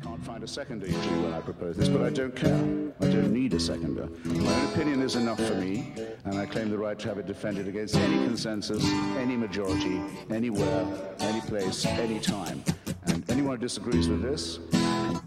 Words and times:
I 0.00 0.04
can't 0.04 0.24
find 0.24 0.42
a 0.42 0.48
seconder 0.48 0.86
usually 0.86 1.20
when 1.20 1.32
I 1.32 1.40
propose 1.40 1.76
this, 1.76 1.88
but 1.88 2.02
I 2.02 2.10
don't 2.10 2.34
care. 2.34 2.56
I 3.00 3.08
don't 3.08 3.32
need 3.32 3.54
a 3.54 3.60
seconder. 3.60 4.08
My 4.24 4.54
own 4.54 4.72
opinion 4.72 5.02
is 5.02 5.16
enough 5.16 5.38
for 5.38 5.54
me, 5.54 5.92
and 6.24 6.38
I 6.38 6.46
claim 6.46 6.70
the 6.70 6.78
right 6.78 6.98
to 6.98 7.08
have 7.08 7.18
it 7.18 7.26
defended 7.26 7.68
against 7.68 7.96
any 7.96 8.16
consensus, 8.24 8.84
any 9.16 9.36
majority, 9.36 10.00
anywhere, 10.30 10.86
any 11.20 11.40
place, 11.42 11.86
any 11.86 12.20
time. 12.20 12.62
And 13.06 13.28
anyone 13.30 13.56
who 13.56 13.62
disagrees 13.62 14.08
with 14.08 14.22
this, 14.22 14.58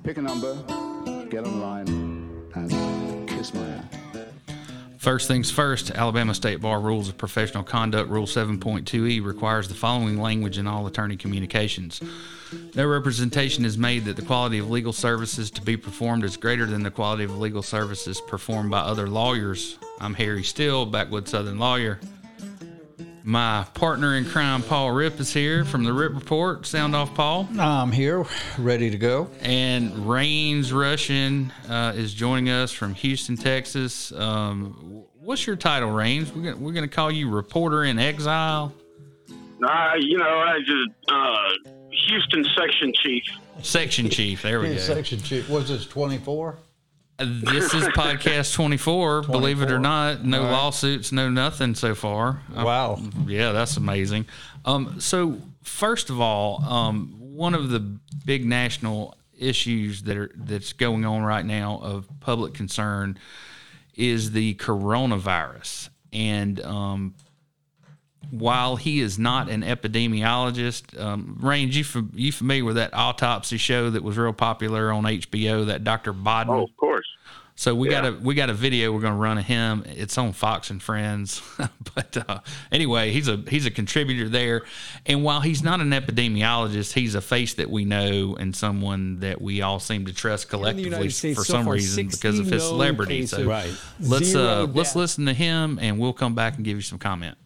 pick 0.04 0.18
a 0.18 0.22
number, 0.22 0.56
get 1.30 1.46
online, 1.46 1.88
and 2.56 3.28
kiss 3.28 3.54
my 3.54 3.68
ass. 3.68 3.99
First 5.00 5.30
things 5.30 5.50
first, 5.50 5.92
Alabama 5.92 6.34
State 6.34 6.60
Bar 6.60 6.82
Rules 6.82 7.08
of 7.08 7.18
Professional 7.18 7.64
Conduct 7.64 8.10
Rule 8.10 8.26
7.2e 8.26 9.24
requires 9.24 9.70
the 9.70 9.74
following 9.74 10.20
language 10.20 10.58
in 10.58 10.68
all 10.68 10.86
attorney 10.88 11.16
communications. 11.16 12.02
No 12.76 12.86
representation 12.86 13.64
is 13.64 13.78
made 13.78 14.04
that 14.04 14.18
the 14.18 14.22
quality 14.22 14.58
of 14.58 14.70
legal 14.70 14.92
services 14.92 15.52
to 15.52 15.62
be 15.62 15.78
performed 15.78 16.26
is 16.26 16.36
greater 16.36 16.66
than 16.66 16.84
the 16.84 16.92
quality 16.92 17.24
of 17.24 17.40
legal 17.40 17.64
services 17.64 18.20
performed 18.20 18.72
by 18.72 18.80
other 18.80 19.08
lawyers. 19.08 19.78
I'm 20.02 20.16
Harry 20.16 20.44
Steele, 20.44 20.86
Backwood 20.86 21.30
Southern 21.30 21.60
lawyer. 21.60 22.02
My 23.24 23.66
partner 23.74 24.16
in 24.16 24.26
crime, 24.26 24.64
Paul 24.64 24.92
Rip, 24.92 25.20
is 25.20 25.34
here 25.34 25.66
from 25.66 25.84
the 25.84 25.94
Rip 25.94 26.14
Report. 26.14 26.66
Sound 26.66 26.96
off, 26.96 27.14
Paul. 27.14 27.48
I'm 27.60 27.92
here, 27.92 28.26
ready 28.58 28.90
to 28.90 28.98
go. 28.98 29.30
And 29.42 30.10
Rains 30.10 30.72
Russian 30.72 31.52
uh, 31.68 31.94
is 31.96 32.14
joining 32.14 32.50
us 32.50 32.72
from 32.72 32.94
Houston, 32.96 33.36
Texas. 33.36 34.12
Um, 34.12 35.04
what's 35.20 35.46
your 35.46 35.56
title, 35.56 35.92
Rains? 35.92 36.34
We're 36.34 36.44
gonna, 36.44 36.58
we're 36.58 36.74
gonna 36.74 36.88
call 36.88 37.12
you 37.12 37.30
reporter 37.30 37.84
in 37.84 38.00
exile. 38.00 38.74
Nah, 39.60 39.96
you 39.96 40.18
know, 40.18 40.40
I 40.40 40.60
just 40.60 41.12
uh, 41.12 41.72
Houston 42.08 42.46
section 42.58 42.94
chief. 43.04 43.24
Section 43.62 44.10
chief. 44.10 44.42
There 44.42 44.62
we 44.62 44.70
go. 44.70 44.78
Section 44.78 45.20
chief. 45.20 45.50
Was 45.50 45.68
this 45.68 45.86
24? 45.86 46.58
This 47.20 47.74
is 47.74 47.84
podcast 47.90 48.54
24, 48.54 49.24
believe 49.24 49.62
it 49.62 49.72
or 49.72 49.80
not. 49.80 50.24
No 50.24 50.44
right. 50.44 50.52
lawsuits, 50.52 51.12
no 51.12 51.30
nothing 51.30 51.76
so 51.76 51.94
far. 51.94 52.42
Wow. 52.56 53.00
yeah, 53.28 53.52
that's 53.52 53.76
amazing. 53.76 54.26
Um, 54.64 55.02
so, 55.02 55.38
first 55.62 56.10
of 56.10 56.22
all, 56.22 56.64
um, 56.64 57.16
one 57.20 57.54
of 57.54 57.70
the 57.70 57.80
big 58.26 58.46
national 58.46 59.16
issues 59.38 60.04
that 60.04 60.18
are 60.18 60.32
that's 60.36 60.74
going 60.74 61.06
on 61.06 61.24
right 61.24 61.46
now 61.46 61.80
of 61.84 62.08
public 62.22 62.54
concern 62.54 63.18
is 63.96 64.32
the 64.32 64.56
coronavirus. 64.56 65.90
And 66.14 66.60
um, 66.62 67.16
while 68.32 68.76
he 68.76 69.00
is 69.00 69.18
not 69.18 69.50
an 69.50 69.62
epidemiologist, 69.64 71.00
um, 71.00 71.38
Range, 71.42 71.76
you, 71.76 71.84
fa- 71.84 72.06
you 72.14 72.32
familiar 72.32 72.66
with 72.66 72.76
that 72.76 72.94
autopsy 72.94 73.58
show 73.58 73.90
that 73.90 74.04
was 74.04 74.18
real 74.18 74.34
popular 74.34 74.92
on 74.92 75.04
HBO, 75.04 75.66
that 75.68 75.84
Dr. 75.84 76.14
Baden? 76.14 76.54
Oh, 76.54 76.64
of 76.64 76.78
course. 76.78 77.08
So 77.56 77.76
we 77.76 77.90
Yeah. 77.90 78.02
got 78.04 78.06
a 78.06 78.12
we 78.22 78.36
got 78.36 78.50
a 78.50 78.54
video 78.54 78.94
we're 78.94 79.02
going 79.02 79.12
to 79.12 79.20
run 79.20 79.38
of 79.38 79.44
him. 79.44 79.84
It's 79.86 80.18
on 80.18 80.32
Fox 80.32 80.70
and 80.70 80.82
Friends, 80.82 81.42
but 81.94 82.16
uh, 82.30 82.40
anyway, 82.72 83.12
he's 83.12 83.28
a 83.28 83.44
he's 83.50 83.66
a 83.66 83.72
contributor 83.72 84.30
there. 84.30 84.62
And 85.06 85.26
while 85.26 85.42
he's 85.42 85.62
not 85.62 85.82
an 85.82 85.90
epidemiologist, 85.90 86.94
he's 86.94 87.16
a 87.16 87.22
face 87.22 87.56
that 87.56 87.70
we 87.70 87.84
know 87.84 88.38
and 88.40 88.56
someone 88.56 89.20
that 89.20 89.42
we 89.42 89.62
all 89.62 89.82
seem 89.82 90.06
to 90.06 90.14
trust 90.14 90.48
collectively 90.48 91.10
States 91.10 91.38
for 91.38 91.44
so 91.44 91.52
some 91.56 91.66
far, 91.66 91.74
reason 91.74 92.08
because 92.08 92.40
of 92.40 92.46
his 92.46 92.64
celebrity. 92.64 93.22
cases. 93.22 93.32
So 93.32 93.46
Right. 93.46 93.74
let's 94.00 94.34
uh, 94.34 94.66
let's 94.74 94.96
listen 94.96 95.26
to 95.26 95.34
him, 95.34 95.80
and 95.82 96.00
we'll 96.00 96.14
come 96.14 96.36
back 96.36 96.56
and 96.56 96.64
give 96.64 96.78
you 96.78 96.82
some 96.82 96.98
comment. 97.00 97.38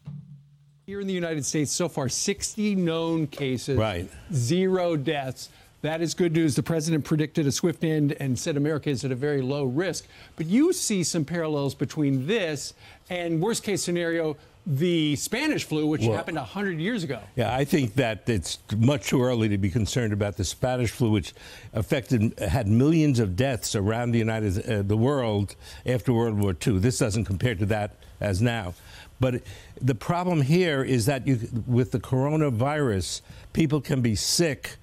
Here 0.85 0.99
in 0.99 1.07
the 1.07 1.13
United 1.13 1.45
States, 1.45 1.71
so 1.71 1.87
far, 1.87 2.09
60 2.09 2.75
known 2.75 3.27
cases, 3.27 3.77
Right. 3.77 4.09
zero 4.33 4.97
deaths. 4.97 5.47
That 5.81 6.01
is 6.01 6.13
good 6.13 6.33
news. 6.33 6.55
The 6.55 6.63
president 6.63 7.05
predicted 7.05 7.47
a 7.47 7.53
swift 7.53 7.85
end 7.85 8.15
and 8.19 8.37
said 8.37 8.57
America 8.57 8.89
is 8.89 9.05
at 9.05 9.11
a 9.11 9.15
very 9.15 9.41
low 9.41 9.63
risk. 9.63 10.05
But 10.35 10.47
you 10.47 10.73
see 10.73 11.03
some 11.03 11.23
parallels 11.23 11.73
between 11.73 12.27
this 12.27 12.73
and, 13.09 13.41
worst 13.41 13.63
case 13.63 13.81
scenario, 13.81 14.35
the 14.67 15.15
Spanish 15.15 15.63
flu, 15.63 15.87
which 15.87 16.01
Well- 16.01 16.17
happened 16.17 16.37
100 16.37 16.79
years 16.81 17.03
ago. 17.03 17.19
Yeah, 17.37 17.53
I 17.53 17.63
think 17.63 17.95
that 17.95 18.27
it's 18.27 18.59
much 18.77 19.07
too 19.07 19.21
early 19.23 19.47
to 19.49 19.57
be 19.57 19.69
concerned 19.69 20.11
about 20.11 20.35
the 20.35 20.43
Spanish 20.45 20.91
flu, 20.91 21.11
which 21.11 21.33
affected 21.73 22.33
had 22.39 22.67
millions 22.67 23.19
of 23.19 23.37
deaths 23.37 23.73
around 23.73 24.11
the 24.11 24.19
United 24.19 24.69
uh, 24.69 24.81
the 24.81 24.97
world 24.97 25.55
after 25.85 26.11
World 26.11 26.39
War 26.39 26.53
II. 26.65 26.79
This 26.79 26.97
doesn't 26.97 27.23
compare 27.25 27.55
to 27.55 27.65
that 27.67 27.95
as 28.19 28.41
now. 28.41 28.73
But 29.23 29.41
the 29.81 29.95
problem 29.95 30.41
here 30.41 30.83
is 30.83 31.05
that 31.05 31.25
you, 31.25 31.39
with 31.65 31.91
the 31.91 31.99
coronavirus, 31.99 33.21
people 33.53 33.79
can 33.79 34.01
be 34.01 34.15
sick 34.15 34.75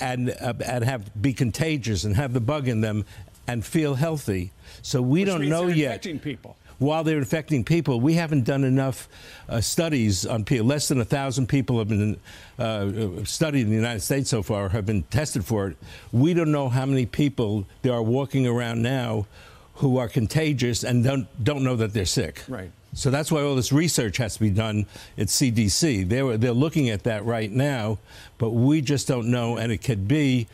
and 0.00 0.30
uh, 0.30 0.54
and 0.64 0.82
have 0.82 1.22
be 1.22 1.32
contagious 1.32 2.02
and 2.02 2.16
have 2.16 2.32
the 2.32 2.40
bug 2.40 2.66
in 2.66 2.80
them 2.80 3.04
and 3.46 3.64
feel 3.64 3.94
healthy. 3.94 4.50
So 4.82 5.00
we 5.00 5.20
Which 5.20 5.28
don't 5.28 5.48
know 5.48 5.68
yet 5.68 6.04
infecting 6.04 6.18
people. 6.18 6.56
while 6.78 7.04
they're 7.04 7.18
infecting 7.18 7.62
people, 7.62 8.00
we 8.00 8.14
haven't 8.14 8.42
done 8.44 8.64
enough 8.64 9.08
uh, 9.48 9.60
studies 9.60 10.26
on 10.26 10.44
people. 10.44 10.66
Less 10.66 10.88
than 10.88 11.00
a 11.00 11.04
thousand 11.04 11.46
people 11.46 11.78
have 11.78 11.88
been 11.88 12.18
uh, 12.58 13.22
studied 13.22 13.60
in 13.60 13.68
the 13.68 13.76
United 13.76 14.00
States 14.00 14.30
so 14.30 14.42
far, 14.42 14.68
have 14.70 14.84
been 14.84 15.04
tested 15.04 15.44
for 15.44 15.68
it. 15.68 15.76
We 16.10 16.34
don't 16.34 16.50
know 16.50 16.68
how 16.68 16.86
many 16.86 17.06
people 17.06 17.66
there 17.82 17.92
are 17.92 18.02
walking 18.02 18.48
around 18.48 18.82
now 18.82 19.26
who 19.74 19.96
are 19.98 20.08
contagious 20.08 20.82
and 20.82 21.04
don't 21.04 21.28
don't 21.44 21.62
know 21.62 21.76
that 21.76 21.92
they're 21.92 22.04
sick. 22.04 22.42
Right. 22.48 22.72
So 22.96 23.10
that's 23.10 23.30
why 23.30 23.42
all 23.42 23.54
this 23.54 23.72
research 23.72 24.16
has 24.16 24.34
to 24.34 24.40
be 24.40 24.48
done 24.50 24.86
at 25.18 25.26
CDC. 25.26 26.08
They're 26.08 26.38
they're 26.38 26.52
looking 26.52 26.88
at 26.88 27.02
that 27.04 27.24
right 27.26 27.52
now, 27.52 27.98
but 28.38 28.50
we 28.50 28.80
just 28.80 29.06
don't 29.06 29.30
know, 29.30 29.56
and 29.58 29.70
it 29.70 29.78
could 29.78 30.08
be. 30.08 30.48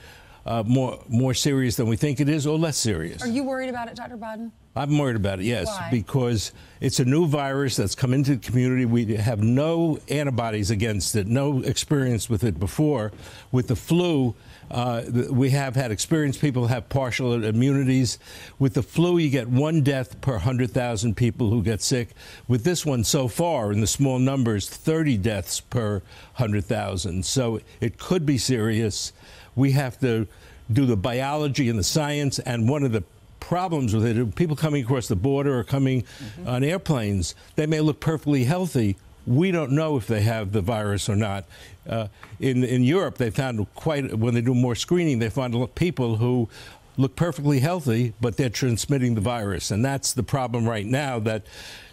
Uh, 0.44 0.60
more 0.66 0.98
more 1.08 1.34
serious 1.34 1.76
than 1.76 1.86
we 1.86 1.94
think 1.94 2.18
it 2.18 2.28
is, 2.28 2.48
or 2.48 2.58
less 2.58 2.76
serious. 2.76 3.22
Are 3.22 3.28
you 3.28 3.44
worried 3.44 3.68
about 3.68 3.86
it, 3.86 3.94
Dr. 3.94 4.16
Baden? 4.16 4.50
I'm 4.74 4.98
worried 4.98 5.14
about 5.14 5.38
it, 5.38 5.44
yes, 5.44 5.68
Why? 5.68 5.88
because 5.92 6.50
it's 6.80 6.98
a 6.98 7.04
new 7.04 7.28
virus 7.28 7.76
that's 7.76 7.94
come 7.94 8.12
into 8.12 8.34
the 8.34 8.40
community. 8.44 8.84
We 8.84 9.14
have 9.14 9.40
no 9.40 10.00
antibodies 10.08 10.72
against 10.72 11.14
it, 11.14 11.28
no 11.28 11.60
experience 11.60 12.28
with 12.28 12.42
it 12.42 12.58
before. 12.58 13.12
With 13.52 13.68
the 13.68 13.76
flu, 13.76 14.34
uh, 14.72 15.02
we 15.30 15.50
have 15.50 15.76
had 15.76 15.90
experience. 15.90 16.38
People 16.38 16.66
have 16.66 16.88
partial 16.88 17.44
immunities. 17.44 18.18
With 18.58 18.72
the 18.74 18.82
flu, 18.82 19.18
you 19.18 19.28
get 19.28 19.48
one 19.48 19.82
death 19.82 20.20
per 20.22 20.32
100,000 20.32 21.14
people 21.14 21.50
who 21.50 21.62
get 21.62 21.82
sick. 21.82 22.08
With 22.48 22.64
this 22.64 22.86
one, 22.86 23.04
so 23.04 23.28
far, 23.28 23.70
in 23.70 23.80
the 23.80 23.86
small 23.86 24.18
numbers, 24.18 24.68
30 24.68 25.18
deaths 25.18 25.60
per 25.60 26.02
100,000. 26.36 27.24
So 27.24 27.60
it 27.80 27.98
could 27.98 28.24
be 28.24 28.38
serious. 28.38 29.12
We 29.54 29.72
have 29.72 30.00
to 30.00 30.26
do 30.72 30.86
the 30.86 30.96
biology 30.96 31.68
and 31.68 31.78
the 31.78 31.84
science, 31.84 32.38
and 32.38 32.66
one 32.66 32.82
of 32.82 32.92
the 32.92 33.04
problems 33.40 33.94
with 33.94 34.06
it. 34.06 34.34
People 34.34 34.56
coming 34.56 34.82
across 34.82 35.08
the 35.08 35.16
border 35.16 35.58
or 35.58 35.64
coming 35.64 36.04
on 36.46 36.64
airplanes, 36.64 37.34
they 37.56 37.66
may 37.66 37.80
look 37.80 38.00
perfectly 38.00 38.44
healthy. 38.44 38.96
We 39.26 39.50
don't 39.50 39.72
know 39.72 39.96
if 39.96 40.06
they 40.06 40.22
have 40.22 40.52
the 40.52 40.60
virus 40.60 41.08
or 41.08 41.16
not. 41.16 41.44
Uh, 41.88 42.08
in 42.40 42.64
in 42.64 42.82
Europe, 42.82 43.18
they 43.18 43.30
found 43.30 43.72
quite 43.74 44.16
when 44.18 44.34
they 44.34 44.40
do 44.40 44.54
more 44.54 44.74
screening, 44.74 45.18
they 45.18 45.30
find 45.30 45.54
a 45.54 45.58
lot 45.58 45.70
of 45.70 45.74
people 45.74 46.16
who 46.16 46.48
look 46.96 47.16
perfectly 47.16 47.60
healthy, 47.60 48.12
but 48.20 48.36
they're 48.36 48.50
transmitting 48.50 49.14
the 49.14 49.20
virus, 49.20 49.70
and 49.70 49.84
that's 49.84 50.12
the 50.12 50.22
problem 50.22 50.68
right 50.68 50.86
now 50.86 51.18
that 51.20 51.44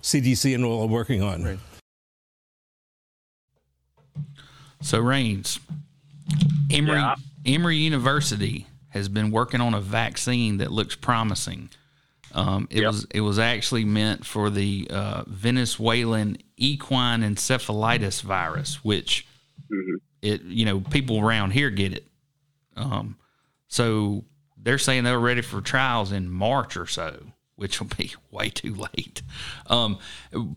CDC 0.02 0.54
and 0.54 0.66
all 0.66 0.82
are 0.84 0.88
working 0.88 1.22
on. 1.24 1.44
Right. 1.44 1.60
So 4.82 5.00
Rains, 5.00 5.60
Emory 6.72 6.98
Yeah. 7.00 7.16
Emory 7.46 7.78
University 7.78 8.68
has 8.90 9.08
been 9.10 9.32
working 9.32 9.62
on 9.62 9.74
a 9.74 9.82
vaccine 9.82 10.58
that 10.58 10.72
looks 10.72 10.96
promising. 10.96 11.70
Um, 12.34 12.68
it 12.70 12.82
Yep. 12.82 12.88
was 12.92 13.08
it 13.12 13.22
was 13.22 13.40
actually 13.40 13.86
meant 13.86 14.26
for 14.26 14.50
the 14.50 14.88
uh, 14.90 15.24
Venezuelan 15.28 16.38
equine 16.58 17.22
encephalitis 17.22 18.22
virus, 18.22 18.84
which 18.84 19.26
it 20.22 20.42
you 20.44 20.66
know 20.66 20.80
people 20.82 21.20
around 21.20 21.52
here 21.52 21.70
get 21.70 21.94
it. 21.94 22.06
Um, 22.76 23.18
so 23.68 24.26
they're 24.58 24.78
saying 24.78 25.04
they're 25.04 25.20
ready 25.20 25.42
for 25.42 25.62
trials 25.62 26.12
in 26.12 26.30
March 26.30 26.76
or 26.78 26.86
so, 26.86 27.18
which 27.56 27.80
will 27.80 27.90
be 27.98 28.14
way 28.32 28.50
too 28.50 28.76
late. 28.76 29.22
Um, 29.68 30.00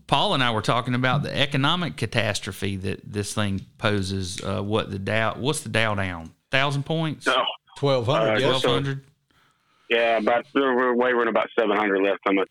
Paul 0.07 0.33
and 0.33 0.43
I 0.43 0.51
were 0.51 0.61
talking 0.61 0.95
about 0.95 1.23
the 1.23 1.35
economic 1.37 1.97
catastrophe 1.97 2.75
that 2.77 3.01
this 3.11 3.33
thing 3.33 3.61
poses. 3.77 4.41
Uh, 4.43 4.61
what 4.61 4.91
the 4.91 4.99
Dow? 4.99 5.35
What's 5.35 5.61
the 5.61 5.69
Dow 5.69 5.95
down? 5.95 6.33
Thousand 6.51 6.83
points? 6.85 7.25
No, 7.25 7.43
1,200, 7.79 8.29
Uh, 8.35 8.39
yes. 8.39 8.61
Twelve 8.61 8.63
hundred. 8.75 9.05
Yeah, 9.93 10.17
about 10.17 10.45
we're 10.53 10.93
wavering 10.93 11.27
about 11.27 11.49
seven 11.57 11.77
hundred 11.77 12.01
left. 12.01 12.21
How 12.25 12.31
much? 12.33 12.49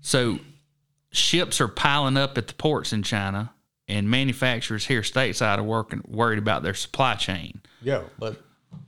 So 0.00 0.38
ships 1.10 1.60
are 1.60 1.68
piling 1.68 2.16
up 2.16 2.38
at 2.38 2.46
the 2.48 2.54
ports 2.54 2.92
in 2.92 3.02
China, 3.02 3.52
and 3.88 4.08
manufacturers 4.10 4.86
here 4.86 5.02
stateside 5.02 5.58
are 5.58 5.62
working 5.62 6.02
worried 6.06 6.38
about 6.38 6.62
their 6.62 6.74
supply 6.74 7.14
chain. 7.14 7.60
Yeah, 7.82 8.02
but 8.18 8.42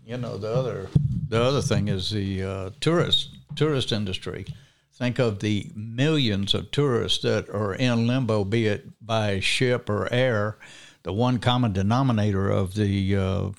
you 0.07 0.17
know 0.17 0.39
the 0.39 0.53
other 0.53 0.89
the 1.29 1.43
other 1.43 1.63
thing 1.63 1.89
is 1.89 2.11
the 2.11 2.43
uh, 2.43 2.71
tourist 2.81 3.37
tourist 3.57 3.93
industry. 3.93 4.47
Think 4.93 5.19
of 5.19 5.41
the 5.41 5.73
millions 5.75 6.55
of 6.55 6.71
tourists 6.71 7.23
that 7.25 7.51
are 7.51 7.75
in 7.75 8.07
limbo, 8.07 8.45
be 8.45 8.69
it 8.69 8.87
by 9.05 9.41
ship 9.41 9.91
or 9.91 10.13
air. 10.13 10.57
The 11.03 11.13
one 11.13 11.41
common 11.41 11.73
denominator 11.73 12.49
of 12.49 12.75
the 12.75 13.17
uh, 13.17 13.51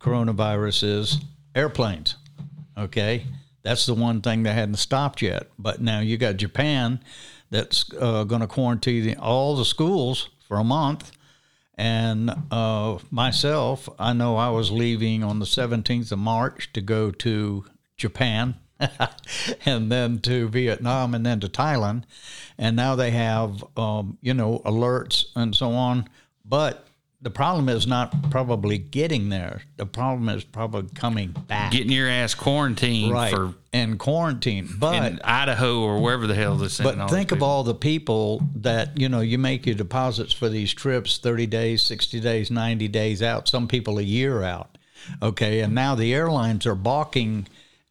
coronavirus 0.00 0.82
is 0.82 1.18
airplanes. 1.54 2.16
Okay, 2.78 3.26
that's 3.62 3.86
the 3.86 3.94
one 3.94 4.20
thing 4.20 4.42
they 4.42 4.52
hadn't 4.52 4.76
stopped 4.76 5.22
yet. 5.22 5.48
But 5.58 5.80
now 5.80 6.00
you 6.00 6.16
got 6.16 6.36
Japan 6.36 7.00
that's 7.50 7.84
uh, 8.00 8.24
going 8.24 8.40
to 8.40 8.46
quarantine 8.46 9.16
all 9.18 9.56
the 9.56 9.64
schools 9.64 10.30
for 10.46 10.58
a 10.58 10.64
month. 10.64 11.12
And 11.74 12.30
uh, 12.50 12.98
myself, 13.10 13.88
I 13.98 14.12
know 14.12 14.36
I 14.36 14.50
was 14.50 14.70
leaving 14.70 15.24
on 15.24 15.38
the 15.38 15.46
17th 15.46 16.12
of 16.12 16.18
March 16.18 16.72
to 16.74 16.80
go 16.80 17.10
to 17.10 17.64
Japan 17.96 18.56
and 19.64 19.90
then 19.90 20.18
to 20.20 20.48
Vietnam 20.48 21.14
and 21.14 21.24
then 21.24 21.40
to 21.40 21.48
Thailand. 21.48 22.04
And 22.58 22.76
now 22.76 22.96
they 22.96 23.10
have, 23.12 23.64
um, 23.76 24.18
you 24.20 24.34
know, 24.34 24.60
alerts 24.64 25.26
and 25.34 25.54
so 25.54 25.72
on. 25.72 26.08
But 26.44 26.86
the 27.22 27.30
problem 27.30 27.68
is 27.68 27.86
not 27.86 28.30
probably 28.30 28.78
getting 28.78 29.28
there. 29.28 29.62
The 29.76 29.84
problem 29.84 30.28
is 30.30 30.42
probably 30.42 30.90
coming 30.94 31.34
back. 31.46 31.72
Getting 31.72 31.92
your 31.92 32.08
ass 32.08 32.34
quarantined 32.34 33.12
right 33.12 33.34
for 33.34 33.54
and 33.72 33.98
quarantine. 33.98 34.68
But 34.78 35.04
in 35.04 35.20
Idaho 35.22 35.80
or 35.80 36.00
wherever 36.00 36.26
the 36.26 36.34
hell 36.34 36.56
this. 36.56 36.80
but 36.80 37.10
think 37.10 37.30
of 37.30 37.42
all 37.42 37.62
the 37.62 37.74
people 37.74 38.42
that 38.56 38.98
you 38.98 39.08
know. 39.08 39.20
You 39.20 39.38
make 39.38 39.66
your 39.66 39.74
deposits 39.74 40.32
for 40.32 40.48
these 40.48 40.72
trips 40.72 41.18
thirty 41.18 41.46
days, 41.46 41.82
sixty 41.82 42.20
days, 42.20 42.50
ninety 42.50 42.88
days 42.88 43.22
out. 43.22 43.48
Some 43.48 43.68
people 43.68 43.98
a 43.98 44.02
year 44.02 44.42
out. 44.42 44.78
Okay, 45.22 45.60
and 45.60 45.74
now 45.74 45.94
the 45.94 46.14
airlines 46.14 46.66
are 46.66 46.74
balking 46.74 47.46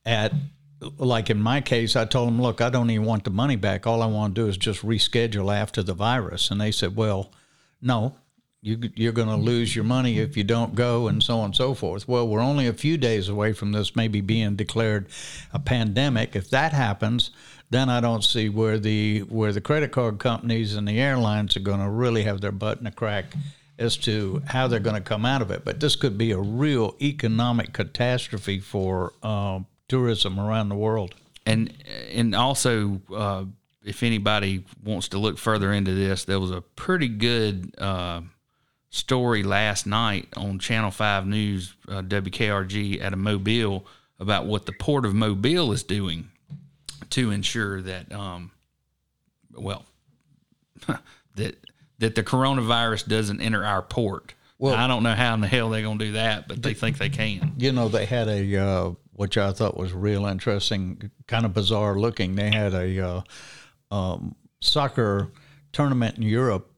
at. 0.05 0.33
Like 0.97 1.29
in 1.29 1.41
my 1.41 1.59
case, 1.59 1.97
I 1.97 2.05
told 2.05 2.29
them, 2.29 2.41
"Look, 2.41 2.61
I 2.61 2.69
don't 2.69 2.89
even 2.89 3.05
want 3.05 3.25
the 3.25 3.31
money 3.31 3.57
back. 3.57 3.85
All 3.85 4.01
I 4.01 4.05
want 4.05 4.33
to 4.33 4.41
do 4.41 4.47
is 4.47 4.55
just 4.55 4.81
reschedule 4.81 5.53
after 5.53 5.83
the 5.83 5.93
virus." 5.93 6.49
And 6.49 6.61
they 6.61 6.71
said, 6.71 6.95
"Well, 6.95 7.33
no, 7.81 8.15
you, 8.61 8.89
you're 8.95 9.13
going 9.13 9.29
to 9.29 9.35
lose 9.35 9.75
your 9.75 9.85
money 9.85 10.19
if 10.19 10.35
you 10.35 10.44
don't 10.44 10.75
go, 10.75 11.07
and 11.07 11.23
so 11.23 11.39
on 11.39 11.45
and 11.45 11.56
so 11.56 11.73
forth. 11.73 12.07
Well, 12.07 12.27
we're 12.27 12.41
only 12.41 12.67
a 12.67 12.73
few 12.73 12.97
days 12.97 13.29
away 13.29 13.53
from 13.53 13.71
this 13.71 13.95
maybe 13.95 14.21
being 14.21 14.56
declared 14.56 15.07
a 15.53 15.59
pandemic. 15.59 16.35
If 16.35 16.50
that 16.50 16.73
happens, 16.73 17.31
then 17.69 17.89
I 17.89 18.01
don't 18.01 18.23
see 18.23 18.50
where 18.50 18.77
the 18.77 19.19
where 19.21 19.53
the 19.53 19.61
credit 19.61 19.91
card 19.91 20.19
companies 20.19 20.75
and 20.75 20.88
the 20.88 21.00
airlines 21.00 21.56
are 21.56 21.61
going 21.61 21.79
to 21.79 21.89
really 21.89 22.23
have 22.23 22.41
their 22.41 22.51
butt 22.51 22.79
in 22.79 22.88
a 22.88 22.91
crack 22.91 23.25
as 23.77 23.95
to 23.95 24.41
how 24.47 24.67
they're 24.67 24.79
going 24.81 24.95
to 24.95 25.01
come 25.01 25.25
out 25.25 25.41
of 25.41 25.51
it. 25.51 25.63
But 25.63 25.79
this 25.79 25.95
could 25.95 26.17
be 26.17 26.31
a 26.31 26.39
real 26.39 26.95
economic 27.01 27.71
catastrophe 27.71 28.59
for 28.59 29.13
uh, 29.23 29.61
tourism 29.88 30.38
around 30.38 30.67
the 30.67 30.75
world. 30.75 31.15
And 31.45 31.73
and 32.11 32.35
also, 32.35 33.00
uh, 33.15 33.45
if 33.85 34.03
anybody 34.03 34.65
wants 34.83 35.07
to 35.09 35.17
look 35.17 35.38
further 35.38 35.71
into 35.71 35.94
this, 35.94 36.25
there 36.25 36.41
was 36.41 36.51
a 36.51 36.59
pretty 36.59 37.07
good. 37.07 37.73
Uh, 37.77 38.21
story 38.89 39.44
last 39.44 39.86
night 39.86 40.27
on 40.36 40.59
Channel 40.59 40.91
5 40.91 41.27
News, 41.27 41.74
uh, 41.88 42.01
WKRG 42.01 43.01
at 43.01 43.13
a 43.13 43.18
Mobile 43.18 43.86
about 44.19 44.45
what 44.45 44.65
the 44.65 44.74
Port 44.74 45.06
of 45.06 45.13
Mobile 45.13 45.71
is 45.71 45.83
doing 45.83 46.30
to 47.12 47.31
ensure 47.31 47.81
that, 47.81 48.12
um, 48.12 48.51
well, 49.53 49.86
that 51.36 51.56
that 52.00 52.15
the 52.15 52.24
coronavirus 52.24 53.07
doesn't 53.07 53.41
enter 53.41 53.63
our 53.65 53.81
port. 53.81 54.33
Well, 54.57 54.74
I 54.74 54.88
don't 54.88 55.03
know 55.03 55.13
how 55.13 55.33
in 55.33 55.42
the 55.42 55.47
hell 55.47 55.69
they're 55.69 55.81
going 55.81 56.00
to 56.00 56.06
do 56.06 56.12
that, 56.13 56.47
but 56.47 56.62
they 56.62 56.74
think 56.74 56.97
they 56.97 57.09
can. 57.09 57.53
You 57.57 57.71
know, 57.71 57.88
they 57.88 58.06
had 58.06 58.27
a 58.27 58.56
uh, 58.57 58.92
which 59.13 59.38
I 59.38 59.51
thought 59.51 59.77
was 59.77 59.94
real 59.94 60.25
interesting, 60.25 61.12
kind 61.27 61.45
of 61.45 61.53
bizarre 61.53 61.95
looking. 61.95 62.35
They 62.35 62.50
had 62.51 62.74
a 62.74 63.00
uh, 63.06 63.21
um, 63.92 64.35
soccer 64.62 65.31
tournament 65.71 66.18
in 66.18 66.24
Europe 66.24 66.69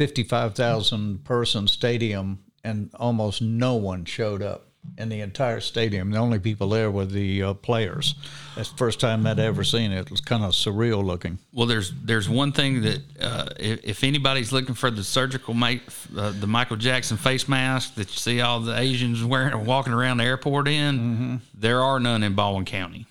55,000 0.00 1.24
person 1.24 1.68
stadium 1.68 2.38
and 2.64 2.90
almost 2.98 3.42
no 3.42 3.74
one 3.74 4.06
showed 4.06 4.40
up 4.40 4.64
in 4.96 5.10
the 5.10 5.20
entire 5.20 5.60
stadium. 5.60 6.10
The 6.10 6.16
only 6.16 6.38
people 6.38 6.70
there 6.70 6.90
were 6.90 7.04
the 7.04 7.42
uh, 7.42 7.52
players. 7.52 8.14
That's 8.56 8.70
the 8.70 8.78
first 8.78 8.98
time 8.98 9.26
I'd 9.26 9.38
ever 9.38 9.62
seen 9.62 9.92
it. 9.92 10.00
It 10.00 10.10
was 10.10 10.22
kind 10.22 10.42
of 10.42 10.52
surreal 10.52 11.04
looking. 11.04 11.38
Well, 11.52 11.66
there's 11.66 11.92
there's 12.02 12.30
one 12.30 12.52
thing 12.52 12.80
that 12.80 13.02
uh, 13.20 13.48
if, 13.58 13.84
if, 13.84 14.02
anybody's 14.02 14.52
looking 14.52 14.74
for 14.74 14.90
the 14.90 15.04
surgical 15.04 15.52
ma- 15.52 15.74
uh, 16.16 16.32
the 16.32 16.46
Michael 16.46 16.76
Jackson 16.76 17.18
face 17.18 17.46
mask 17.46 17.96
that 17.96 18.10
you 18.10 18.16
see 18.16 18.40
all 18.40 18.60
the 18.60 18.80
Asians 18.80 19.22
wearing 19.22 19.52
or 19.52 19.58
walking 19.58 19.92
around 19.92 20.16
the 20.16 20.24
airport 20.24 20.66
in, 20.66 20.98
mm-hmm. 20.98 21.36
there 21.52 21.82
are 21.82 22.00
none 22.00 22.22
in 22.22 22.32
Baldwin 22.32 22.64
County. 22.64 23.04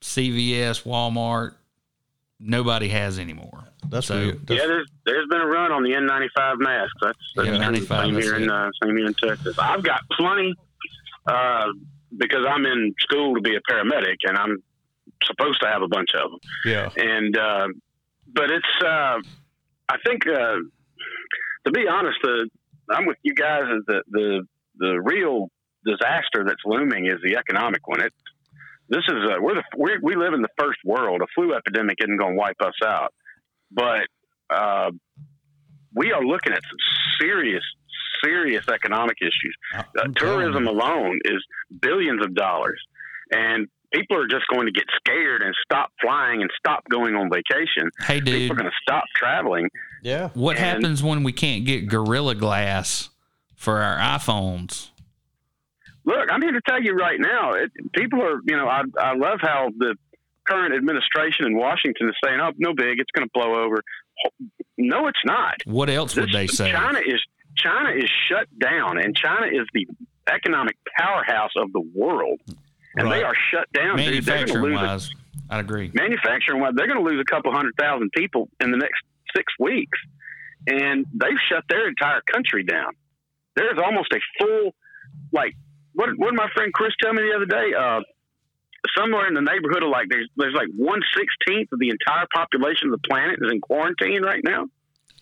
CVS, 0.00 0.84
Walmart, 0.84 1.52
nobody 2.40 2.88
has 2.88 3.18
anymore. 3.18 3.64
That's 3.88 4.06
so, 4.06 4.32
that's, 4.32 4.50
yeah. 4.50 4.66
There's 4.66 4.88
there's 5.04 5.28
been 5.28 5.40
a 5.40 5.46
run 5.46 5.72
on 5.72 5.82
the 5.82 5.90
N95 5.90 6.58
masks. 6.58 6.92
That's, 7.00 7.18
that's 7.36 7.48
N95, 7.48 8.02
same 8.02 8.20
here 8.20 8.36
in 8.36 8.50
uh, 8.50 8.70
same 8.82 8.96
here 8.96 9.06
in 9.06 9.14
Texas. 9.14 9.58
I've 9.58 9.82
got 9.82 10.00
plenty 10.12 10.54
uh, 11.26 11.66
because 12.16 12.44
I'm 12.48 12.66
in 12.66 12.94
school 13.00 13.34
to 13.34 13.40
be 13.40 13.56
a 13.56 13.60
paramedic, 13.70 14.16
and 14.24 14.36
I'm 14.36 14.62
supposed 15.24 15.60
to 15.62 15.68
have 15.68 15.82
a 15.82 15.88
bunch 15.88 16.10
of 16.14 16.30
them. 16.30 16.40
Yeah. 16.64 16.90
And 16.96 17.36
uh, 17.38 17.68
but 18.32 18.50
it's 18.50 18.84
uh, 18.84 19.20
I 19.88 19.96
think 20.04 20.26
uh, 20.26 20.56
to 21.66 21.70
be 21.72 21.86
honest, 21.88 22.18
uh, 22.24 22.44
I'm 22.90 23.06
with 23.06 23.18
you 23.22 23.34
guys. 23.34 23.64
The 23.86 24.02
the 24.10 24.46
the 24.78 25.00
real 25.00 25.48
disaster 25.84 26.44
that's 26.44 26.62
looming 26.64 27.06
is 27.06 27.20
the 27.22 27.36
economic 27.36 27.86
one. 27.86 28.00
It 28.00 28.12
this 28.88 29.02
is 29.08 29.14
uh, 29.30 29.36
we're 29.40 29.54
the 29.54 29.64
we're, 29.76 29.98
we 30.02 30.16
live 30.16 30.34
in 30.34 30.42
the 30.42 30.48
first 30.58 30.78
world. 30.84 31.22
A 31.22 31.26
flu 31.34 31.54
epidemic 31.54 31.96
isn't 32.00 32.16
going 32.16 32.34
to 32.34 32.38
wipe 32.38 32.60
us 32.60 32.74
out, 32.84 33.12
but 33.70 34.06
uh, 34.50 34.90
we 35.94 36.12
are 36.12 36.22
looking 36.22 36.52
at 36.52 36.60
some 36.62 36.78
serious 37.20 37.64
serious 38.24 38.66
economic 38.68 39.16
issues. 39.20 39.56
Uh, 39.74 40.04
tourism 40.16 40.66
alone 40.66 41.18
is 41.24 41.44
billions 41.80 42.24
of 42.24 42.34
dollars, 42.34 42.80
and 43.30 43.68
people 43.92 44.16
are 44.16 44.26
just 44.26 44.44
going 44.52 44.66
to 44.66 44.72
get 44.72 44.84
scared 44.96 45.42
and 45.42 45.54
stop 45.64 45.90
flying 46.00 46.42
and 46.42 46.50
stop 46.56 46.84
going 46.90 47.14
on 47.14 47.30
vacation. 47.30 47.90
Hey, 48.00 48.20
dude, 48.20 48.34
people 48.34 48.56
are 48.56 48.60
going 48.60 48.70
to 48.70 48.76
stop 48.82 49.04
traveling. 49.14 49.68
Yeah. 50.02 50.30
What 50.34 50.56
and, 50.56 50.64
happens 50.64 51.02
when 51.02 51.22
we 51.22 51.32
can't 51.32 51.64
get 51.64 51.88
Gorilla 51.88 52.34
Glass 52.34 53.10
for 53.54 53.82
our 53.82 53.98
iPhones? 53.98 54.90
Look, 56.06 56.30
I'm 56.30 56.40
here 56.40 56.52
to 56.52 56.60
tell 56.66 56.82
you 56.82 56.94
right 56.94 57.20
now, 57.20 57.52
it, 57.52 57.70
people 57.92 58.22
are, 58.22 58.40
you 58.44 58.56
know, 58.56 58.68
I, 58.68 58.82
I 58.98 59.14
love 59.14 59.40
how 59.42 59.70
the 59.76 59.96
current 60.46 60.74
administration 60.74 61.46
in 61.46 61.56
Washington 61.56 62.08
is 62.08 62.14
saying, 62.24 62.38
oh, 62.40 62.52
no 62.56 62.72
big, 62.72 63.00
it's 63.00 63.10
going 63.10 63.26
to 63.26 63.30
blow 63.34 63.64
over. 63.64 63.82
No, 64.78 65.08
it's 65.08 65.18
not. 65.26 65.56
What 65.66 65.90
else 65.90 66.14
this, 66.14 66.22
would 66.22 66.32
they 66.32 66.46
say? 66.46 66.70
China 66.70 67.00
is 67.04 67.20
China 67.56 67.90
is 67.90 68.08
shut 68.30 68.46
down, 68.58 68.98
and 68.98 69.14
China 69.14 69.46
is 69.46 69.66
the 69.74 69.86
economic 70.32 70.76
powerhouse 70.98 71.52
of 71.56 71.72
the 71.72 71.80
world, 71.94 72.40
and 72.96 73.08
right. 73.08 73.18
they 73.18 73.22
are 73.22 73.34
shut 73.50 73.70
down. 73.72 73.96
Manufacturing 73.96 74.74
wise, 74.74 75.10
I 75.50 75.60
agree. 75.60 75.90
Manufacturing 75.94 76.60
wise, 76.60 76.72
they're 76.76 76.86
going 76.86 77.02
to 77.02 77.10
lose 77.10 77.20
a 77.20 77.30
couple 77.30 77.52
hundred 77.52 77.74
thousand 77.78 78.10
people 78.12 78.48
in 78.60 78.70
the 78.70 78.76
next 78.76 79.02
six 79.34 79.52
weeks, 79.58 79.98
and 80.66 81.06
they've 81.12 81.38
shut 81.50 81.64
their 81.68 81.88
entire 81.88 82.20
country 82.32 82.62
down. 82.62 82.92
There's 83.54 83.78
almost 83.82 84.12
a 84.12 84.20
full, 84.38 84.74
like 85.32 85.54
what 85.96 86.10
what 86.16 86.30
did 86.30 86.36
my 86.36 86.48
friend 86.54 86.72
Chris 86.72 86.92
tell 87.02 87.12
me 87.12 87.22
the 87.22 87.34
other 87.34 87.46
day? 87.46 87.72
Uh, 87.74 88.00
somewhere 88.96 89.26
in 89.26 89.34
the 89.34 89.40
neighborhood 89.40 89.82
of 89.82 89.88
like 89.88 90.06
there's 90.08 90.28
there's 90.36 90.54
like 90.54 90.68
one 90.76 91.00
sixteenth 91.16 91.72
of 91.72 91.80
the 91.80 91.90
entire 91.90 92.26
population 92.32 92.92
of 92.92 93.00
the 93.00 93.08
planet 93.08 93.40
is 93.42 93.50
in 93.50 93.60
quarantine 93.60 94.22
right 94.22 94.44
now. 94.44 94.66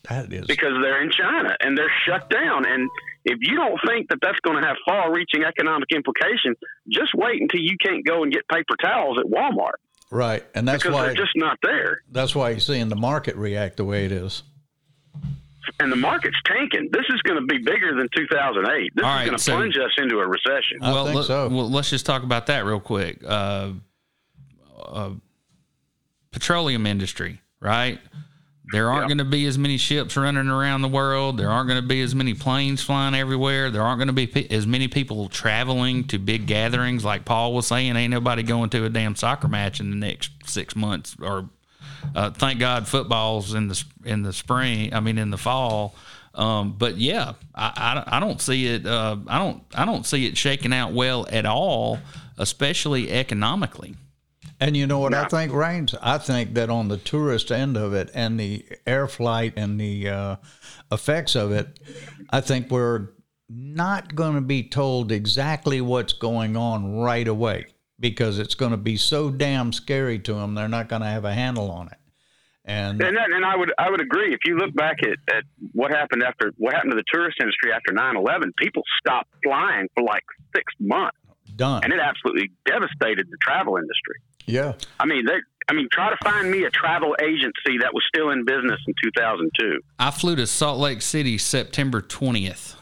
That 0.08 0.30
is 0.32 0.46
because 0.46 0.72
they're 0.82 1.02
in 1.02 1.10
China 1.10 1.56
and 1.60 1.78
they're 1.78 1.92
shut 2.06 2.28
down. 2.28 2.66
And 2.66 2.90
if 3.24 3.38
you 3.40 3.56
don't 3.56 3.80
think 3.86 4.10
that 4.10 4.18
that's 4.20 4.38
going 4.40 4.60
to 4.60 4.68
have 4.68 4.76
far-reaching 4.84 5.44
economic 5.44 5.92
implications, 5.92 6.58
just 6.90 7.14
wait 7.14 7.40
until 7.40 7.60
you 7.60 7.78
can't 7.82 8.04
go 8.04 8.22
and 8.22 8.30
get 8.30 8.46
paper 8.48 8.76
towels 8.82 9.18
at 9.18 9.24
Walmart. 9.24 9.80
Right, 10.10 10.44
and 10.54 10.68
that's 10.68 10.82
because 10.82 10.94
why 10.94 11.06
they're 11.06 11.14
just 11.14 11.34
not 11.36 11.58
there. 11.62 12.02
That's 12.12 12.34
why 12.34 12.50
you're 12.50 12.60
seeing 12.60 12.90
the 12.90 12.96
market 12.96 13.34
react 13.36 13.78
the 13.78 13.86
way 13.86 14.04
it 14.04 14.12
is 14.12 14.42
and 15.80 15.90
the 15.90 15.96
market's 15.96 16.36
tanking. 16.46 16.88
This 16.92 17.04
is 17.08 17.20
going 17.22 17.40
to 17.40 17.46
be 17.46 17.58
bigger 17.58 17.94
than 17.94 18.08
2008. 18.14 18.92
This 18.94 19.04
All 19.04 19.18
is 19.18 19.24
going 19.26 19.36
to 19.36 19.42
so, 19.42 19.56
plunge 19.56 19.76
us 19.76 19.90
into 19.98 20.18
a 20.18 20.26
recession. 20.26 20.78
Well, 20.80 21.04
let, 21.04 21.24
so. 21.24 21.48
well, 21.48 21.70
let's 21.70 21.90
just 21.90 22.06
talk 22.06 22.22
about 22.22 22.46
that 22.46 22.64
real 22.64 22.80
quick. 22.80 23.22
Uh, 23.24 23.72
uh, 24.78 25.10
petroleum 26.30 26.86
industry, 26.86 27.40
right? 27.60 27.98
There 28.72 28.90
aren't 28.90 29.08
going 29.08 29.18
to 29.18 29.24
be 29.24 29.44
as 29.46 29.58
many 29.58 29.76
ships 29.76 30.16
running 30.16 30.48
around 30.48 30.82
the 30.82 30.88
world. 30.88 31.36
There 31.36 31.50
aren't 31.50 31.68
going 31.68 31.80
to 31.80 31.86
be 31.86 32.00
as 32.00 32.14
many 32.14 32.32
planes 32.32 32.82
flying 32.82 33.14
everywhere. 33.14 33.70
There 33.70 33.82
aren't 33.82 33.98
going 33.98 34.08
to 34.08 34.14
be 34.14 34.26
pe- 34.26 34.48
as 34.48 34.66
many 34.66 34.88
people 34.88 35.28
traveling 35.28 36.04
to 36.04 36.18
big 36.18 36.46
gatherings. 36.46 37.04
Like 37.04 37.26
Paul 37.26 37.52
was 37.52 37.66
saying, 37.66 37.94
ain't 37.94 38.10
nobody 38.10 38.42
going 38.42 38.70
to 38.70 38.86
a 38.86 38.88
damn 38.88 39.16
soccer 39.16 39.48
match 39.48 39.80
in 39.80 39.90
the 39.90 39.96
next 39.96 40.30
six 40.46 40.74
months 40.74 41.14
or 41.20 41.50
uh, 42.14 42.30
thank 42.30 42.58
God 42.58 42.86
football's 42.86 43.54
in 43.54 43.68
the 43.68 43.84
in 44.04 44.22
the 44.22 44.32
spring. 44.32 44.92
I 44.94 45.00
mean, 45.00 45.18
in 45.18 45.30
the 45.30 45.38
fall. 45.38 45.94
Um, 46.34 46.74
but 46.76 46.96
yeah, 46.96 47.34
I, 47.54 48.02
I, 48.08 48.16
I, 48.16 48.20
don't 48.20 48.40
see 48.40 48.66
it. 48.66 48.84
Uh, 48.86 49.18
I 49.28 49.38
don't 49.38 49.62
I 49.72 49.84
don't 49.84 50.04
see 50.04 50.26
it 50.26 50.36
shaking 50.36 50.72
out 50.72 50.92
well 50.92 51.26
at 51.30 51.46
all, 51.46 52.00
especially 52.38 53.12
economically. 53.12 53.94
And 54.60 54.76
you 54.76 54.86
know 54.86 54.98
what 54.98 55.14
I 55.14 55.26
think, 55.26 55.52
Rains? 55.52 55.94
I 56.00 56.18
think 56.18 56.54
that 56.54 56.70
on 56.70 56.88
the 56.88 56.96
tourist 56.96 57.52
end 57.52 57.76
of 57.76 57.92
it 57.92 58.10
and 58.14 58.38
the 58.38 58.64
air 58.86 59.06
flight 59.06 59.54
and 59.56 59.80
the 59.80 60.08
uh, 60.08 60.36
effects 60.90 61.34
of 61.34 61.52
it, 61.52 61.78
I 62.30 62.40
think 62.40 62.70
we're 62.70 63.08
not 63.48 64.14
going 64.14 64.34
to 64.34 64.40
be 64.40 64.62
told 64.62 65.12
exactly 65.12 65.80
what's 65.80 66.12
going 66.12 66.56
on 66.56 66.96
right 66.96 67.28
away. 67.28 67.66
Because 67.98 68.38
it's 68.38 68.54
going 68.54 68.72
to 68.72 68.76
be 68.76 68.96
so 68.96 69.30
damn 69.30 69.72
scary 69.72 70.18
to 70.20 70.34
them. 70.34 70.54
They're 70.54 70.68
not 70.68 70.88
going 70.88 71.02
to 71.02 71.08
have 71.08 71.24
a 71.24 71.34
handle 71.34 71.70
on 71.70 71.88
it. 71.88 71.98
And 72.64 73.00
And, 73.00 73.16
that, 73.16 73.30
and 73.30 73.44
I 73.44 73.56
would 73.56 73.72
I 73.78 73.90
would 73.90 74.00
agree. 74.00 74.32
If 74.32 74.40
you 74.46 74.56
look 74.56 74.74
back 74.74 74.96
at, 75.02 75.18
at 75.34 75.44
what 75.72 75.90
happened 75.90 76.22
after 76.22 76.52
what 76.56 76.74
happened 76.74 76.92
to 76.92 76.96
the 76.96 77.04
tourist 77.12 77.36
industry 77.40 77.72
after 77.72 77.92
9-11, 77.92 78.56
people 78.56 78.82
stopped 78.98 79.28
flying 79.42 79.88
for 79.94 80.02
like 80.02 80.24
six 80.56 80.72
months, 80.80 81.18
done. 81.56 81.84
and 81.84 81.92
it 81.92 82.00
absolutely 82.00 82.50
devastated 82.64 83.26
the 83.30 83.36
travel 83.42 83.76
industry. 83.76 84.14
yeah. 84.46 84.72
I 84.98 85.04
mean, 85.04 85.26
they, 85.26 85.36
I 85.68 85.74
mean, 85.74 85.88
try 85.92 86.10
to 86.10 86.16
find 86.24 86.50
me 86.50 86.64
a 86.64 86.70
travel 86.70 87.14
agency 87.22 87.78
that 87.80 87.92
was 87.92 88.02
still 88.08 88.30
in 88.30 88.44
business 88.46 88.80
in 88.86 88.94
2002. 89.04 89.80
I 89.98 90.10
flew 90.10 90.36
to 90.36 90.46
Salt 90.46 90.78
Lake 90.78 91.02
City 91.02 91.36
September 91.36 92.00
20th, 92.00 92.76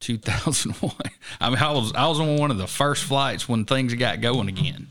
2001. 0.00 0.92
I 1.40 1.50
mean, 1.50 1.58
I 1.58 1.72
was 1.72 1.92
I 1.94 2.06
was 2.08 2.18
on 2.20 2.36
one 2.36 2.50
of 2.50 2.58
the 2.58 2.66
first 2.66 3.04
flights 3.04 3.48
when 3.48 3.64
things 3.64 3.94
got 3.94 4.20
going 4.20 4.48
again. 4.48 4.88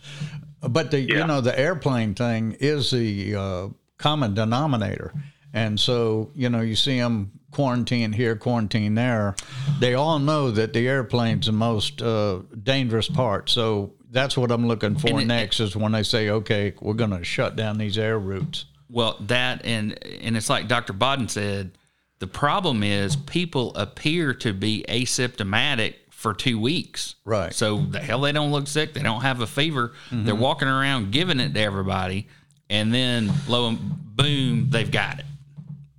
But 0.61 0.91
the 0.91 0.99
you 0.99 1.25
know 1.25 1.41
the 1.41 1.57
airplane 1.57 2.15
thing 2.15 2.55
is 2.59 2.91
the 2.91 3.35
uh, 3.35 3.67
common 3.97 4.33
denominator, 4.33 5.13
and 5.53 5.79
so 5.79 6.31
you 6.35 6.49
know 6.49 6.61
you 6.61 6.75
see 6.75 6.99
them 6.99 7.31
quarantine 7.51 8.11
here, 8.11 8.35
quarantine 8.35 8.95
there. 8.95 9.35
They 9.79 9.93
all 9.95 10.19
know 10.19 10.51
that 10.51 10.73
the 10.73 10.87
airplane's 10.87 11.47
the 11.47 11.51
most 11.51 12.01
uh, 12.01 12.41
dangerous 12.61 13.07
part. 13.07 13.49
So 13.49 13.93
that's 14.11 14.37
what 14.37 14.51
I'm 14.51 14.67
looking 14.67 14.97
for 14.97 15.21
it- 15.21 15.25
next 15.25 15.59
is 15.59 15.75
when 15.75 15.91
they 15.91 16.03
say, 16.03 16.29
okay, 16.29 16.73
we're 16.81 16.93
going 16.93 17.11
to 17.11 17.23
shut 17.23 17.55
down 17.55 17.77
these 17.77 17.97
air 17.97 18.19
routes. 18.19 18.65
Well, 18.89 19.17
that 19.21 19.65
and 19.65 20.03
and 20.03 20.35
it's 20.35 20.49
like 20.49 20.67
Dr. 20.67 20.93
Baden 20.93 21.29
said, 21.29 21.77
the 22.19 22.27
problem 22.27 22.83
is 22.83 23.15
people 23.15 23.73
appear 23.75 24.33
to 24.35 24.53
be 24.53 24.85
asymptomatic 24.87 25.95
for 26.11 26.33
two 26.33 26.59
weeks. 26.59 27.15
Right. 27.25 27.53
So 27.53 27.77
the 27.81 27.99
hell 27.99 28.21
they 28.21 28.31
don't 28.33 28.51
look 28.51 28.67
sick, 28.67 28.93
they 28.93 29.01
don't 29.01 29.21
have 29.21 29.39
a 29.41 29.47
fever. 29.47 29.93
Mm-hmm. 30.09 30.25
They're 30.25 30.35
walking 30.35 30.67
around 30.67 31.11
giving 31.11 31.39
it 31.39 31.53
to 31.53 31.59
everybody, 31.61 32.27
and 32.69 32.93
then 32.93 33.31
lo 33.47 33.69
and 33.69 33.79
boom, 34.15 34.69
they've 34.69 34.91
got 34.91 35.19
it. 35.19 35.25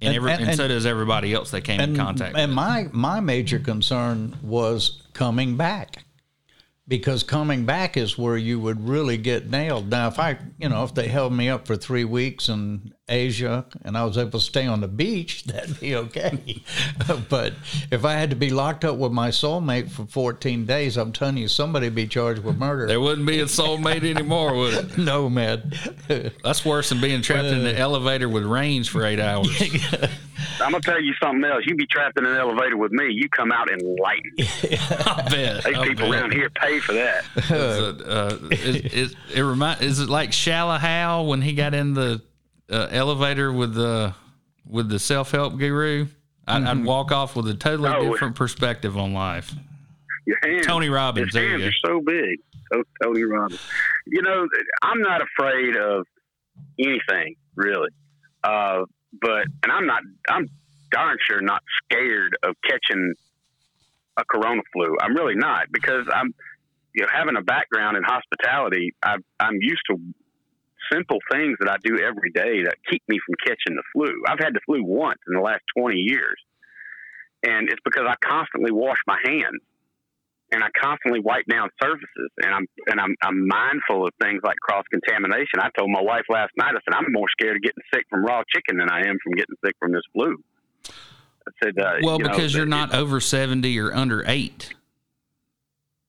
And, 0.02 0.08
And- 0.08 0.16
every, 0.16 0.32
and- 0.32 0.44
and, 0.48 0.56
so 0.56 0.68
does 0.68 0.84
everybody 0.86 1.32
else 1.34 1.50
they 1.50 1.60
came 1.62 1.80
in 1.80 1.96
contact 1.96 2.36
And 2.36 2.50
with. 2.50 2.54
my 2.56 2.88
my 2.92 3.20
major 3.20 3.58
concern 3.58 4.36
was 4.42 5.02
coming 5.14 5.56
back, 5.56 6.04
because 6.90 7.22
coming 7.22 7.64
back 7.64 7.96
is 7.96 8.18
where 8.18 8.36
you 8.36 8.58
would 8.58 8.86
really 8.86 9.16
get 9.16 9.48
nailed. 9.48 9.88
Now, 9.88 10.08
if 10.08 10.18
I, 10.18 10.38
you 10.58 10.68
know, 10.68 10.82
if 10.82 10.92
they 10.92 11.06
held 11.06 11.32
me 11.32 11.48
up 11.48 11.64
for 11.64 11.76
three 11.76 12.04
weeks 12.04 12.48
in 12.48 12.92
Asia 13.08 13.64
and 13.82 13.96
I 13.96 14.04
was 14.04 14.18
able 14.18 14.40
to 14.40 14.40
stay 14.40 14.66
on 14.66 14.80
the 14.80 14.88
beach, 14.88 15.44
that'd 15.46 15.78
be 15.78 15.94
okay. 15.94 16.64
but 17.28 17.54
if 17.92 18.04
I 18.04 18.14
had 18.14 18.30
to 18.30 18.36
be 18.36 18.50
locked 18.50 18.84
up 18.84 18.96
with 18.96 19.12
my 19.12 19.28
soulmate 19.28 19.88
for 19.88 20.04
14 20.04 20.66
days, 20.66 20.96
I'm 20.96 21.12
telling 21.12 21.36
you, 21.36 21.46
somebody'd 21.46 21.94
be 21.94 22.08
charged 22.08 22.42
with 22.42 22.58
murder. 22.58 22.88
there 22.88 23.00
wouldn't 23.00 23.26
be 23.26 23.38
a 23.38 23.44
soulmate 23.44 24.02
anymore, 24.02 24.56
would 24.56 24.74
it? 24.74 24.98
no, 24.98 25.30
man. 25.30 25.72
That's 26.42 26.64
worse 26.64 26.88
than 26.88 27.00
being 27.00 27.22
trapped 27.22 27.46
in 27.46 27.62
the 27.62 27.76
uh, 27.76 27.80
elevator 27.80 28.28
with 28.28 28.44
range 28.44 28.90
for 28.90 29.06
eight 29.06 29.20
hours. 29.20 29.48
I'm 30.60 30.72
gonna 30.72 30.80
tell 30.80 31.00
you 31.00 31.12
something 31.22 31.44
else. 31.44 31.64
You 31.66 31.74
be 31.74 31.86
trapped 31.86 32.18
in 32.18 32.26
an 32.26 32.36
elevator 32.36 32.76
with 32.76 32.92
me, 32.92 33.06
you 33.10 33.28
come 33.28 33.50
out 33.52 33.70
enlightened. 33.70 34.32
I 34.38 35.26
bet. 35.30 35.64
These 35.64 35.76
I 35.76 35.86
people 35.88 36.10
bet. 36.10 36.20
around 36.20 36.32
here 36.32 36.50
pay 36.50 36.78
for 36.80 36.92
that. 36.94 37.24
Is 37.36 37.50
it, 37.50 38.06
uh, 38.06 38.36
is, 38.50 38.76
is, 39.10 39.16
it 39.34 39.40
remind, 39.40 39.82
is 39.82 39.98
it 40.00 40.08
like 40.08 40.32
Shallow 40.32 40.76
Hal 40.78 41.26
when 41.26 41.42
he 41.42 41.52
got 41.54 41.74
in 41.74 41.94
the 41.94 42.22
uh, 42.70 42.88
elevator 42.90 43.52
with 43.52 43.74
the 43.74 44.14
with 44.66 44.88
the 44.88 44.98
self 44.98 45.30
help 45.30 45.56
guru? 45.58 46.06
I'd, 46.46 46.64
I'd 46.64 46.84
walk 46.84 47.12
off 47.12 47.36
with 47.36 47.48
a 47.48 47.54
totally 47.54 47.88
Oh. 47.90 48.10
different 48.12 48.34
perspective 48.36 48.96
on 48.96 49.12
life. 49.12 49.52
Your 50.26 50.38
hands, 50.42 50.66
Tony 50.66 50.88
Robbins, 50.88 51.34
His 51.34 51.42
hands 51.42 51.62
are 51.62 51.72
so 51.86 52.00
big. 52.04 52.38
So, 52.72 52.82
Tony 53.02 53.22
Robbins. 53.24 53.60
You 54.06 54.22
know, 54.22 54.46
I'm 54.82 55.00
not 55.00 55.22
afraid 55.22 55.76
of 55.76 56.06
anything 56.78 57.34
really, 57.56 57.88
uh, 58.44 58.82
but 59.12 59.46
and 59.62 59.72
I'm 59.72 59.86
not. 59.86 60.02
I'm 60.28 60.48
darn 60.90 61.16
sure 61.26 61.40
not 61.40 61.62
scared 61.84 62.36
of 62.42 62.54
catching 62.68 63.14
a 64.18 64.24
corona 64.24 64.62
flu. 64.72 64.96
I'm 65.00 65.14
really 65.14 65.36
not 65.36 65.66
because 65.72 66.06
I'm, 66.12 66.34
you 66.94 67.02
know, 67.02 67.08
having 67.12 67.36
a 67.36 67.42
background 67.42 67.96
in 67.96 68.02
hospitality. 68.02 68.92
I, 69.02 69.16
I'm 69.38 69.58
used 69.60 69.82
to 69.90 69.96
simple 70.92 71.18
things 71.30 71.56
that 71.60 71.70
I 71.70 71.76
do 71.82 71.98
every 72.02 72.30
day 72.34 72.64
that 72.64 72.74
keep 72.90 73.02
me 73.08 73.18
from 73.24 73.36
catching 73.46 73.76
the 73.76 73.82
flu. 73.92 74.22
I've 74.26 74.40
had 74.40 74.54
the 74.54 74.60
flu 74.66 74.82
once 74.84 75.20
in 75.28 75.34
the 75.34 75.40
last 75.40 75.62
20 75.78 75.96
years, 75.96 76.36
and 77.44 77.68
it's 77.68 77.80
because 77.84 78.04
I 78.08 78.14
constantly 78.26 78.72
wash 78.72 78.98
my 79.06 79.18
hands 79.24 79.62
and 80.52 80.64
I 80.64 80.68
constantly 80.80 81.20
wipe 81.20 81.46
down 81.46 81.68
surfaces, 81.82 82.30
and 82.42 82.54
I'm 82.54 82.66
and 82.86 83.00
I'm 83.00 83.14
I'm 83.22 83.46
mindful 83.46 84.06
of 84.06 84.12
things 84.20 84.40
like 84.44 84.56
cross 84.58 84.84
contamination. 84.90 85.60
I 85.60 85.68
told 85.78 85.90
my 85.90 86.02
wife 86.02 86.24
last 86.28 86.50
night, 86.56 86.74
I 86.74 86.80
said 86.84 86.94
I'm 86.94 87.12
more 87.12 87.28
scared 87.30 87.56
of 87.56 87.62
getting 87.62 87.82
sick 87.94 88.04
from 88.10 88.24
raw 88.24 88.42
chicken 88.54 88.78
than 88.78 88.90
I 88.90 89.00
am 89.00 89.16
from 89.22 89.32
getting 89.34 89.56
sick 89.64 89.74
from 89.78 89.92
this 89.92 90.02
flu. 90.12 90.36
I 90.86 91.52
said, 91.64 91.78
uh, 91.78 91.92
Well, 92.02 92.18
you 92.18 92.24
know, 92.24 92.30
because 92.30 92.54
you're 92.54 92.66
not 92.66 92.94
over 92.94 93.20
70 93.20 93.78
or 93.78 93.94
under 93.94 94.24
eight. 94.26 94.74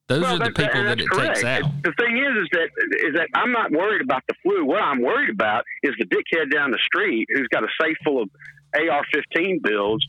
Those 0.07 0.23
Well, 0.23 0.41
are 0.41 0.45
the 0.45 0.51
people 0.51 0.83
that 0.83 0.97
that's 0.97 1.01
it 1.01 1.25
takes 1.25 1.43
out. 1.43 1.63
The 1.83 1.93
thing 1.97 2.17
is, 2.17 2.43
is 2.43 2.49
that 2.51 2.69
is 3.07 3.15
that 3.15 3.27
I'm 3.33 3.51
not 3.53 3.71
worried 3.71 4.01
about 4.01 4.23
the 4.27 4.33
flu. 4.43 4.65
What 4.65 4.81
I'm 4.81 5.01
worried 5.01 5.29
about 5.29 5.63
is 5.83 5.93
the 5.99 6.05
dickhead 6.05 6.51
down 6.51 6.71
the 6.71 6.79
street 6.85 7.27
who's 7.33 7.47
got 7.47 7.63
a 7.63 7.69
safe 7.81 7.95
full 8.03 8.21
of 8.21 8.29
AR-15 8.75 9.61
bills, 9.61 10.05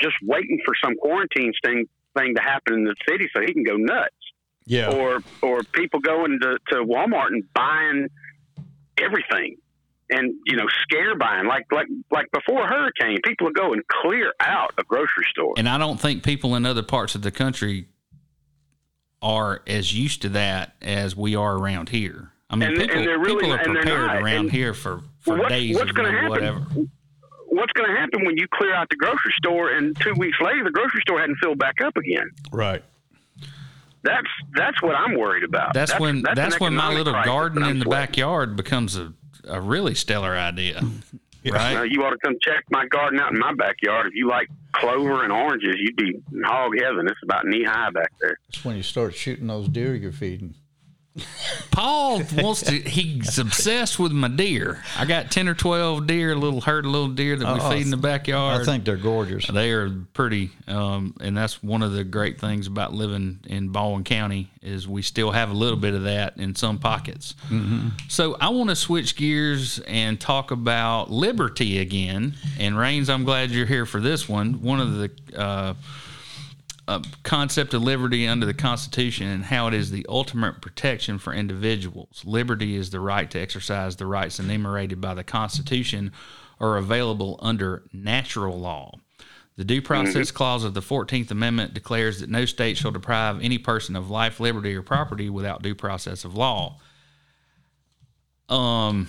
just 0.00 0.16
waiting 0.22 0.58
for 0.64 0.72
some 0.82 0.94
quarantine 0.96 1.52
thing 1.64 1.86
thing 2.16 2.34
to 2.36 2.42
happen 2.42 2.74
in 2.74 2.84
the 2.84 2.94
city 3.08 3.28
so 3.34 3.40
he 3.42 3.52
can 3.52 3.64
go 3.64 3.76
nuts. 3.76 4.14
Yeah. 4.64 4.90
or 4.92 5.20
or 5.42 5.64
people 5.64 5.98
going 5.98 6.38
to, 6.40 6.56
to 6.68 6.76
Walmart 6.84 7.28
and 7.28 7.42
buying 7.52 8.06
everything 8.96 9.56
and 10.08 10.34
you 10.46 10.54
know 10.56 10.66
scare 10.82 11.16
buying 11.16 11.46
like 11.46 11.64
like 11.72 11.88
like 12.12 12.30
before 12.30 12.62
a 12.62 12.68
hurricane 12.68 13.18
people 13.24 13.46
would 13.48 13.56
go 13.56 13.72
and 13.72 13.82
clear 13.88 14.32
out 14.38 14.72
a 14.78 14.84
grocery 14.84 15.24
store 15.30 15.54
And 15.56 15.68
I 15.68 15.78
don't 15.78 15.98
think 16.00 16.22
people 16.22 16.54
in 16.54 16.64
other 16.64 16.84
parts 16.84 17.16
of 17.16 17.22
the 17.22 17.32
country 17.32 17.88
are 19.20 19.62
as 19.66 19.92
used 19.92 20.22
to 20.22 20.28
that 20.30 20.74
as 20.82 21.16
we 21.16 21.34
are 21.34 21.56
around 21.56 21.88
here. 21.88 22.30
I 22.50 22.56
mean, 22.56 22.68
And- 22.70 22.78
and 22.82 22.88
people, 22.90 23.04
they're 23.04 23.18
really 23.18 23.34
people 23.40 23.52
are 23.52 23.56
not- 23.56 23.66
and 23.66 23.76
they're 23.76 23.82
prepared 23.82 24.06
not. 24.08 24.22
around 24.22 24.36
And 24.40 24.50
here 24.52 24.74
for, 24.74 25.02
for 25.20 25.36
what's, 25.38 25.48
days 25.50 25.74
what's 25.76 25.90
or 25.90 25.94
going 25.94 26.12
to 26.12 26.18
happen 26.18 26.28
whatever. 26.30 26.66
What's 27.52 27.72
going 27.72 27.88
to 27.88 27.96
happen 28.00 28.24
when 28.24 28.36
you 28.36 28.46
clear 28.52 28.74
out 28.74 28.88
the 28.90 28.96
grocery 28.96 29.32
store 29.36 29.70
and 29.70 29.98
two 30.00 30.14
weeks 30.14 30.38
later 30.40 30.64
the 30.64 30.70
grocery 30.70 31.00
store 31.02 31.20
hadn't 31.20 31.36
filled 31.36 31.58
back 31.58 31.80
up 31.84 31.96
again 31.96 32.30
Right. 32.52 32.82
that's 34.02 34.28
that's 34.54 34.82
what 34.82 34.94
I'm 34.96 35.16
worried 35.18 35.44
about 35.44 35.74
That's, 35.74 35.98
when 36.00 36.22
that's, 36.22 36.54
an 36.56 36.60
when 36.60 36.74
my 36.74 36.92
little 36.92 37.12
garden 37.24 37.62
in 37.62 37.78
the 37.78 37.84
sweating. 37.84 37.90
backyard 38.06 38.56
becomes 38.56 38.96
a, 38.96 39.12
a 39.46 39.60
really 39.60 39.94
stellar 39.94 40.36
idea. 40.36 40.82
Right? 41.44 41.76
Uh, 41.76 41.82
you 41.82 42.04
ought 42.04 42.10
to 42.10 42.18
come 42.18 42.36
check 42.40 42.62
my 42.70 42.86
garden 42.86 43.18
out 43.18 43.32
in 43.32 43.38
my 43.40 43.52
backyard. 43.52 44.06
If 44.06 44.14
you 44.14 44.28
like 44.28 44.46
clover 44.74 45.24
and 45.24 45.32
oranges, 45.32 45.74
you'd 45.76 45.96
be 45.96 46.10
in 46.32 46.42
hog 46.44 46.70
heaven. 46.80 47.08
It's 47.08 47.18
about 47.24 47.46
knee 47.46 47.64
high 47.64 47.90
back 47.90 48.12
there. 48.20 48.38
That's 48.48 48.64
when 48.64 48.76
you 48.76 48.84
start 48.84 49.12
shooting 49.16 49.48
those 49.48 49.66
deer 49.66 49.96
you're 49.96 50.12
feeding. 50.12 50.54
Paul 51.70 52.22
wants 52.36 52.62
to. 52.62 52.72
He's 52.72 53.38
obsessed 53.38 53.98
with 53.98 54.12
my 54.12 54.28
deer. 54.28 54.82
I 54.96 55.04
got 55.04 55.30
ten 55.30 55.48
or 55.48 55.54
twelve 55.54 56.06
deer, 56.06 56.32
a 56.32 56.34
little 56.34 56.60
herd 56.60 56.84
of 56.86 56.90
little 56.90 57.08
deer 57.08 57.36
that 57.36 57.54
we 57.54 57.60
Oh, 57.60 57.70
feed 57.70 57.82
in 57.82 57.90
the 57.90 57.96
backyard. 57.96 58.62
I 58.62 58.64
think 58.64 58.84
they're 58.84 58.96
gorgeous. 58.96 59.46
they 59.46 59.72
are 59.72 59.90
pretty, 60.14 60.50
um, 60.68 61.14
and 61.20 61.36
that's 61.36 61.62
one 61.62 61.82
of 61.82 61.92
the 61.92 62.04
great 62.04 62.40
things 62.40 62.66
about 62.66 62.94
living 62.94 63.40
in 63.46 63.68
Baldwin 63.68 64.04
County 64.04 64.50
is 64.62 64.86
we 64.88 65.02
still 65.02 65.30
have 65.32 65.50
a 65.50 65.54
little 65.54 65.78
bit 65.78 65.94
of 65.94 66.04
that 66.04 66.36
in 66.38 66.54
some 66.54 66.78
pockets. 66.78 67.34
So 68.08 68.36
I 68.40 68.48
want 68.50 68.70
to 68.70 68.76
switch 68.76 69.16
gears 69.16 69.80
and 69.80 70.20
talk 70.20 70.50
about 70.50 71.10
liberty 71.10 71.78
again. 71.78 72.34
And 72.58 72.78
Rains, 72.78 73.10
I'm 73.10 73.24
glad 73.24 73.50
you're 73.50 73.66
here 73.66 73.86
for 73.86 74.00
this 74.00 74.28
one. 74.28 74.62
One 74.62 74.80
of 74.80 74.94
the 74.96 75.10
uh, 75.36 75.74
uh, 76.88 77.00
concept 77.22 77.74
of 77.74 77.82
liberty 77.82 78.26
under 78.26 78.46
the 78.46 78.54
Constitution 78.54 79.28
and 79.28 79.44
how 79.44 79.68
it 79.68 79.74
is 79.74 79.90
the 79.90 80.04
ultimate 80.08 80.60
protection 80.60 81.18
for 81.18 81.32
individuals. 81.32 82.22
Liberty 82.24 82.74
is 82.76 82.90
the 82.90 83.00
right 83.00 83.30
to 83.30 83.40
exercise 83.40 83.96
the 83.96 84.06
rights 84.06 84.40
enumerated 84.40 85.00
by 85.00 85.14
the 85.14 85.24
Constitution 85.24 86.12
or 86.58 86.76
available 86.76 87.38
under 87.40 87.82
natural 87.92 88.58
law. 88.58 88.94
The 89.56 89.64
Due 89.64 89.82
Process 89.82 90.30
Clause 90.30 90.64
of 90.64 90.74
the 90.74 90.80
14th 90.80 91.30
Amendment 91.30 91.74
declares 91.74 92.20
that 92.20 92.30
no 92.30 92.46
state 92.46 92.78
shall 92.78 92.90
deprive 92.90 93.42
any 93.42 93.58
person 93.58 93.96
of 93.96 94.10
life, 94.10 94.40
liberty, 94.40 94.74
or 94.74 94.82
property 94.82 95.28
without 95.28 95.62
due 95.62 95.74
process 95.74 96.24
of 96.24 96.34
law. 96.34 96.78
Um, 98.48 99.08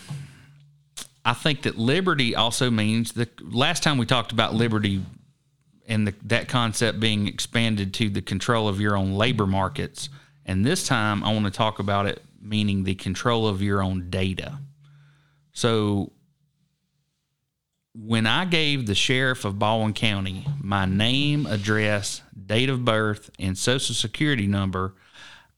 I 1.25 1.33
think 1.33 1.61
that 1.61 1.77
liberty 1.77 2.35
also 2.35 2.69
means 2.69 3.13
the 3.13 3.29
last 3.41 3.83
time 3.83 3.97
we 3.97 4.05
talked 4.05 4.33
about 4.33 4.53
liberty 4.53 5.01
and 5.87 6.07
the, 6.07 6.13
that 6.23 6.47
concept 6.47 6.99
being 6.99 7.27
expanded 7.27 7.93
to 7.95 8.09
the 8.09 8.21
control 8.21 8.67
of 8.67 8.79
your 8.79 8.95
own 8.95 9.13
labor 9.13 9.45
markets. 9.45 10.09
And 10.45 10.65
this 10.65 10.87
time, 10.87 11.23
I 11.23 11.33
want 11.33 11.45
to 11.45 11.51
talk 11.51 11.79
about 11.79 12.05
it 12.05 12.21
meaning 12.43 12.83
the 12.83 12.95
control 12.95 13.47
of 13.47 13.61
your 13.61 13.81
own 13.81 14.09
data. 14.09 14.59
So, 15.53 16.11
when 17.95 18.25
I 18.25 18.45
gave 18.45 18.87
the 18.87 18.95
sheriff 18.95 19.45
of 19.45 19.59
Baldwin 19.59 19.93
County 19.93 20.47
my 20.59 20.85
name, 20.85 21.45
address, 21.45 22.21
date 22.45 22.69
of 22.69 22.83
birth, 22.83 23.29
and 23.37 23.57
social 23.57 23.93
security 23.93 24.47
number, 24.47 24.95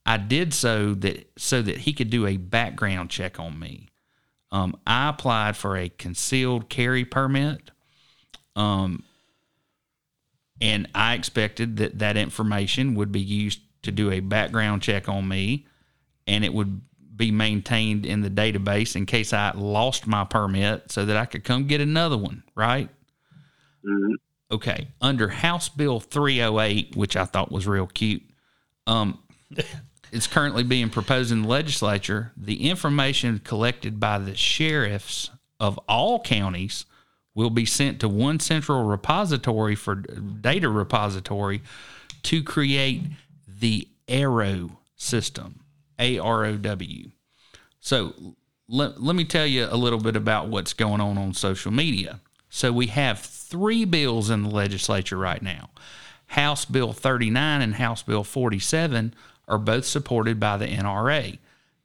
I 0.04 0.18
did 0.18 0.52
so 0.54 0.94
that 0.94 1.30
so 1.36 1.62
that 1.62 1.78
he 1.78 1.92
could 1.92 2.10
do 2.10 2.26
a 2.26 2.36
background 2.36 3.10
check 3.10 3.40
on 3.40 3.58
me. 3.58 3.88
Um, 4.52 4.78
I 4.86 5.08
applied 5.08 5.56
for 5.56 5.76
a 5.76 5.88
concealed 5.88 6.68
carry 6.68 7.04
permit, 7.04 7.70
um, 8.54 9.02
and 10.60 10.88
I 10.94 11.14
expected 11.14 11.76
that 11.78 11.98
that 11.98 12.16
information 12.16 12.94
would 12.94 13.12
be 13.12 13.20
used 13.20 13.60
to 13.82 13.92
do 13.92 14.10
a 14.10 14.20
background 14.20 14.82
check 14.82 15.08
on 15.08 15.28
me, 15.28 15.66
and 16.26 16.44
it 16.44 16.52
would 16.52 16.80
be 17.16 17.30
maintained 17.30 18.04
in 18.04 18.20
the 18.20 18.30
database 18.30 18.96
in 18.96 19.06
case 19.06 19.32
I 19.32 19.52
lost 19.52 20.06
my 20.06 20.24
permit, 20.24 20.90
so 20.90 21.04
that 21.04 21.16
I 21.16 21.24
could 21.24 21.44
come 21.44 21.66
get 21.66 21.80
another 21.80 22.18
one. 22.18 22.42
Right? 22.54 22.90
Mhm. 23.84 24.14
Okay. 24.50 24.88
Under 25.00 25.28
House 25.28 25.68
Bill 25.68 26.00
308, 26.00 26.94
which 26.96 27.16
I 27.16 27.24
thought 27.24 27.50
was 27.50 27.66
real 27.66 27.86
cute. 27.86 28.22
Um, 28.86 29.18
it's 30.12 30.26
currently 30.26 30.62
being 30.62 30.90
proposed 30.90 31.32
in 31.32 31.42
the 31.42 31.48
legislature. 31.48 32.32
The 32.36 32.68
information 32.68 33.40
collected 33.40 33.98
by 33.98 34.18
the 34.18 34.36
sheriffs 34.36 35.30
of 35.58 35.78
all 35.88 36.20
counties 36.20 36.84
will 37.36 37.50
be 37.50 37.66
sent 37.66 38.00
to 38.00 38.08
one 38.08 38.40
central 38.40 38.82
repository 38.82 39.76
for 39.76 39.94
data 39.94 40.68
repository 40.68 41.62
to 42.22 42.42
create 42.42 43.02
the 43.46 43.86
Arrow 44.08 44.80
system, 44.96 45.60
A 46.00 46.18
R 46.18 46.46
O 46.46 46.56
W. 46.56 47.10
So 47.78 48.14
let, 48.68 49.00
let 49.00 49.14
me 49.14 49.24
tell 49.24 49.46
you 49.46 49.68
a 49.70 49.76
little 49.76 50.00
bit 50.00 50.16
about 50.16 50.48
what's 50.48 50.72
going 50.72 51.00
on 51.00 51.18
on 51.18 51.34
social 51.34 51.70
media. 51.70 52.20
So 52.48 52.72
we 52.72 52.86
have 52.86 53.20
three 53.20 53.84
bills 53.84 54.30
in 54.30 54.42
the 54.42 54.48
legislature 54.48 55.18
right 55.18 55.42
now. 55.42 55.70
House 56.28 56.64
Bill 56.64 56.92
39 56.92 57.62
and 57.62 57.74
House 57.74 58.02
Bill 58.02 58.24
47 58.24 59.14
are 59.46 59.58
both 59.58 59.84
supported 59.84 60.40
by 60.40 60.56
the 60.56 60.66
NRA. 60.66 61.38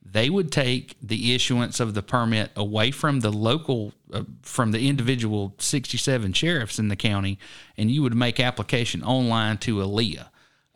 They 0.03 0.29
would 0.29 0.51
take 0.51 0.95
the 1.01 1.33
issuance 1.33 1.79
of 1.79 1.93
the 1.93 2.01
permit 2.01 2.51
away 2.55 2.91
from 2.91 3.21
the 3.21 3.31
local, 3.31 3.93
uh, 4.11 4.23
from 4.41 4.71
the 4.71 4.89
individual 4.89 5.55
67 5.59 6.33
sheriffs 6.33 6.79
in 6.79 6.89
the 6.89 6.95
county, 6.95 7.39
and 7.77 7.89
you 7.89 8.01
would 8.01 8.15
make 8.15 8.39
application 8.39 9.03
online 9.03 9.57
to 9.59 9.77
ALEA. 9.77 10.27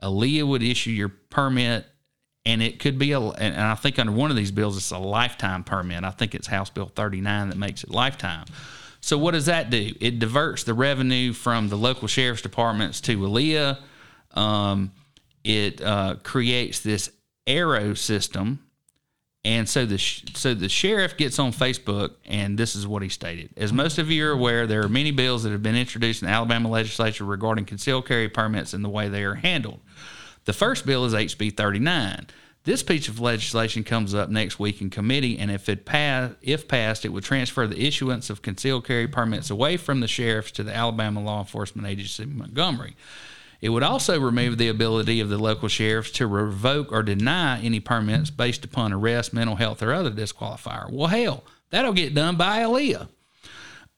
ALEA 0.01 0.47
would 0.47 0.63
issue 0.63 0.91
your 0.91 1.09
permit, 1.09 1.85
and 2.45 2.61
it 2.61 2.79
could 2.79 2.97
be 2.97 3.11
a, 3.11 3.19
and 3.19 3.59
I 3.59 3.75
think 3.75 3.97
under 3.97 4.13
one 4.13 4.29
of 4.29 4.37
these 4.37 4.51
bills, 4.51 4.77
it's 4.77 4.91
a 4.91 4.99
lifetime 4.99 5.63
permit. 5.63 6.03
I 6.03 6.11
think 6.11 6.35
it's 6.35 6.47
House 6.47 6.69
Bill 6.69 6.91
39 6.95 7.49
that 7.49 7.57
makes 7.57 7.83
it 7.83 7.89
lifetime. 7.89 8.45
So 9.01 9.17
what 9.17 9.31
does 9.31 9.47
that 9.47 9.69
do? 9.69 9.91
It 9.99 10.19
diverts 10.19 10.63
the 10.63 10.73
revenue 10.73 11.33
from 11.33 11.69
the 11.69 11.77
local 11.77 12.07
sheriff's 12.07 12.41
departments 12.41 13.01
to 13.01 13.17
ALEA. 13.19 13.77
Um, 14.31 14.93
it 15.43 15.81
uh, 15.81 16.15
creates 16.23 16.79
this 16.79 17.11
arrow 17.45 17.93
system, 17.93 18.64
and 19.45 19.69
so 19.69 19.85
the 19.85 19.99
sh- 19.99 20.23
so 20.33 20.55
the 20.55 20.67
sheriff 20.67 21.15
gets 21.15 21.37
on 21.37 21.53
Facebook, 21.53 22.15
and 22.25 22.57
this 22.57 22.75
is 22.75 22.87
what 22.87 23.03
he 23.03 23.09
stated: 23.09 23.51
As 23.55 23.71
most 23.71 23.99
of 23.99 24.09
you 24.09 24.27
are 24.27 24.31
aware, 24.31 24.65
there 24.65 24.83
are 24.83 24.89
many 24.89 25.11
bills 25.11 25.43
that 25.43 25.51
have 25.51 25.61
been 25.61 25.75
introduced 25.75 26.23
in 26.23 26.27
the 26.27 26.33
Alabama 26.33 26.67
legislature 26.67 27.23
regarding 27.23 27.65
concealed 27.65 28.07
carry 28.07 28.27
permits 28.27 28.73
and 28.73 28.83
the 28.83 28.89
way 28.89 29.07
they 29.07 29.23
are 29.23 29.35
handled. 29.35 29.79
The 30.45 30.53
first 30.53 30.85
bill 30.87 31.05
is 31.05 31.13
HB 31.13 31.55
39. 31.55 32.27
This 32.63 32.81
piece 32.81 33.07
of 33.07 33.19
legislation 33.19 33.83
comes 33.83 34.15
up 34.15 34.31
next 34.31 34.57
week 34.57 34.81
in 34.81 34.89
committee, 34.89 35.37
and 35.37 35.51
if 35.51 35.69
it 35.69 35.85
pass, 35.85 36.31
if 36.41 36.67
passed, 36.67 37.05
it 37.05 37.09
would 37.09 37.23
transfer 37.23 37.67
the 37.67 37.85
issuance 37.85 38.31
of 38.31 38.41
concealed 38.41 38.87
carry 38.87 39.07
permits 39.07 39.51
away 39.51 39.77
from 39.77 39.99
the 39.99 40.07
sheriffs 40.07 40.49
to 40.53 40.63
the 40.63 40.75
Alabama 40.75 41.21
Law 41.21 41.41
Enforcement 41.41 41.87
Agency 41.87 42.25
Montgomery. 42.25 42.95
It 43.61 43.69
would 43.69 43.83
also 43.83 44.19
remove 44.19 44.57
the 44.57 44.67
ability 44.67 45.19
of 45.19 45.29
the 45.29 45.37
local 45.37 45.67
sheriffs 45.67 46.11
to 46.11 46.27
revoke 46.27 46.91
or 46.91 47.03
deny 47.03 47.59
any 47.61 47.79
permits 47.79 48.29
based 48.29 48.65
upon 48.65 48.93
arrest, 48.93 49.33
mental 49.33 49.55
health, 49.55 49.81
or 49.81 49.93
other 49.93 50.11
disqualifier. 50.11 50.91
Well, 50.91 51.07
hell, 51.07 51.43
that'll 51.69 51.93
get 51.93 52.13
done 52.13 52.35
by 52.35 52.59
ALEA. 52.59 53.07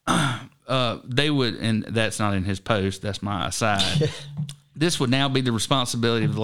Uh, 0.68 0.98
they 1.02 1.30
would, 1.30 1.54
and 1.54 1.82
that's 1.84 2.18
not 2.18 2.34
in 2.34 2.44
his 2.44 2.60
post. 2.60 3.00
That's 3.00 3.22
my 3.22 3.48
aside. 3.48 4.12
this 4.76 5.00
would 5.00 5.08
now 5.08 5.26
be 5.28 5.40
the 5.40 5.50
responsibility 5.50 6.26
of 6.26 6.34
the 6.34 6.42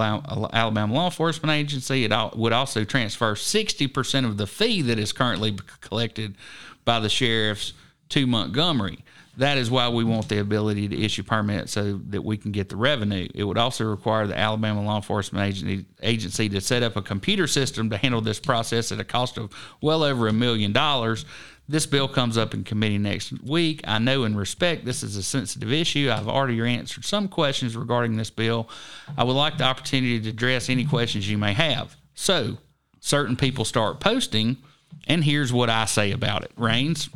Alabama 0.52 0.94
Law 0.94 1.04
Enforcement 1.04 1.52
Agency. 1.52 2.06
It 2.06 2.12
would 2.34 2.54
also 2.54 2.84
transfer 2.84 3.34
60% 3.34 4.24
of 4.24 4.38
the 4.38 4.46
fee 4.46 4.80
that 4.80 4.98
is 4.98 5.12
currently 5.12 5.58
collected 5.82 6.36
by 6.86 7.00
the 7.00 7.10
sheriffs 7.10 7.74
to 8.08 8.26
Montgomery. 8.26 9.03
That 9.36 9.58
is 9.58 9.70
why 9.70 9.88
we 9.88 10.04
want 10.04 10.28
the 10.28 10.38
ability 10.38 10.88
to 10.88 11.00
issue 11.04 11.24
permits 11.24 11.72
so 11.72 12.00
that 12.10 12.22
we 12.22 12.36
can 12.36 12.52
get 12.52 12.68
the 12.68 12.76
revenue. 12.76 13.26
It 13.34 13.44
would 13.44 13.58
also 13.58 13.84
require 13.84 14.26
the 14.26 14.38
Alabama 14.38 14.82
Law 14.82 14.96
Enforcement 14.96 15.84
Agency, 16.02 16.48
to 16.48 16.60
set 16.60 16.82
up 16.82 16.96
a 16.96 17.02
computer 17.02 17.46
system 17.46 17.90
to 17.90 17.96
handle 17.96 18.20
this 18.20 18.38
process 18.38 18.92
at 18.92 19.00
a 19.00 19.04
cost 19.04 19.36
of 19.36 19.52
well 19.80 20.04
over 20.04 20.28
a 20.28 20.32
million 20.32 20.72
dollars. 20.72 21.24
This 21.66 21.86
bill 21.86 22.08
comes 22.08 22.36
up 22.36 22.52
in 22.52 22.62
committee 22.62 22.98
next 22.98 23.32
week. 23.42 23.80
I 23.84 23.98
know 23.98 24.24
and 24.24 24.36
respect 24.36 24.84
this 24.84 25.02
is 25.02 25.16
a 25.16 25.22
sensitive 25.22 25.72
issue. 25.72 26.10
I've 26.12 26.28
already 26.28 26.60
answered 26.60 27.04
some 27.04 27.26
questions 27.26 27.76
regarding 27.76 28.16
this 28.16 28.30
bill. 28.30 28.68
I 29.16 29.24
would 29.24 29.32
like 29.32 29.56
the 29.56 29.64
opportunity 29.64 30.20
to 30.20 30.28
address 30.28 30.68
any 30.68 30.84
questions 30.84 31.28
you 31.28 31.38
may 31.38 31.54
have. 31.54 31.96
So, 32.14 32.58
certain 33.00 33.34
people 33.34 33.64
start 33.64 33.98
posting, 33.98 34.58
and 35.08 35.24
here's 35.24 35.52
what 35.52 35.70
I 35.70 35.86
say 35.86 36.12
about 36.12 36.44
it. 36.44 36.52
Rains, 36.56 37.08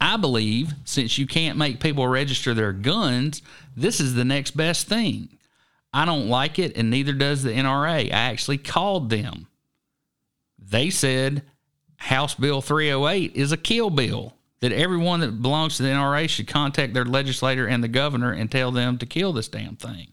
I 0.00 0.16
believe 0.16 0.72
since 0.84 1.18
you 1.18 1.26
can't 1.26 1.58
make 1.58 1.80
people 1.80 2.08
register 2.08 2.54
their 2.54 2.72
guns, 2.72 3.42
this 3.76 4.00
is 4.00 4.14
the 4.14 4.24
next 4.24 4.56
best 4.56 4.86
thing. 4.86 5.28
I 5.92 6.04
don't 6.04 6.28
like 6.28 6.58
it, 6.58 6.76
and 6.76 6.88
neither 6.88 7.12
does 7.12 7.42
the 7.42 7.50
NRA. 7.50 8.06
I 8.06 8.08
actually 8.10 8.58
called 8.58 9.10
them. 9.10 9.48
They 10.58 10.88
said 10.90 11.42
House 11.96 12.34
Bill 12.34 12.62
308 12.62 13.32
is 13.34 13.52
a 13.52 13.56
kill 13.56 13.90
bill, 13.90 14.34
that 14.60 14.72
everyone 14.72 15.20
that 15.20 15.42
belongs 15.42 15.76
to 15.76 15.82
the 15.82 15.88
NRA 15.88 16.28
should 16.28 16.46
contact 16.46 16.94
their 16.94 17.04
legislator 17.04 17.66
and 17.66 17.82
the 17.82 17.88
governor 17.88 18.32
and 18.32 18.50
tell 18.50 18.70
them 18.70 18.98
to 18.98 19.06
kill 19.06 19.32
this 19.32 19.48
damn 19.48 19.76
thing. 19.76 20.08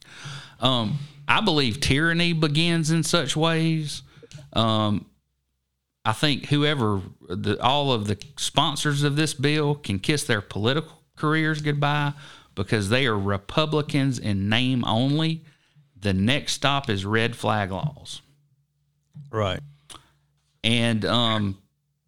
Um, 0.60 0.98
I 1.28 1.42
believe 1.42 1.80
tyranny 1.80 2.34
begins 2.34 2.90
in 2.92 3.04
such 3.04 3.36
ways. 3.36 4.02
Um, 4.54 5.06
I 6.08 6.14
think 6.14 6.46
whoever, 6.46 7.02
the, 7.28 7.62
all 7.62 7.92
of 7.92 8.08
the 8.08 8.18
sponsors 8.38 9.04
of 9.04 9.18
this 9.18 9.34
bill 9.34 9.76
can 9.76 10.00
kiss 10.00 10.24
their 10.24 10.40
political 10.40 11.04
careers 11.18 11.62
goodbye 11.62 12.14
because 12.56 12.88
they 12.88 13.08
are 13.08 13.20
Republicans 13.20 14.18
in 14.18 14.48
name 14.48 14.86
only. 14.86 15.44
The 16.00 16.14
next 16.14 16.54
stop 16.54 16.90
is 16.90 17.06
red 17.06 17.36
flag 17.36 17.72
laws. 17.72 18.22
Right. 19.30 19.60
And 20.64 21.04
um, 21.04 21.58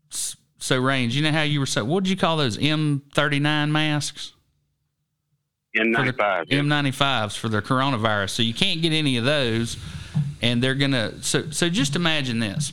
so, 0.09 0.79
Range, 0.79 1.13
you 1.13 1.21
know 1.21 1.33
how 1.33 1.41
you 1.41 1.59
were 1.59 1.65
saying, 1.65 1.85
what 1.85 2.05
did 2.05 2.09
you 2.09 2.15
call 2.15 2.37
those 2.37 2.57
M39 2.57 3.69
masks? 3.69 4.31
For 5.75 5.83
the 5.83 6.13
N95. 6.13 6.45
yeah. 6.47 6.59
M95s 6.59 7.37
for 7.37 7.49
the 7.49 7.61
coronavirus. 7.61 8.29
So 8.29 8.43
you 8.43 8.53
can't 8.53 8.81
get 8.81 8.93
any 8.93 9.17
of 9.17 9.25
those. 9.25 9.75
And 10.41 10.63
they're 10.63 10.75
going 10.75 10.91
to, 10.91 11.21
so, 11.21 11.51
so 11.51 11.67
just 11.67 11.97
imagine 11.97 12.39
this. 12.39 12.71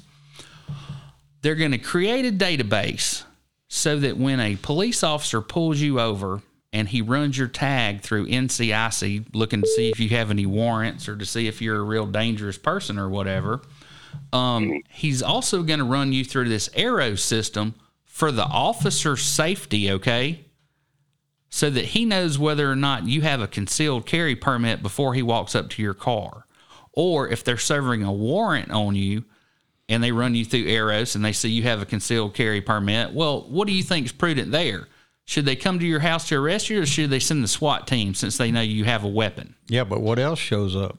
They're 1.47 1.55
going 1.55 1.71
to 1.71 1.79
create 1.79 2.27
a 2.27 2.33
database 2.33 3.23
so 3.69 4.01
that 4.01 4.17
when 4.17 4.41
a 4.41 4.57
police 4.57 5.05
officer 5.05 5.41
pulls 5.41 5.79
you 5.79 6.01
over 6.01 6.43
and 6.73 6.89
he 6.89 7.01
runs 7.01 7.39
your 7.39 7.47
tag 7.47 8.01
through 8.01 8.27
NCIC 8.27 9.27
looking 9.33 9.61
to 9.61 9.69
see 9.69 9.89
if 9.89 10.01
you 10.01 10.09
have 10.09 10.33
any 10.33 10.45
warrants 10.45 11.09
or 11.09 11.17
to 11.17 11.25
see 11.25 11.47
if 11.47 11.63
you're 11.63 11.79
a 11.79 11.85
real 11.85 12.05
dangerous 12.05 12.59
person 12.59 12.99
or 12.99 13.09
whatever, 13.09 13.61
um, 14.33 14.83
he's 14.91 15.23
also 15.23 15.63
going 15.63 15.79
to 15.79 15.85
run 15.85 16.13
you 16.13 16.25
through 16.25 16.49
this 16.49 16.69
arrow 16.75 17.15
system 17.15 17.77
for 18.03 18.33
the 18.33 18.47
officer's 18.47 19.23
safety, 19.23 19.93
okay? 19.93 20.47
so 21.49 21.71
that 21.71 21.85
he 21.85 22.05
knows 22.05 22.41
whether 22.41 22.69
or 22.69 22.75
not 22.75 23.07
you 23.07 23.21
have 23.21 23.41
a 23.41 23.47
concealed 23.47 24.05
carry 24.05 24.35
permit 24.35 24.83
before 24.83 25.15
he 25.15 25.23
walks 25.23 25.55
up 25.55 25.71
to 25.71 25.81
your 25.81 25.95
car. 25.95 26.45
Or 26.93 27.29
if 27.29 27.45
they're 27.45 27.57
serving 27.57 28.03
a 28.03 28.13
warrant 28.13 28.73
on 28.73 28.97
you 28.97 29.27
and 29.89 30.03
they 30.03 30.13
run 30.13 30.35
you 30.35 30.45
through 30.45 30.67
Eros 30.67 31.15
and 31.15 31.25
they 31.25 31.33
see 31.33 31.49
you 31.49 31.63
have 31.63 31.81
a 31.81 31.87
concealed 31.87 32.35
carry 32.35 32.61
permit, 32.61 33.13
well, 33.13 33.43
what 33.43 33.67
do 33.67 33.73
you 33.73 33.83
think 33.83 34.07
is 34.07 34.13
prudent 34.13 34.51
there? 34.51 34.89
Should 35.25 35.45
they 35.45 35.57
come 35.57 35.79
to 35.79 35.87
your 35.87 36.01
house 36.01 36.29
to 36.29 36.37
arrest 36.37 36.71
you 36.71 36.81
or 36.81 36.87
should 36.87 37.11
they 37.11 37.19
send 37.19 37.43
the 37.43 37.49
SWAT 37.49 37.87
team 37.87 38.15
since 38.15 38.37
they 38.37 38.51
know 38.51 38.61
you 38.61 38.85
have 38.85 39.05
a 39.05 39.09
weapon? 39.09 39.55
Yeah, 39.69 39.85
but 39.85 40.01
what 40.01 40.19
else 40.19 40.39
shows 40.39 40.77
up? 40.77 40.99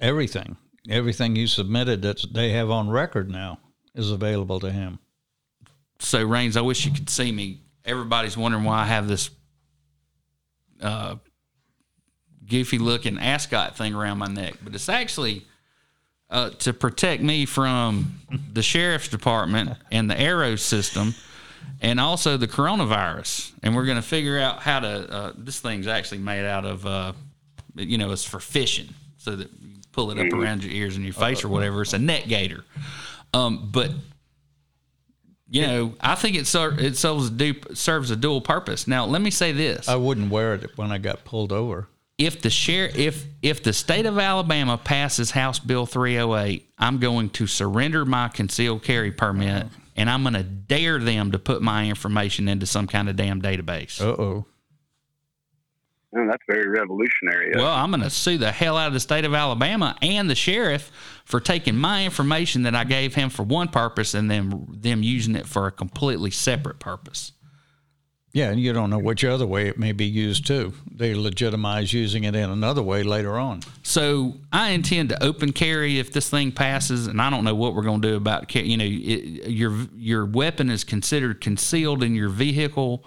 Everything. 0.00 0.56
Everything 0.88 1.36
you 1.36 1.46
submitted 1.46 2.02
that 2.02 2.24
they 2.32 2.50
have 2.50 2.70
on 2.70 2.88
record 2.88 3.30
now 3.30 3.58
is 3.94 4.10
available 4.10 4.60
to 4.60 4.70
him. 4.70 4.98
So, 6.00 6.24
Rains, 6.24 6.56
I 6.56 6.60
wish 6.60 6.86
you 6.86 6.92
could 6.92 7.10
see 7.10 7.30
me. 7.32 7.60
Everybody's 7.84 8.36
wondering 8.36 8.64
why 8.64 8.80
I 8.80 8.86
have 8.86 9.08
this 9.08 9.30
uh, 10.80 11.16
goofy 12.48 12.78
looking 12.78 13.18
ascot 13.18 13.76
thing 13.76 13.94
around 13.94 14.18
my 14.18 14.26
neck, 14.26 14.54
but 14.62 14.74
it's 14.74 14.88
actually 14.88 15.46
uh, 16.30 16.50
to 16.50 16.72
protect 16.72 17.22
me 17.22 17.46
from 17.46 18.20
the 18.52 18.62
sheriff's 18.62 19.08
department 19.08 19.70
and 19.90 20.10
the 20.10 20.20
arrow 20.20 20.56
system 20.56 21.14
and 21.80 21.98
also 22.00 22.36
the 22.36 22.48
coronavirus. 22.48 23.52
And 23.62 23.74
we're 23.74 23.86
going 23.86 23.96
to 23.96 24.02
figure 24.02 24.38
out 24.38 24.60
how 24.60 24.80
to. 24.80 25.10
Uh, 25.10 25.32
this 25.36 25.60
thing's 25.60 25.86
actually 25.86 26.18
made 26.18 26.44
out 26.44 26.64
of, 26.64 26.86
uh, 26.86 27.12
you 27.74 27.98
know, 27.98 28.12
it's 28.12 28.24
for 28.24 28.40
fishing, 28.40 28.88
so 29.16 29.36
that 29.36 29.50
you 29.60 29.76
pull 29.92 30.10
it 30.10 30.18
up 30.18 30.32
around 30.32 30.64
your 30.64 30.72
ears 30.72 30.96
and 30.96 31.04
your 31.04 31.14
face 31.14 31.44
or 31.44 31.48
whatever. 31.48 31.82
It's 31.82 31.92
a 31.92 31.98
neck 31.98 32.26
gaiter. 32.26 32.64
Um, 33.32 33.68
but 33.72 33.90
you 35.50 35.62
know, 35.62 35.94
I 36.00 36.14
think 36.14 36.36
it 36.36 36.46
ser- 36.46 36.78
it 36.78 36.96
serves 36.96 37.28
a, 37.28 37.30
du- 37.30 37.74
serves 37.74 38.10
a 38.10 38.16
dual 38.16 38.40
purpose. 38.40 38.86
Now, 38.86 39.06
let 39.06 39.22
me 39.22 39.30
say 39.30 39.52
this: 39.52 39.88
I 39.88 39.96
wouldn't 39.96 40.30
wear 40.30 40.54
it 40.54 40.76
when 40.76 40.92
I 40.92 40.98
got 40.98 41.24
pulled 41.24 41.52
over. 41.52 41.88
If 42.18 42.42
the 42.42 42.50
share 42.50 42.90
if 42.94 43.26
if 43.42 43.62
the 43.62 43.72
state 43.72 44.04
of 44.04 44.18
Alabama 44.18 44.76
passes 44.76 45.30
House 45.30 45.60
Bill 45.60 45.86
308, 45.86 46.68
I'm 46.76 46.98
going 46.98 47.30
to 47.30 47.46
surrender 47.46 48.04
my 48.04 48.28
concealed 48.28 48.82
carry 48.82 49.12
permit 49.12 49.68
and 49.96 50.10
I'm 50.10 50.22
going 50.22 50.34
to 50.34 50.42
dare 50.42 50.98
them 50.98 51.32
to 51.32 51.38
put 51.38 51.62
my 51.62 51.86
information 51.88 52.48
into 52.48 52.66
some 52.66 52.86
kind 52.86 53.08
of 53.08 53.16
damn 53.16 53.40
database. 53.40 54.00
Uh 54.00 54.20
oh. 54.20 54.46
Well, 56.10 56.26
that's 56.26 56.42
very 56.48 56.68
revolutionary. 56.68 57.52
Well, 57.54 57.70
I'm 57.70 57.90
going 57.90 58.02
to 58.02 58.08
sue 58.08 58.38
the 58.38 58.50
hell 58.50 58.78
out 58.78 58.86
of 58.88 58.94
the 58.94 59.00
state 59.00 59.26
of 59.26 59.34
Alabama 59.34 59.94
and 60.00 60.28
the 60.30 60.34
sheriff 60.34 60.90
for 61.26 61.38
taking 61.38 61.76
my 61.76 62.04
information 62.04 62.62
that 62.62 62.74
I 62.74 62.84
gave 62.84 63.14
him 63.14 63.28
for 63.28 63.42
one 63.42 63.68
purpose 63.68 64.14
and 64.14 64.30
then 64.30 64.66
them 64.70 65.02
using 65.02 65.36
it 65.36 65.46
for 65.46 65.66
a 65.66 65.70
completely 65.70 66.30
separate 66.30 66.78
purpose. 66.78 67.32
Yeah, 68.38 68.50
and 68.50 68.60
you 68.60 68.72
don't 68.72 68.88
know 68.88 69.00
which 69.00 69.24
other 69.24 69.48
way 69.48 69.66
it 69.66 69.80
may 69.80 69.90
be 69.90 70.04
used 70.04 70.46
too. 70.46 70.72
They 70.94 71.12
legitimize 71.12 71.92
using 71.92 72.22
it 72.22 72.36
in 72.36 72.50
another 72.50 72.84
way 72.84 73.02
later 73.02 73.36
on. 73.36 73.62
So 73.82 74.34
I 74.52 74.70
intend 74.70 75.08
to 75.08 75.20
open 75.20 75.52
carry 75.52 75.98
if 75.98 76.12
this 76.12 76.30
thing 76.30 76.52
passes, 76.52 77.08
and 77.08 77.20
I 77.20 77.30
don't 77.30 77.42
know 77.42 77.56
what 77.56 77.74
we're 77.74 77.82
going 77.82 78.00
to 78.00 78.08
do 78.10 78.16
about 78.16 78.54
you 78.54 78.76
know 78.76 78.84
it, 78.84 79.50
your 79.50 79.76
your 79.96 80.24
weapon 80.24 80.70
is 80.70 80.84
considered 80.84 81.40
concealed 81.40 82.04
in 82.04 82.14
your 82.14 82.28
vehicle. 82.28 83.04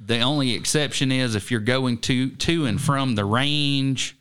The 0.00 0.20
only 0.20 0.54
exception 0.54 1.12
is 1.12 1.34
if 1.34 1.50
you're 1.50 1.60
going 1.60 1.98
to 1.98 2.30
to 2.30 2.64
and 2.64 2.80
from 2.80 3.16
the 3.16 3.26
range. 3.26 4.16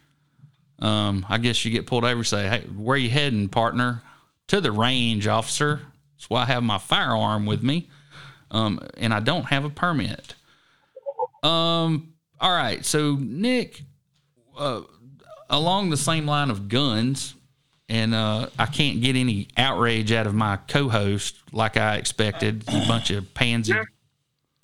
Um, 0.79 1.25
I 1.29 1.37
guess 1.37 1.63
you 1.63 1.71
get 1.71 1.87
pulled 1.87 2.03
over. 2.03 2.25
Say, 2.25 2.45
hey, 2.49 2.61
where 2.75 2.97
you 2.97 3.09
heading, 3.09 3.47
partner? 3.47 4.03
To 4.47 4.59
the 4.59 4.73
range, 4.73 5.27
officer. 5.27 5.79
That's 6.17 6.29
why 6.29 6.41
I 6.41 6.45
have 6.47 6.63
my 6.63 6.77
firearm 6.77 7.45
with 7.45 7.63
me, 7.63 7.87
um, 8.51 8.79
and 8.97 9.13
I 9.13 9.19
don't 9.19 9.45
have 9.45 9.65
a 9.65 9.69
permit. 9.69 10.35
Um. 11.43 12.13
All 12.41 12.51
right. 12.51 12.85
So 12.85 13.17
Nick, 13.19 13.81
uh, 14.57 14.81
along 15.49 15.89
the 15.89 15.97
same 15.97 16.25
line 16.25 16.49
of 16.49 16.69
guns, 16.69 17.35
and 17.89 18.13
uh, 18.13 18.47
I 18.57 18.65
can't 18.65 19.01
get 19.01 19.15
any 19.15 19.47
outrage 19.57 20.11
out 20.11 20.27
of 20.27 20.33
my 20.33 20.57
co-host 20.67 21.35
like 21.51 21.75
I 21.75 21.95
expected. 21.95 22.63
A 22.67 22.87
bunch 22.87 23.09
of 23.09 23.33
pansy, 23.33 23.73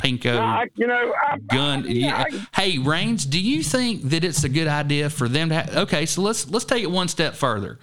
pinko 0.01 0.37
I, 0.37 0.69
you 0.75 0.87
know, 0.87 1.13
I, 1.27 1.37
gun. 1.39 1.85
Yeah. 1.87 2.25
Hey, 2.55 2.77
Rains, 2.77 3.25
do 3.25 3.39
you 3.41 3.63
think 3.63 4.03
that 4.03 4.23
it's 4.23 4.43
a 4.43 4.49
good 4.49 4.67
idea 4.67 5.09
for 5.09 5.27
them 5.27 5.49
to? 5.49 5.55
Ha- 5.55 5.81
okay, 5.81 6.05
so 6.05 6.21
let's 6.21 6.49
let's 6.49 6.65
take 6.65 6.83
it 6.83 6.91
one 6.91 7.07
step 7.07 7.33
further. 7.33 7.79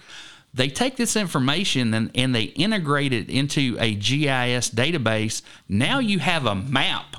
They 0.53 0.67
take 0.69 0.97
this 0.97 1.15
information 1.15 1.93
and, 1.93 2.11
and 2.15 2.35
they 2.35 2.43
integrate 2.43 3.11
it 3.11 3.29
into 3.29 3.75
a 3.79 3.95
GIS 3.95 4.69
database. 4.69 5.41
Now 5.67 5.99
you 5.99 6.19
have 6.19 6.45
a 6.45 6.55
map 6.55 7.15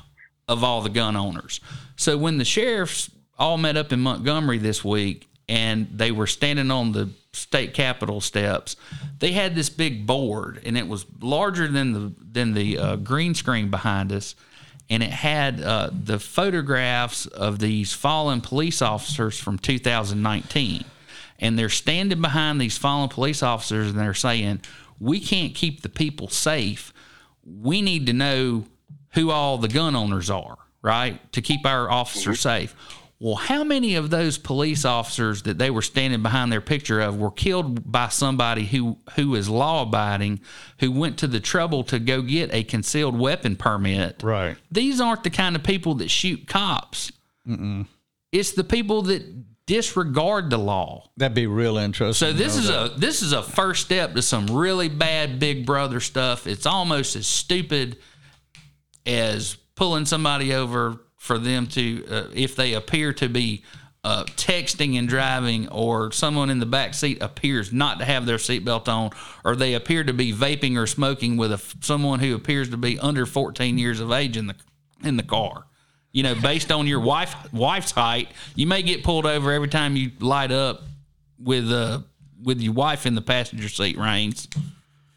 of 0.47 0.63
all 0.63 0.81
the 0.81 0.89
gun 0.89 1.15
owners. 1.15 1.59
So 1.97 2.17
when 2.17 2.37
the 2.37 2.45
sheriffs 2.45 3.09
all 3.37 3.57
met 3.57 3.75
up 3.75 3.91
in 3.91 3.99
Montgomery 3.99 4.57
this 4.57 4.85
week 4.85 5.27
and 5.49 5.87
they 5.91 6.11
were 6.11 6.27
standing 6.27 6.71
on 6.71 6.93
the 6.93 7.09
state 7.33 7.73
capitol 7.73 8.21
steps, 8.21 8.77
they 9.19 9.33
had 9.33 9.53
this 9.55 9.69
big 9.69 10.07
board 10.07 10.61
and 10.65 10.77
it 10.77 10.87
was 10.87 11.05
larger 11.19 11.67
than 11.67 11.91
the 11.93 12.13
than 12.31 12.53
the 12.53 12.77
uh, 12.77 12.95
green 12.97 13.33
screen 13.33 13.69
behind 13.69 14.11
us 14.13 14.35
and 14.89 15.01
it 15.01 15.11
had 15.11 15.61
uh, 15.61 15.89
the 15.91 16.19
photographs 16.19 17.25
of 17.25 17.59
these 17.59 17.93
fallen 17.93 18.41
police 18.41 18.81
officers 18.81 19.39
from 19.39 19.57
2019. 19.57 20.85
And 21.39 21.59
they're 21.59 21.69
standing 21.69 22.21
behind 22.21 22.61
these 22.61 22.77
fallen 22.77 23.09
police 23.09 23.43
officers 23.43 23.89
and 23.89 23.99
they're 23.99 24.13
saying, 24.13 24.61
We 24.99 25.19
can't 25.19 25.53
keep 25.53 25.81
the 25.81 25.89
people 25.89 26.29
safe. 26.29 26.93
We 27.45 27.81
need 27.81 28.07
to 28.07 28.13
know 28.13 28.65
who 29.13 29.31
all 29.31 29.57
the 29.57 29.67
gun 29.67 29.95
owners 29.95 30.29
are, 30.29 30.57
right? 30.81 31.31
To 31.33 31.41
keep 31.41 31.65
our 31.65 31.89
officers 31.89 32.37
mm-hmm. 32.39 32.63
safe. 32.65 32.75
Well, 33.19 33.35
how 33.35 33.63
many 33.63 33.95
of 33.95 34.09
those 34.09 34.37
police 34.37 34.83
officers 34.83 35.43
that 35.43 35.57
they 35.57 35.69
were 35.69 35.81
standing 35.81 36.21
behind 36.21 36.51
their 36.51 36.61
picture 36.61 36.99
of 36.99 37.17
were 37.17 37.31
killed 37.31 37.89
by 37.89 38.09
somebody 38.09 38.65
who 38.65 38.97
who 39.15 39.35
is 39.35 39.47
law 39.49 39.83
abiding, 39.83 40.41
who 40.79 40.91
went 40.91 41.17
to 41.19 41.27
the 41.27 41.39
trouble 41.39 41.83
to 41.85 41.99
go 41.99 42.21
get 42.21 42.53
a 42.53 42.63
concealed 42.63 43.17
weapon 43.17 43.55
permit? 43.55 44.21
Right. 44.21 44.57
These 44.69 44.99
aren't 44.99 45.23
the 45.23 45.29
kind 45.29 45.55
of 45.55 45.63
people 45.63 45.95
that 45.95 46.11
shoot 46.11 46.47
cops. 46.47 47.11
It's 48.33 48.51
the 48.51 48.65
people 48.65 49.03
that 49.03 49.44
disregard 49.67 50.49
the 50.49 50.57
law. 50.57 51.09
That'd 51.17 51.35
be 51.35 51.47
real 51.47 51.77
interesting. 51.77 52.27
So 52.27 52.33
this 52.33 52.55
is 52.55 52.67
that. 52.67 52.93
a 52.93 52.99
this 52.99 53.21
is 53.21 53.31
a 53.31 53.41
first 53.41 53.85
step 53.85 54.13
to 54.13 54.21
some 54.21 54.47
really 54.47 54.89
bad 54.89 55.39
Big 55.39 55.65
Brother 55.65 55.99
stuff. 55.99 56.47
It's 56.47 56.65
almost 56.65 57.15
as 57.15 57.27
stupid 57.27 57.97
as 59.05 59.57
pulling 59.75 60.05
somebody 60.05 60.53
over 60.53 61.01
for 61.17 61.37
them 61.37 61.67
to 61.67 62.05
uh, 62.09 62.27
if 62.33 62.55
they 62.55 62.73
appear 62.73 63.13
to 63.13 63.27
be 63.27 63.63
uh, 64.03 64.23
texting 64.35 64.99
and 64.99 65.09
driving, 65.09 65.67
or 65.69 66.11
someone 66.11 66.51
in 66.51 66.59
the 66.59 66.65
back 66.67 66.93
seat 66.93 67.19
appears 67.23 67.73
not 67.73 67.97
to 67.97 68.05
have 68.05 68.27
their 68.27 68.37
seatbelt 68.37 68.87
on, 68.87 69.09
or 69.43 69.55
they 69.55 69.73
appear 69.73 70.03
to 70.03 70.13
be 70.13 70.31
vaping 70.31 70.77
or 70.77 70.85
smoking 70.85 71.37
with 71.37 71.51
a, 71.51 71.59
someone 71.81 72.19
who 72.19 72.35
appears 72.35 72.69
to 72.69 72.77
be 72.77 72.99
under 72.99 73.25
14 73.25 73.79
years 73.79 73.99
of 73.99 74.11
age 74.11 74.37
in 74.37 74.45
the 74.45 74.55
in 75.03 75.17
the 75.17 75.23
car. 75.23 75.65
You 76.15 76.23
know, 76.23 76.33
based 76.33 76.71
on 76.71 76.87
your 76.87 77.01
wife 77.01 77.35
wife's 77.51 77.91
height, 77.91 78.29
you 78.55 78.67
may 78.67 78.81
get 78.83 79.03
pulled 79.03 79.25
over 79.25 79.51
every 79.51 79.67
time 79.67 79.97
you 79.97 80.11
light 80.21 80.49
up 80.49 80.83
with 81.37 81.69
uh 81.69 81.99
with 82.41 82.61
your 82.61 82.71
wife 82.71 83.05
in 83.05 83.15
the 83.15 83.21
passenger 83.21 83.67
seat. 83.67 83.97
Rains. 83.97 84.47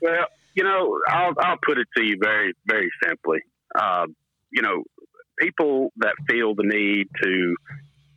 Well, 0.02 0.26
you 0.54 0.64
know, 0.64 0.98
I'll 1.06 1.34
I'll 1.38 1.58
put 1.64 1.78
it 1.78 1.86
to 1.96 2.02
you 2.02 2.18
very 2.20 2.52
very 2.66 2.90
simply. 3.04 3.38
Uh, 3.78 4.06
you 4.50 4.60
know, 4.60 4.82
people 5.38 5.92
that 5.98 6.14
feel 6.28 6.56
the 6.56 6.64
need 6.64 7.06
to 7.22 7.56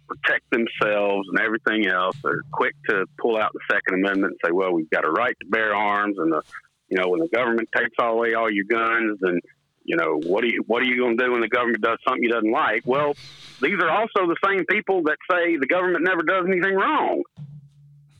protect 0.07 0.49
themselves 0.49 1.27
and 1.31 1.39
everything 1.39 1.85
else 1.85 2.17
are 2.25 2.41
quick 2.51 2.73
to 2.89 3.05
pull 3.19 3.37
out 3.37 3.51
the 3.53 3.59
Second 3.71 4.03
Amendment 4.03 4.31
and 4.31 4.39
say, 4.43 4.51
"Well, 4.51 4.73
we've 4.73 4.89
got 4.89 5.05
a 5.05 5.11
right 5.11 5.35
to 5.39 5.47
bear 5.51 5.75
arms," 5.75 6.17
and 6.17 6.31
the 6.31 6.41
you 6.89 6.97
know, 6.97 7.09
when 7.09 7.19
the 7.19 7.29
government 7.29 7.69
takes 7.77 7.93
away 7.99 8.33
all 8.33 8.51
your 8.51 8.65
guns, 8.65 9.19
then 9.21 9.39
you 9.83 9.95
know, 9.95 10.19
what 10.25 10.43
are 10.43 10.47
you 10.47 10.63
what 10.67 10.81
are 10.81 10.85
you 10.85 10.97
going 10.97 11.17
to 11.17 11.25
do 11.25 11.31
when 11.31 11.41
the 11.41 11.47
government 11.47 11.81
does 11.81 11.97
something 12.07 12.23
you 12.23 12.29
doesn't 12.29 12.51
like? 12.51 12.83
Well, 12.85 13.15
these 13.61 13.79
are 13.81 13.89
also 13.89 14.27
the 14.27 14.37
same 14.45 14.65
people 14.65 15.03
that 15.03 15.17
say 15.29 15.57
the 15.57 15.67
government 15.67 16.03
never 16.03 16.23
does 16.23 16.45
anything 16.47 16.75
wrong. 16.75 17.23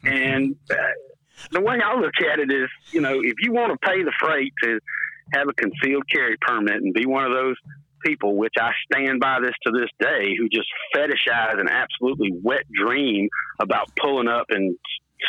And 0.04 0.56
uh, 0.70 0.76
the 1.52 1.62
way 1.62 1.80
I 1.84 1.96
look 1.96 2.14
at 2.32 2.40
it 2.40 2.52
is, 2.52 2.70
you 2.92 3.02
know, 3.02 3.22
if 3.22 3.36
you 3.40 3.54
want 3.54 3.72
to 3.72 3.88
pay 3.88 4.04
the 4.04 4.14
freight 4.20 4.54
to 4.64 4.80
have 5.34 5.48
a 5.48 5.54
concealed 5.54 6.04
carry 6.12 6.38
permit 6.42 6.76
and 6.76 6.94
be 6.94 7.06
one 7.06 7.26
of 7.26 7.32
those 7.32 7.56
people, 8.04 8.36
which 8.36 8.54
I 8.60 8.72
stand 8.92 9.20
by 9.20 9.40
this 9.42 9.54
to 9.66 9.72
this 9.72 9.90
day, 10.00 10.36
who 10.38 10.50
just 10.50 10.68
fetishize 10.96 11.60
an 11.60 11.68
absolutely 11.70 12.32
wet 12.42 12.64
dream 12.72 13.30
about 13.60 13.90
pulling 14.00 14.28
up 14.28 14.48
and 14.50 14.76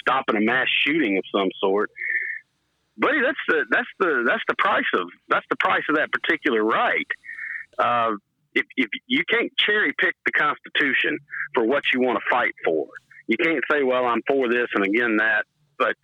stopping 0.00 0.36
a 0.36 0.40
mass 0.40 0.66
shooting 0.84 1.18
of 1.18 1.24
some 1.34 1.48
sort. 1.60 1.90
Buddy, 2.96 3.20
that's 3.22 3.38
the 3.48 3.64
that's 3.70 3.88
the 3.98 4.24
that's 4.26 4.42
the 4.48 4.54
price 4.58 4.84
of 4.94 5.08
that's 5.28 5.46
the 5.50 5.56
price 5.56 5.82
of 5.88 5.96
that 5.96 6.10
particular 6.12 6.62
right. 6.62 7.06
Uh, 7.78 8.16
if, 8.54 8.66
if 8.76 8.88
you 9.06 9.24
can't 9.28 9.50
cherry 9.56 9.94
pick 9.98 10.14
the 10.26 10.32
Constitution 10.32 11.18
for 11.54 11.64
what 11.64 11.82
you 11.94 12.00
want 12.00 12.18
to 12.18 12.24
fight 12.30 12.52
for, 12.64 12.86
you 13.26 13.36
can't 13.38 13.64
say, 13.70 13.82
"Well, 13.82 14.04
I'm 14.04 14.20
for 14.28 14.48
this 14.48 14.68
and 14.74 14.84
again 14.84 15.16
that," 15.16 15.44
but 15.78 15.96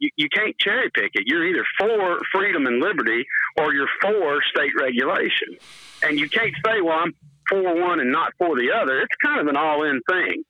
you, 0.00 0.10
you 0.16 0.28
can't 0.28 0.58
cherry 0.58 0.90
pick 0.92 1.10
it. 1.14 1.24
You're 1.26 1.46
either 1.46 1.64
for 1.78 2.18
freedom 2.32 2.66
and 2.66 2.80
liberty 2.80 3.24
or 3.58 3.72
you're 3.72 3.88
for 4.02 4.40
state 4.50 4.72
regulation. 4.80 5.56
And 6.02 6.18
you 6.18 6.28
can't 6.28 6.54
say, 6.64 6.80
well, 6.82 6.98
I'm 6.98 7.14
for 7.48 7.62
one 7.80 8.00
and 8.00 8.10
not 8.10 8.32
for 8.38 8.56
the 8.56 8.72
other. 8.74 9.00
It's 9.00 9.14
kind 9.22 9.40
of 9.40 9.46
an 9.46 9.56
all 9.56 9.84
in 9.84 10.00
thing. 10.08 10.42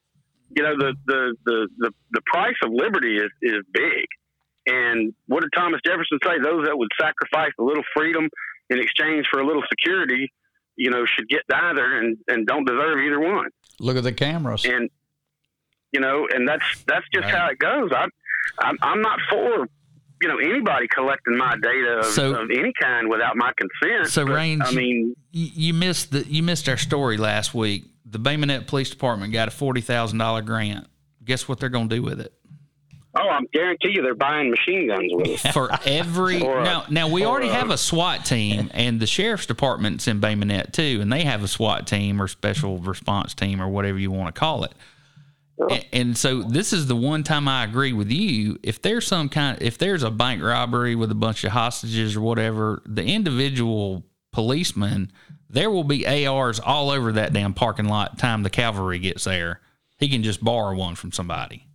You 0.57 0.63
know, 0.63 0.77
the, 0.77 0.95
the, 1.07 1.37
the, 1.45 1.69
the, 1.79 1.93
the 2.13 2.21
price 2.27 2.57
of 2.65 2.71
liberty 2.73 3.17
is, 3.17 3.31
is 3.43 3.63
big. 3.73 4.07
And 4.71 5.15
what 5.27 5.41
did 5.41 5.51
Thomas 5.57 5.81
Jefferson 5.85 6.19
say? 6.25 6.39
Those 6.43 6.67
that 6.67 6.77
would 6.79 6.89
sacrifice 7.01 7.53
a 7.59 7.63
little 7.63 7.83
freedom 7.97 8.29
in 8.69 8.79
exchange 8.79 9.27
for 9.31 9.41
a 9.41 9.47
little 9.47 9.63
security, 9.69 10.33
you 10.77 10.91
know, 10.91 11.05
should 11.07 11.29
get 11.29 11.43
neither 11.51 11.99
and, 11.99 12.19
and 12.29 12.47
don't 12.47 12.65
deserve 12.65 12.99
either 12.99 13.19
one. 13.19 13.49
Look 13.81 13.97
at 13.97 14.05
the 14.05 14.13
cameras. 14.13 14.65
And, 14.65 14.89
you 15.93 16.01
know, 16.01 16.27
and 16.33 16.47
that's, 16.47 16.65
that's 16.87 17.07
just 17.13 17.25
Right. 17.25 17.35
how 17.35 17.49
it 17.51 17.59
goes. 17.59 17.91
I, 17.93 18.07
I'm, 18.61 18.77
I'm 18.83 19.01
not 19.01 19.19
for 19.29 19.67
you 20.23 20.29
know 20.29 20.37
anybody 20.37 20.87
collecting 20.95 21.37
my 21.37 21.55
data 21.63 22.01
of, 22.01 22.05
So- 22.05 22.35
of 22.35 22.51
any 22.51 22.73
kind 22.81 23.09
without 23.09 23.37
my 23.37 23.53
consent. 23.57 24.09
So, 24.13 24.27
but, 24.27 24.35
Rains, 24.35 24.63
I 24.67 24.73
mean, 24.73 25.17
you, 25.33 25.49
you 25.55 25.75
missed 25.75 26.13
the 26.13 26.27
you 26.27 26.43
missed 26.43 26.69
our 26.69 26.77
story 26.77 27.17
last 27.17 27.55
week. 27.55 27.85
The 28.05 28.19
Bay 28.19 28.37
Minette 28.37 28.67
Police 28.67 28.91
Department 28.91 29.33
got 29.33 29.49
a 29.49 29.51
forty 29.51 29.81
thousand 29.81 30.19
dollar 30.19 30.43
grant. 30.43 30.87
Guess 31.25 31.49
what 31.49 31.59
they're 31.59 31.69
going 31.71 31.89
to 31.89 31.97
do 31.97 32.03
with 32.03 32.21
it? 32.21 32.35
Oh, 33.15 33.29
I 33.29 33.41
guarantee 33.53 33.91
you 33.95 34.03
they're 34.03 34.15
buying 34.15 34.51
machine 34.51 34.89
guns 34.89 35.11
with 35.13 35.45
it. 35.45 35.53
For 35.53 35.71
every 35.85 36.37
a- 36.41 36.63
now, 36.63 36.85
now 36.89 37.09
we 37.09 37.25
already 37.25 37.49
a- 37.49 37.55
have 37.55 37.71
a 37.71 37.79
SWAT 37.79 38.25
team, 38.25 38.71
and 38.75 39.01
the 39.01 39.07
sheriff's 39.07 39.47
department's 39.47 40.09
in 40.09 40.21
Bay 40.21 40.35
Minette 40.35 40.73
too, 40.73 40.99
and 41.01 41.13
they 41.13 41.25
have 41.25 41.43
a 41.43 41.49
SWAT 41.49 41.87
team 41.87 42.21
or 42.21 42.29
special 42.29 42.79
response 42.79 43.35
team 43.35 43.61
or 43.61 43.69
whatever 43.69 43.99
you 43.99 44.11
want 44.11 44.35
to 44.35 44.39
call 44.39 44.65
it. 44.65 44.73
And, 45.69 45.87
and 45.93 46.19
so 46.19 46.43
this 46.43 46.73
is 46.73 46.87
the 46.87 46.97
one 46.97 47.23
time 47.23 47.47
I 47.47 47.65
agree 47.65 47.93
with 47.93 48.11
you. 48.11 48.59
If 48.63 48.81
there's 48.81 49.07
some 49.07 49.29
kind, 49.29 49.61
if 49.61 49.77
there's 49.77 50.03
a 50.03 50.11
bank 50.11 50.43
robbery 50.43 50.95
with 50.95 51.11
a 51.11 51.15
bunch 51.17 51.45
of 51.45 51.53
hostages 51.53 52.17
or 52.17 52.23
whatever, 52.23 52.83
the 52.87 53.05
individual 53.05 54.05
policeman, 54.33 55.13
there 55.51 55.71
will 55.71 55.85
be 55.85 56.27
ARs 56.27 56.61
all 56.61 56.91
over 56.91 57.13
that 57.13 57.33
damn 57.33 57.53
parking 57.53 57.89
lot. 57.89 58.19
Time 58.19 58.43
the 58.43 58.51
cavalry 58.51 58.99
gets 59.01 59.25
there, 59.25 59.61
he 59.99 60.09
can 60.09 60.23
just 60.23 60.43
borrow 60.43 60.75
one 60.75 60.95
from 60.95 61.13
somebody. 61.13 61.67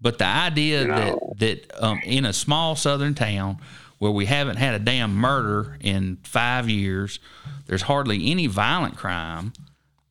But 0.00 0.18
the 0.18 0.26
idea 0.26 0.84
No. 0.84 0.94
that 1.38 1.38
that 1.70 1.82
um, 1.84 2.00
in 2.04 2.24
a 2.24 2.32
small 2.32 2.76
southern 2.76 3.14
town 3.14 3.58
where 3.98 4.12
we 4.12 4.26
haven't 4.26 4.56
had 4.56 4.74
a 4.74 4.78
damn 4.78 5.14
murder 5.14 5.76
in 5.80 6.18
five 6.22 6.68
years, 6.70 7.18
there's 7.66 7.82
hardly 7.82 8.30
any 8.30 8.46
violent 8.46 8.96
crime, 8.96 9.52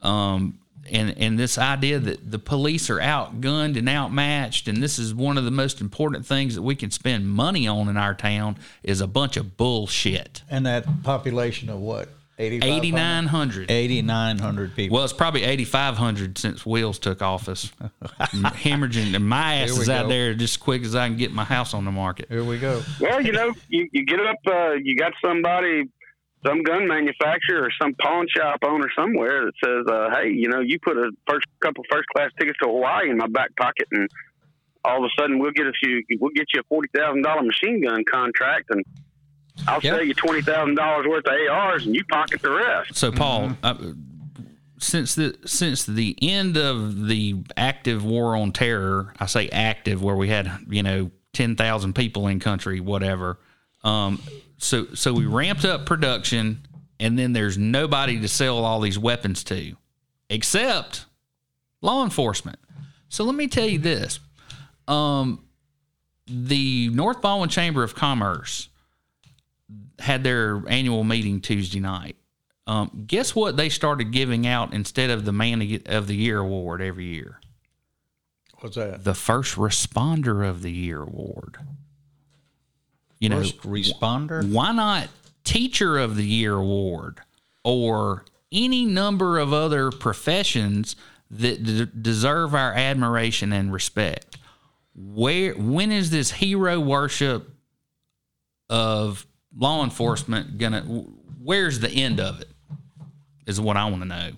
um, 0.01 0.59
and 0.91 1.17
and 1.17 1.39
this 1.39 1.57
idea 1.57 1.99
that 1.99 2.31
the 2.31 2.39
police 2.39 2.89
are 2.89 2.99
outgunned 2.99 3.77
and 3.77 3.87
outmatched, 3.89 4.67
and 4.67 4.83
this 4.83 4.99
is 4.99 5.13
one 5.13 5.37
of 5.37 5.45
the 5.45 5.51
most 5.51 5.79
important 5.81 6.25
things 6.25 6.55
that 6.55 6.61
we 6.61 6.75
can 6.75 6.91
spend 6.91 7.27
money 7.29 7.67
on 7.67 7.87
in 7.87 7.95
our 7.97 8.13
town 8.13 8.57
is 8.83 8.99
a 9.01 9.07
bunch 9.07 9.37
of 9.37 9.55
bullshit. 9.57 10.43
And 10.49 10.65
that 10.65 10.85
population 11.03 11.69
of 11.69 11.79
what? 11.79 12.09
8,500? 12.39 12.71
Eighty 12.77 12.91
nine 12.91 13.27
hundred. 13.27 13.71
8,900 13.71 14.75
people. 14.75 14.95
Well, 14.95 15.03
it's 15.03 15.13
probably 15.13 15.43
8,500 15.43 16.37
since 16.37 16.65
Wheels 16.65 16.99
took 16.99 17.21
office. 17.23 17.71
Hemorrhaging, 18.19 19.15
and 19.15 19.27
my 19.27 19.55
ass 19.55 19.69
Here 19.69 19.75
we 19.75 19.81
is 19.81 19.89
out 19.89 20.07
there 20.07 20.33
just 20.35 20.53
as 20.53 20.57
quick 20.57 20.83
as 20.83 20.95
I 20.95 21.07
can 21.07 21.17
get 21.17 21.31
my 21.31 21.43
house 21.43 21.73
on 21.73 21.83
the 21.83 21.91
market. 21.91 22.27
Here 22.29 22.43
we 22.43 22.59
go. 22.59 22.83
Well, 23.01 23.21
you 23.21 23.31
know, 23.31 23.53
you, 23.69 23.89
you 23.91 24.05
get 24.05 24.19
up, 24.19 24.37
uh, 24.45 24.73
you 24.73 24.95
got 24.95 25.13
somebody, 25.25 25.89
some 26.45 26.61
gun 26.61 26.87
manufacturer 26.87 27.63
or 27.63 27.69
some 27.81 27.95
pawn 27.95 28.27
shop 28.35 28.59
owner 28.63 28.87
somewhere 28.95 29.45
that 29.45 29.53
says, 29.63 29.85
uh, 29.91 30.09
"Hey, 30.11 30.29
you 30.29 30.47
know, 30.47 30.59
you 30.59 30.77
put 30.79 30.95
a 30.95 31.11
first 31.27 31.47
couple 31.59 31.83
first 31.91 32.07
class 32.15 32.29
tickets 32.39 32.59
to 32.61 32.69
Hawaii 32.69 33.09
in 33.09 33.17
my 33.17 33.27
back 33.27 33.55
pocket, 33.55 33.87
and 33.91 34.07
all 34.85 35.03
of 35.03 35.05
a 35.05 35.21
sudden 35.21 35.39
we'll 35.39 35.51
get 35.51 35.65
a 35.65 35.73
few, 35.83 36.03
we'll 36.19 36.31
get 36.35 36.45
you 36.53 36.59
a 36.59 36.63
forty 36.69 36.89
thousand 36.95 37.23
dollar 37.23 37.41
machine 37.41 37.81
gun 37.81 38.03
contract, 38.09 38.65
and 38.69 38.85
I'll 39.67 39.79
Yep. 39.81 39.95
sell 39.95 40.03
you 40.03 40.13
twenty 40.13 40.41
thousand 40.41 40.75
dollars 40.75 41.05
worth 41.07 41.25
of 41.25 41.33
ARs, 41.51 41.85
and 41.85 41.95
you 41.95 42.03
pocket 42.05 42.41
the 42.41 42.49
rest." 42.51 42.95
So, 42.95 43.11
Paul, 43.11 43.57
uh, 43.63 43.75
since 44.79 45.15
the 45.15 45.35
since 45.45 45.85
the 45.85 46.15
end 46.21 46.57
of 46.57 47.07
the 47.07 47.35
active 47.55 48.03
war 48.05 48.35
on 48.35 48.51
terror, 48.51 49.13
I 49.19 49.25
say 49.25 49.49
active, 49.49 50.01
where 50.03 50.15
we 50.15 50.29
had 50.29 50.51
you 50.69 50.83
know 50.83 51.11
ten 51.33 51.55
thousand 51.55 51.93
people 51.93 52.27
in 52.27 52.39
country, 52.39 52.79
whatever. 52.79 53.39
Um, 53.83 54.21
so 54.57 54.87
so 54.93 55.13
we 55.13 55.25
ramped 55.25 55.65
up 55.65 55.85
production, 55.85 56.67
and 56.99 57.17
then 57.17 57.33
there's 57.33 57.57
nobody 57.57 58.19
to 58.21 58.27
sell 58.27 58.63
all 58.63 58.79
these 58.79 58.99
weapons 58.99 59.43
to, 59.45 59.75
except 60.29 61.05
law 61.81 62.03
enforcement. 62.03 62.59
So 63.09 63.23
let 63.23 63.35
me 63.35 63.47
tell 63.47 63.67
you 63.67 63.79
this: 63.79 64.19
um, 64.87 65.43
the 66.27 66.89
North 66.89 67.21
Baldwin 67.21 67.49
Chamber 67.49 67.83
of 67.83 67.95
Commerce 67.95 68.69
had 69.99 70.23
their 70.23 70.61
annual 70.67 71.03
meeting 71.03 71.41
Tuesday 71.41 71.79
night. 71.79 72.15
Um, 72.65 73.05
guess 73.07 73.33
what 73.33 73.55
they 73.55 73.69
started 73.69 74.11
giving 74.11 74.45
out 74.45 74.73
instead 74.73 75.09
of 75.09 75.23
the 75.23 75.31
Man 75.31 75.81
of 75.85 76.07
the 76.07 76.15
Year 76.15 76.39
award 76.39 76.81
every 76.81 77.05
year? 77.05 77.39
What's 78.59 78.75
that? 78.75 79.03
The 79.03 79.13
First 79.13 79.55
Responder 79.55 80.47
of 80.47 80.61
the 80.61 80.71
Year 80.71 81.01
award. 81.01 81.57
You 83.19 83.29
know, 83.29 83.41
responder? 83.41 84.51
why 84.51 84.71
not 84.73 85.07
Teacher 85.43 85.97
of 85.97 86.15
the 86.15 86.25
Year 86.25 86.55
award 86.55 87.19
or 87.63 88.25
any 88.51 88.85
number 88.85 89.39
of 89.39 89.53
other 89.53 89.91
professions 89.91 90.95
that 91.31 91.63
d- 91.63 91.87
deserve 91.99 92.53
our 92.53 92.73
admiration 92.73 93.53
and 93.53 93.71
respect? 93.71 94.37
Where 94.95 95.53
when 95.53 95.91
is 95.91 96.09
this 96.09 96.31
hero 96.31 96.79
worship 96.79 97.49
of 98.69 99.26
law 99.57 99.83
enforcement 99.83 100.57
gonna? 100.57 100.81
Where's 101.41 101.79
the 101.79 101.89
end 101.89 102.19
of 102.19 102.41
it? 102.41 102.49
Is 103.45 103.59
what 103.61 103.77
I 103.77 103.85
want 103.85 104.01
to 104.01 104.07
know 104.07 104.31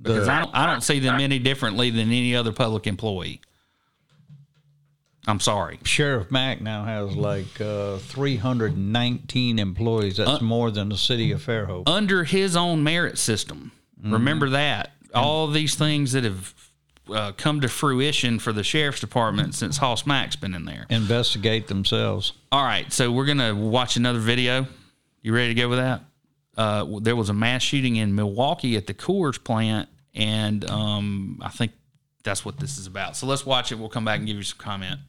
because 0.00 0.28
I 0.28 0.40
don't 0.40 0.54
I 0.54 0.66
don't 0.66 0.82
see 0.82 0.98
them 0.98 1.20
any 1.20 1.38
differently 1.38 1.90
than 1.90 2.08
any 2.08 2.34
other 2.36 2.52
public 2.52 2.86
employee. 2.86 3.40
I'm 5.26 5.40
sorry. 5.40 5.78
Sheriff 5.84 6.30
Mack 6.30 6.60
now 6.60 6.84
has 6.84 7.16
like 7.16 7.58
uh, 7.60 7.96
319 7.96 9.58
employees. 9.58 10.18
That's 10.18 10.42
more 10.42 10.70
than 10.70 10.90
the 10.90 10.98
city 10.98 11.32
of 11.32 11.42
Fairhope. 11.42 11.84
under 11.88 12.24
his 12.24 12.56
own 12.56 12.82
merit 12.82 13.16
system. 13.18 13.72
Remember 14.02 14.50
that. 14.50 14.92
All 15.14 15.46
these 15.46 15.76
things 15.76 16.12
that 16.12 16.24
have 16.24 16.52
uh, 17.10 17.32
come 17.32 17.60
to 17.60 17.68
fruition 17.68 18.38
for 18.38 18.52
the 18.52 18.62
sheriff's 18.64 19.00
department 19.00 19.54
since 19.54 19.78
Hoss 19.78 20.06
Mack's 20.06 20.36
been 20.36 20.54
in 20.54 20.64
there. 20.64 20.86
Investigate 20.90 21.68
themselves. 21.68 22.32
All 22.50 22.64
right, 22.64 22.92
so 22.92 23.10
we're 23.10 23.26
gonna 23.26 23.54
watch 23.54 23.96
another 23.96 24.18
video. 24.18 24.66
You 25.22 25.34
ready 25.34 25.54
to 25.54 25.60
go 25.60 25.68
with 25.68 25.78
that? 25.78 26.02
Uh, 26.56 27.00
there 27.00 27.16
was 27.16 27.30
a 27.30 27.34
mass 27.34 27.62
shooting 27.62 27.96
in 27.96 28.14
Milwaukee 28.14 28.76
at 28.76 28.86
the 28.86 28.94
Coors 28.94 29.42
plant, 29.42 29.88
and 30.14 30.68
um, 30.70 31.40
I 31.42 31.48
think 31.48 31.72
that's 32.22 32.44
what 32.44 32.58
this 32.58 32.78
is 32.78 32.86
about. 32.86 33.16
So 33.16 33.26
let's 33.26 33.44
watch 33.44 33.72
it. 33.72 33.78
We'll 33.78 33.88
come 33.88 34.04
back 34.04 34.18
and 34.18 34.26
give 34.26 34.36
you 34.36 34.42
some 34.42 34.58
comment. 34.58 35.00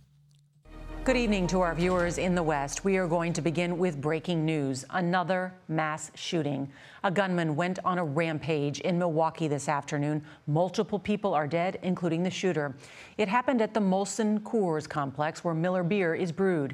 Good 1.05 1.17
evening 1.17 1.45
to 1.49 1.61
our 1.61 1.75
viewers 1.75 2.17
in 2.17 2.33
the 2.33 2.41
West. 2.41 2.83
We 2.83 2.97
are 2.97 3.05
going 3.05 3.31
to 3.33 3.41
begin 3.43 3.77
with 3.77 4.01
breaking 4.01 4.43
news 4.43 4.83
another 4.89 5.53
mass 5.67 6.09
shooting. 6.15 6.67
A 7.03 7.11
gunman 7.11 7.55
went 7.55 7.77
on 7.85 7.99
a 7.99 8.03
rampage 8.03 8.79
in 8.79 8.97
Milwaukee 8.97 9.47
this 9.47 9.69
afternoon. 9.69 10.23
Multiple 10.47 10.97
people 10.97 11.35
are 11.35 11.45
dead, 11.45 11.77
including 11.83 12.23
the 12.23 12.31
shooter. 12.31 12.75
It 13.19 13.27
happened 13.27 13.61
at 13.61 13.75
the 13.75 13.79
Molson 13.79 14.39
Coors 14.39 14.89
complex 14.89 15.43
where 15.43 15.53
Miller 15.53 15.83
beer 15.83 16.15
is 16.15 16.31
brewed. 16.31 16.73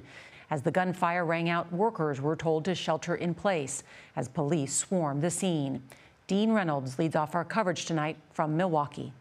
As 0.49 0.61
the 0.61 0.71
gunfire 0.71 1.25
rang 1.25 1.49
out, 1.49 1.69
workers 1.73 2.21
were 2.21 2.37
told 2.37 2.63
to 2.63 2.73
shelter 2.73 3.15
in 3.15 3.33
place 3.33 3.83
as 4.15 4.29
police 4.29 4.73
swarmed 4.73 5.21
the 5.21 5.29
scene. 5.29 5.83
Dean 6.27 6.53
Reynolds 6.53 6.97
leads 6.97 7.17
off 7.17 7.35
our 7.35 7.43
coverage 7.43 7.83
tonight 7.83 8.15
from 8.31 8.55
Milwaukee. 8.55 9.11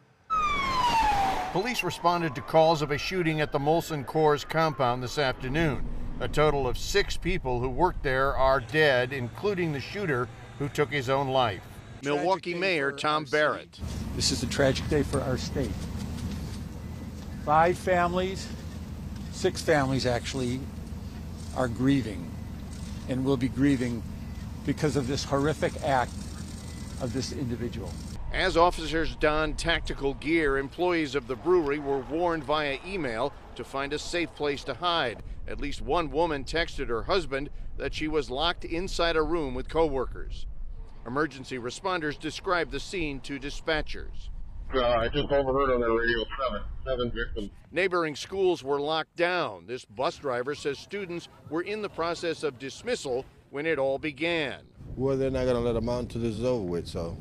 Police 1.52 1.82
responded 1.82 2.36
to 2.36 2.40
calls 2.42 2.80
of 2.80 2.92
a 2.92 2.98
shooting 2.98 3.40
at 3.40 3.50
the 3.50 3.58
Molson 3.58 4.04
Coors 4.04 4.48
compound 4.48 5.02
this 5.02 5.18
afternoon. 5.18 5.84
A 6.20 6.28
total 6.28 6.68
of 6.68 6.78
six 6.78 7.16
people 7.16 7.58
who 7.58 7.68
worked 7.68 8.04
there 8.04 8.36
are 8.36 8.60
dead, 8.60 9.12
including 9.12 9.72
the 9.72 9.80
shooter 9.80 10.28
who 10.60 10.68
took 10.68 10.92
his 10.92 11.08
own 11.10 11.26
life. 11.26 11.60
Milwaukee 12.04 12.54
Mayor 12.54 12.92
Tom 12.92 13.24
Barrett. 13.24 13.80
This 14.14 14.30
is 14.30 14.44
a 14.44 14.46
tragic 14.46 14.88
day 14.88 15.02
for 15.02 15.20
our 15.22 15.36
state. 15.36 15.72
Five 17.44 17.76
families, 17.76 18.46
six 19.32 19.60
families 19.60 20.06
actually, 20.06 20.60
are 21.56 21.66
grieving 21.66 22.30
and 23.08 23.24
will 23.24 23.36
be 23.36 23.48
grieving 23.48 24.04
because 24.64 24.94
of 24.94 25.08
this 25.08 25.24
horrific 25.24 25.82
act 25.82 26.12
of 27.00 27.12
this 27.12 27.32
individual. 27.32 27.92
As 28.32 28.56
officers 28.56 29.16
donned 29.16 29.58
tactical 29.58 30.14
gear, 30.14 30.56
employees 30.56 31.16
of 31.16 31.26
the 31.26 31.34
brewery 31.34 31.80
were 31.80 31.98
warned 31.98 32.44
via 32.44 32.78
email 32.86 33.32
to 33.56 33.64
find 33.64 33.92
a 33.92 33.98
safe 33.98 34.32
place 34.36 34.62
to 34.64 34.74
hide. 34.74 35.22
At 35.48 35.60
least 35.60 35.82
one 35.82 36.10
woman 36.10 36.44
texted 36.44 36.88
her 36.88 37.02
husband 37.02 37.50
that 37.76 37.92
she 37.92 38.06
was 38.06 38.30
locked 38.30 38.64
inside 38.64 39.16
a 39.16 39.22
room 39.22 39.54
with 39.54 39.68
coworkers. 39.68 40.46
Emergency 41.04 41.58
responders 41.58 42.18
described 42.18 42.70
the 42.70 42.78
scene 42.78 43.18
to 43.20 43.40
dispatchers. 43.40 44.28
Uh, 44.72 44.86
I 44.86 45.08
just 45.08 45.28
overheard 45.32 45.72
on 45.72 45.80
the 45.80 45.90
radio 45.90 46.24
seven, 46.40 46.62
seven 46.86 47.10
victims. 47.10 47.50
Neighboring 47.72 48.14
schools 48.14 48.62
were 48.62 48.80
locked 48.80 49.16
down. 49.16 49.66
This 49.66 49.84
bus 49.84 50.16
driver 50.16 50.54
says 50.54 50.78
students 50.78 51.28
were 51.48 51.62
in 51.62 51.82
the 51.82 51.88
process 51.88 52.44
of 52.44 52.60
dismissal 52.60 53.24
when 53.50 53.66
it 53.66 53.80
all 53.80 53.98
began. 53.98 54.60
Well, 54.94 55.16
they're 55.16 55.30
not 55.30 55.44
going 55.44 55.56
to 55.56 55.62
let 55.62 55.72
them 55.72 55.88
out 55.88 56.00
until 56.00 56.20
this 56.20 56.38
is 56.38 56.44
over 56.44 56.64
with, 56.64 56.86
so 56.86 57.16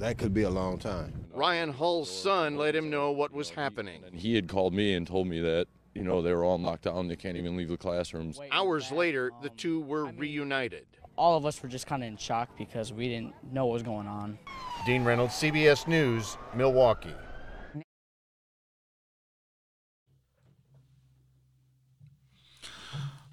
that 0.00 0.16
could 0.16 0.32
be 0.32 0.42
a 0.42 0.50
long 0.50 0.78
time. 0.78 1.12
Ryan 1.34 1.72
Hull's 1.72 2.10
son 2.10 2.56
let 2.56 2.74
him 2.74 2.88
know 2.90 3.12
what 3.12 3.32
was 3.32 3.50
happening. 3.50 4.02
And 4.04 4.18
he 4.18 4.34
had 4.34 4.48
called 4.48 4.74
me 4.74 4.94
and 4.94 5.06
told 5.06 5.26
me 5.26 5.40
that, 5.40 5.66
you 5.94 6.02
know, 6.02 6.22
they 6.22 6.32
were 6.32 6.42
all 6.42 6.58
locked 6.58 6.84
down. 6.84 7.06
They 7.06 7.16
can't 7.16 7.36
even 7.36 7.56
leave 7.56 7.68
the 7.68 7.76
classrooms. 7.76 8.40
Hours 8.50 8.90
later, 8.90 9.30
the 9.42 9.50
two 9.50 9.80
were 9.82 10.06
reunited. 10.06 10.86
all 11.16 11.36
of 11.36 11.44
us 11.44 11.62
were 11.62 11.68
just 11.68 11.86
kind 11.86 12.02
of 12.02 12.08
in 12.08 12.16
shock 12.16 12.56
because 12.56 12.94
we 12.94 13.08
didn't 13.08 13.34
know 13.52 13.66
what 13.66 13.74
was 13.74 13.82
going 13.82 14.06
on. 14.06 14.38
Dean 14.86 15.04
Reynolds, 15.04 15.34
CBS 15.34 15.86
News, 15.86 16.38
Milwaukee. 16.54 17.14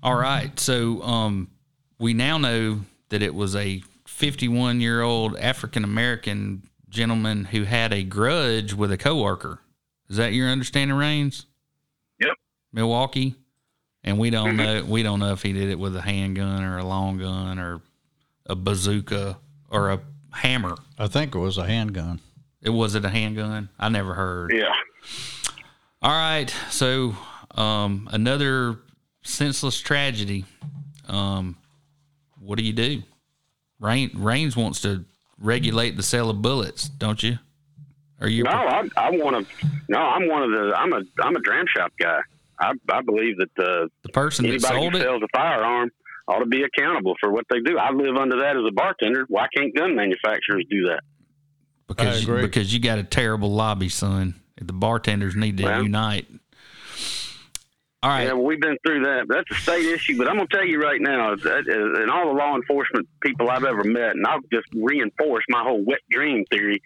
All 0.03 0.15
right. 0.15 0.57
So 0.59 1.01
um, 1.01 1.49
we 1.97 2.13
now 2.13 2.37
know 2.37 2.81
that 3.09 3.21
it 3.21 3.33
was 3.33 3.55
a 3.55 3.81
51 4.17 4.81
year 4.81 5.03
old 5.03 5.37
African 5.37 5.83
American 5.83 6.67
gentleman 6.89 7.45
who 7.45 7.65
had 7.65 7.93
a 7.93 8.01
grudge 8.01 8.73
with 8.73 8.91
a 8.91 8.97
coworker. 8.97 9.59
Is 10.09 10.17
that 10.17 10.33
your 10.33 10.49
understanding, 10.49 10.97
Rains? 10.97 11.45
Yep. 12.19 12.35
Milwaukee, 12.73 13.35
and 14.03 14.17
we 14.17 14.31
don't 14.31 14.57
know. 14.57 14.83
We 14.83 15.03
don't 15.03 15.19
know 15.19 15.33
if 15.33 15.43
he 15.43 15.53
did 15.53 15.69
it 15.69 15.77
with 15.77 15.95
a 15.95 16.01
handgun 16.01 16.63
or 16.63 16.79
a 16.79 16.83
long 16.83 17.19
gun 17.19 17.59
or 17.59 17.83
a 18.47 18.55
bazooka 18.55 19.37
or 19.69 19.91
a 19.91 20.01
hammer. 20.31 20.75
I 20.97 21.05
think 21.05 21.35
it 21.35 21.39
was 21.39 21.59
a 21.59 21.67
handgun. 21.67 22.19
It 22.59 22.71
was 22.71 22.95
it 22.95 23.05
a 23.05 23.09
handgun? 23.09 23.69
I 23.77 23.89
never 23.89 24.15
heard. 24.15 24.51
Yeah. 24.51 24.73
All 26.01 26.09
right, 26.09 26.49
so 26.71 27.15
um, 27.51 28.09
another 28.11 28.79
senseless 29.21 29.79
tragedy. 29.79 30.45
Um, 31.07 31.55
what 32.39 32.57
do 32.57 32.65
you 32.65 32.73
do? 32.73 33.03
Rain 33.79 34.11
Rains 34.15 34.55
wants 34.55 34.81
to 34.81 35.05
regulate 35.39 35.95
the 35.97 36.03
sale 36.03 36.29
of 36.29 36.41
bullets, 36.41 36.87
don't 36.87 37.21
you? 37.21 37.37
Are 38.19 38.27
you? 38.27 38.43
No, 38.43 38.51
I, 38.51 38.87
I 38.97 39.11
want 39.11 39.47
to. 39.47 39.67
No, 39.89 39.99
I'm 39.99 40.27
one 40.27 40.43
of 40.43 40.51
the. 40.51 40.73
I'm 40.75 40.93
a. 40.93 41.01
I'm 41.21 41.35
a 41.35 41.39
dram 41.41 41.65
shop 41.75 41.93
guy. 41.99 42.19
I, 42.59 42.71
I 42.89 43.01
believe 43.01 43.37
that 43.37 43.49
the 43.55 43.89
the 44.01 44.09
person 44.09 44.47
that 44.49 44.61
sold 44.61 44.93
who 44.93 44.99
it. 44.99 45.03
sells 45.03 45.21
a 45.21 45.27
firearm 45.37 45.91
ought 46.27 46.39
to 46.39 46.45
be 46.47 46.63
accountable 46.63 47.15
for 47.19 47.31
what 47.31 47.45
they 47.49 47.59
do. 47.59 47.77
I 47.77 47.91
live 47.91 48.15
under 48.17 48.39
that 48.39 48.57
as 48.57 48.63
a 48.67 48.71
bartender. 48.71 49.25
Why 49.27 49.47
can't 49.55 49.75
gun 49.75 49.95
manufacturers 49.95 50.65
do 50.69 50.87
that? 50.87 51.01
because 51.87 52.25
because 52.25 52.73
you 52.73 52.79
got 52.79 52.99
a 52.99 53.03
terrible 53.03 53.53
lobby, 53.53 53.89
son. 53.89 54.35
The 54.59 54.73
bartenders 54.73 55.35
need 55.35 55.57
to 55.57 55.65
Well- 55.65 55.83
unite. 55.83 56.27
All 58.03 58.11
right. 58.11 58.25
Yeah, 58.25 58.33
well, 58.33 58.43
we've 58.43 58.61
been 58.61 58.77
through 58.85 59.05
that. 59.05 59.25
That's 59.27 59.49
a 59.49 59.55
state 59.55 59.85
issue. 59.85 60.17
But 60.17 60.29
I'm 60.29 60.35
going 60.35 60.47
to 60.47 60.55
tell 60.55 60.65
you 60.65 60.79
right 60.79 61.01
now, 61.01 61.33
and 61.33 62.11
all 62.11 62.27
the 62.27 62.37
law 62.37 62.55
enforcement 62.55 63.07
people 63.23 63.49
I've 63.49 63.63
ever 63.63 63.83
met, 63.83 64.11
and 64.11 64.25
I'll 64.27 64.39
just 64.53 64.67
reinforce 64.75 65.43
my 65.49 65.63
whole 65.63 65.83
wet 65.83 66.01
dream 66.11 66.45
theory. 66.51 66.79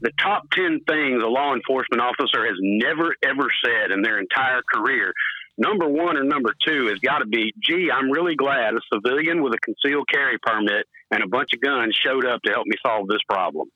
The 0.00 0.10
top 0.18 0.50
10 0.52 0.80
things 0.88 1.22
a 1.22 1.26
law 1.26 1.54
enforcement 1.54 2.00
officer 2.00 2.46
has 2.46 2.56
never, 2.60 3.14
ever 3.22 3.46
said 3.62 3.90
in 3.90 4.00
their 4.00 4.18
entire 4.18 4.62
career. 4.72 5.12
Number 5.58 5.86
one 5.86 6.16
or 6.16 6.24
number 6.24 6.54
two 6.66 6.86
has 6.86 6.98
got 6.98 7.18
to 7.18 7.26
be, 7.26 7.52
gee, 7.62 7.90
I'm 7.92 8.10
really 8.10 8.34
glad 8.34 8.74
a 8.74 8.80
civilian 8.92 9.42
with 9.42 9.52
a 9.52 9.58
concealed 9.58 10.08
carry 10.12 10.38
permit 10.38 10.86
and 11.10 11.22
a 11.22 11.28
bunch 11.28 11.50
of 11.54 11.60
guns 11.60 11.94
showed 12.02 12.24
up 12.24 12.42
to 12.42 12.52
help 12.52 12.66
me 12.66 12.76
solve 12.84 13.06
this 13.06 13.22
problem. 13.28 13.68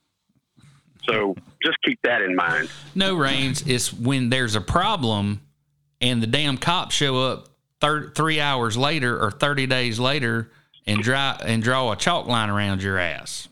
So 1.08 1.36
just 1.62 1.76
keep 1.84 2.00
that 2.02 2.22
in 2.22 2.34
mind. 2.34 2.68
No 2.94 3.14
rains. 3.14 3.62
It's 3.66 3.92
when 3.92 4.30
there's 4.30 4.56
a 4.56 4.60
problem 4.60 5.40
and 6.00 6.22
the 6.22 6.26
damn 6.26 6.56
cops 6.58 6.94
show 6.94 7.16
up 7.18 7.48
thir- 7.80 8.10
three 8.14 8.40
hours 8.40 8.76
later 8.76 9.20
or 9.20 9.30
30 9.30 9.66
days 9.66 9.98
later 9.98 10.50
and 10.86 11.02
draw, 11.02 11.36
and 11.44 11.62
draw 11.62 11.90
a 11.92 11.96
chalk 11.96 12.26
line 12.26 12.50
around 12.50 12.82
your 12.82 12.98
ass. 12.98 13.48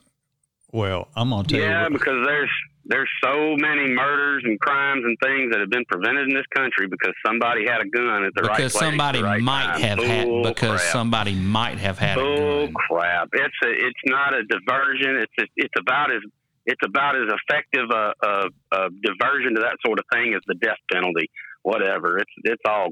Well, 0.72 1.08
I'm 1.16 1.30
going 1.30 1.44
to 1.46 1.50
tell 1.54 1.60
Yeah, 1.60 1.66
you. 1.66 1.82
Yeah, 1.84 1.88
because 1.90 2.26
there's 2.26 2.50
there's 2.88 3.08
so 3.22 3.56
many 3.58 3.88
murders 3.88 4.42
and 4.46 4.60
crimes 4.60 5.02
and 5.04 5.16
things 5.20 5.50
that 5.50 5.58
have 5.58 5.70
been 5.70 5.84
prevented 5.90 6.28
in 6.28 6.34
this 6.34 6.46
country 6.54 6.86
because 6.86 7.12
somebody 7.26 7.66
had 7.66 7.80
a 7.80 7.88
gun 7.88 8.22
at 8.22 8.32
the 8.36 8.42
right 8.42 8.56
place. 8.58 8.72
Because 8.72 8.78
somebody 8.78 9.20
right 9.22 9.40
might 9.42 9.64
time. 9.66 9.80
have 9.80 9.98
had, 9.98 10.28
because 10.44 10.80
crap. 10.80 10.92
somebody 10.92 11.34
might 11.34 11.78
have 11.78 11.98
had 11.98 12.16
a 12.16 12.22
Bull 12.22 12.66
gun. 12.66 12.74
crap! 12.74 13.28
It's 13.32 13.54
a, 13.64 13.70
it's 13.70 14.00
not 14.06 14.34
a 14.34 14.44
diversion. 14.44 15.16
It's 15.16 15.32
a, 15.40 15.44
it's 15.56 15.74
about 15.80 16.12
as 16.14 16.20
it's 16.66 16.80
about 16.84 17.16
as 17.16 17.26
effective 17.26 17.90
a, 17.90 18.12
a, 18.22 18.48
a 18.76 18.88
diversion 19.02 19.54
to 19.56 19.60
that 19.62 19.78
sort 19.84 19.98
of 19.98 20.04
thing 20.12 20.34
as 20.34 20.42
the 20.46 20.54
death 20.54 20.78
penalty. 20.92 21.28
Whatever. 21.66 22.18
It's 22.18 22.30
it's 22.44 22.62
all 22.64 22.90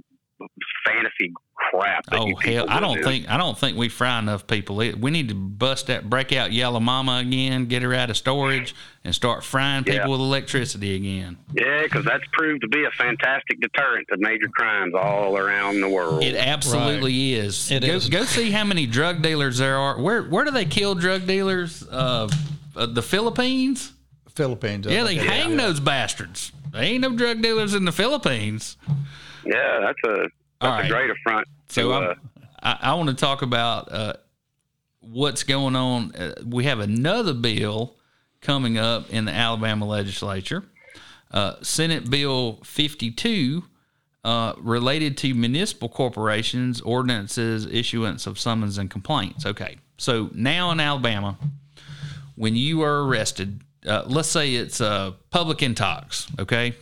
fantasy 0.84 1.32
crap. 1.54 2.04
That 2.06 2.18
Oh 2.18 2.34
hell! 2.34 2.66
I 2.68 2.80
don't 2.80 2.96
do. 2.96 3.04
think 3.04 3.30
I 3.30 3.36
don't 3.36 3.56
think 3.56 3.76
we 3.78 3.88
fry 3.88 4.18
enough 4.18 4.48
people. 4.48 4.80
It- 4.80 4.98
We 4.98 5.12
need 5.12 5.28
to 5.28 5.34
bust 5.36 5.86
that, 5.86 6.10
break 6.10 6.32
out 6.32 6.52
Yellow 6.52 6.80
Mama 6.80 7.18
again, 7.18 7.66
get 7.66 7.82
her 7.82 7.94
out 7.94 8.10
of 8.10 8.16
storage, 8.16 8.74
and 9.04 9.14
start 9.14 9.44
frying 9.44 9.84
people 9.84 10.00
Yeah. 10.00 10.06
with 10.08 10.18
electricity 10.18 10.96
again. 10.96 11.36
Yeah, 11.54 11.82
because 11.84 12.04
that's 12.04 12.24
proved 12.32 12.62
to 12.62 12.68
be 12.68 12.82
a 12.84 12.90
fantastic 12.98 13.60
deterrent 13.60 14.08
to 14.10 14.16
major 14.18 14.48
crimes 14.48 14.92
all 15.00 15.36
around 15.38 15.80
the 15.80 15.88
world. 15.88 16.24
It 16.24 16.34
absolutely 16.34 17.34
is. 17.34 17.70
It 17.70 17.82
go, 17.82 17.92
is. 17.92 18.08
go 18.08 18.24
see 18.24 18.50
how 18.50 18.64
many 18.64 18.86
drug 18.86 19.22
dealers 19.22 19.58
there 19.58 19.76
are. 19.78 20.00
Where 20.00 20.24
where 20.24 20.44
do 20.44 20.50
they 20.50 20.64
kill 20.64 20.96
drug 20.96 21.28
dealers? 21.28 21.86
Uh, 21.88 22.28
uh, 22.74 22.86
the 22.86 23.02
Philippines. 23.02 23.92
Philippines. 24.34 24.84
Yeah, 24.90 25.04
they 25.04 25.14
hang 25.14 25.56
those 25.56 25.78
bastards. 25.78 26.50
There 26.74 26.82
ain't 26.82 27.02
no 27.02 27.14
drug 27.14 27.40
dealers 27.40 27.72
in 27.72 27.84
the 27.84 27.92
Philippines. 27.92 28.76
Yeah, 29.46 29.78
that's 29.80 29.98
a 30.04 30.26
that's 30.60 30.86
a 30.86 30.88
great 30.90 31.08
affront. 31.08 31.46
So 31.68 31.88
to, 31.88 31.94
uh, 31.94 32.14
I, 32.60 32.78
I 32.82 32.94
want 32.94 33.10
to 33.10 33.14
talk 33.14 33.42
about 33.42 33.92
uh, 33.92 34.14
what's 35.00 35.44
going 35.44 35.76
on. 35.76 36.12
Uh, 36.16 36.34
we 36.44 36.64
have 36.64 36.80
another 36.80 37.32
bill 37.32 37.94
coming 38.40 38.76
up 38.76 39.08
in 39.10 39.24
the 39.24 39.30
Alabama 39.30 39.86
legislature, 39.86 40.64
uh, 41.30 41.54
Senate 41.62 42.10
Bill 42.10 42.58
52, 42.64 43.62
uh, 44.24 44.54
related 44.58 45.16
to 45.18 45.32
municipal 45.32 45.88
corporations, 45.88 46.80
ordinances, 46.80 47.66
issuance 47.66 48.26
of 48.26 48.36
summons 48.36 48.78
and 48.78 48.90
complaints. 48.90 49.46
Okay, 49.46 49.76
so 49.96 50.28
now 50.34 50.72
in 50.72 50.80
Alabama, 50.80 51.38
when 52.34 52.56
you 52.56 52.82
are 52.82 53.04
arrested, 53.04 53.60
uh, 53.86 54.04
let's 54.06 54.28
say 54.28 54.54
it's 54.54 54.80
uh, 54.80 55.12
public 55.30 55.58
intox, 55.58 56.28
okay? 56.40 56.74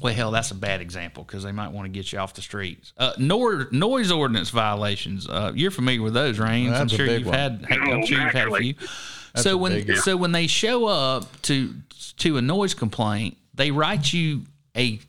Well, 0.00 0.12
hell, 0.12 0.30
that's 0.30 0.50
a 0.50 0.54
bad 0.54 0.80
example 0.80 1.24
because 1.24 1.42
they 1.42 1.52
might 1.52 1.68
want 1.72 1.86
to 1.86 1.88
get 1.90 2.12
you 2.12 2.18
off 2.18 2.34
the 2.34 2.42
streets. 2.42 2.92
Uh, 2.98 3.12
nor, 3.18 3.68
noise 3.70 4.10
ordinance 4.10 4.50
violations. 4.50 5.28
Uh, 5.28 5.52
you're 5.54 5.70
familiar 5.70 6.02
with 6.02 6.12
those, 6.14 6.38
Rains. 6.38 6.72
I'm 6.72 6.88
sure 6.88 7.06
you've 7.06 7.26
one. 7.26 7.34
had. 7.34 7.66
I'm 7.70 8.04
sure 8.04 8.20
you've 8.20 8.32
had 8.32 8.48
a 8.48 8.56
few. 8.56 8.74
That's 8.74 9.42
so 9.42 9.54
a 9.54 9.56
when 9.56 9.72
big 9.72 9.88
one. 9.90 9.98
so 9.98 10.16
when 10.16 10.32
they 10.32 10.46
show 10.46 10.86
up 10.86 11.40
to 11.42 11.74
to 12.18 12.36
a 12.36 12.42
noise 12.42 12.74
complaint, 12.74 13.36
they 13.54 13.70
write 13.70 14.12
you 14.12 14.42
a 14.76 15.00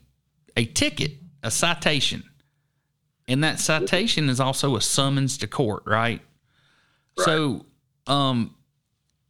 a 0.56 0.64
ticket, 0.64 1.12
a 1.42 1.50
citation, 1.50 2.22
and 3.26 3.44
that 3.44 3.60
citation 3.60 4.28
is 4.28 4.40
also 4.40 4.76
a 4.76 4.80
summons 4.80 5.38
to 5.38 5.46
court, 5.46 5.82
right? 5.86 6.20
right. 7.18 7.24
So, 7.24 7.66
um, 8.06 8.54
he- 8.54 8.57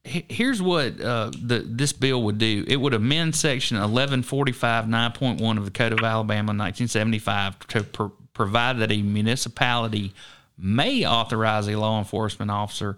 here's 0.05 0.63
what 0.63 1.01
uh, 1.01 1.31
the 1.31 1.61
this 1.67 1.93
bill 1.93 2.23
would 2.25 2.39
do. 2.39 2.65
It 2.67 2.77
would 2.77 2.95
amend 2.95 3.37
section 3.37 3.77
1145 3.77 4.87
9.1 4.87 5.59
of 5.59 5.65
the 5.65 5.71
Code 5.71 5.93
of 5.93 6.01
Alabama 6.01 6.49
1975 6.49 7.59
to 7.69 7.83
pro- 7.85 8.13
provide 8.33 8.79
that 8.79 8.93
a 8.93 9.03
municipality 9.03 10.15
may 10.57 11.07
authorize 11.07 11.69
a 11.69 11.77
law 11.77 11.99
enforcement 11.99 12.51
officer 12.51 12.97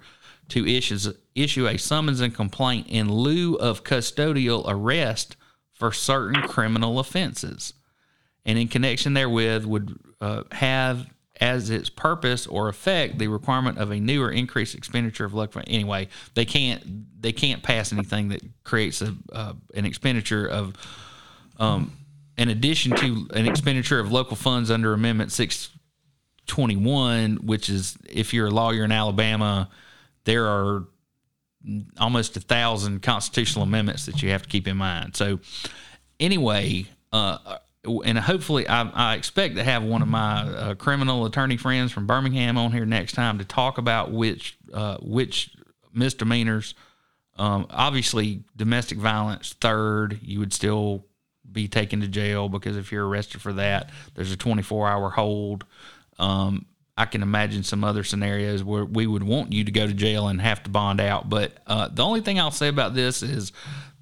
to 0.49 0.67
issue 0.67 0.99
issue 1.35 1.67
a 1.67 1.79
summons 1.79 2.21
and 2.21 2.35
complaint 2.35 2.87
in 2.89 3.11
lieu 3.13 3.55
of 3.57 3.85
custodial 3.85 4.65
arrest 4.67 5.37
for 5.73 5.93
certain 5.93 6.43
criminal 6.43 6.99
offenses 6.99 7.75
and 8.45 8.59
in 8.59 8.69
connection 8.69 9.15
therewith 9.15 9.65
would 9.65 9.99
uh, 10.21 10.43
have 10.53 11.07
as 11.41 11.71
its 11.71 11.89
purpose 11.89 12.47
or 12.47 12.69
effect 12.69 13.19
the 13.19 13.27
requirement 13.27 13.79
of 13.79 13.91
a 13.91 13.99
new 13.99 14.23
or 14.23 14.31
increased 14.31 14.75
expenditure 14.75 15.25
of 15.25 15.33
local. 15.33 15.63
Anyway, 15.67 16.09
they 16.35 16.45
can't 16.45 16.83
they 17.23 17.33
can't 17.33 17.63
pass 17.63 17.93
anything 17.93 18.29
that 18.29 18.43
creates 18.63 19.01
a 19.03 19.15
uh, 19.33 19.55
an 19.75 19.87
expenditure 19.87 20.47
of 20.47 20.75
um, 21.59 21.93
in 22.37 22.49
addition 22.49 22.95
to 22.97 23.29
an 23.35 23.47
expenditure 23.47 23.99
of 23.99 24.13
local 24.13 24.37
funds 24.37 24.71
under 24.71 24.93
Amendment 24.93 25.33
six 25.33 25.71
twenty 26.47 26.77
one, 26.77 27.37
which 27.37 27.69
is 27.69 27.97
if 28.09 28.35
you're 28.35 28.49
a 28.49 28.51
lawyer 28.51 28.85
in 28.85 28.93
Alabama, 28.93 29.71
there 30.25 30.47
are 30.47 30.85
almost 31.99 32.37
a 32.37 32.41
thousand 32.41 33.03
constitutional 33.03 33.65
amendments 33.65 34.07
that 34.07 34.23
you 34.23 34.31
have 34.31 34.43
to 34.43 34.49
keep 34.49 34.67
in 34.67 34.77
mind. 34.77 35.17
So 35.17 35.41
anyway, 36.19 36.87
uh, 37.13 37.59
and 37.85 38.19
hopefully 38.19 38.69
I, 38.69 38.83
I 38.89 39.15
expect 39.15 39.57
to 39.57 39.65
have 39.65 39.83
one 39.83 40.03
of 40.03 40.09
my 40.09 40.43
uh, 40.43 40.75
criminal 40.75 41.25
attorney 41.25 41.57
friends 41.57 41.93
from 41.93 42.07
Birmingham 42.07 42.59
on 42.59 42.73
here 42.73 42.85
next 42.85 43.13
time 43.13 43.39
to 43.39 43.45
talk 43.45 43.79
about 43.79 44.11
which 44.11 44.57
uh, 44.73 44.99
which 45.01 45.51
misdemeanors. 45.93 46.75
Um, 47.39 47.67
obviously, 47.71 48.45
domestic 48.55 48.99
violence 48.99 49.55
third, 49.61 50.19
you 50.23 50.41
would 50.41 50.53
still 50.53 51.07
be 51.51 51.69
taken 51.69 52.01
to 52.01 52.09
jail 52.09 52.49
because 52.49 52.77
if 52.77 52.93
you're 52.93 53.09
arrested 53.09 53.41
for 53.41 53.53
that, 53.55 53.91
there's 54.15 54.33
a 54.33 54.37
24 54.37 54.89
hour 54.89 55.11
hold. 55.11 55.65
Um, 56.19 56.67
I 57.01 57.07
can 57.07 57.23
imagine 57.23 57.63
some 57.63 57.83
other 57.83 58.05
scenarios 58.05 58.63
where 58.63 58.85
we 58.85 59.07
would 59.07 59.23
want 59.23 59.55
you 59.55 59.65
to 59.65 59.73
go 59.73 59.87
to 59.87 59.95
jail 59.95 60.29
and 60.29 60.39
have 60.39 60.63
to 60.65 60.71
bond 60.71 61.01
out. 61.01 61.31
But 61.31 61.57
uh, 61.67 61.89
the 61.89 62.05
only 62.05 62.21
thing 62.21 62.39
I'll 62.39 62.51
say 62.51 62.69
about 62.69 62.93
this 62.93 63.23
is 63.23 63.53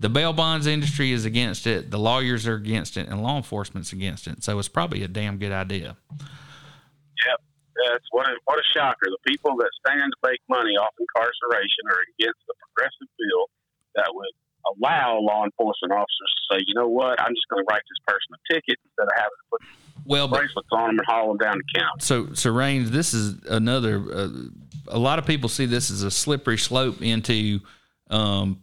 the 0.01 0.09
bail 0.09 0.33
bonds 0.33 0.67
industry 0.67 1.13
is 1.13 1.25
against 1.25 1.69
it, 1.69 1.93
the 1.93 1.99
lawyers 1.99 2.45
are 2.49 2.57
against 2.57 2.97
it, 2.97 3.07
and 3.07 3.23
law 3.23 3.37
enforcement's 3.37 3.93
against 3.93 4.27
it. 4.27 4.43
So 4.43 4.59
it's 4.59 4.67
probably 4.67 5.05
a 5.05 5.09
damn 5.09 5.39
good 5.39 5.53
idea. 5.53 5.97
Yep. 6.19 7.39
That's 7.87 8.09
what 8.11 8.27
a, 8.27 8.35
what 8.47 8.59
a 8.59 8.67
shocker. 8.75 9.07
The 9.07 9.23
people 9.31 9.55
that 9.59 9.71
stand 9.87 10.11
to 10.11 10.29
make 10.29 10.41
money 10.49 10.75
off 10.75 10.91
incarceration 10.99 11.87
are 11.95 12.03
against 12.19 12.43
the 12.49 12.55
progressive 12.67 13.07
bill 13.15 13.47
that 13.95 14.11
would 14.11 14.35
allow 14.75 15.23
law 15.23 15.45
enforcement 15.45 15.95
officers 15.95 16.33
to 16.35 16.43
say, 16.51 16.65
you 16.67 16.75
know 16.75 16.89
what, 16.89 17.23
I'm 17.23 17.31
just 17.31 17.47
going 17.47 17.63
to 17.63 17.69
write 17.71 17.87
this 17.87 18.03
person 18.11 18.35
a 18.35 18.41
ticket 18.53 18.75
instead 18.83 19.07
of 19.07 19.15
having 19.15 19.39
to 19.39 19.47
put 19.55 19.63
well, 20.09 20.27
bracelets 20.27 20.69
on 20.73 20.89
them 20.89 20.99
and 20.99 21.07
haul 21.07 21.29
them 21.29 21.37
down 21.37 21.59
the 21.59 21.79
county. 21.79 22.01
So, 22.01 22.33
so 22.33 22.51
Rains, 22.51 22.91
this 22.91 23.15
is 23.15 23.45
another. 23.45 24.03
Uh, 24.13 24.29
a 24.89 24.99
lot 24.99 25.19
of 25.19 25.27
people 25.27 25.49
see 25.49 25.67
this 25.67 25.91
as 25.91 26.03
a 26.03 26.11
slippery 26.11 26.59
slope 26.59 27.03
into 27.03 27.61
um, 28.11 28.61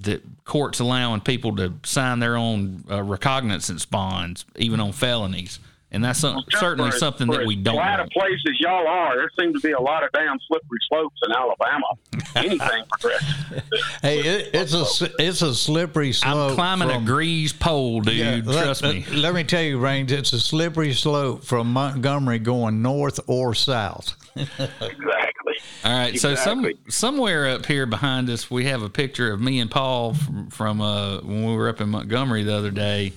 the 0.00 0.20
courts 0.44 0.78
allowing 0.78 1.20
people 1.22 1.56
to 1.56 1.72
sign 1.84 2.18
their 2.18 2.36
own 2.36 2.84
uh, 2.90 3.02
recognizance 3.02 3.86
bonds, 3.86 4.44
even 4.56 4.78
on 4.78 4.92
felonies. 4.92 5.58
And 5.94 6.04
that's 6.04 6.18
some, 6.18 6.42
Just 6.50 6.60
certainly 6.60 6.90
for- 6.90 6.98
something 6.98 7.28
for 7.28 7.38
that 7.38 7.46
we 7.46 7.54
don't. 7.56 7.76
flat 7.76 7.98
want. 8.00 8.02
of 8.02 8.08
places 8.10 8.56
y'all 8.58 8.86
are, 8.86 9.16
there 9.16 9.30
seems 9.38 9.54
to 9.62 9.66
be 9.66 9.72
a 9.72 9.80
lot 9.80 10.02
of 10.02 10.10
damn 10.12 10.38
slippery 10.48 10.78
slopes 10.88 11.16
in 11.26 11.32
Alabama. 11.32 11.86
Anything 12.36 12.82
progressive. 12.90 13.62
Hey, 14.02 14.18
it, 14.18 14.50
it's 14.54 14.74
a 14.74 14.80
s- 14.80 15.02
it's 15.20 15.42
a 15.42 15.54
slippery 15.54 16.12
slope. 16.12 16.50
I'm 16.50 16.54
climbing 16.56 16.88
from- 16.88 17.04
a 17.04 17.06
grease 17.06 17.52
pole, 17.52 18.00
dude. 18.00 18.14
Yeah, 18.16 18.40
trust 18.42 18.82
let, 18.82 18.94
me. 18.94 19.04
Let 19.12 19.34
me 19.34 19.44
tell 19.44 19.62
you, 19.62 19.78
Rains, 19.78 20.10
it's 20.10 20.32
a 20.32 20.40
slippery 20.40 20.92
slope 20.94 21.44
from 21.44 21.72
Montgomery 21.72 22.40
going 22.40 22.82
north 22.82 23.20
or 23.28 23.54
south. 23.54 24.16
Exactly. 24.34 25.54
All 25.84 25.92
right, 25.96 26.18
so 26.18 26.34
some 26.34 26.66
somewhere 26.88 27.46
up 27.48 27.66
here 27.66 27.86
behind 27.86 28.28
us, 28.30 28.50
we 28.50 28.64
have 28.64 28.82
a 28.82 28.90
picture 28.90 29.32
of 29.32 29.40
me 29.40 29.60
and 29.60 29.70
Paul 29.70 30.14
from, 30.14 30.50
from 30.50 30.80
uh, 30.80 31.20
when 31.20 31.46
we 31.46 31.54
were 31.54 31.68
up 31.68 31.80
in 31.80 31.90
Montgomery 31.90 32.42
the 32.42 32.54
other 32.54 32.70
day, 32.72 33.12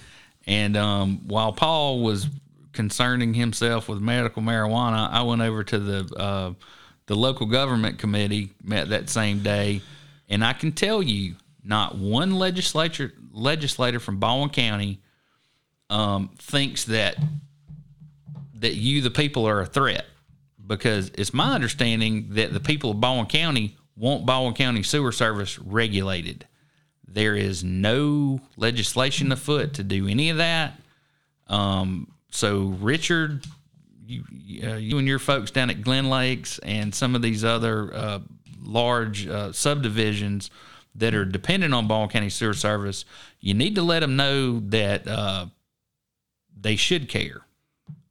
and 0.45 0.77
um, 0.77 1.27
while 1.27 1.53
Paul 1.53 2.01
was 2.03 2.27
concerning 2.77 3.33
himself 3.33 3.89
with 3.89 3.99
medical 3.99 4.43
marijuana, 4.43 5.09
I 5.09 5.23
went 5.23 5.41
over 5.41 5.63
to 5.63 5.79
the 5.79 6.15
uh, 6.15 6.53
the 7.07 7.15
local 7.15 7.47
government 7.47 7.97
committee 7.97 8.51
met 8.63 8.89
that 8.89 9.09
same 9.09 9.39
day, 9.39 9.81
and 10.29 10.45
I 10.45 10.53
can 10.53 10.71
tell 10.71 11.01
you, 11.01 11.37
not 11.63 11.97
one 11.97 12.35
legislature 12.35 13.11
legislator 13.31 13.99
from 13.99 14.19
Baldwin 14.19 14.51
County 14.51 15.01
um, 15.89 16.29
thinks 16.37 16.85
that 16.85 17.17
that 18.53 18.75
you, 18.75 19.01
the 19.01 19.09
people, 19.09 19.47
are 19.47 19.61
a 19.61 19.65
threat 19.65 20.05
because 20.67 21.09
it's 21.15 21.33
my 21.33 21.53
understanding 21.55 22.27
that 22.31 22.53
the 22.53 22.59
people 22.59 22.91
of 22.91 23.01
Baldwin 23.01 23.25
County 23.25 23.75
want 23.95 24.27
Baldwin 24.27 24.53
County 24.53 24.83
Sewer 24.83 25.11
Service 25.11 25.57
regulated. 25.57 26.45
There 27.07 27.35
is 27.35 27.63
no 27.63 28.39
legislation 28.55 29.31
afoot 29.31 29.73
to 29.75 29.83
do 29.83 30.07
any 30.07 30.29
of 30.29 30.37
that. 30.37 30.79
Um, 31.47 32.11
so, 32.37 32.75
Richard, 32.79 33.45
you, 34.05 34.23
uh, 34.63 34.75
you 34.75 34.99
and 34.99 35.07
your 35.07 35.17
folks 35.17 35.49
down 35.49 35.71
at 35.71 35.81
Glen 35.81 36.07
Lakes 36.07 36.59
and 36.59 36.93
some 36.93 37.15
of 37.15 37.23
these 37.23 37.43
other 37.43 37.91
uh, 37.91 38.19
large 38.61 39.27
uh, 39.27 39.51
subdivisions 39.51 40.51
that 40.93 41.15
are 41.15 41.25
dependent 41.25 41.73
on 41.73 41.87
Baldwin 41.87 42.09
County 42.09 42.29
Sewer 42.29 42.53
Service, 42.53 43.05
you 43.39 43.55
need 43.55 43.73
to 43.75 43.81
let 43.81 44.01
them 44.01 44.15
know 44.15 44.59
that 44.69 45.07
uh, 45.07 45.47
they 46.59 46.75
should 46.75 47.09
care 47.09 47.41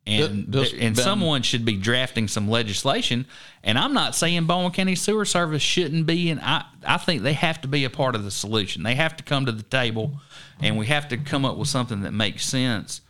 and 0.07 0.47
This- 0.49 0.73
and 0.73 0.97
someone 0.97 1.43
should 1.43 1.65
be 1.65 1.77
drafting 1.77 2.27
some 2.29 2.49
legislation. 2.49 3.27
And 3.63 3.79
I'm 3.79 3.93
not 3.93 4.15
saying 4.15 4.47
Baldwin 4.47 4.73
County 4.73 4.95
Sewer 4.97 5.25
Service 5.25 5.63
shouldn't 5.63 6.07
be, 6.07 6.31
and 6.31 6.41
I 6.41 6.65
I 6.85 6.97
think 6.97 7.23
they 7.23 7.33
have 7.35 7.61
to 7.63 7.69
be 7.69 7.85
a 7.85 7.91
part 7.91 8.15
of 8.17 8.25
the 8.25 8.31
solution. 8.31 8.83
They 8.83 8.95
have 8.97 9.17
to 9.19 9.25
come 9.25 9.47
to 9.47 9.53
the 9.53 9.63
table, 9.65 10.21
and 10.61 10.77
we 10.79 10.87
have 10.87 11.09
to 11.09 11.17
come 11.17 11.45
up 11.45 11.57
with 11.57 11.69
something 11.69 12.03
that 12.03 12.13
makes 12.13 12.45
sense. 12.45 13.01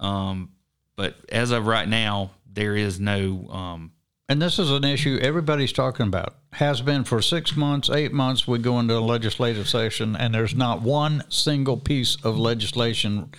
Um, 0.00 0.50
but 0.96 1.16
as 1.30 1.50
of 1.50 1.66
right 1.66 1.88
now, 1.88 2.30
there 2.52 2.76
is 2.76 3.00
no. 3.00 3.48
Um, 3.50 3.92
And 4.28 4.40
this 4.40 4.58
is 4.58 4.70
an 4.70 4.84
issue 4.84 5.18
everybody's 5.20 5.72
talking 5.72 6.06
about. 6.06 6.34
Has 6.52 6.80
been 6.80 7.04
for 7.04 7.20
six 7.20 7.56
months, 7.56 7.90
eight 7.90 8.12
months. 8.12 8.46
We 8.46 8.58
go 8.58 8.78
into 8.78 8.96
a 8.96 9.00
legislative 9.00 9.68
session, 9.68 10.14
and 10.16 10.32
there's 10.34 10.54
not 10.54 10.82
one 10.82 11.24
single 11.28 11.76
piece 11.76 12.16
of 12.24 12.38
legislation 12.38 13.32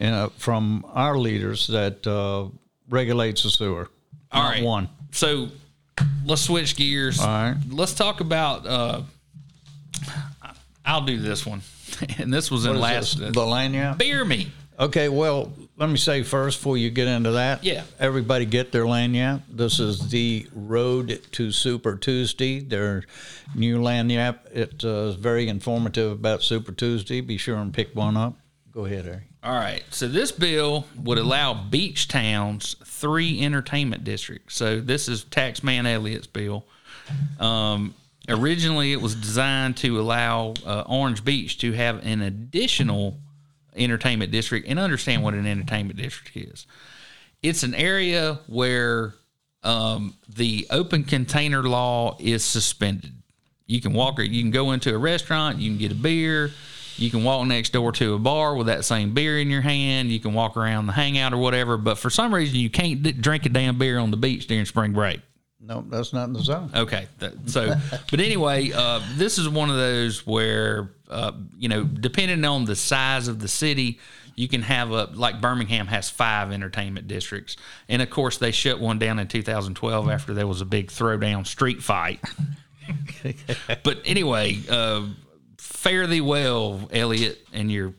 uh, 0.00 0.28
from 0.38 0.84
our 0.94 1.18
leaders 1.18 1.66
that 1.66 2.06
uh, 2.06 2.48
regulates 2.88 3.42
the 3.42 3.50
sewer. 3.50 3.88
All 4.32 4.44
right. 4.44 4.62
one. 4.62 4.88
So 5.10 5.48
let's 6.24 6.42
switch 6.42 6.76
gears. 6.76 7.18
All 7.20 7.26
right. 7.26 7.56
Let's 7.68 7.92
talk 7.94 8.20
about. 8.20 8.66
Uh, 8.66 9.02
I'll 10.84 11.04
do 11.04 11.18
this 11.18 11.44
one, 11.44 11.62
and 12.18 12.32
this 12.32 12.50
was 12.50 12.64
in 12.66 12.78
last 12.78 13.18
this, 13.18 13.32
the 13.34 13.40
Lagniappe? 13.42 13.98
beer 13.98 14.24
me. 14.24 14.50
Okay, 14.78 15.08
well, 15.08 15.52
let 15.80 15.88
me 15.88 15.96
say 15.96 16.22
first 16.22 16.58
before 16.58 16.76
you 16.76 16.90
get 16.90 17.08
into 17.08 17.30
that. 17.32 17.64
Yeah. 17.64 17.84
Everybody 17.98 18.44
get 18.44 18.70
their 18.70 18.84
Lagniappe. 18.84 19.40
This 19.48 19.80
is 19.80 20.10
the 20.10 20.46
Road 20.54 21.22
to 21.32 21.50
Super 21.50 21.96
Tuesday. 21.96 22.60
Their 22.60 23.04
new 23.54 23.78
Lagniappe. 23.78 24.38
It 24.52 24.84
uh, 24.84 25.12
very 25.12 25.48
informative 25.48 26.12
about 26.12 26.42
Super 26.42 26.72
Tuesday. 26.72 27.22
Be 27.22 27.38
sure 27.38 27.56
and 27.56 27.72
pick 27.72 27.96
one 27.96 28.18
up. 28.18 28.36
Go 28.72 28.84
ahead, 28.84 29.06
Harry. 29.06 29.22
All 29.42 29.54
right. 29.54 29.82
So 29.88 30.06
this 30.06 30.32
bill 30.32 30.84
would 31.02 31.16
allow 31.16 31.54
beach 31.54 32.08
towns 32.08 32.76
three 32.84 33.42
entertainment 33.42 34.04
districts. 34.04 34.56
So 34.56 34.80
this 34.80 35.08
is 35.08 35.24
Taxman 35.24 35.86
Elliott's 35.86 36.26
bill. 36.26 36.66
Um, 37.40 37.94
originally, 38.28 38.92
it 38.92 39.00
was 39.00 39.14
designed 39.14 39.78
to 39.78 39.98
allow 39.98 40.52
uh, 40.66 40.84
Orange 40.86 41.24
Beach 41.24 41.56
to 41.60 41.72
have 41.72 42.04
an 42.04 42.20
additional 42.20 43.16
entertainment 43.76 44.30
district 44.32 44.66
and 44.68 44.78
understand 44.78 45.22
what 45.22 45.34
an 45.34 45.46
entertainment 45.46 45.98
district 45.98 46.36
is. 46.36 46.66
It's 47.42 47.62
an 47.62 47.74
area 47.74 48.38
where 48.46 49.14
um, 49.62 50.14
the 50.28 50.66
open 50.70 51.04
container 51.04 51.62
law 51.62 52.16
is 52.18 52.44
suspended. 52.44 53.12
You 53.66 53.80
can 53.80 53.92
walk, 53.92 54.18
you 54.18 54.42
can 54.42 54.50
go 54.50 54.72
into 54.72 54.94
a 54.94 54.98
restaurant, 54.98 55.58
you 55.58 55.70
can 55.70 55.78
get 55.78 55.92
a 55.92 55.94
beer, 55.94 56.50
you 56.96 57.08
can 57.08 57.22
walk 57.22 57.46
next 57.46 57.70
door 57.70 57.92
to 57.92 58.14
a 58.14 58.18
bar 58.18 58.56
with 58.56 58.66
that 58.66 58.84
same 58.84 59.14
beer 59.14 59.38
in 59.38 59.48
your 59.48 59.60
hand, 59.60 60.10
you 60.10 60.18
can 60.18 60.34
walk 60.34 60.56
around 60.56 60.86
the 60.86 60.92
hangout 60.92 61.32
or 61.32 61.38
whatever. 61.38 61.76
But 61.76 61.96
for 61.96 62.10
some 62.10 62.34
reason, 62.34 62.56
you 62.56 62.68
can't 62.68 63.02
d- 63.02 63.12
drink 63.12 63.46
a 63.46 63.48
damn 63.48 63.78
beer 63.78 63.98
on 63.98 64.10
the 64.10 64.16
beach 64.16 64.46
during 64.48 64.64
spring 64.64 64.92
break. 64.92 65.20
No, 65.60 65.84
that's 65.88 66.12
not 66.12 66.24
in 66.24 66.32
the 66.32 66.42
zone. 66.42 66.70
Okay. 66.74 67.06
That, 67.18 67.48
so, 67.48 67.74
but 68.10 68.18
anyway, 68.18 68.72
uh, 68.74 69.00
this 69.14 69.38
is 69.38 69.48
one 69.48 69.70
of 69.70 69.76
those 69.76 70.26
where, 70.26 70.90
uh, 71.10 71.32
you 71.58 71.68
know, 71.68 71.84
depending 71.84 72.44
on 72.44 72.64
the 72.64 72.76
size 72.76 73.28
of 73.28 73.40
the 73.40 73.48
city, 73.48 73.98
you 74.36 74.48
can 74.48 74.62
have 74.62 74.90
a, 74.90 75.10
like 75.12 75.40
Birmingham 75.40 75.86
has 75.88 76.08
five 76.08 76.52
entertainment 76.52 77.08
districts. 77.08 77.56
And 77.88 78.00
of 78.00 78.10
course, 78.10 78.38
they 78.38 78.52
shut 78.52 78.80
one 78.80 78.98
down 78.98 79.18
in 79.18 79.28
2012 79.28 80.08
after 80.08 80.32
there 80.32 80.46
was 80.46 80.60
a 80.60 80.64
big 80.64 80.88
throwdown 80.88 81.46
street 81.46 81.82
fight. 81.82 82.20
but 83.82 84.00
anyway, 84.04 84.58
uh, 84.70 85.06
fare 85.58 86.06
thee 86.06 86.20
well, 86.20 86.88
Elliott, 86.92 87.38
and 87.52 87.70
your 87.70 87.92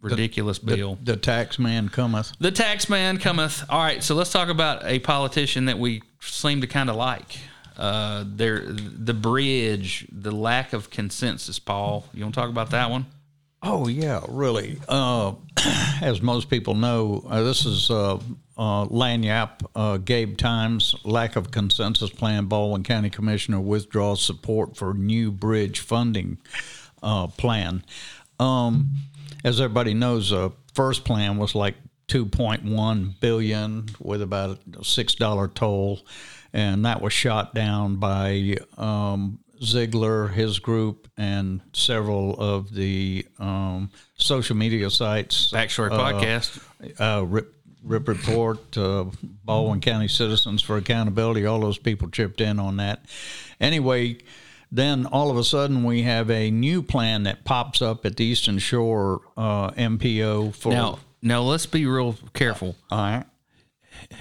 ridiculous 0.00 0.58
bill. 0.58 0.98
The 1.02 1.16
tax 1.16 1.58
man 1.58 1.88
cometh. 1.88 2.32
The 2.38 2.50
tax 2.50 2.88
man 2.88 3.18
cometh. 3.18 3.64
All 3.68 3.82
right, 3.82 4.02
so 4.02 4.14
let's 4.14 4.32
talk 4.32 4.48
about 4.48 4.84
a 4.84 4.98
politician 5.00 5.66
that 5.66 5.78
we 5.78 6.02
seem 6.20 6.60
to 6.60 6.66
kind 6.66 6.90
of 6.90 6.96
like. 6.96 7.38
Uh, 7.78 8.24
there, 8.26 8.64
the 8.66 9.14
bridge, 9.14 10.06
the 10.10 10.32
lack 10.32 10.72
of 10.72 10.90
consensus. 10.90 11.58
Paul, 11.58 12.06
you 12.12 12.24
want 12.24 12.34
to 12.34 12.40
talk 12.40 12.50
about 12.50 12.70
that 12.70 12.90
one? 12.90 13.06
Oh 13.62 13.88
yeah, 13.88 14.20
really. 14.28 14.78
Uh, 14.88 15.34
as 16.02 16.20
most 16.22 16.50
people 16.50 16.74
know, 16.74 17.24
uh, 17.28 17.42
this 17.42 17.64
is 17.64 17.90
uh, 17.90 18.16
uh, 18.56 18.86
Lagniappe, 18.86 19.64
uh, 19.74 19.96
Gabe 19.98 20.36
Times, 20.36 20.94
lack 21.04 21.36
of 21.36 21.50
consensus 21.50 22.10
plan. 22.10 22.46
Baldwin 22.46 22.82
County 22.82 23.10
Commissioner 23.10 23.60
withdraws 23.60 24.22
support 24.22 24.76
for 24.76 24.94
new 24.94 25.30
bridge 25.30 25.80
funding 25.80 26.38
uh, 27.02 27.28
plan. 27.28 27.84
Um, 28.40 28.90
as 29.44 29.60
everybody 29.60 29.94
knows, 29.94 30.30
the 30.30 30.52
first 30.74 31.04
plan 31.04 31.36
was 31.36 31.54
like 31.54 31.76
2.1 32.08 33.20
billion 33.20 33.86
with 34.00 34.22
about 34.22 34.58
a 34.78 34.84
six 34.84 35.14
dollar 35.14 35.48
toll, 35.48 36.00
and 36.52 36.84
that 36.84 37.00
was 37.00 37.12
shot 37.12 37.54
down 37.54 37.96
by 37.96 38.56
um, 38.76 39.40
Zeigler, 39.60 40.32
his 40.32 40.58
group, 40.58 41.08
and 41.16 41.60
several 41.72 42.34
of 42.38 42.72
the 42.72 43.26
um, 43.38 43.90
social 44.16 44.56
media 44.56 44.90
sites. 44.90 45.50
Backstory 45.52 45.90
uh, 45.90 45.98
podcast. 45.98 46.60
Uh, 47.00 47.24
Rip, 47.24 47.54
Rip 47.82 48.08
Report, 48.08 48.76
uh, 48.76 49.06
Baldwin 49.44 49.80
County 49.80 50.08
Citizens 50.08 50.62
for 50.62 50.76
Accountability, 50.76 51.46
all 51.46 51.60
those 51.60 51.78
people 51.78 52.08
chipped 52.08 52.40
in 52.40 52.58
on 52.58 52.76
that. 52.76 53.04
Anyway, 53.60 54.18
then 54.70 55.06
all 55.06 55.30
of 55.30 55.36
a 55.36 55.44
sudden 55.44 55.84
we 55.84 56.02
have 56.02 56.30
a 56.30 56.50
new 56.50 56.82
plan 56.82 57.24
that 57.24 57.44
pops 57.44 57.80
up 57.80 58.04
at 58.04 58.16
the 58.16 58.24
Eastern 58.24 58.58
Shore 58.58 59.20
uh, 59.36 59.70
MPO 59.70 60.54
for. 60.54 60.72
Now, 60.72 60.98
now 61.22 61.42
let's 61.42 61.66
be 61.66 61.86
real 61.86 62.16
careful. 62.34 62.76
all 62.90 62.98
right. 62.98 63.24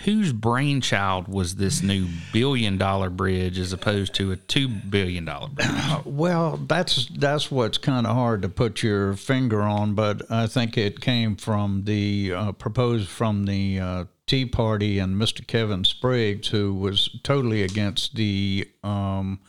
Whose 0.05 0.33
brainchild 0.33 1.27
was 1.27 1.55
this 1.55 1.81
new 1.81 2.07
billion 2.31 2.77
dollar 2.77 3.09
bridge 3.09 3.57
as 3.59 3.73
opposed 3.73 4.13
to 4.15 4.31
a 4.31 4.35
two 4.35 4.67
billion 4.67 5.25
dollar 5.25 5.49
bridge? 5.49 5.67
Well, 6.05 6.57
that's 6.57 7.07
that's 7.07 7.51
what's 7.51 7.77
kind 7.77 8.07
of 8.07 8.15
hard 8.15 8.41
to 8.43 8.49
put 8.49 8.83
your 8.83 9.13
finger 9.15 9.61
on, 9.61 9.93
but 9.93 10.29
I 10.31 10.47
think 10.47 10.77
it 10.77 11.01
came 11.01 11.35
from 11.35 11.83
the 11.85 12.33
uh, 12.33 12.51
proposed 12.53 13.09
from 13.09 13.45
the 13.45 13.79
uh, 13.79 14.05
Tea 14.25 14.45
Party 14.45 14.99
and 14.99 15.15
Mr. 15.15 15.45
Kevin 15.45 15.83
Spriggs, 15.83 16.49
who 16.49 16.73
was 16.73 17.09
totally 17.23 17.63
against 17.63 18.15
the 18.15 18.69
um, 18.83 19.39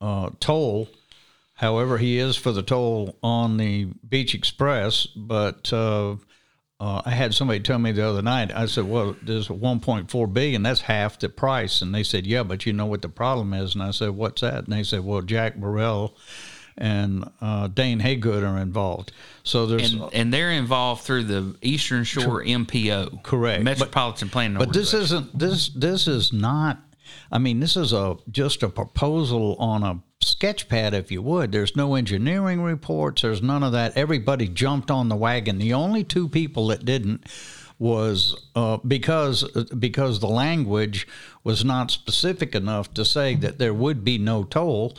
uh, 0.00 0.30
toll. 0.40 0.88
However, 1.54 1.98
he 1.98 2.18
is 2.18 2.36
for 2.36 2.52
the 2.52 2.62
toll 2.62 3.16
on 3.22 3.56
the 3.56 3.86
Beach 4.08 4.34
Express, 4.34 5.06
but. 5.06 5.72
Uh, 6.80 7.02
I 7.04 7.10
had 7.10 7.34
somebody 7.34 7.60
tell 7.60 7.78
me 7.78 7.92
the 7.92 8.06
other 8.06 8.22
night. 8.22 8.50
I 8.54 8.64
said, 8.64 8.88
"Well, 8.88 9.14
there's 9.22 9.48
1.4 9.48 10.32
billion. 10.32 10.62
That's 10.62 10.80
half 10.80 11.18
the 11.18 11.28
price." 11.28 11.82
And 11.82 11.94
they 11.94 12.02
said, 12.02 12.26
"Yeah, 12.26 12.42
but 12.42 12.64
you 12.64 12.72
know 12.72 12.86
what 12.86 13.02
the 13.02 13.10
problem 13.10 13.52
is?" 13.52 13.74
And 13.74 13.82
I 13.82 13.90
said, 13.90 14.10
"What's 14.10 14.40
that?" 14.40 14.64
And 14.64 14.72
they 14.72 14.82
said, 14.82 15.04
"Well, 15.04 15.20
Jack 15.20 15.56
Burrell 15.56 16.16
and 16.80 17.30
uh, 17.40 17.68
Dane 17.68 18.00
Haygood 18.00 18.42
are 18.42 18.58
involved. 18.58 19.12
So 19.44 19.66
there's 19.66 19.92
and, 19.92 20.08
and 20.12 20.34
they're 20.34 20.50
involved 20.50 21.02
through 21.02 21.24
the 21.24 21.54
Eastern 21.62 22.04
Shore 22.04 22.42
MPO, 22.42 23.22
correct 23.22 23.62
Metropolitan 23.62 24.28
but, 24.28 24.32
Planning. 24.32 24.58
But 24.58 24.72
this 24.72 24.94
isn't 24.94 25.38
this 25.38 25.68
this 25.68 26.08
is 26.08 26.32
not. 26.32 26.80
I 27.32 27.38
mean, 27.38 27.60
this 27.60 27.76
is 27.76 27.92
a 27.92 28.16
just 28.30 28.62
a 28.62 28.68
proposal 28.68 29.56
on 29.58 29.82
a 29.82 30.00
sketch 30.22 30.68
pad, 30.68 30.94
if 30.94 31.10
you 31.10 31.22
would. 31.22 31.52
There's 31.52 31.76
no 31.76 31.94
engineering 31.94 32.62
reports. 32.62 33.22
There's 33.22 33.42
none 33.42 33.62
of 33.62 33.72
that. 33.72 33.96
Everybody 33.96 34.48
jumped 34.48 34.90
on 34.90 35.08
the 35.08 35.16
wagon. 35.16 35.58
The 35.58 35.72
only 35.72 36.04
two 36.04 36.28
people 36.28 36.68
that 36.68 36.84
didn't 36.84 37.26
was 37.78 38.36
uh, 38.54 38.76
because 38.86 39.42
because 39.78 40.20
the 40.20 40.28
language 40.28 41.08
was 41.42 41.64
not 41.64 41.90
specific 41.90 42.54
enough 42.54 42.92
to 42.94 43.04
say 43.04 43.34
that 43.36 43.58
there 43.58 43.74
would 43.74 44.04
be 44.04 44.18
no 44.18 44.44
toll. 44.44 44.96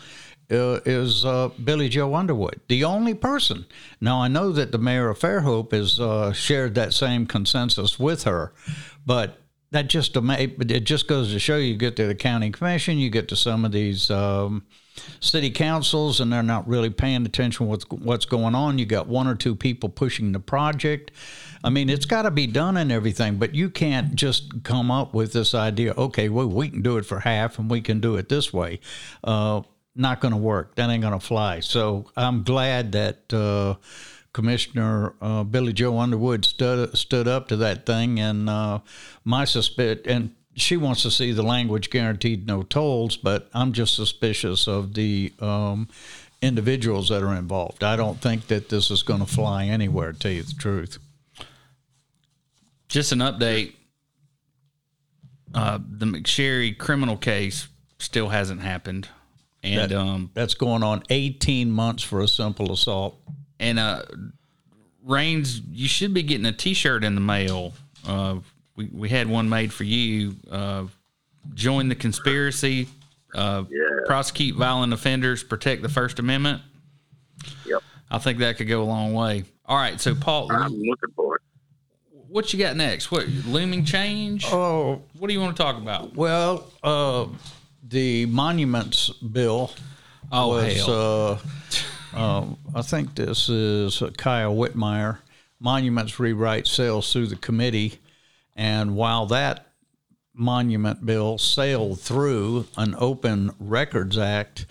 Uh, 0.49 0.81
is 0.83 1.23
uh, 1.23 1.47
Billie 1.63 1.87
Jo 1.87 2.13
Underwood, 2.13 2.59
the 2.67 2.83
only 2.83 3.13
person. 3.13 3.65
Now 4.01 4.21
I 4.21 4.27
know 4.27 4.51
that 4.51 4.73
the 4.73 4.77
mayor 4.77 5.07
of 5.07 5.17
Fairhope 5.17 5.71
has 5.71 5.97
uh, 5.97 6.33
shared 6.33 6.75
that 6.75 6.93
same 6.93 7.25
consensus 7.25 7.97
with 7.97 8.23
her, 8.23 8.51
but 9.05 9.40
that 9.71 9.87
just 9.87 10.17
it 10.17 10.83
just 10.83 11.07
goes 11.07 11.31
to 11.31 11.39
show 11.39 11.55
you 11.55 11.75
get 11.75 11.95
to 11.95 12.05
the 12.05 12.15
county 12.15 12.51
commission, 12.51 12.97
you 12.97 13.09
get 13.09 13.29
to 13.29 13.35
some 13.37 13.63
of 13.63 13.71
these 13.71 14.11
um, 14.11 14.63
city 15.21 15.49
councils, 15.49 16.19
and 16.19 16.31
they're 16.31 16.43
not 16.43 16.67
really 16.67 16.89
paying 16.89 17.25
attention 17.25 17.67
what's 17.67 17.85
what's 17.89 18.25
going 18.25 18.53
on. 18.53 18.77
You 18.77 18.85
got 18.85 19.07
one 19.07 19.27
or 19.27 19.35
two 19.35 19.55
people 19.55 19.87
pushing 19.87 20.33
the 20.33 20.41
project. 20.41 21.11
I 21.63 21.69
mean, 21.69 21.89
it's 21.89 22.05
got 22.05 22.23
to 22.23 22.31
be 22.31 22.47
done 22.47 22.75
and 22.75 22.91
everything, 22.91 23.37
but 23.37 23.55
you 23.55 23.69
can't 23.69 24.15
just 24.15 24.63
come 24.63 24.91
up 24.91 25.13
with 25.13 25.31
this 25.31 25.53
idea. 25.55 25.93
Okay, 25.97 26.27
well, 26.27 26.47
we 26.47 26.69
can 26.69 26.81
do 26.81 26.97
it 26.97 27.05
for 27.05 27.19
half, 27.19 27.57
and 27.57 27.69
we 27.69 27.81
can 27.81 28.01
do 28.01 28.17
it 28.17 28.27
this 28.27 28.51
way. 28.51 28.81
Uh, 29.23 29.61
not 29.95 30.19
going 30.19 30.33
to 30.33 30.39
work. 30.39 30.75
That 30.75 30.89
ain't 30.89 31.01
going 31.01 31.17
to 31.17 31.25
fly. 31.25 31.61
So 31.61 32.11
I'm 32.17 32.43
glad 32.43 32.91
that. 32.91 33.33
Uh, 33.33 33.75
Commissioner 34.33 35.13
uh, 35.21 35.43
Billie 35.43 35.73
Jo 35.73 35.97
Underwood 35.99 36.45
stood 36.45 36.97
stood 36.97 37.27
up 37.27 37.47
to 37.49 37.57
that 37.57 37.85
thing, 37.85 38.19
and 38.19 38.49
uh, 38.49 38.79
my 39.25 39.45
suspect 39.45 40.07
and 40.07 40.35
she 40.55 40.77
wants 40.77 41.01
to 41.03 41.11
see 41.11 41.31
the 41.31 41.43
language 41.43 41.89
guaranteed 41.89 42.45
no 42.45 42.63
tolls, 42.63 43.17
but 43.17 43.49
I'm 43.53 43.71
just 43.71 43.95
suspicious 43.95 44.67
of 44.67 44.93
the 44.93 45.33
um, 45.39 45.87
individuals 46.41 47.09
that 47.09 47.23
are 47.23 47.35
involved. 47.35 47.83
I 47.83 47.95
don't 47.95 48.19
think 48.19 48.47
that 48.47 48.69
this 48.69 48.91
is 48.91 49.03
going 49.03 49.21
to 49.21 49.25
fly 49.25 49.65
anywhere. 49.65 50.11
To 50.11 50.19
tell 50.19 50.31
you 50.31 50.43
the 50.43 50.53
truth. 50.53 50.97
Just 52.89 53.11
an 53.11 53.19
update. 53.19 53.73
Uh, 55.53 55.79
the 55.85 56.05
McSherry 56.05 56.77
criminal 56.77 57.17
case 57.17 57.67
still 57.99 58.29
hasn't 58.29 58.61
happened, 58.61 59.09
and 59.63 59.91
that, 59.91 59.97
um, 59.97 60.31
that's 60.33 60.53
going 60.53 60.81
on 60.81 61.03
18 61.09 61.69
months 61.69 62.03
for 62.03 62.21
a 62.21 62.27
simple 62.27 62.71
assault. 62.71 63.19
And 63.61 63.79
uh, 63.79 64.03
Rains, 65.05 65.61
you 65.71 65.87
should 65.87 66.13
be 66.13 66.23
getting 66.23 66.45
a 66.45 66.51
T-shirt 66.51 67.03
in 67.05 67.15
the 67.15 67.21
mail. 67.21 67.73
Uh, 68.05 68.39
we 68.75 68.89
we 68.91 69.07
had 69.09 69.27
one 69.29 69.47
made 69.47 69.71
for 69.71 69.83
you. 69.85 70.35
Uh, 70.49 70.85
join 71.53 71.87
the 71.87 71.95
conspiracy. 71.95 72.87
Uh, 73.33 73.63
Yeah. 73.69 73.77
Prosecute 74.07 74.55
violent 74.57 74.91
offenders. 74.93 75.43
Protect 75.43 75.81
the 75.83 75.89
First 75.89 76.19
Amendment. 76.19 76.61
Yep. 77.65 77.83
I 78.09 78.17
think 78.17 78.39
that 78.39 78.57
could 78.57 78.67
go 78.67 78.81
a 78.81 78.83
long 78.83 79.13
way. 79.13 79.45
All 79.65 79.77
right, 79.77 80.01
so 80.01 80.13
Paul, 80.15 80.51
I'm 80.51 80.73
looking 80.73 81.11
for 81.15 81.35
it. 81.37 81.41
what 82.27 82.51
you 82.51 82.59
got 82.59 82.75
next? 82.75 83.09
What 83.11 83.25
looming 83.27 83.85
change? 83.85 84.43
Oh, 84.47 85.01
what 85.17 85.27
do 85.29 85.33
you 85.33 85.39
want 85.39 85.55
to 85.55 85.63
talk 85.63 85.77
about? 85.77 86.13
Well, 86.15 86.67
uh, 86.83 87.27
the 87.87 88.25
monuments 88.25 89.09
bill 89.11 89.71
Oh, 90.31 90.49
was, 90.49 90.75
hell. 90.85 91.39
Uh, 92.13 92.45
I 92.75 92.81
think 92.81 93.15
this 93.15 93.49
is 93.49 94.01
Kyle 94.17 94.55
Whitmire. 94.55 95.19
Monuments 95.59 96.19
rewrite 96.19 96.67
sails 96.67 97.11
through 97.11 97.27
the 97.27 97.35
committee, 97.35 97.99
and 98.55 98.95
while 98.95 99.25
that 99.27 99.67
monument 100.33 101.05
bill 101.05 101.37
sailed 101.37 101.99
through, 101.99 102.65
an 102.77 102.95
Open 102.97 103.51
Records 103.59 104.17
Act 104.17 104.65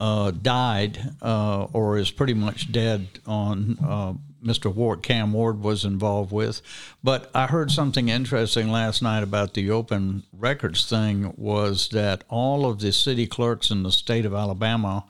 uh, 0.00 0.32
died 0.32 0.98
uh, 1.22 1.68
or 1.72 1.96
is 1.96 2.10
pretty 2.10 2.34
much 2.34 2.72
dead 2.72 3.06
on. 3.26 3.78
Uh, 3.84 4.14
Mr. 4.42 4.74
Ward, 4.74 5.02
Cam 5.02 5.32
Ward 5.32 5.60
was 5.60 5.84
involved 5.84 6.32
with. 6.32 6.60
But 7.02 7.30
I 7.32 7.46
heard 7.46 7.70
something 7.70 8.08
interesting 8.08 8.72
last 8.72 9.00
night 9.00 9.22
about 9.22 9.54
the 9.54 9.70
open 9.70 10.24
records 10.32 10.88
thing 10.88 11.32
was 11.36 11.88
that 11.90 12.24
all 12.28 12.66
of 12.66 12.80
the 12.80 12.92
city 12.92 13.28
clerks 13.28 13.70
in 13.70 13.84
the 13.84 13.92
state 13.92 14.26
of 14.26 14.34
Alabama 14.34 15.04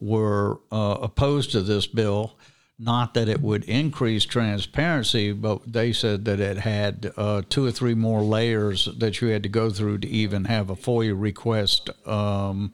were 0.00 0.60
uh, 0.70 0.98
opposed 1.02 1.52
to 1.52 1.62
this 1.62 1.86
bill. 1.86 2.36
Not 2.80 3.14
that 3.14 3.28
it 3.28 3.40
would 3.40 3.64
increase 3.64 4.24
transparency, 4.24 5.32
but 5.32 5.72
they 5.72 5.92
said 5.92 6.24
that 6.26 6.38
it 6.38 6.58
had 6.58 7.12
uh, 7.16 7.42
two 7.48 7.66
or 7.66 7.72
three 7.72 7.94
more 7.94 8.22
layers 8.22 8.88
that 8.98 9.20
you 9.20 9.28
had 9.28 9.42
to 9.42 9.48
go 9.48 9.68
through 9.68 9.98
to 9.98 10.08
even 10.08 10.44
have 10.44 10.70
a 10.70 10.76
FOIA 10.76 11.20
request 11.20 11.90
um, 12.06 12.72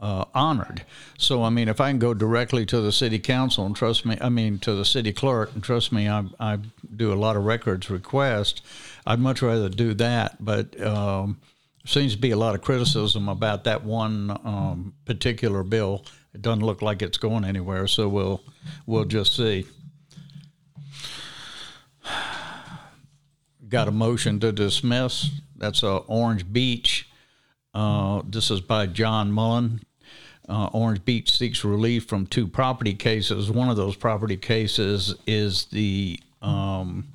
uh, 0.00 0.24
honored. 0.34 0.84
So, 1.18 1.42
I 1.42 1.50
mean, 1.50 1.68
if 1.68 1.80
I 1.80 1.90
can 1.90 1.98
go 1.98 2.14
directly 2.14 2.64
to 2.66 2.80
the 2.80 2.92
city 2.92 3.18
council 3.18 3.66
and 3.66 3.74
trust 3.74 4.06
me, 4.06 4.16
I 4.20 4.28
mean, 4.28 4.60
to 4.60 4.74
the 4.74 4.84
city 4.84 5.12
clerk 5.12 5.52
and 5.54 5.64
trust 5.64 5.90
me, 5.90 6.08
I, 6.08 6.24
I 6.38 6.58
do 6.94 7.12
a 7.12 7.16
lot 7.16 7.36
of 7.36 7.44
records 7.44 7.90
requests. 7.90 8.62
I'd 9.04 9.18
much 9.18 9.42
rather 9.42 9.68
do 9.68 9.94
that, 9.94 10.36
but 10.38 10.80
um, 10.80 11.40
seems 11.84 12.14
to 12.14 12.20
be 12.20 12.30
a 12.30 12.36
lot 12.36 12.54
of 12.54 12.62
criticism 12.62 13.28
about 13.28 13.64
that 13.64 13.82
one 13.82 14.30
um, 14.44 14.94
particular 15.04 15.62
bill. 15.64 16.04
It 16.38 16.42
doesn't 16.42 16.64
look 16.64 16.82
like 16.82 17.02
it's 17.02 17.18
going 17.18 17.44
anywhere, 17.44 17.88
so 17.88 18.08
we'll 18.08 18.44
we'll 18.86 19.06
just 19.06 19.34
see. 19.34 19.66
Got 23.68 23.88
a 23.88 23.90
motion 23.90 24.38
to 24.38 24.52
dismiss. 24.52 25.30
That's 25.56 25.82
uh, 25.82 25.96
Orange 25.96 26.50
Beach. 26.52 27.08
Uh, 27.74 28.22
this 28.24 28.52
is 28.52 28.60
by 28.60 28.86
John 28.86 29.32
Mullen. 29.32 29.80
Uh, 30.48 30.66
Orange 30.66 31.04
Beach 31.04 31.36
seeks 31.36 31.64
relief 31.64 32.04
from 32.04 32.24
two 32.24 32.46
property 32.46 32.94
cases. 32.94 33.50
One 33.50 33.68
of 33.68 33.76
those 33.76 33.96
property 33.96 34.36
cases 34.36 35.16
is 35.26 35.64
the 35.64 36.20
um, 36.40 37.08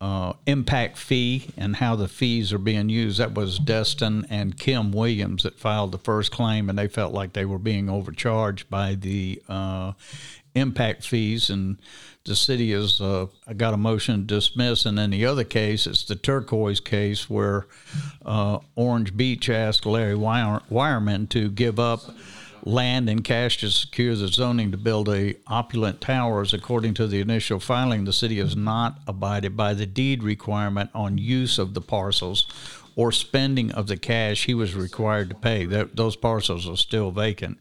uh, 0.00 0.32
impact 0.46 0.96
fee 0.96 1.50
and 1.56 1.76
how 1.76 1.96
the 1.96 2.08
fees 2.08 2.52
are 2.52 2.58
being 2.58 2.88
used. 2.88 3.18
That 3.18 3.34
was 3.34 3.58
Destin 3.58 4.26
and 4.30 4.56
Kim 4.56 4.92
Williams 4.92 5.42
that 5.42 5.58
filed 5.58 5.92
the 5.92 5.98
first 5.98 6.30
claim, 6.30 6.68
and 6.68 6.78
they 6.78 6.88
felt 6.88 7.12
like 7.12 7.32
they 7.32 7.44
were 7.44 7.58
being 7.58 7.88
overcharged 7.90 8.70
by 8.70 8.94
the 8.94 9.42
uh, 9.48 9.92
impact 10.54 11.04
fees. 11.04 11.50
And 11.50 11.78
the 12.24 12.36
city 12.36 12.70
has 12.72 13.00
uh, 13.00 13.26
got 13.56 13.74
a 13.74 13.78
motion 13.78 14.20
to 14.20 14.34
dismiss. 14.34 14.86
And 14.86 14.98
then 14.98 15.10
the 15.10 15.26
other 15.26 15.44
case, 15.44 15.86
it's 15.86 16.04
the 16.04 16.14
turquoise 16.14 16.80
case 16.80 17.28
where 17.28 17.66
uh, 18.24 18.58
Orange 18.76 19.16
Beach 19.16 19.50
asked 19.50 19.84
Larry 19.84 20.14
Wire- 20.14 20.62
Wireman 20.70 21.28
to 21.30 21.48
give 21.48 21.80
up 21.80 22.02
land 22.64 23.08
and 23.08 23.24
cash 23.24 23.58
to 23.58 23.70
secure 23.70 24.14
the 24.14 24.28
zoning 24.28 24.70
to 24.70 24.76
build 24.76 25.08
a 25.08 25.36
opulent 25.46 26.00
towers. 26.00 26.52
According 26.52 26.94
to 26.94 27.06
the 27.06 27.20
initial 27.20 27.60
filing, 27.60 28.04
the 28.04 28.12
city 28.12 28.38
has 28.38 28.56
not 28.56 28.98
abided 29.06 29.56
by 29.56 29.74
the 29.74 29.86
deed 29.86 30.22
requirement 30.22 30.90
on 30.94 31.18
use 31.18 31.58
of 31.58 31.74
the 31.74 31.80
parcels 31.80 32.46
or 32.98 33.12
spending 33.12 33.70
of 33.70 33.86
the 33.86 33.96
cash 33.96 34.46
he 34.46 34.54
was 34.54 34.74
required 34.74 35.28
to 35.28 35.34
pay. 35.36 35.64
That, 35.64 35.94
those 35.94 36.16
parcels 36.16 36.68
are 36.68 36.76
still 36.76 37.12
vacant. 37.12 37.58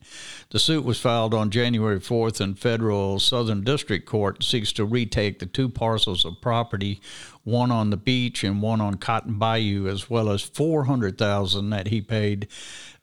The 0.50 0.60
suit 0.60 0.86
was 0.86 0.98
filed 0.98 1.34
on 1.34 1.50
January 1.50 2.00
4th 2.00 2.40
in 2.40 2.56
federal 2.56 3.20
Southern 3.20 3.66
District 3.66 4.06
Court. 4.06 4.42
Seeks 4.42 4.72
to 4.74 4.86
retake 4.86 5.40
the 5.40 5.46
two 5.46 5.68
parcels 5.68 6.24
of 6.24 6.40
property, 6.40 7.02
one 7.44 7.70
on 7.70 7.90
the 7.90 7.98
beach 7.98 8.46
and 8.46 8.62
one 8.62 8.80
on 8.80 8.96
Cotton 8.96 9.38
Bayou, 9.38 9.88
as 9.88 10.10
well 10.10 10.30
as 10.30 10.42
400,000 10.42 11.70
that 11.72 11.88
he 11.88 12.00
paid 12.00 12.48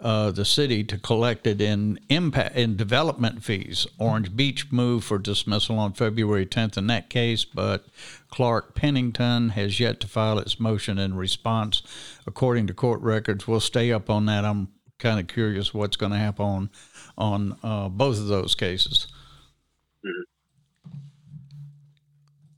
uh, 0.01 0.30
the 0.30 0.47
city 0.47 0.84
to 0.84 0.97
collect 0.97 1.47
it 1.47 1.61
in 1.61 2.01
impact 2.09 2.57
in 2.57 2.78
development 2.78 3.45
fees. 3.45 3.86
Orange 3.99 4.34
Beach 4.34 4.72
moved 4.72 5.05
for 5.05 5.18
dismissal 5.18 5.78
on 5.78 5.92
February 5.92 6.47
10th 6.47 6.78
in 6.78 6.86
that 6.86 7.11
case, 7.11 7.45
but 7.45 7.84
Clark 8.30 8.74
Pennington 8.74 9.51
has 9.51 9.78
yet 9.78 10.01
to 10.01 10.07
file 10.07 10.38
its 10.38 10.59
motion 10.59 10.99
in 10.99 11.14
response. 11.14 11.82
According 12.26 12.68
to 12.68 12.74
court 12.74 13.03
records, 13.03 13.47
we'll 13.47 13.61
stay 13.61 13.92
up 13.92 14.09
on 14.09 14.24
that. 14.26 14.47
I'm 14.47 14.68
kind 14.99 15.20
of 15.20 15.26
curious 15.26 15.74
what's 15.74 15.97
going 15.97 16.12
to 16.12 16.18
happen 16.18 16.45
on 16.45 16.70
on 17.17 17.57
uh, 17.62 17.89
both 17.89 18.19
of 18.19 18.27
those 18.27 18.55
cases. 18.55 19.07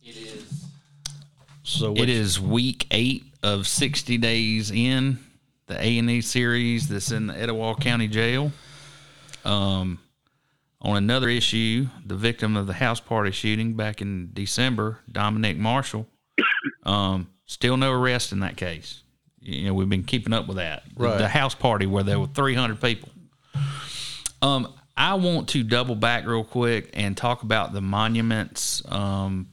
It 0.03 0.17
is. 0.17 0.65
So 1.63 1.95
it 1.95 2.09
is 2.09 2.41
week 2.41 2.87
eight 2.91 3.25
of 3.43 3.67
sixty 3.67 4.19
days 4.19 4.71
in 4.71 5.19
the 5.67 5.75
A 5.81 5.99
and 5.99 6.11
E 6.11 6.21
series 6.21 6.89
that's 6.89 7.11
in 7.11 7.27
the 7.27 7.41
Etowah 7.41 7.75
County 7.77 8.09
Jail. 8.09 8.53
Um, 9.45 9.99
on 10.81 10.97
another 10.97 11.29
issue, 11.29 11.89
the 12.05 12.15
victim 12.15 12.57
of 12.57 12.67
the 12.67 12.75
house 12.75 13.01
party 13.01 13.31
shooting 13.33 13.75
back 13.75 14.01
in 14.01 14.31
December, 14.33 15.01
Dominic 15.11 15.57
Marshall, 15.57 16.07
um, 16.85 17.29
still 17.47 17.77
no 17.77 17.93
arrest 17.93 18.31
in 18.33 18.41
that 18.41 18.57
case. 18.57 19.03
You 19.41 19.67
know, 19.67 19.75
we've 19.75 19.89
been 19.89 20.03
keeping 20.05 20.33
up 20.33 20.47
with 20.47 20.57
that. 20.59 20.83
The- 20.97 21.05
Right. 21.05 21.19
The, 21.19 21.29
house 21.29 21.55
party 21.55 21.87
where 21.87 22.03
there 22.05 22.19
were 22.21 22.27
300 22.27 22.81
people. 22.81 23.09
Um, 24.43 24.72
I 24.97 25.14
want 25.14 25.49
to 25.51 25.62
double 25.62 25.95
back 25.95 26.26
real 26.26 26.45
quick 26.45 26.91
and 26.95 27.16
talk 27.16 27.43
about 27.43 27.72
the 27.72 27.80
monuments 27.80 28.82
um, 28.91 29.49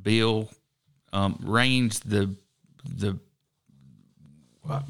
bill. 0.00 0.50
Um, 1.12 1.38
Rains 1.42 2.00
the 2.00 2.34
the 2.84 3.18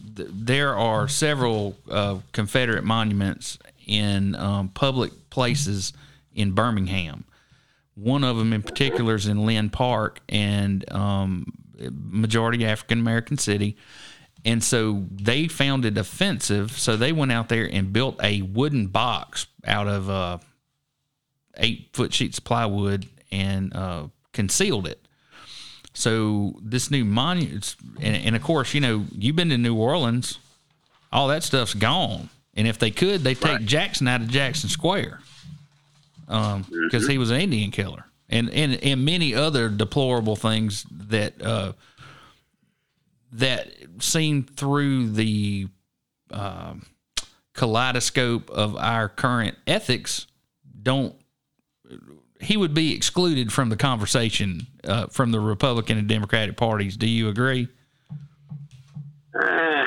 there 0.06 0.76
are 0.76 1.08
several 1.08 1.76
uh, 1.90 2.18
Confederate 2.32 2.84
monuments 2.84 3.58
in 3.86 4.34
um, 4.34 4.68
public 4.68 5.30
places 5.30 5.92
in 6.32 6.52
Birmingham. 6.52 7.24
One 7.94 8.24
of 8.24 8.36
them 8.36 8.52
in 8.52 8.62
particular 8.62 9.14
is 9.14 9.26
in 9.26 9.46
Linn 9.46 9.70
Park, 9.70 10.20
and 10.28 10.90
um, 10.92 11.52
majority 11.90 12.64
African 12.64 13.00
American 13.00 13.38
city. 13.38 13.76
And 14.44 14.64
so 14.64 15.04
they 15.10 15.48
found 15.48 15.84
it 15.84 15.98
offensive. 15.98 16.72
So 16.72 16.96
they 16.96 17.12
went 17.12 17.32
out 17.32 17.48
there 17.48 17.68
and 17.70 17.92
built 17.92 18.18
a 18.22 18.42
wooden 18.42 18.86
box 18.86 19.46
out 19.66 19.86
of 19.86 20.08
uh, 20.08 20.38
eight 21.58 21.90
foot 21.92 22.14
sheets 22.14 22.38
of 22.38 22.44
plywood 22.44 23.06
and 23.30 23.74
uh, 23.74 24.04
concealed 24.32 24.86
it. 24.86 24.98
So 25.92 26.54
this 26.62 26.90
new 26.90 27.04
monument, 27.04 27.76
and, 28.00 28.16
and, 28.16 28.36
of 28.36 28.42
course, 28.42 28.72
you 28.74 28.80
know, 28.80 29.04
you've 29.12 29.36
been 29.36 29.50
to 29.50 29.58
New 29.58 29.74
Orleans, 29.74 30.38
all 31.12 31.28
that 31.28 31.42
stuff's 31.42 31.74
gone. 31.74 32.30
And 32.54 32.66
if 32.66 32.78
they 32.78 32.90
could, 32.90 33.22
they 33.22 33.34
take 33.34 33.52
right. 33.52 33.64
Jackson 33.64 34.08
out 34.08 34.20
of 34.20 34.28
Jackson 34.28 34.68
Square 34.68 35.20
because 36.26 36.54
um, 36.54 36.64
mm-hmm. 36.64 37.10
he 37.10 37.18
was 37.18 37.30
an 37.30 37.40
Indian 37.40 37.70
killer, 37.70 38.04
and 38.28 38.50
and 38.50 38.74
and 38.84 39.04
many 39.04 39.34
other 39.34 39.68
deplorable 39.68 40.36
things 40.36 40.84
that 40.90 41.40
uh, 41.42 41.72
that 43.32 43.72
seen 44.00 44.42
through 44.42 45.10
the 45.10 45.68
uh, 46.30 46.74
kaleidoscope 47.54 48.50
of 48.50 48.76
our 48.76 49.08
current 49.08 49.56
ethics 49.66 50.26
don't 50.82 51.14
he 52.40 52.56
would 52.56 52.72
be 52.72 52.94
excluded 52.94 53.52
from 53.52 53.68
the 53.68 53.76
conversation 53.76 54.66
uh, 54.84 55.06
from 55.08 55.30
the 55.30 55.40
Republican 55.40 55.98
and 55.98 56.08
Democratic 56.08 56.56
parties. 56.56 56.96
Do 56.96 57.06
you 57.06 57.28
agree? 57.28 57.68
Uh, 59.34 59.84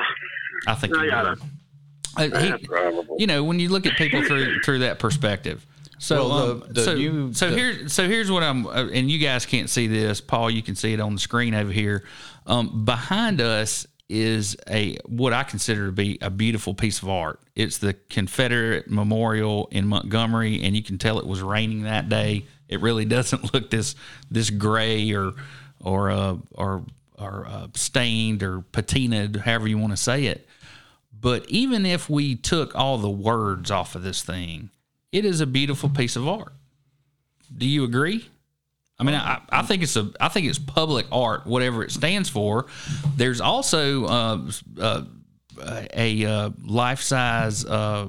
I 0.68 0.76
think 0.76 0.96
you 0.96 1.10
gotta, 1.10 1.38
uh, 2.16 2.40
he, 2.40 2.68
you 3.18 3.28
know, 3.28 3.44
when 3.44 3.60
you 3.60 3.70
look 3.70 3.86
at 3.86 3.94
people 3.94 4.24
through 4.24 4.62
through 4.62 4.80
that 4.80 5.00
perspective. 5.00 5.66
So, 6.04 6.28
well, 6.28 6.30
the, 6.30 6.52
um, 6.52 6.64
the, 6.74 6.84
so, 6.84 6.94
you, 6.96 7.34
so 7.34 7.50
the, 7.50 7.56
here, 7.56 7.88
so 7.88 8.10
here's 8.10 8.30
what 8.30 8.44
I'm, 8.44 8.68
uh, 8.68 8.90
and 8.92 9.10
you 9.10 9.20
guys 9.20 9.46
can't 9.46 9.70
see 9.70 9.88
this, 9.88 10.20
Paul. 10.20 10.50
You 10.52 10.62
can 10.62 10.76
see 10.76 10.92
it 10.92 11.00
on 11.00 11.14
the 11.14 11.20
screen 11.20 11.54
over 11.54 11.72
here. 11.72 12.04
Um, 12.46 12.84
behind 12.84 13.40
us 13.40 13.88
is 14.10 14.58
a 14.70 14.98
what 15.06 15.32
I 15.32 15.44
consider 15.44 15.86
to 15.86 15.92
be 15.94 16.18
a 16.22 16.30
beautiful 16.30 16.74
piece 16.74 17.02
of 17.02 17.08
art. 17.08 17.40
It's 17.56 17.78
the 17.78 17.94
Confederate 17.94 18.92
Memorial 18.92 19.70
in 19.72 19.88
Montgomery, 19.88 20.62
and 20.64 20.76
you 20.76 20.84
can 20.84 20.98
tell 20.98 21.20
it 21.20 21.26
was 21.26 21.42
raining 21.42 21.84
that 21.84 22.10
day. 22.10 22.48
It 22.68 22.82
really 22.82 23.06
doesn't 23.18 23.54
look 23.54 23.70
this 23.70 23.96
this 24.30 24.50
gray 24.50 25.10
or 25.14 25.32
or 25.80 26.12
uh, 26.12 26.36
or 26.52 26.84
or 27.18 27.48
uh, 27.48 27.68
stained 27.76 28.44
or 28.44 28.60
patinaed, 28.60 29.38
however 29.38 29.70
you 29.70 29.78
want 29.78 29.94
to 29.94 29.98
say 29.98 30.26
it. 30.26 30.50
But 31.18 31.50
even 31.50 31.86
if 31.86 32.10
we 32.10 32.36
took 32.36 32.76
all 32.76 32.98
the 32.98 33.10
words 33.10 33.72
off 33.72 33.96
of 33.96 34.04
this 34.04 34.22
thing, 34.22 34.70
it 35.14 35.24
is 35.24 35.40
a 35.40 35.46
beautiful 35.46 35.88
piece 35.90 36.18
of 36.18 36.28
art. 36.28 36.52
Do 37.56 37.68
you 37.68 37.86
agree? 37.86 38.28
I 39.00 39.04
mean, 39.04 39.16
I, 39.16 39.42
I, 39.50 39.62
think 39.62 39.84
it's 39.84 39.96
a, 39.96 40.12
I 40.20 40.28
think 40.28 40.48
it's 40.48 40.60
public 40.60 41.06
art, 41.12 41.46
whatever 41.46 41.84
it 41.84 41.92
stands 41.92 42.30
for. 42.30 42.66
There's 43.16 43.40
also 43.40 44.06
uh, 44.06 44.52
uh, 44.80 45.04
a 45.94 46.26
uh, 46.26 46.50
life 46.66 47.02
size 47.02 47.64
uh, 47.64 48.08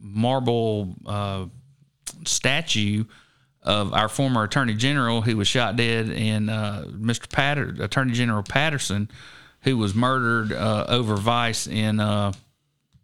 marble 0.00 0.94
uh, 1.06 1.46
statue 2.26 3.04
of 3.62 3.92
our 3.92 4.08
former 4.08 4.42
Attorney 4.42 4.74
General 4.74 5.22
who 5.22 5.36
was 5.36 5.46
shot 5.46 5.76
dead, 5.76 6.10
and 6.10 6.50
uh, 6.50 6.84
Mr. 6.88 7.30
Patter, 7.30 7.76
Attorney 7.80 8.12
General 8.12 8.42
Patterson, 8.42 9.08
who 9.62 9.76
was 9.76 9.94
murdered 9.94 10.52
over 10.52 11.16
vice 11.16 11.68
in 11.68 12.00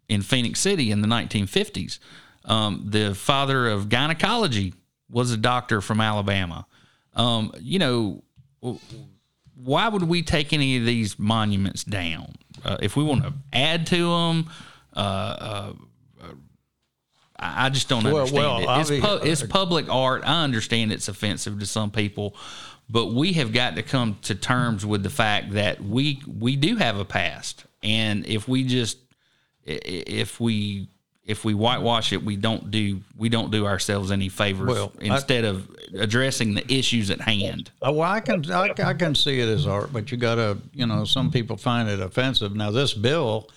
in 0.09 0.21
Phenix 0.23 0.59
City 0.59 0.91
in 0.91 1.01
the 1.01 1.07
1950s. 1.07 1.99
Um, 2.45 2.85
the 2.87 3.13
father 3.15 3.67
of 3.67 3.89
gynecology 3.89 4.73
was 5.09 5.31
a 5.31 5.37
doctor 5.37 5.81
from 5.81 6.01
Alabama. 6.01 6.65
Um, 7.13 7.51
you 7.59 7.79
know, 7.79 8.23
why 9.55 9.87
would 9.87 10.03
we 10.03 10.21
take 10.21 10.53
any 10.53 10.77
of 10.77 10.85
these 10.85 11.19
monuments 11.19 11.83
down? 11.83 12.35
Uh, 12.63 12.77
if 12.81 12.95
we 12.95 13.03
want 13.03 13.23
to 13.23 13.33
add 13.53 13.87
to 13.87 13.97
them, 13.97 14.49
uh, 14.95 14.99
uh, 14.99 15.73
I 17.39 17.69
just 17.69 17.87
don't 17.87 18.05
understand 18.05 18.33
well, 18.33 18.79
it. 18.79 18.91
It's, 18.91 19.05
pu- 19.05 19.27
it's 19.27 19.43
public 19.43 19.87
art. 19.89 20.23
I 20.25 20.43
understand 20.43 20.91
it's 20.91 21.07
offensive 21.07 21.59
to 21.59 21.65
some 21.65 21.89
people, 21.89 22.35
but 22.89 23.13
we 23.13 23.33
have 23.33 23.53
got 23.53 23.75
to 23.75 23.83
come 23.83 24.17
to 24.23 24.35
terms 24.35 24.85
with 24.85 25.03
the 25.03 25.09
fact 25.09 25.51
that 25.51 25.81
we 25.81 26.21
we 26.27 26.57
do 26.57 26.75
have 26.75 26.99
a 26.99 27.05
past, 27.05 27.65
and 27.81 28.25
if 28.25 28.47
we 28.47 28.65
just 28.65 28.97
if 29.65 30.39
we 30.39 30.89
if 31.29 31.45
we 31.45 31.53
whitewash 31.53 32.11
it, 32.11 32.25
we 32.25 32.35
don't 32.35 32.71
do 32.71 33.01
we 33.15 33.29
don't 33.29 33.51
do 33.51 33.67
ourselves 33.67 34.09
any 34.09 34.29
favors. 34.29 34.67
Well, 34.67 34.91
instead 34.99 35.45
I, 35.45 35.49
of 35.49 35.69
addressing 35.93 36.55
the 36.55 36.73
issues 36.73 37.11
at 37.11 37.21
hand. 37.21 37.69
Uh, 37.85 37.91
well, 37.93 38.11
I 38.11 38.19
can 38.19 38.51
I, 38.51 38.73
I 38.83 38.93
can 38.95 39.13
see 39.13 39.39
it 39.39 39.47
as 39.47 39.67
art, 39.67 39.93
but 39.93 40.11
you 40.11 40.17
got 40.17 40.35
to 40.35 40.57
you 40.73 40.87
know 40.87 41.05
some 41.05 41.29
people 41.29 41.55
find 41.55 41.87
it 41.87 41.99
offensive. 41.99 42.55
Now 42.55 42.71
this 42.71 42.95
bill, 42.95 43.47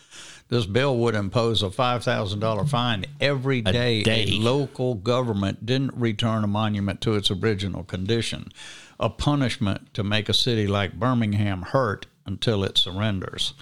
this 0.51 0.66
bill 0.66 0.99
would 0.99 1.14
impose 1.14 1.62
a 1.62 1.70
five 1.70 2.05
thousand 2.05 2.41
dollar 2.41 2.66
fine 2.66 3.07
every 3.23 3.62
day 3.62 4.01
a, 4.01 4.05
day 4.05 4.27
a 4.29 4.39
local 4.39 4.95
government 4.95 5.64
didn't 5.64 5.95
return 5.95 6.45
a 6.45 6.49
monument 6.49 7.01
to 7.01 7.14
its 7.14 7.31
original 7.31 7.85
condition, 7.85 8.53
a 9.01 9.09
punishment 9.09 9.95
to 9.95 10.05
make 10.05 10.29
a 10.29 10.35
city 10.35 10.66
like 10.66 10.93
Birmingham 10.93 11.62
hurt 11.62 12.05
until 12.27 12.64
it 12.64 12.77
surrenders. 12.77 13.55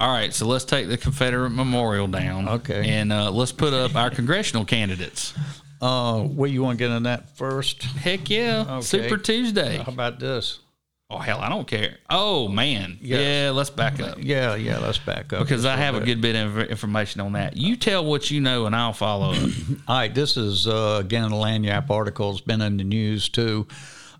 All 0.00 0.12
right, 0.12 0.32
so 0.32 0.46
let's 0.46 0.64
take 0.64 0.88
the 0.88 0.96
Confederate 0.96 1.50
Memorial 1.50 2.06
down. 2.06 2.48
Okay. 2.48 2.88
And 2.88 3.12
uh, 3.12 3.32
let's 3.32 3.50
put 3.50 3.72
up 3.72 3.96
our 3.96 4.10
congressional 4.10 4.64
candidates. 4.64 5.34
Uh, 5.80 6.20
where 6.22 6.48
you 6.48 6.62
want 6.62 6.78
to 6.78 6.84
get 6.84 6.94
in 6.94 7.02
that 7.04 7.36
first? 7.36 7.82
Heck 7.82 8.30
yeah. 8.30 8.64
Okay. 8.68 8.80
Super 8.80 9.16
Tuesday. 9.16 9.78
How 9.78 9.92
about 9.92 10.20
this? 10.20 10.60
Oh 11.10 11.18
hell, 11.18 11.40
I 11.40 11.48
don't 11.48 11.66
care. 11.66 11.96
Oh 12.10 12.48
man, 12.48 12.98
yes. 13.00 13.20
yeah. 13.20 13.50
Let's 13.50 13.70
back 13.70 13.98
up. 13.98 14.18
Yeah, 14.20 14.56
yeah. 14.56 14.78
Let's 14.78 14.98
back 14.98 15.32
up 15.32 15.40
because 15.40 15.64
I 15.64 15.74
have 15.74 15.94
a 15.94 16.00
good 16.00 16.20
bit 16.20 16.36
of 16.36 16.58
information 16.58 17.22
on 17.22 17.32
that. 17.32 17.56
You 17.56 17.76
tell 17.76 18.04
what 18.04 18.30
you 18.30 18.42
know, 18.42 18.66
and 18.66 18.76
I'll 18.76 18.92
follow 18.92 19.32
up. 19.32 19.50
All 19.88 19.96
right, 19.96 20.14
this 20.14 20.36
is 20.36 20.68
uh, 20.68 20.98
again 21.00 21.24
a 21.24 21.34
Lagniappe 21.34 21.88
article. 21.88 22.32
It's 22.32 22.42
been 22.42 22.60
in 22.60 22.76
the 22.76 22.84
news 22.84 23.30
too 23.30 23.66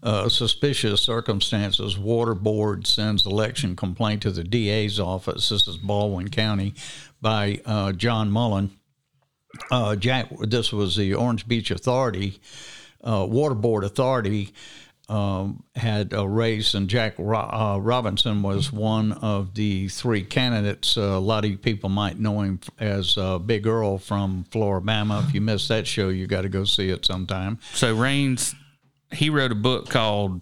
uh, 0.02 0.28
suspicious 0.28 1.02
circumstances, 1.02 1.98
Water 1.98 2.34
Board 2.34 2.86
sends 2.86 3.26
election 3.26 3.76
complaint 3.76 4.22
to 4.22 4.30
the 4.30 4.44
DA's 4.44 5.00
office. 5.00 5.48
This 5.48 5.66
is 5.66 5.76
Baldwin 5.76 6.28
County 6.28 6.74
by 7.20 7.60
uh, 7.64 7.92
John 7.92 8.30
Mullen. 8.30 8.70
Uh, 9.70 9.96
Jack, 9.96 10.28
this 10.40 10.72
was 10.72 10.96
the 10.96 11.14
Orange 11.14 11.48
Beach 11.48 11.70
Authority, 11.70 12.40
uh, 13.02 13.26
Water 13.28 13.54
Board 13.54 13.84
Authority. 13.84 14.52
Um, 15.10 15.64
had 15.74 16.12
a 16.12 16.28
race, 16.28 16.74
and 16.74 16.86
Jack 16.86 17.14
Ro- 17.16 17.38
uh, 17.38 17.78
Robinson 17.80 18.42
was 18.42 18.70
one 18.70 19.12
of 19.12 19.54
the 19.54 19.88
three 19.88 20.22
candidates. 20.22 20.98
Uh, 20.98 21.00
a 21.00 21.18
lot 21.18 21.46
of 21.46 21.62
people 21.62 21.88
might 21.88 22.18
know 22.18 22.42
him 22.42 22.60
as 22.78 23.16
Big 23.46 23.66
Earl 23.66 23.96
from 23.96 24.44
Flora-Bama. 24.50 25.26
If 25.26 25.32
you 25.32 25.40
missed 25.40 25.68
that 25.68 25.86
show, 25.86 26.10
you 26.10 26.26
got 26.26 26.42
to 26.42 26.50
go 26.50 26.64
see 26.64 26.90
it 26.90 27.06
sometime. 27.06 27.58
So 27.72 27.96
Rains 27.96 28.54
he 29.12 29.30
wrote 29.30 29.52
a 29.52 29.56
book 29.56 29.88
called 29.88 30.40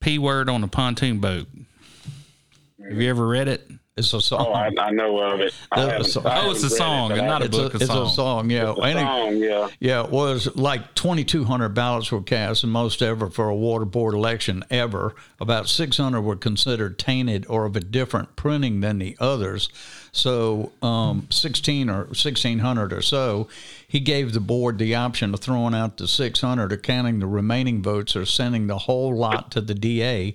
P 0.00 0.18
Word 0.18 0.48
on 0.48 0.64
a 0.64 0.68
Pontoon 0.68 1.18
Boat. 1.18 1.46
Have 2.88 3.00
you 3.00 3.08
ever 3.08 3.26
read 3.26 3.48
it? 3.48 3.68
It's 3.94 4.14
a 4.14 4.22
song. 4.22 4.46
Oh, 4.48 4.52
I, 4.52 4.70
I 4.78 4.90
know 4.90 5.18
of 5.18 5.40
it. 5.40 5.52
oh, 5.72 5.86
it's 5.98 6.16
a 6.16 6.70
song, 6.70 7.12
it, 7.12 7.16
not 7.16 7.44
a 7.44 7.48
book. 7.50 7.74
A, 7.74 7.76
a 7.76 7.80
it's 7.80 7.86
song. 7.86 8.06
a 8.06 8.10
song, 8.10 8.50
yeah. 8.50 8.70
It's 8.70 8.80
a 8.80 8.92
song, 9.00 9.36
yeah. 9.36 9.68
Yeah, 9.80 10.04
it 10.04 10.10
was 10.10 10.54
like 10.56 10.94
2,200 10.94 11.68
ballots 11.68 12.10
were 12.10 12.22
cast, 12.22 12.64
and 12.64 12.72
most 12.72 13.02
ever 13.02 13.28
for 13.28 13.50
a 13.50 13.54
water 13.54 13.84
board 13.84 14.14
election 14.14 14.64
ever. 14.70 15.14
About 15.38 15.68
600 15.68 16.22
were 16.22 16.36
considered 16.36 16.98
tainted 16.98 17.44
or 17.50 17.66
of 17.66 17.76
a 17.76 17.80
different 17.80 18.34
printing 18.34 18.80
than 18.80 18.98
the 18.98 19.14
others. 19.20 19.68
So, 20.14 20.72
um, 20.82 21.26
16 21.30 21.88
or 21.88 22.04
1,600 22.04 22.92
or 22.92 23.00
so 23.00 23.48
he 23.92 24.00
gave 24.00 24.32
the 24.32 24.40
board 24.40 24.78
the 24.78 24.94
option 24.94 25.34
of 25.34 25.40
throwing 25.40 25.74
out 25.74 25.98
the 25.98 26.08
600 26.08 26.72
or 26.72 26.76
counting 26.78 27.18
the 27.18 27.26
remaining 27.26 27.82
votes 27.82 28.16
or 28.16 28.24
sending 28.24 28.66
the 28.66 28.78
whole 28.78 29.14
lot 29.14 29.50
to 29.50 29.60
the 29.60 29.74
DA 29.74 30.34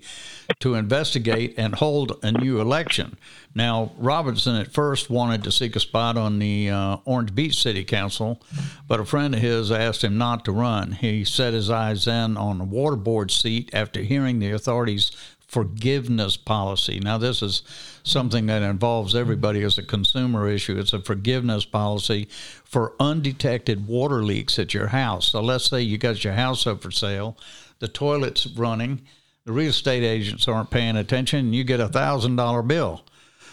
to 0.60 0.76
investigate 0.76 1.56
and 1.58 1.74
hold 1.74 2.20
a 2.22 2.32
new 2.32 2.62
election. 2.62 3.18
Now, 3.56 3.94
Robinson 3.98 4.56
at 4.56 4.72
first 4.72 5.10
wanted 5.10 5.44
to 5.44 5.52
seek 5.52 5.76
a 5.76 5.80
spot 5.80 6.18
on 6.18 6.38
the 6.38 6.70
uh, 6.70 6.98
Orange 7.06 7.34
Beach 7.34 7.60
City 7.60 7.84
Council, 7.84 8.40
but 8.88 9.00
a 9.00 9.06
friend 9.06 9.34
of 9.34 9.42
his 9.42 9.72
asked 9.72 10.04
him 10.04 10.20
not 10.20 10.46
to 10.46 10.52
run. 10.52 10.92
He 10.92 11.26
set 11.26 11.54
his 11.54 11.72
eyes 11.72 12.06
then 12.06 12.38
on 12.38 12.60
the 12.60 12.64
water 12.64 12.96
board 12.96 13.32
seat 13.32 13.72
after 13.74 14.02
hearing 14.02 14.38
the 14.38 14.52
authorities 14.52 15.12
forgiveness 15.48 16.38
policy. 16.38 17.00
Now, 17.00 17.18
this 17.18 17.42
is 17.42 17.64
something 18.08 18.46
that 18.48 18.62
involves 18.62 19.16
everybody 19.16 19.64
as 19.64 19.78
a 19.78 19.84
consumer 19.84 20.48
issue. 20.48 20.78
It's 20.80 20.94
a 20.94 21.02
forgiveness 21.02 21.66
policy 21.66 22.28
for 22.64 22.94
undetected 23.00 23.88
water 23.88 24.24
leaks 24.24 24.58
at 24.58 24.74
your 24.74 24.88
house. 24.88 25.32
So, 25.32 25.42
let's 25.42 25.70
say 25.70 25.82
you 25.82 25.98
got 25.98 26.24
your 26.24 26.34
house 26.34 26.66
up 26.66 26.82
for 26.82 26.92
sale, 26.92 27.38
the 27.80 27.88
toilet's 27.88 28.48
running, 28.48 29.02
the 29.46 29.52
real 29.54 29.70
estate 29.70 30.04
agents 30.04 30.48
aren't 30.48 30.72
paying 30.72 30.98
attention, 30.98 31.40
and 31.40 31.56
you 31.56 31.64
get 31.64 31.80
a 31.80 31.88
thousand 31.88 32.36
dollar 32.36 32.62
bill. 32.62 33.04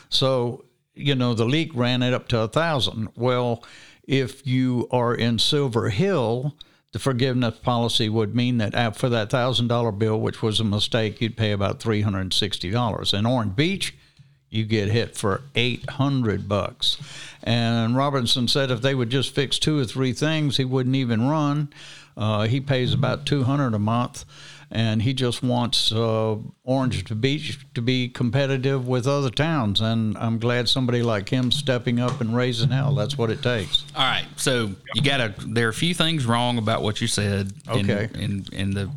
So, 0.09 0.65
you 0.95 1.15
know, 1.15 1.35
the 1.35 1.45
leak 1.45 1.71
ran 1.75 2.03
it 2.03 2.15
up 2.15 2.29
to 2.29 2.41
a 2.41 2.49
thousand. 2.49 3.09
Well, 3.17 3.65
if 4.07 4.47
you 4.47 4.89
are 4.91 5.15
in 5.15 5.39
Silverhill, 5.39 6.53
the 6.93 6.99
forgiveness 6.99 7.59
policy 7.59 8.09
would 8.09 8.35
mean 8.37 8.59
that 8.59 8.97
for 8.97 9.09
that 9.09 9.31
thousand 9.31 9.69
dollar 9.69 9.91
bill, 9.91 10.21
which 10.21 10.43
was 10.43 10.61
a 10.61 10.65
mistake, 10.65 11.21
you'd 11.21 11.37
pay 11.37 11.53
about 11.53 11.81
three 11.81 12.03
hundred 12.03 12.21
and 12.21 12.33
sixty 12.33 12.71
dollars. 12.71 13.13
In 13.13 13.27
Orange 13.27 13.57
Beach, 13.57 13.97
you 14.55 14.65
get 14.65 14.91
hit 14.91 15.17
for 15.17 15.43
eight 15.55 15.89
hundred 15.91 16.49
bucks. 16.49 16.99
And 17.43 17.97
Robinson 17.97 18.49
said 18.49 18.71
if 18.71 18.81
they 18.81 18.95
would 18.95 19.11
just 19.11 19.35
fix 19.35 19.59
two 19.59 19.79
or 19.79 19.85
three 19.85 20.13
things, 20.13 20.57
he 20.57 20.65
wouldn't 20.65 20.97
even 20.97 21.29
run. 21.29 21.73
Uh, 22.17 22.47
he 22.47 22.61
pays 22.61 22.95
about 22.95 23.27
two 23.27 23.43
hundred 23.43 23.75
a 23.75 23.79
month 23.79 24.25
and 24.75 25.03
he 25.03 25.15
just 25.15 25.43
wants 25.43 25.93
uh, 25.93 26.37
Orange 26.65 27.05
to 27.05 27.15
Beach 27.15 27.65
to 27.75 27.81
be 27.81 28.09
competitive 28.09 28.89
with 28.89 29.07
other 29.07 29.31
towns. 29.31 29.81
And 29.81 30.19
I'm 30.19 30.39
glad 30.39 30.69
somebody 30.69 31.03
like 31.03 31.29
him 31.29 31.53
stepping 31.53 32.01
up 32.01 32.21
and 32.21 32.35
raising 32.35 32.71
hell. 32.71 32.95
That's 32.95 33.17
what 33.17 33.31
it 33.31 33.41
takes. 33.41 33.85
All 33.95 34.03
right, 34.03 34.27
so 34.37 34.73
you 34.95 35.03
got 35.03 35.19
to. 35.19 35.47
There 35.47 35.67
are 35.67 35.71
a 35.71 35.75
few 35.75 35.95
things 35.95 36.27
wrong 36.27 36.59
about 36.59 36.83
what 36.83 37.01
you 37.01 37.07
said. 37.07 37.53
Okay. 37.69 38.11
And 38.15 38.53
in, 38.53 38.71
the, 38.73 38.91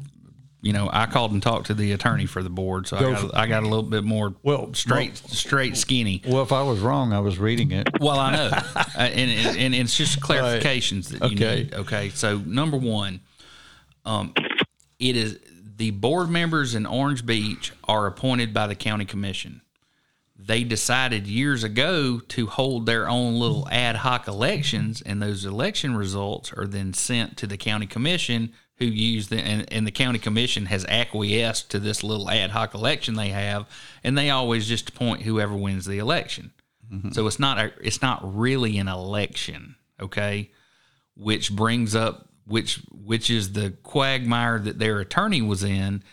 you 0.61 0.73
know, 0.73 0.89
I 0.91 1.05
called 1.05 1.31
and 1.31 1.41
talked 1.41 1.67
to 1.67 1.73
the 1.73 1.91
attorney 1.91 2.25
for 2.25 2.41
the 2.41 2.49
board, 2.49 2.87
so 2.87 2.97
I 2.97 3.01
got, 3.01 3.35
I 3.35 3.47
got 3.47 3.63
a 3.63 3.67
little 3.67 3.83
bit 3.83 4.03
more 4.03 4.33
well 4.41 4.73
straight, 4.73 5.21
well, 5.23 5.33
straight, 5.33 5.77
skinny. 5.77 6.23
Well, 6.27 6.41
if 6.41 6.51
I 6.51 6.63
was 6.63 6.79
wrong, 6.79 7.13
I 7.13 7.19
was 7.19 7.37
reading 7.37 7.71
it. 7.71 7.87
Well, 7.99 8.19
I 8.19 8.31
know, 8.31 8.49
uh, 8.75 8.83
and, 8.97 9.31
and, 9.31 9.57
and 9.57 9.75
it's 9.75 9.95
just 9.95 10.19
clarifications 10.19 11.11
right. 11.11 11.19
that 11.19 11.31
you 11.31 11.37
okay. 11.37 11.63
need. 11.63 11.73
Okay. 11.73 12.09
So 12.09 12.39
number 12.39 12.77
one, 12.77 13.19
um, 14.03 14.33
it 14.99 15.15
is 15.15 15.39
the 15.77 15.91
board 15.91 16.29
members 16.29 16.73
in 16.73 16.87
Orange 16.87 17.25
Beach 17.25 17.71
are 17.87 18.07
appointed 18.07 18.53
by 18.53 18.65
the 18.65 18.75
county 18.75 19.05
commission. 19.05 19.61
They 20.35 20.63
decided 20.63 21.27
years 21.27 21.63
ago 21.63 22.19
to 22.19 22.47
hold 22.47 22.85
their 22.85 23.07
own 23.07 23.35
little 23.35 23.67
ad 23.69 23.97
hoc 23.97 24.27
elections, 24.27 25.01
and 25.01 25.21
those 25.21 25.45
election 25.45 25.95
results 25.95 26.51
are 26.53 26.65
then 26.65 26.93
sent 26.93 27.37
to 27.37 27.47
the 27.47 27.57
county 27.57 27.85
commission, 27.85 28.53
who 28.77 28.85
use 28.85 29.27
the 29.27 29.37
and, 29.37 29.71
and 29.71 29.87
the 29.87 29.91
county 29.91 30.19
commission 30.19 30.67
has 30.67 30.85
acquiesced 30.85 31.71
to 31.71 31.79
this 31.79 32.03
little 32.03 32.29
ad 32.29 32.51
hoc 32.51 32.73
election 32.73 33.15
they 33.15 33.29
have, 33.29 33.65
and 34.03 34.17
they 34.17 34.29
always 34.29 34.67
just 34.67 34.89
appoint 34.89 35.23
whoever 35.23 35.55
wins 35.55 35.85
the 35.85 35.97
election. 35.97 36.51
Mm-hmm. 36.91 37.11
So 37.11 37.27
it's 37.27 37.39
not 37.39 37.57
a, 37.57 37.73
it's 37.81 38.01
not 38.01 38.21
really 38.37 38.77
an 38.77 38.87
election, 38.87 39.75
okay? 39.99 40.51
Which 41.15 41.51
brings 41.51 41.95
up 41.95 42.29
which 42.45 42.81
which 42.91 43.29
is 43.29 43.53
the 43.53 43.71
quagmire 43.83 44.59
that 44.59 44.79
their 44.79 44.99
attorney 44.99 45.41
was 45.41 45.63
in. 45.63 46.03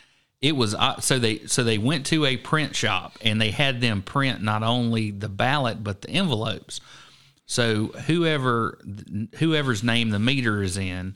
It 0.41 0.57
was 0.57 0.75
uh, 0.75 1.01
so 1.01 1.19
they 1.19 1.47
so 1.47 1.65
they 1.65 1.79
went 1.79 2.07
to 2.07 2.25
a 2.25 2.37
print 2.37 2.75
shop 2.75 3.17
and 3.23 3.41
they 3.41 3.51
had 3.51 3.81
them 3.81 4.03
print 4.03 4.43
not 4.43 4.63
only 4.63 5.11
the 5.11 5.29
ballot 5.29 5.85
but 5.85 6.03
the 6.03 6.11
envelopes. 6.11 6.81
So 7.47 7.89
whoever 8.07 8.79
whoever's 9.37 9.83
name 9.83 10.11
the 10.11 10.19
meter 10.19 10.63
is 10.63 10.77
in, 10.77 11.15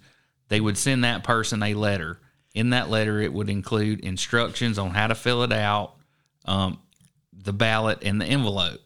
they 0.48 0.60
would 0.60 0.78
send 0.78 1.04
that 1.04 1.24
person 1.24 1.62
a 1.62 1.74
letter. 1.74 2.18
In 2.54 2.70
that 2.70 2.90
letter, 2.90 3.20
it 3.20 3.32
would 3.32 3.50
include 3.50 4.00
instructions 4.00 4.78
on 4.78 4.90
how 4.90 5.06
to 5.06 5.14
fill 5.14 5.42
it 5.42 5.52
out, 5.52 5.94
um, 6.44 6.80
the 7.32 7.52
ballot, 7.52 7.98
and 8.02 8.20
the 8.20 8.26
envelope. 8.26 8.80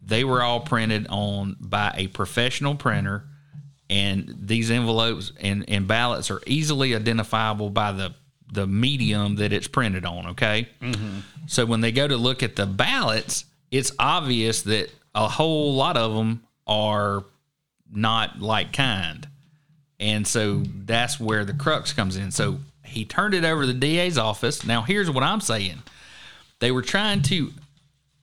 They 0.00 0.24
were 0.24 0.42
all 0.42 0.60
printed 0.60 1.06
on 1.10 1.56
by 1.60 1.92
a 1.96 2.06
professional 2.08 2.74
printer 2.74 3.24
and 3.90 4.34
these 4.38 4.70
envelopes 4.70 5.32
and, 5.40 5.64
and 5.68 5.88
ballots 5.88 6.30
are 6.30 6.40
easily 6.46 6.94
identifiable 6.94 7.70
by 7.70 7.92
the 7.92 8.14
the 8.50 8.66
medium 8.66 9.36
that 9.36 9.52
it's 9.52 9.68
printed 9.68 10.06
on. 10.06 10.28
Okay, 10.28 10.68
mm-hmm. 10.80 11.18
so 11.46 11.66
when 11.66 11.80
they 11.80 11.92
go 11.92 12.08
to 12.08 12.16
look 12.16 12.42
at 12.42 12.56
the 12.56 12.66
ballots, 12.66 13.44
it's 13.70 13.92
obvious 13.98 14.62
that 14.62 14.90
a 15.14 15.28
whole 15.28 15.74
lot 15.74 15.96
of 15.96 16.14
them 16.14 16.42
are 16.66 17.24
not 17.90 18.40
like 18.40 18.72
kind, 18.72 19.28
and 20.00 20.26
so 20.26 20.62
that's 20.64 21.18
where 21.18 21.44
the 21.44 21.54
crux 21.54 21.92
comes 21.92 22.16
in. 22.16 22.30
So 22.30 22.58
he 22.84 23.04
turned 23.04 23.34
it 23.34 23.44
over 23.44 23.62
to 23.62 23.72
the 23.72 23.78
DA's 23.78 24.18
office. 24.18 24.64
Now 24.64 24.82
here's 24.82 25.10
what 25.10 25.24
I'm 25.24 25.40
saying: 25.40 25.82
they 26.60 26.70
were 26.70 26.82
trying 26.82 27.22
to 27.22 27.52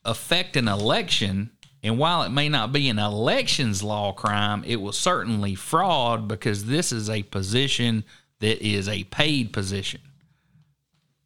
affect 0.03 0.55
an 0.55 0.67
election 0.67 1.49
and 1.85 1.99
while 1.99 2.23
it 2.23 2.29
may 2.29 2.49
not 2.49 2.71
be 2.71 2.89
an 2.89 2.97
elections 2.97 3.83
law 3.83 4.11
crime, 4.11 4.63
it 4.65 4.77
was 4.77 4.97
certainly 4.97 5.53
fraud 5.53 6.27
because 6.27 6.65
this 6.65 6.91
is 6.91 7.11
a 7.11 7.21
position 7.21 8.03
that 8.39 8.59
is 8.67 8.89
a 8.89 9.03
paid 9.03 9.53
position. 9.53 10.01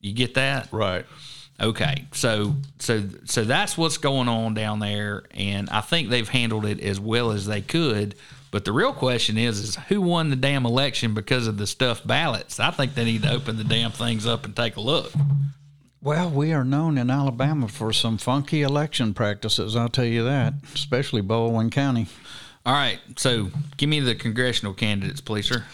You 0.01 0.11
get 0.11 0.33
that? 0.33 0.67
Right. 0.73 1.05
Okay. 1.61 2.07
So 2.11 2.55
so 2.79 3.05
so 3.23 3.45
that's 3.45 3.77
what's 3.77 3.97
going 3.97 4.27
on 4.27 4.53
down 4.53 4.79
there 4.79 5.23
and 5.31 5.69
I 5.69 5.79
think 5.79 6.09
they've 6.09 6.27
handled 6.27 6.65
it 6.65 6.81
as 6.81 6.99
well 6.99 7.31
as 7.31 7.45
they 7.45 7.61
could. 7.61 8.15
But 8.51 8.65
the 8.65 8.71
real 8.71 8.93
question 8.93 9.37
is 9.37 9.59
is 9.59 9.75
who 9.87 10.01
won 10.01 10.29
the 10.29 10.35
damn 10.35 10.65
election 10.65 11.13
because 11.13 11.47
of 11.47 11.57
the 11.57 11.67
stuffed 11.67 12.05
ballots? 12.07 12.59
I 12.59 12.71
think 12.71 12.95
they 12.95 13.05
need 13.05 13.23
to 13.23 13.31
open 13.31 13.57
the 13.57 13.63
damn 13.63 13.91
things 13.91 14.25
up 14.25 14.45
and 14.45 14.55
take 14.55 14.75
a 14.75 14.81
look. 14.81 15.11
Well, 16.01 16.29
we 16.29 16.53
are 16.53 16.63
known 16.63 16.97
in 16.97 17.09
Alabama 17.09 17.67
for 17.67 17.91
some 17.91 18.17
funky 18.17 18.61
election 18.61 19.13
practices, 19.13 19.75
I'll 19.75 19.89
tell 19.89 20.05
you 20.05 20.23
that, 20.23 20.53
especially 20.73 21.21
Baldwin 21.21 21.69
County. 21.69 22.07
All 22.65 22.73
right, 22.73 22.99
so 23.17 23.49
give 23.75 23.89
me 23.89 23.99
the 23.99 24.15
congressional 24.15 24.73
candidates, 24.73 25.19
please, 25.19 25.47
sir. 25.47 25.65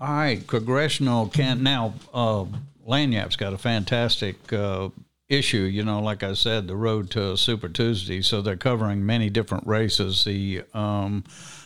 All 0.00 0.08
right, 0.08 0.46
congressional 0.46 1.28
can 1.28 1.62
now. 1.62 1.94
Uh, 2.12 2.46
Lagniappe's 2.86 3.36
got 3.36 3.52
a 3.52 3.58
fantastic 3.58 4.52
uh, 4.52 4.88
issue. 5.28 5.62
You 5.62 5.84
know, 5.84 6.00
like 6.00 6.22
I 6.22 6.34
said, 6.34 6.66
the 6.66 6.76
road 6.76 7.10
to 7.10 7.36
Super 7.36 7.68
Tuesday. 7.68 8.22
So 8.22 8.42
they're 8.42 8.56
covering 8.56 9.04
many 9.06 9.30
different 9.30 9.66
races. 9.66 10.24
The 10.24 10.62
um, 10.74 11.24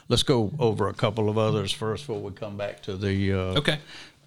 let's 0.08 0.22
go 0.22 0.52
over 0.58 0.88
a 0.88 0.94
couple 0.94 1.28
of 1.28 1.38
others 1.38 1.72
first 1.72 2.06
before 2.06 2.20
we 2.20 2.32
come 2.32 2.56
back 2.56 2.82
to 2.82 2.96
the 2.96 3.32
uh, 3.32 3.58
okay 3.58 3.78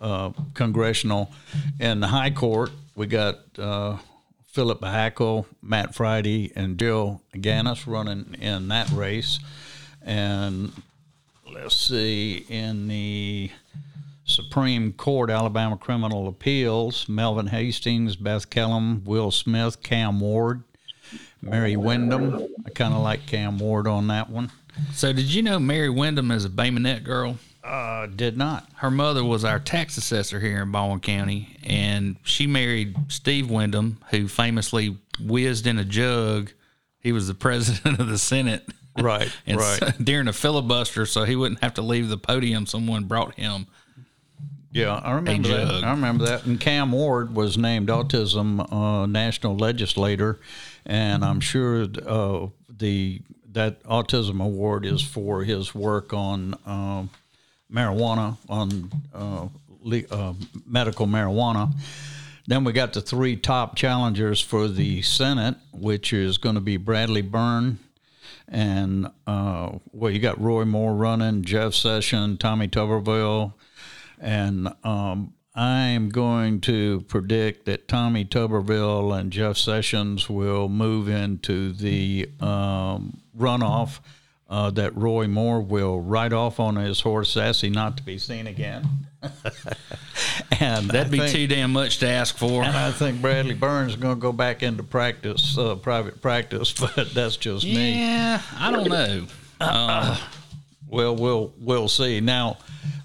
uh, 0.02 0.32
congressional 0.54 1.32
and 1.80 2.02
the 2.02 2.08
High 2.08 2.32
Court. 2.32 2.72
We 2.96 3.08
got 3.08 3.40
uh, 3.58 3.98
Philip 4.48 4.84
Hackle, 4.84 5.48
Matt 5.62 5.94
Fridy, 5.94 6.52
and 6.56 6.78
Jill 6.78 7.22
Ganus 7.36 7.88
running 7.88 8.36
in 8.42 8.68
that 8.70 8.90
race. 8.90 9.40
And 10.02 10.74
let's 11.54 11.78
see, 11.78 12.46
in 12.50 12.88
the 12.88 13.52
Supreme 14.26 14.94
Court, 14.94 15.30
Alabama 15.30 15.78
Criminal 15.78 16.28
Appeals, 16.28 17.08
Melvin 17.08 17.48
Hastings, 17.48 18.16
Beth 18.16 18.50
Kellum, 18.50 19.04
Will 19.06 19.32
Smith, 19.32 19.82
Cam 19.84 20.20
Ward, 20.20 20.64
Mary 21.42 21.76
Windham. 21.76 22.48
I 22.66 22.70
kind 22.72 22.94
of 22.94 23.02
like 23.02 23.26
Cam 23.28 23.58
Ward 23.58 23.88
on 23.88 24.08
that 24.08 24.30
one. 24.30 24.52
So, 24.94 25.14
did 25.14 25.34
you 25.34 25.42
know 25.42 25.60
Mary 25.60 25.90
Windham 25.90 26.32
is 26.32 26.46
a 26.46 26.50
Bay 26.50 26.70
Minette 26.70 27.04
girl? 27.04 27.38
Uh, 27.64 28.08
did 28.08 28.38
not. 28.38 28.68
Her 28.76 28.90
mother 28.90 29.24
was 29.24 29.46
our 29.46 29.60
tax 29.60 29.96
assessor 29.98 30.40
here 30.40 30.64
in 30.64 30.72
Baldwin 30.72 31.00
County, 31.00 31.58
and 31.64 32.16
she 32.24 32.48
married 32.48 32.96
Steve 33.10 33.50
Windham, 33.50 34.00
who 34.10 34.28
famously 34.28 34.98
whizzed 35.24 35.68
in 35.68 35.78
a 35.78 35.86
jug. 35.86 36.52
He 37.00 37.12
was 37.12 37.28
the 37.28 37.34
president 37.36 38.00
of 38.00 38.08
the 38.08 38.18
Senate. 38.18 38.68
Right, 39.00 39.32
and 39.46 39.58
right. 39.58 39.80
So, 39.80 39.92
during 40.04 40.28
a 40.28 40.34
filibuster, 40.34 41.06
so 41.06 41.24
he 41.24 41.36
wouldn't 41.36 41.62
have 41.62 41.76
to 41.76 41.82
leave 41.82 42.10
the 42.10 42.18
podium, 42.18 42.66
someone 42.66 43.06
brought 43.06 43.36
him. 43.36 43.68
Yeah, 44.72 44.96
I 44.96 45.14
remember 45.14 45.50
that. 45.50 45.84
I 45.84 45.92
remember 45.92 46.26
that. 46.26 46.46
And 46.46 46.60
Cam 46.60 46.92
Ward 46.94 47.36
was 47.36 47.58
named 47.58 47.90
Autism 47.90 48.72
uh, 48.72 49.06
National 49.06 49.56
Legislator, 49.56 50.40
and 50.86 51.24
I'm 51.24 51.42
sure 51.42 51.88
uh, 52.06 52.48
the 52.70 53.22
that 53.54 53.84
Autism 53.84 54.44
Award 54.44 54.86
is 54.86 55.02
for 55.02 55.44
his 55.44 55.76
work 55.76 56.14
on. 56.14 56.56
Uh, 56.66 57.06
marijuana, 57.72 58.38
on 58.50 58.92
uh, 59.14 59.48
le- 59.82 60.08
uh, 60.12 60.34
medical 60.66 61.08
marijuana. 61.08 61.74
Then 62.48 62.64
we 62.64 62.74
got 62.74 62.94
the 62.94 63.02
three 63.02 63.36
top 63.36 63.76
challengers 63.76 64.42
for 64.42 64.68
the 64.68 65.02
Senate, 65.02 65.56
which 65.72 66.12
is 66.12 66.38
going 66.38 66.56
to 66.56 66.62
be 66.62 66.78
Bradley 66.78 67.22
Byrne, 67.22 67.80
and 68.48 69.08
uh, 69.26 69.78
well, 69.94 70.12
you 70.12 70.20
got 70.20 70.42
Roy 70.42 70.66
Moore 70.66 70.94
running, 70.94 71.44
Jeff 71.44 71.74
Sessions, 71.74 72.40
Tommy 72.40 72.68
Tuberville, 72.68 73.54
and 74.20 74.74
um, 74.84 75.34
I'm 75.56 76.10
going 76.10 76.62
to 76.62 77.02
predict 77.08 77.66
that 77.66 77.88
Tommy 77.88 78.26
Tuberville 78.26 79.18
and 79.18 79.32
Jeff 79.32 79.58
Sessions 79.58 80.30
will 80.30 80.68
move 80.68 81.08
into 81.08 81.72
the 81.72 82.30
um, 82.42 83.21
runoff 83.38 84.00
uh, 84.52 84.70
that 84.72 84.96
Roy 84.98 85.28
Moore 85.28 85.62
will 85.62 86.02
ride 86.02 86.34
off 86.34 86.60
on 86.60 86.76
his 86.76 87.00
horse 87.00 87.32
Sassy 87.32 87.70
not 87.70 87.96
to 87.98 88.04
be 88.04 88.18
seen 88.18 88.48
again. 88.48 88.86
and 90.60 90.90
that'd 90.90 91.12
be 91.12 91.20
think, 91.20 91.32
too 91.32 91.48
damn 91.48 91.72
much 91.72 92.00
to 92.00 92.08
ask 92.08 92.38
for. 92.38 92.64
And 92.64 92.76
I 92.76 92.92
think 92.92 93.22
Bradley 93.22 93.54
Byrne's 93.54 93.94
is 93.94 93.98
going 93.98 94.16
to 94.16 94.22
go 94.22 94.34
back 94.34 94.62
into 94.62 94.84
practice, 94.84 95.58
uh, 95.58 95.76
private 95.76 96.22
practice, 96.22 96.74
but 96.96 97.14
that's 97.14 97.38
just 97.38 97.64
yeah, 97.64 97.78
me. 97.78 98.00
Yeah, 98.00 98.42
I 98.58 98.72
don't 98.72 98.90
know. 98.90 99.26
Uh, 99.62 100.18
well, 100.90 101.16
we'll 101.16 101.54
we'll 101.58 101.88
see. 101.88 102.20
Now, 102.20 102.58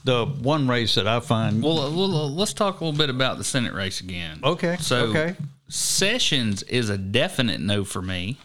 the 0.02 0.26
one 0.26 0.66
race 0.66 0.96
that 0.96 1.06
I 1.06 1.20
find. 1.20 1.62
Well, 1.62 1.76
well, 1.76 2.34
let's 2.34 2.54
talk 2.54 2.80
a 2.80 2.84
little 2.84 2.98
bit 2.98 3.10
about 3.10 3.38
the 3.38 3.44
Senate 3.44 3.74
race 3.74 4.00
again. 4.00 4.40
Okay. 4.42 4.76
So, 4.80 5.06
okay. 5.06 5.36
Sessions 5.68 6.62
is 6.64 6.90
a 6.90 6.98
definite 6.98 7.60
no 7.60 7.84
for 7.84 8.02
me. 8.02 8.38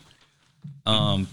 Um, 0.85 1.27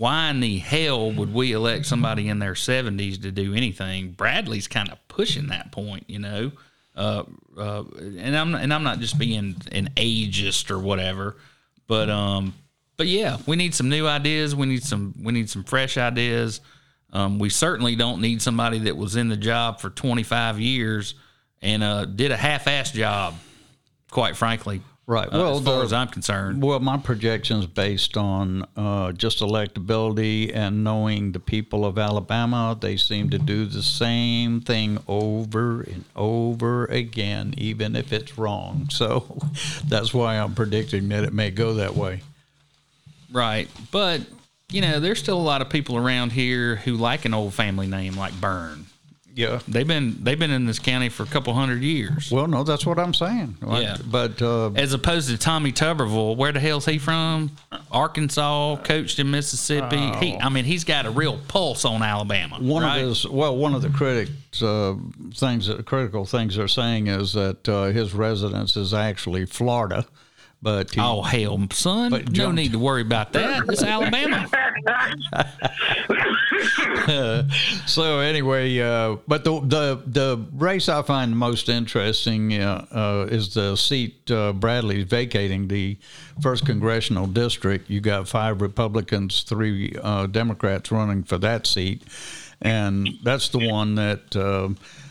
why 0.00 0.30
in 0.30 0.40
the 0.40 0.56
hell 0.56 1.12
would 1.12 1.30
we 1.30 1.52
elect 1.52 1.84
somebody 1.84 2.30
in 2.30 2.38
their 2.38 2.54
70s 2.54 3.20
to 3.20 3.30
do 3.30 3.52
anything? 3.52 4.12
Bradley's 4.12 4.66
kind 4.66 4.88
of 4.88 4.96
pushing 5.08 5.48
that 5.48 5.72
point, 5.72 6.04
you 6.08 6.18
know. 6.18 6.52
Uh, 6.96 7.24
uh, 7.58 7.84
and 7.98 8.34
I'm 8.34 8.54
and 8.54 8.72
I'm 8.72 8.82
not 8.82 9.00
just 9.00 9.18
being 9.18 9.56
an 9.70 9.90
ageist 9.96 10.70
or 10.70 10.78
whatever, 10.78 11.36
but 11.86 12.08
um, 12.08 12.54
but 12.96 13.08
yeah, 13.08 13.36
we 13.46 13.56
need 13.56 13.74
some 13.74 13.90
new 13.90 14.06
ideas. 14.06 14.56
We 14.56 14.68
need 14.68 14.84
some 14.84 15.14
we 15.22 15.34
need 15.34 15.50
some 15.50 15.64
fresh 15.64 15.98
ideas. 15.98 16.62
Um, 17.12 17.38
we 17.38 17.50
certainly 17.50 17.94
don't 17.94 18.22
need 18.22 18.40
somebody 18.40 18.78
that 18.78 18.96
was 18.96 19.16
in 19.16 19.28
the 19.28 19.36
job 19.36 19.80
for 19.80 19.90
25 19.90 20.58
years 20.58 21.14
and 21.60 21.82
uh, 21.82 22.06
did 22.06 22.30
a 22.30 22.38
half-ass 22.38 22.92
job. 22.92 23.34
Quite 24.10 24.34
frankly, 24.34 24.80
Right. 25.10 25.26
Uh, 25.26 25.38
well, 25.38 25.56
as 25.56 25.64
far 25.64 25.78
the, 25.78 25.84
as 25.86 25.92
I'm 25.92 26.06
concerned. 26.06 26.62
Well, 26.62 26.78
my 26.78 26.96
projections 26.96 27.66
based 27.66 28.16
on 28.16 28.64
uh, 28.76 29.10
just 29.10 29.40
electability 29.40 30.54
and 30.54 30.84
knowing 30.84 31.32
the 31.32 31.40
people 31.40 31.84
of 31.84 31.98
Alabama, 31.98 32.78
they 32.80 32.96
seem 32.96 33.28
to 33.30 33.38
do 33.38 33.66
the 33.66 33.82
same 33.82 34.60
thing 34.60 34.98
over 35.08 35.80
and 35.80 36.04
over 36.14 36.84
again, 36.84 37.54
even 37.58 37.96
if 37.96 38.12
it's 38.12 38.38
wrong. 38.38 38.88
So 39.00 39.38
that's 39.86 40.12
why 40.12 40.36
I'm 40.36 40.54
predicting 40.54 41.08
that 41.08 41.24
it 41.24 41.32
may 41.32 41.50
go 41.50 41.74
that 41.74 41.96
way. 41.96 42.20
Right. 43.32 43.68
But, 43.90 44.20
you 44.68 44.82
know, 44.82 45.00
there's 45.00 45.18
still 45.18 45.38
a 45.38 45.42
lot 45.42 45.62
of 45.62 45.70
people 45.70 45.96
around 45.96 46.32
here 46.32 46.76
who 46.76 46.96
like 46.96 47.24
an 47.24 47.32
old 47.32 47.54
family 47.54 47.86
name 47.86 48.14
like 48.14 48.38
Byrne. 48.40 48.84
Yeah, 49.40 49.60
they've 49.66 49.86
been 49.86 50.22
they've 50.22 50.38
been 50.38 50.50
in 50.50 50.66
this 50.66 50.78
county 50.78 51.08
for 51.08 51.22
a 51.22 51.26
couple 51.26 51.54
hundred 51.54 51.82
years. 51.82 52.30
Well, 52.30 52.46
no, 52.46 52.62
that's 52.62 52.84
what 52.84 52.98
I'm 52.98 53.14
saying. 53.14 53.56
Yeah, 53.66 53.96
but 54.04 54.42
uh, 54.42 54.70
as 54.72 54.92
opposed 54.92 55.30
to 55.30 55.38
Tommy 55.38 55.72
Tuberville, 55.72 56.36
where 56.36 56.52
the 56.52 56.60
hell's 56.60 56.84
he 56.84 56.98
from? 56.98 57.50
Arkansas, 57.90 58.76
coached 58.84 59.18
in 59.18 59.30
Mississippi. 59.30 59.96
Oh. 59.98 60.18
He, 60.18 60.36
I 60.36 60.48
mean, 60.48 60.64
he's 60.64 60.84
got 60.84 61.06
a 61.06 61.10
real 61.10 61.38
pulse 61.48 61.84
on 61.84 62.02
Alabama. 62.02 62.58
One 62.60 62.82
right? 62.82 62.98
of 62.98 63.08
his 63.08 63.26
well, 63.26 63.56
one 63.56 63.74
of 63.74 63.82
the 63.82 63.90
critics 63.90 64.62
uh, 64.62 64.94
things, 65.34 65.66
that, 65.68 65.86
critical 65.86 66.24
things 66.24 66.56
they're 66.56 66.68
saying 66.68 67.06
is 67.06 67.32
that 67.32 67.68
uh, 67.68 67.86
his 67.86 68.14
residence 68.14 68.76
is 68.76 68.92
actually 68.92 69.46
Florida. 69.46 70.06
But 70.62 70.94
he, 70.94 71.00
oh 71.00 71.22
hell, 71.22 71.66
son! 71.72 72.10
But 72.10 72.32
no 72.32 72.52
need 72.52 72.72
to 72.72 72.78
worry 72.78 73.00
about 73.00 73.32
that. 73.32 73.64
It's 73.68 73.82
Alabama. 73.82 74.46
so 77.86 78.18
anyway, 78.18 78.78
uh, 78.78 79.16
but 79.26 79.44
the, 79.44 79.58
the 79.60 80.02
the 80.06 80.46
race 80.52 80.90
I 80.90 81.00
find 81.00 81.34
most 81.34 81.70
interesting 81.70 82.60
uh, 82.60 82.84
uh, 82.90 83.26
is 83.30 83.54
the 83.54 83.74
seat 83.76 84.30
uh, 84.30 84.52
Bradley's 84.52 85.04
vacating, 85.04 85.68
the 85.68 85.96
first 86.42 86.66
congressional 86.66 87.26
district. 87.26 87.88
You 87.88 88.02
got 88.02 88.28
five 88.28 88.60
Republicans, 88.60 89.42
three 89.42 89.96
uh, 90.02 90.26
Democrats 90.26 90.92
running 90.92 91.22
for 91.22 91.38
that 91.38 91.66
seat, 91.66 92.02
and 92.60 93.08
that's 93.22 93.48
the 93.48 93.66
one 93.66 93.94
that. 93.94 94.36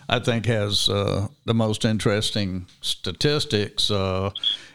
Uh, 0.10 0.16
I 0.16 0.20
think 0.20 0.46
has 0.46 0.88
the 0.88 1.54
most 1.54 1.86
interesting 1.86 2.66
statistics 2.82 3.92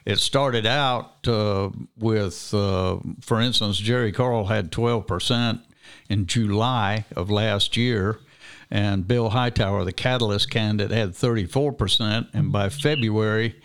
it 0.05 0.19
started 0.19 0.67
out 0.67 1.27
uh, 1.27 1.71
with, 1.97 2.53
uh, 2.53 2.99
for 3.21 3.41
instance, 3.41 3.79
Jerry 3.79 4.13
Carl 4.13 4.47
had 4.47 4.71
12% 4.71 5.61
in 6.09 6.27
July 6.27 7.07
of 7.17 7.31
last 7.31 7.77
year, 7.77 8.19
and 8.71 9.09
Bill 9.09 9.31
Hightower, 9.31 9.85
the 9.85 9.93
catalyst 9.93 10.51
candidate, 10.51 10.97
had 10.97 11.11
34%. 11.11 12.29
And 12.35 12.53
by 12.53 12.69
February, 12.69 13.61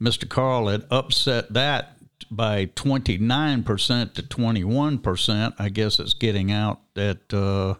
Mr. 0.00 0.28
Carl 0.28 0.68
had 0.68 0.84
upset 0.90 1.52
that 1.52 1.98
by 2.30 2.66
29% 2.66 4.14
to 4.14 4.22
21%. 4.22 5.54
I 5.58 5.68
guess 5.68 5.98
it's 5.98 6.14
getting 6.14 6.50
out 6.50 6.80
that 6.94 7.34
uh, 7.34 7.74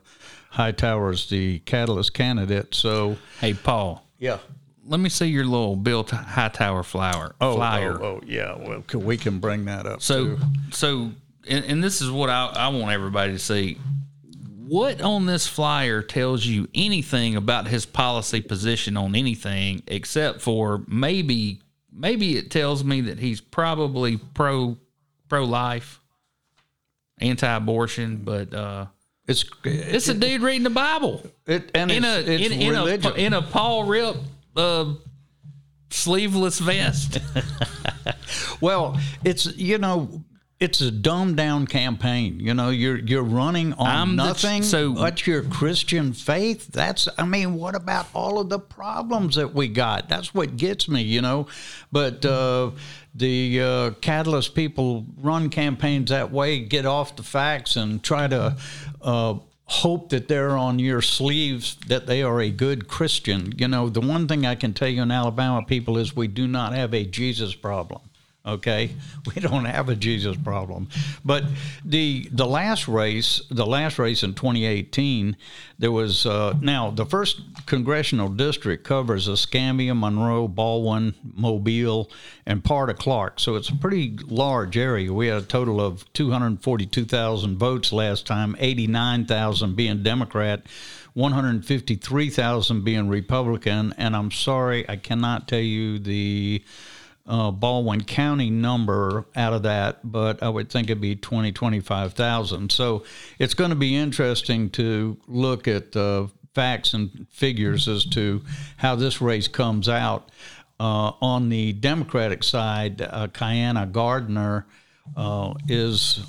Hightower's 0.52 1.28
the 1.28 1.60
catalyst 1.60 2.14
candidate. 2.14 2.74
So, 2.74 3.16
hey, 3.40 3.54
Paul. 3.54 4.06
Yeah 4.18 4.38
let 4.84 5.00
me 5.00 5.08
see 5.08 5.26
your 5.26 5.44
little 5.44 5.76
Bill 5.76 6.04
Hightower 6.04 6.82
flower 6.82 7.34
oh, 7.40 7.56
flyer. 7.56 8.02
Oh, 8.02 8.06
oh, 8.06 8.20
yeah. 8.26 8.56
Well, 8.56 8.84
we 8.94 9.16
can 9.16 9.38
bring 9.38 9.66
that 9.66 9.86
up. 9.86 10.02
So, 10.02 10.36
too. 10.36 10.38
so, 10.70 11.12
and, 11.48 11.64
and, 11.64 11.84
this 11.84 12.00
is 12.00 12.10
what 12.10 12.30
I, 12.30 12.46
I 12.46 12.68
want 12.68 12.92
everybody 12.92 13.32
to 13.32 13.38
see. 13.38 13.78
What 14.66 15.00
on 15.00 15.26
this 15.26 15.46
flyer 15.46 16.02
tells 16.02 16.44
you 16.46 16.68
anything 16.74 17.36
about 17.36 17.68
his 17.68 17.84
policy 17.84 18.40
position 18.40 18.96
on 18.96 19.14
anything 19.14 19.82
except 19.86 20.40
for 20.40 20.82
maybe, 20.88 21.60
maybe 21.92 22.36
it 22.36 22.50
tells 22.50 22.82
me 22.82 23.02
that 23.02 23.18
he's 23.18 23.40
probably 23.40 24.16
pro 24.16 24.78
pro 25.28 25.44
life, 25.44 26.00
anti 27.18 27.54
abortion, 27.54 28.18
but 28.18 28.54
uh, 28.54 28.86
it's 29.32 29.44
it's 29.64 30.08
a 30.08 30.14
dude 30.14 30.42
reading 30.42 30.62
the 30.62 30.70
Bible. 30.70 31.22
It 31.46 31.70
and 31.74 31.90
in 31.90 32.04
it's, 32.04 32.28
a 32.28 32.32
it's 32.32 32.54
in, 32.54 32.62
in, 32.62 32.74
a 32.74 33.12
in 33.14 33.32
a 33.32 33.42
Paul 33.42 33.84
Rip 33.84 34.16
uh, 34.56 34.94
sleeveless 35.90 36.58
vest. 36.58 37.18
well, 38.60 39.00
it's 39.24 39.46
you 39.56 39.78
know 39.78 40.22
it's 40.62 40.80
a 40.80 40.92
dumbed 40.92 41.36
down 41.36 41.66
campaign. 41.66 42.38
You 42.38 42.54
know, 42.54 42.70
you're 42.70 42.98
you're 42.98 43.24
running 43.24 43.72
on 43.72 43.86
I'm 43.86 44.16
nothing 44.16 44.60
the, 44.60 44.68
so 44.68 44.92
but 44.92 45.26
your 45.26 45.42
Christian 45.42 46.12
faith. 46.12 46.68
That's 46.68 47.08
I 47.18 47.24
mean, 47.24 47.54
what 47.54 47.74
about 47.74 48.06
all 48.14 48.38
of 48.38 48.48
the 48.48 48.60
problems 48.60 49.34
that 49.34 49.54
we 49.54 49.66
got? 49.66 50.08
That's 50.08 50.32
what 50.32 50.56
gets 50.56 50.88
me, 50.88 51.02
you 51.02 51.20
know. 51.20 51.48
But 51.90 52.24
uh, 52.24 52.70
the 53.14 53.60
uh, 53.60 53.90
catalyst 54.00 54.54
people 54.54 55.06
run 55.18 55.50
campaigns 55.50 56.10
that 56.10 56.30
way, 56.30 56.60
get 56.60 56.86
off 56.86 57.16
the 57.16 57.22
facts 57.22 57.76
and 57.76 58.02
try 58.02 58.26
to 58.26 58.56
uh, 59.02 59.34
hope 59.66 60.10
that 60.10 60.28
they're 60.28 60.56
on 60.56 60.78
your 60.78 61.02
sleeves 61.02 61.76
that 61.88 62.06
they 62.06 62.22
are 62.22 62.40
a 62.40 62.50
good 62.50 62.88
Christian. 62.88 63.52
You 63.56 63.68
know, 63.68 63.88
the 63.88 64.00
one 64.00 64.28
thing 64.28 64.46
I 64.46 64.54
can 64.54 64.72
tell 64.72 64.88
you 64.88 65.02
in 65.02 65.10
Alabama 65.10 65.64
people 65.64 65.98
is 65.98 66.16
we 66.16 66.28
do 66.28 66.46
not 66.46 66.74
have 66.74 66.94
a 66.94 67.04
Jesus 67.04 67.54
problem. 67.54 68.00
Okay, 68.44 68.90
we 69.34 69.40
don't 69.40 69.66
have 69.66 69.88
a 69.88 69.94
Jesus 69.94 70.36
problem, 70.36 70.88
but 71.24 71.44
the 71.84 72.28
the 72.32 72.46
last 72.46 72.88
race, 72.88 73.40
the 73.50 73.66
last 73.66 74.00
race 74.00 74.24
in 74.24 74.34
2018, 74.34 75.36
there 75.78 75.92
was 75.92 76.26
uh, 76.26 76.58
now 76.60 76.90
the 76.90 77.06
first 77.06 77.40
congressional 77.66 78.28
district 78.28 78.82
covers 78.82 79.28
Escambia, 79.28 79.94
Monroe, 79.94 80.48
Baldwin, 80.48 81.14
Mobile, 81.22 82.10
and 82.44 82.64
part 82.64 82.90
of 82.90 82.98
Clarke. 82.98 83.38
So 83.38 83.54
it's 83.54 83.68
a 83.68 83.76
pretty 83.76 84.18
large 84.26 84.76
area. 84.76 85.12
We 85.12 85.28
had 85.28 85.42
a 85.42 85.46
total 85.46 85.80
of 85.80 86.12
242,000 86.12 87.58
votes 87.58 87.92
last 87.92 88.26
time, 88.26 88.56
89,000 88.58 89.76
being 89.76 90.02
Democrat. 90.02 90.66
153,000 91.14 92.84
being 92.84 93.06
Republican, 93.06 93.92
and 93.98 94.16
I'm 94.16 94.30
sorry, 94.30 94.88
I 94.88 94.96
cannot 94.96 95.46
tell 95.46 95.60
you 95.60 95.98
the 95.98 96.64
uh, 97.32 97.50
Baldwin 97.50 98.04
County 98.04 98.50
number 98.50 99.24
out 99.34 99.54
of 99.54 99.62
that, 99.62 100.00
but 100.04 100.42
I 100.42 100.50
would 100.50 100.68
think 100.68 100.90
it'd 100.90 101.00
be 101.00 101.16
20, 101.16 101.50
25,000. 101.50 102.70
So 102.70 103.04
it's 103.38 103.54
going 103.54 103.70
to 103.70 103.76
be 103.76 103.96
interesting 103.96 104.68
to 104.70 105.16
look 105.26 105.66
at 105.66 105.96
uh, 105.96 106.26
facts 106.54 106.92
and 106.92 107.26
figures 107.30 107.88
as 107.88 108.04
to 108.04 108.42
how 108.76 108.96
this 108.96 109.22
race 109.22 109.48
comes 109.48 109.88
out. 109.88 110.28
Uh, 110.78 111.12
on 111.22 111.48
the 111.48 111.72
Democratic 111.72 112.42
side, 112.44 113.00
uh, 113.00 113.28
Kiani 113.28 113.90
Gardner 113.90 114.66
uh, 115.16 115.54
is 115.68 116.20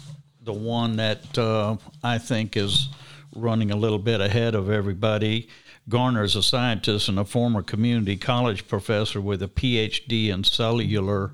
the 0.41 0.53
one 0.53 0.95
that 0.97 1.37
uh, 1.37 1.75
I 2.01 2.17
think 2.17 2.55
is 2.55 2.87
running 3.35 3.71
a 3.71 3.75
little 3.75 3.99
bit 3.99 4.21
ahead 4.21 4.55
of 4.55 4.69
everybody. 4.69 5.49
Gardner 5.89 6.23
is 6.23 6.35
a 6.35 6.43
scientist 6.43 7.09
and 7.09 7.19
a 7.19 7.25
former 7.25 7.61
community 7.61 8.15
college 8.15 8.67
professor 8.67 9.19
with 9.19 9.43
a 9.43 9.47
PhD 9.47 10.29
in 10.29 10.43
cellular 10.43 11.31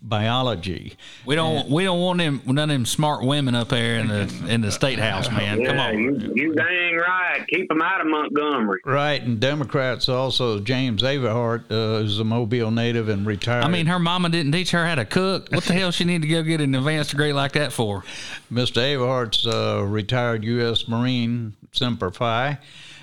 biology. 0.00 0.96
We 1.26 1.34
don't 1.34 1.68
we 1.68 1.84
don't 1.84 2.00
want 2.00 2.18
them 2.18 2.40
none 2.46 2.70
of 2.70 2.74
them 2.74 2.86
smart 2.86 3.24
women 3.24 3.54
up 3.54 3.68
there 3.70 3.98
in 3.98 4.08
the 4.08 4.46
in 4.48 4.60
the 4.60 4.70
state 4.70 4.98
house, 4.98 5.30
man. 5.30 5.64
Come 5.64 5.78
on. 5.78 5.98
You, 5.98 6.32
you 6.34 6.54
dang 6.54 6.96
right. 6.96 7.44
Keep 7.48 7.68
them 7.68 7.82
out 7.82 8.00
of 8.00 8.06
Montgomery. 8.06 8.80
Right, 8.84 9.20
and 9.22 9.40
Democrats 9.40 10.08
also 10.08 10.60
James 10.60 11.02
Averhart, 11.02 11.64
uh, 11.70 12.00
who's 12.00 12.18
a 12.18 12.24
Mobile 12.24 12.70
native 12.70 13.08
and 13.08 13.26
retired. 13.26 13.64
I 13.64 13.68
mean, 13.68 13.86
her 13.86 13.98
mama 13.98 14.28
didn't 14.28 14.52
teach 14.52 14.70
her 14.70 14.86
how 14.86 14.96
to 14.96 15.04
cook. 15.04 15.48
What 15.50 15.64
the 15.64 15.74
hell 15.74 15.90
she 15.90 16.04
need 16.04 16.22
to 16.22 16.28
go 16.28 16.42
get 16.42 16.60
an 16.60 16.74
advanced 16.74 17.10
degree 17.10 17.32
like 17.32 17.52
that 17.52 17.72
for? 17.72 18.04
Mr. 18.52 18.82
Averhart's 18.82 19.46
a 19.46 19.84
retired 19.84 20.44
U.S. 20.44 20.88
Marine, 20.88 21.54
Semper 21.72 22.10
Fi, 22.10 22.58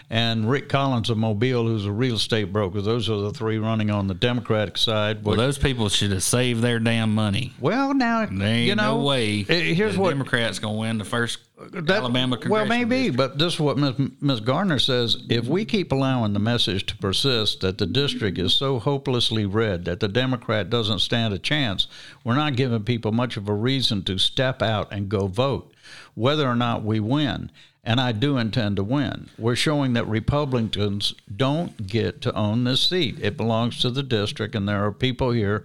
and 0.10 0.50
Rick 0.50 0.70
Collins 0.70 1.10
of 1.10 1.18
Mobile, 1.18 1.66
who's 1.66 1.86
a 1.86 1.92
real 1.92 2.16
estate 2.16 2.54
broker. 2.54 2.82
Those 2.82 3.10
are 3.10 3.18
the 3.18 3.32
three 3.32 3.58
running 3.58 3.90
on 3.90 4.08
the 4.08 4.14
Democratic 4.14 4.78
side. 4.78 5.24
Well, 5.24 5.36
those 5.36 5.58
people 5.58 5.90
should 5.90 6.12
have 6.12 6.24
saved 6.24 6.62
their 6.62 6.80
damn 6.80 7.14
money. 7.16 7.54
Well, 7.60 7.94
now 7.94 8.26
There 8.26 8.48
ain't 8.48 8.68
you 8.68 8.76
know, 8.76 8.98
no 9.00 9.04
way. 9.06 9.46
eh, 9.50 9.74
here's 9.74 9.96
the 9.96 10.02
what- 10.02 10.10
Democrats 10.12 10.60
gonna 10.60 10.78
win 10.78 10.98
the 10.98 11.06
first 11.06 11.40
That- 11.72 11.90
Alabama. 11.90 12.38
Well, 12.48 12.66
maybe, 12.66 13.10
but 13.10 13.38
this 13.40 13.54
is 13.54 13.60
what 13.62 13.78
Ms. 13.78 14.10
Ms. 14.20 14.40
Gardner 14.42 14.78
says. 14.78 15.18
If 15.30 15.46
we 15.48 15.64
keep 15.64 15.92
allowing 15.94 16.34
the 16.34 16.40
message 16.40 16.86
to 16.88 16.98
persist 16.98 17.62
that 17.62 17.78
the 17.78 17.86
district 17.86 18.38
is 18.38 18.54
so 18.54 18.78
hopelessly 18.78 19.46
red 19.46 19.86
that 19.86 20.02
the 20.02 20.10
Democrat 20.10 20.70
doesn't 20.70 21.00
stand 21.00 21.34
a 21.34 21.40
chance, 21.40 21.88
we're 22.26 22.36
not 22.36 22.58
giving 22.58 22.84
people 22.84 23.14
much 23.14 23.38
of 23.38 23.48
a 23.48 23.54
reason 23.54 24.04
to 24.04 24.18
step 24.18 24.62
out 24.62 24.92
and 24.92 25.08
go 25.08 25.28
vote, 25.28 25.74
whether 26.14 26.46
or 26.46 26.56
not 26.58 26.84
we 26.84 27.00
win. 27.00 27.50
And 27.88 28.02
I 28.02 28.14
do 28.14 28.38
intend 28.38 28.78
to 28.78 28.84
win. 28.84 29.30
We're 29.38 29.56
showing 29.56 29.94
that 29.94 30.08
Republicans 30.08 31.14
don't 31.34 31.86
get 31.86 32.20
to 32.22 32.34
own 32.34 32.64
this 32.64 32.82
seat. 32.82 33.20
It 33.22 33.38
belongs 33.38 33.80
to 33.82 33.92
the 33.92 34.02
district, 34.02 34.56
and 34.56 34.68
there 34.68 34.84
are 34.84 34.92
people 34.92 35.30
here 35.32 35.64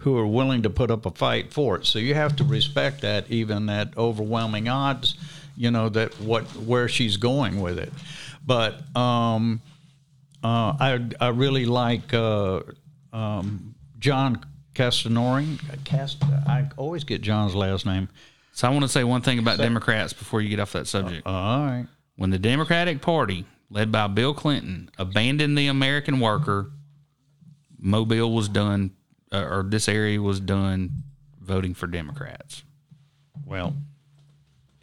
who 0.00 0.18
are 0.18 0.26
willing 0.26 0.62
to 0.62 0.70
put 0.70 0.90
up 0.90 1.06
a 1.06 1.10
fight 1.10 1.50
for 1.50 1.76
it. 1.76 1.86
So 1.86 1.98
you 1.98 2.14
have 2.14 2.36
to 2.36 2.44
respect 2.44 3.00
that, 3.00 3.30
even 3.30 3.70
at 3.70 3.96
overwhelming 3.96 4.68
odds. 4.68 5.14
You 5.56 5.70
know 5.70 5.88
that 5.90 6.18
what 6.20 6.44
where 6.56 6.88
she's 6.88 7.16
going 7.16 7.60
with 7.60 7.78
it, 7.78 7.92
but 8.46 8.74
um, 8.96 9.60
uh, 10.42 10.76
I 10.78 11.08
I 11.20 11.28
really 11.28 11.66
like 11.66 12.12
uh, 12.14 12.60
um, 13.12 13.74
John 13.98 14.44
Castorani. 14.74 15.60
Cast 15.84 16.22
I 16.24 16.68
always 16.76 17.04
get 17.04 17.22
John's 17.22 17.54
last 17.54 17.86
name. 17.86 18.08
So 18.52 18.68
I 18.68 18.70
want 18.70 18.82
to 18.82 18.88
say 18.88 19.02
one 19.02 19.22
thing 19.22 19.38
about 19.38 19.58
Democrats 19.58 20.12
before 20.12 20.40
you 20.42 20.48
get 20.50 20.60
off 20.60 20.72
that 20.72 20.86
subject. 20.86 21.26
all 21.26 21.64
right. 21.64 21.86
When 22.16 22.30
the 22.30 22.38
Democratic 22.38 23.00
Party, 23.00 23.46
led 23.70 23.90
by 23.90 24.06
Bill 24.06 24.34
Clinton, 24.34 24.90
abandoned 24.98 25.56
the 25.56 25.66
American 25.68 26.20
worker, 26.20 26.70
Mobile 27.78 28.32
was 28.32 28.48
done, 28.48 28.92
uh, 29.32 29.44
or 29.44 29.62
this 29.66 29.88
area 29.88 30.20
was 30.20 30.38
done 30.38 30.90
voting 31.40 31.74
for 31.74 31.86
Democrats. 31.86 32.62
Well, 33.46 33.74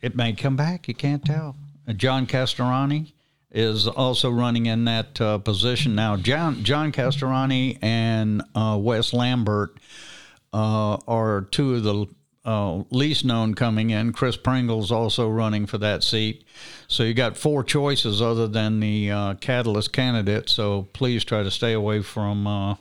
it 0.01 0.15
may 0.15 0.34
come 0.34 0.55
back. 0.55 0.88
You 0.88 0.95
can't 0.95 1.24
tell. 1.24 1.55
Uh, 1.88 1.93
John 1.93 2.26
Castorani 2.26 3.13
is 3.51 3.88
also 3.88 4.30
running 4.30 4.65
in 4.65 4.86
that 4.86 5.22
uh, 5.22 5.38
position 5.38 5.95
now. 5.95 6.17
John 6.17 6.63
John 6.63 6.91
Castorani 6.91 7.78
and 7.82 8.41
uh, 8.53 8.78
Wes 8.82 9.13
Lambert 9.13 9.78
uh, 10.51 10.97
are 11.07 11.47
two 11.51 11.76
of 11.76 11.84
the 11.84 12.07
uh, 12.50 12.84
least 12.89 13.24
known 13.24 13.54
coming 13.54 13.91
in. 13.91 14.12
Chris 14.12 14.36
Pringle's 14.36 14.91
also 14.91 15.30
running 15.30 15.68
for 15.68 15.78
that 15.78 16.04
seat. 16.04 16.43
So 16.88 17.04
you 17.04 17.14
got 17.14 17.38
four 17.38 17.64
choices 17.64 18.22
other 18.22 18.47
than 18.47 18.80
the 18.80 19.12
uh, 19.12 19.34
Catalyst 19.36 19.93
candidate. 19.93 20.50
So 20.50 20.88
please 20.93 21.24
try 21.24 21.43
to 21.43 21.52
stay 21.52 21.74
away 21.74 22.02
from. 22.02 22.78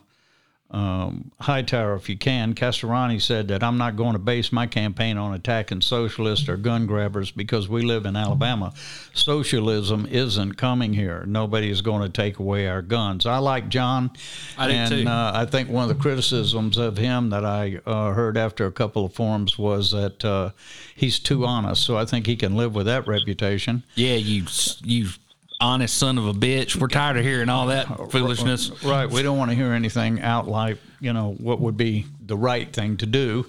Um, 0.71 1.31
Hightower, 1.41 1.95
if 1.95 2.09
you 2.09 2.17
can. 2.17 2.53
Castorani 2.53 3.19
said 3.19 3.47
that 3.47 3.63
I'm 3.63 3.79
not 3.79 3.95
going 3.95 4.13
to 4.13 4.19
base 4.19 4.51
my 4.51 4.67
campaign 4.67 5.17
on 5.17 5.33
attacking 5.33 5.81
socialists 5.81 6.47
or 6.47 6.57
gun 6.57 6.85
grabbers 6.85 7.31
because 7.31 7.67
we 7.67 7.81
live 7.81 8.05
in 8.05 8.15
Alabama. 8.15 8.73
Socialism 9.13 10.07
isn't 10.11 10.53
coming 10.57 10.93
here. 10.93 11.23
Nobody 11.25 11.71
is 11.71 11.81
going 11.81 12.03
to 12.03 12.09
take 12.09 12.37
away 12.37 12.67
our 12.67 12.83
guns. 12.83 13.25
I 13.25 13.39
like 13.39 13.69
John. 13.69 14.11
I 14.59 14.69
and, 14.69 14.91
too. 14.91 15.07
Uh, 15.07 15.31
I 15.33 15.45
think 15.45 15.69
one 15.69 15.89
of 15.89 15.97
the 15.97 16.01
criticisms 16.01 16.77
of 16.77 16.97
him 16.97 17.31
that 17.31 17.45
I 17.45 17.79
uh, 17.87 18.11
heard 18.11 18.37
after 18.37 18.67
a 18.67 18.71
couple 18.71 19.05
of 19.05 19.13
forums 19.13 19.57
was 19.57 19.91
that 19.91 20.23
uh, 20.23 20.51
he's 20.95 21.17
too 21.17 21.45
honest. 21.45 21.83
So 21.83 21.97
I 21.97 22.05
think 22.05 22.27
he 22.27 22.35
can 22.35 22.55
live 22.55 22.75
with 22.75 22.85
that 22.85 23.07
reputation. 23.07 23.81
Yeah, 23.95 24.15
you 24.15 24.45
you 24.83 25.09
honest 25.59 25.97
son 25.97 26.17
of 26.17 26.25
a 26.25 26.33
bitch. 26.33 26.75
We're 26.75 26.87
tired 26.87 27.17
of 27.17 27.23
hearing 27.23 27.49
all 27.49 27.67
that 27.67 27.87
foolishness. 28.11 28.83
Right. 28.83 29.09
We 29.09 29.23
don't 29.23 29.37
want 29.37 29.51
to 29.51 29.55
hear 29.55 29.73
anything 29.73 30.21
out 30.21 30.47
like, 30.47 30.77
you 30.99 31.13
know, 31.13 31.33
what 31.39 31.59
would 31.59 31.77
be 31.77 32.05
the 32.21 32.37
right 32.37 32.71
thing 32.71 32.97
to 32.97 33.05
do. 33.05 33.45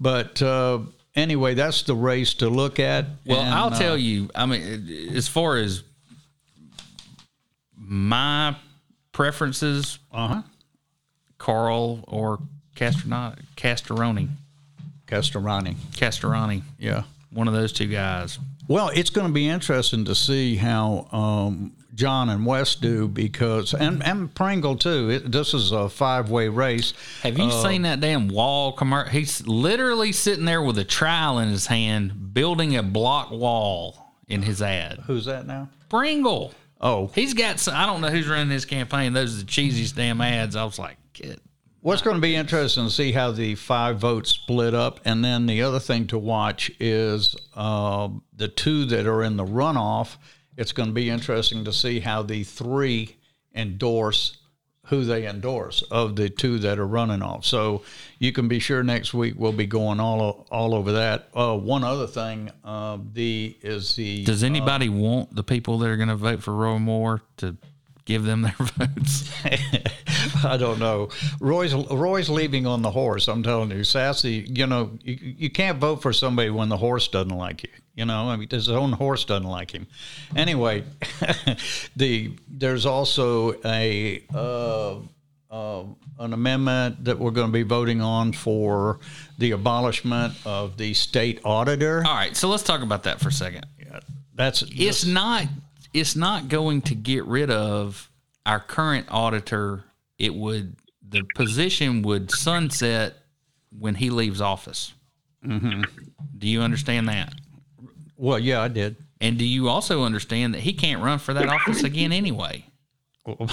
But 0.00 0.40
uh, 0.40 0.80
anyway, 1.14 1.54
that's 1.54 1.82
the 1.82 1.94
race 1.94 2.34
to 2.34 2.48
look 2.48 2.80
at. 2.80 3.06
Well, 3.26 3.40
And, 3.40 3.50
I'll 3.54 3.72
uh, 3.74 3.78
tell 3.78 3.96
you. 3.96 4.30
I 4.34 4.46
mean, 4.46 5.10
as 5.14 5.28
far 5.28 5.56
as 5.56 5.82
my 7.76 8.56
preferences, 9.12 9.98
uh-huh. 10.12 10.42
Carl 11.38 12.04
or 12.06 12.38
Castoroni, 12.76 14.28
Castorani. 15.06 15.74
Castorani. 15.92 16.62
Yeah. 16.78 17.02
One 17.32 17.48
of 17.48 17.54
those 17.54 17.72
two 17.72 17.86
guys. 17.86 18.38
Well, 18.70 18.90
it's 18.94 19.10
going 19.10 19.26
to 19.26 19.32
be 19.32 19.48
interesting 19.48 20.04
to 20.04 20.14
see 20.14 20.54
how 20.54 21.08
um, 21.10 21.72
John 21.96 22.28
and 22.28 22.46
Wes 22.46 22.76
do 22.76 23.08
because, 23.08 23.74
and, 23.74 24.00
and 24.04 24.32
Pringle 24.32 24.76
too. 24.76 25.10
It, 25.10 25.32
this 25.32 25.54
is 25.54 25.72
a 25.72 25.88
five 25.88 26.30
way 26.30 26.46
race. 26.46 26.92
Have 27.24 27.36
you 27.36 27.46
Uh, 27.46 27.62
seen 27.64 27.82
that 27.82 27.98
damn 27.98 28.28
wall 28.28 28.72
commercial? 28.72 29.10
He's 29.10 29.44
literally 29.44 30.12
sitting 30.12 30.44
there 30.44 30.62
with 30.62 30.78
a 30.78 30.84
trowel 30.84 31.40
in 31.40 31.48
his 31.48 31.66
hand, 31.66 32.32
building 32.32 32.76
a 32.76 32.82
block 32.84 33.32
wall 33.32 34.14
in 34.28 34.42
his 34.42 34.62
ad. 34.62 35.00
Who's 35.08 35.24
that 35.24 35.48
now? 35.48 35.68
Pringle. 35.88 36.54
Oh, 36.80 37.10
He's 37.12 37.34
got. 37.34 37.58
Some, 37.58 37.74
I 37.74 37.86
don't 37.86 38.00
know 38.00 38.08
who's 38.08 38.28
running 38.28 38.50
his 38.50 38.66
campaign. 38.66 39.12
Those 39.14 39.34
are 39.34 39.44
the 39.44 39.50
cheesiest 39.50 39.96
damn 39.96 40.20
ads. 40.20 40.54
I 40.54 40.62
was 40.62 40.78
like, 40.78 40.96
get. 41.12 41.40
What's 41.82 42.02
going 42.02 42.16
to 42.16 42.20
be 42.20 42.36
interesting 42.36 42.84
to 42.84 42.90
see 42.90 43.12
how 43.12 43.30
the 43.30 43.54
five 43.54 43.98
votes 43.98 44.30
split 44.30 44.74
up, 44.74 45.00
and 45.06 45.24
then 45.24 45.46
the 45.46 45.62
other 45.62 45.80
thing 45.80 46.06
to 46.08 46.18
watch 46.18 46.70
is 46.78 47.34
uh, 47.54 48.10
the 48.36 48.48
two 48.48 48.84
that 48.86 49.06
are 49.06 49.22
in 49.22 49.38
the 49.38 49.46
runoff. 49.46 50.16
It's 50.58 50.72
going 50.72 50.90
to 50.90 50.92
be 50.94 51.08
interesting 51.08 51.64
to 51.64 51.72
see 51.72 52.00
how 52.00 52.22
the 52.22 52.44
three 52.44 53.16
endorse 53.54 54.36
who 54.90 55.04
they 55.04 55.26
endorse 55.26 55.82
of 55.82 56.16
the 56.16 56.28
two 56.28 56.58
that 56.58 56.78
are 56.78 56.86
running 56.86 57.22
off. 57.22 57.44
So 57.44 57.82
you 58.18 58.32
can 58.32 58.48
be 58.48 58.58
sure 58.58 58.82
next 58.82 59.14
week 59.14 59.34
we'll 59.36 59.52
be 59.52 59.66
going 59.66 60.00
all 60.00 60.46
all 60.50 60.74
over 60.74 60.92
that. 60.92 61.28
Uh, 61.32 61.56
one 61.56 61.84
other 61.84 62.08
thing, 62.08 62.50
uh, 62.64 62.98
the 63.12 63.56
is 63.62 63.94
the 63.94 64.24
Does 64.24 64.42
anybody 64.42 64.88
want 64.88 65.34
the 65.34 65.44
people 65.44 65.78
that 65.78 65.88
are 65.88 65.96
going 65.96 66.08
to 66.08 66.16
vote 66.16 66.42
for 66.42 66.52
Roy 66.52 66.78
Moore 66.78 67.22
to 67.38 67.56
give 68.04 68.24
them 68.24 68.42
their 68.42 68.54
votes? 68.58 69.30
I 70.44 70.56
don't 70.56 70.78
know. 70.78 71.08
Roy's 71.40 71.74
Roy's 71.74 72.28
leaving 72.28 72.66
on 72.66 72.82
the 72.82 72.90
horse. 72.90 73.28
I'm 73.28 73.42
telling 73.42 73.70
you, 73.70 73.84
Sassy. 73.84 74.46
You 74.48 74.66
know, 74.66 74.98
you, 75.02 75.18
you 75.20 75.50
can't 75.50 75.78
vote 75.78 76.02
for 76.02 76.12
somebody 76.12 76.50
when 76.50 76.68
the 76.68 76.76
horse 76.76 77.08
doesn't 77.08 77.36
like 77.36 77.62
you. 77.62 77.70
You 77.94 78.06
know, 78.06 78.30
I 78.30 78.36
mean, 78.36 78.48
his 78.48 78.68
own 78.68 78.92
horse 78.92 79.24
doesn't 79.24 79.48
like 79.48 79.70
him. 79.72 79.86
Anyway, 80.34 80.84
the 81.96 82.32
there's 82.48 82.86
also 82.86 83.60
a 83.64 84.22
uh, 84.32 84.96
uh, 85.50 85.84
an 86.18 86.32
amendment 86.32 87.04
that 87.04 87.18
we're 87.18 87.32
going 87.32 87.48
to 87.48 87.52
be 87.52 87.62
voting 87.62 88.00
on 88.00 88.32
for 88.32 89.00
the 89.38 89.50
abolishment 89.50 90.34
of 90.46 90.76
the 90.76 90.94
state 90.94 91.40
auditor. 91.44 92.02
All 92.06 92.14
right, 92.14 92.36
so 92.36 92.48
let's 92.48 92.62
talk 92.62 92.82
about 92.82 93.02
that 93.02 93.20
for 93.20 93.28
a 93.28 93.32
second. 93.32 93.66
Yeah, 93.78 94.00
That's 94.34 94.62
It's 94.70 95.04
not. 95.04 95.46
It's 95.92 96.14
not 96.16 96.48
going 96.48 96.82
to 96.82 96.94
get 96.94 97.24
rid 97.24 97.50
of 97.50 98.10
our 98.46 98.60
current 98.60 99.06
auditor. 99.10 99.84
It 100.18 100.34
would. 100.34 100.76
The 101.08 101.24
position 101.34 102.02
would 102.02 102.30
sunset 102.30 103.14
when 103.76 103.96
he 103.96 104.10
leaves 104.10 104.40
office. 104.40 104.92
Mhm. 105.44 105.84
Do 106.38 106.46
you 106.46 106.60
understand 106.62 107.08
that? 107.08 107.34
Well, 108.16 108.38
yeah, 108.38 108.60
I 108.60 108.68
did. 108.68 108.96
And 109.20 109.36
do 109.38 109.44
you 109.44 109.68
also 109.68 110.04
understand 110.04 110.54
that 110.54 110.60
he 110.60 110.72
can't 110.72 111.02
run 111.02 111.18
for 111.18 111.34
that 111.34 111.48
office 111.48 111.82
again 111.82 112.12
anyway? 112.12 112.64
Well, 113.26 113.48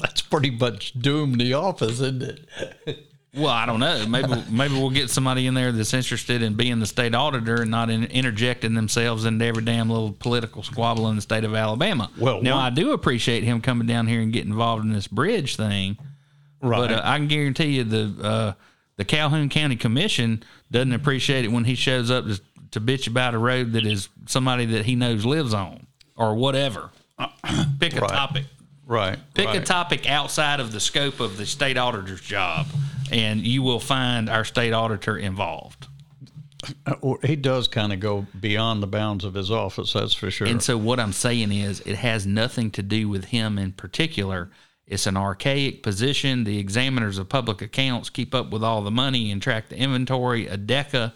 that's 0.00 0.20
pretty 0.22 0.50
much 0.50 0.92
doomed 0.92 1.40
the 1.40 1.54
office, 1.54 1.92
isn't 2.00 2.22
it? 2.22 2.48
Well, 3.36 3.48
I 3.52 3.66
don't 3.66 3.80
know. 3.80 4.06
Maybe 4.08 4.28
maybe 4.50 4.74
we'll 4.74 4.90
get 4.90 5.10
somebody 5.10 5.46
in 5.46 5.54
there 5.54 5.70
that's 5.72 5.92
interested 5.94 6.42
in 6.42 6.54
being 6.54 6.78
the 6.78 6.86
state 6.86 7.14
auditor 7.14 7.62
and 7.62 7.70
not 7.70 7.90
in, 7.90 8.04
interjecting 8.04 8.74
themselves 8.74 9.24
into 9.24 9.44
every 9.44 9.62
damn 9.62 9.90
little 9.90 10.12
political 10.12 10.62
squabble 10.62 11.08
in 11.10 11.16
the 11.16 11.22
state 11.22 11.44
of 11.44 11.54
Alabama. 11.54 12.10
Well, 12.18 12.40
now 12.42 12.56
one- 12.56 12.64
I 12.64 12.70
do 12.70 12.92
appreciate 12.92 13.44
him 13.44 13.60
coming 13.60 13.86
down 13.86 14.06
here 14.06 14.20
and 14.20 14.32
getting 14.32 14.50
involved 14.52 14.84
in 14.84 14.92
this 14.92 15.06
bridge 15.06 15.56
thing. 15.56 15.98
Right. 16.62 16.78
But 16.88 16.92
uh, 16.92 17.02
I 17.04 17.18
can 17.18 17.28
guarantee 17.28 17.76
you 17.76 17.84
the 17.84 18.14
uh, 18.22 18.52
the 18.96 19.04
Calhoun 19.04 19.50
County 19.50 19.76
Commission 19.76 20.42
doesn't 20.70 20.92
appreciate 20.94 21.44
it 21.44 21.48
when 21.52 21.64
he 21.64 21.74
shows 21.74 22.10
up 22.10 22.24
to, 22.24 22.40
to 22.70 22.80
bitch 22.80 23.06
about 23.06 23.34
a 23.34 23.38
road 23.38 23.72
that 23.74 23.84
is 23.84 24.08
somebody 24.24 24.64
that 24.66 24.86
he 24.86 24.94
knows 24.96 25.26
lives 25.26 25.52
on 25.52 25.86
or 26.16 26.34
whatever. 26.34 26.90
Pick 27.78 27.94
a 27.96 28.00
Right. 28.00 28.10
topic. 28.10 28.44
Right. 28.86 29.18
Pick 29.34 29.48
a 29.48 29.60
topic 29.60 30.08
outside 30.08 30.60
of 30.60 30.70
the 30.72 30.80
scope 30.80 31.18
of 31.20 31.36
the 31.36 31.44
state 31.44 31.76
auditor's 31.76 32.20
job. 32.20 32.66
and 33.10 33.40
you 33.46 33.62
will 33.62 33.80
find 33.80 34.28
our 34.28 34.44
state 34.44 34.72
auditor 34.72 35.16
involved. 35.16 35.86
Uh, 36.84 37.14
he 37.22 37.36
does 37.36 37.68
kind 37.68 37.92
of 37.92 38.00
go 38.00 38.26
beyond 38.40 38.82
the 38.82 38.86
bounds 38.86 39.24
of 39.24 39.34
his 39.34 39.50
office, 39.50 39.92
that's 39.92 40.14
for 40.14 40.30
sure. 40.30 40.46
And 40.48 40.60
so, 40.62 40.76
what 40.76 40.98
I'm 40.98 41.12
saying 41.12 41.52
is, 41.52 41.80
it 41.80 41.96
has 41.96 42.26
nothing 42.26 42.70
to 42.72 42.82
do 42.82 43.08
with 43.08 43.26
him 43.26 43.58
in 43.58 43.72
particular. 43.72 44.50
It's 44.86 45.06
an 45.06 45.16
archaic 45.16 45.82
position. 45.82 46.44
The 46.44 46.58
examiners 46.58 47.18
of 47.18 47.28
public 47.28 47.60
accounts 47.60 48.10
keep 48.10 48.34
up 48.34 48.50
with 48.50 48.64
all 48.64 48.82
the 48.82 48.90
money 48.90 49.30
and 49.30 49.42
track 49.42 49.68
the 49.68 49.76
inventory. 49.76 50.46
ADECA 50.46 51.12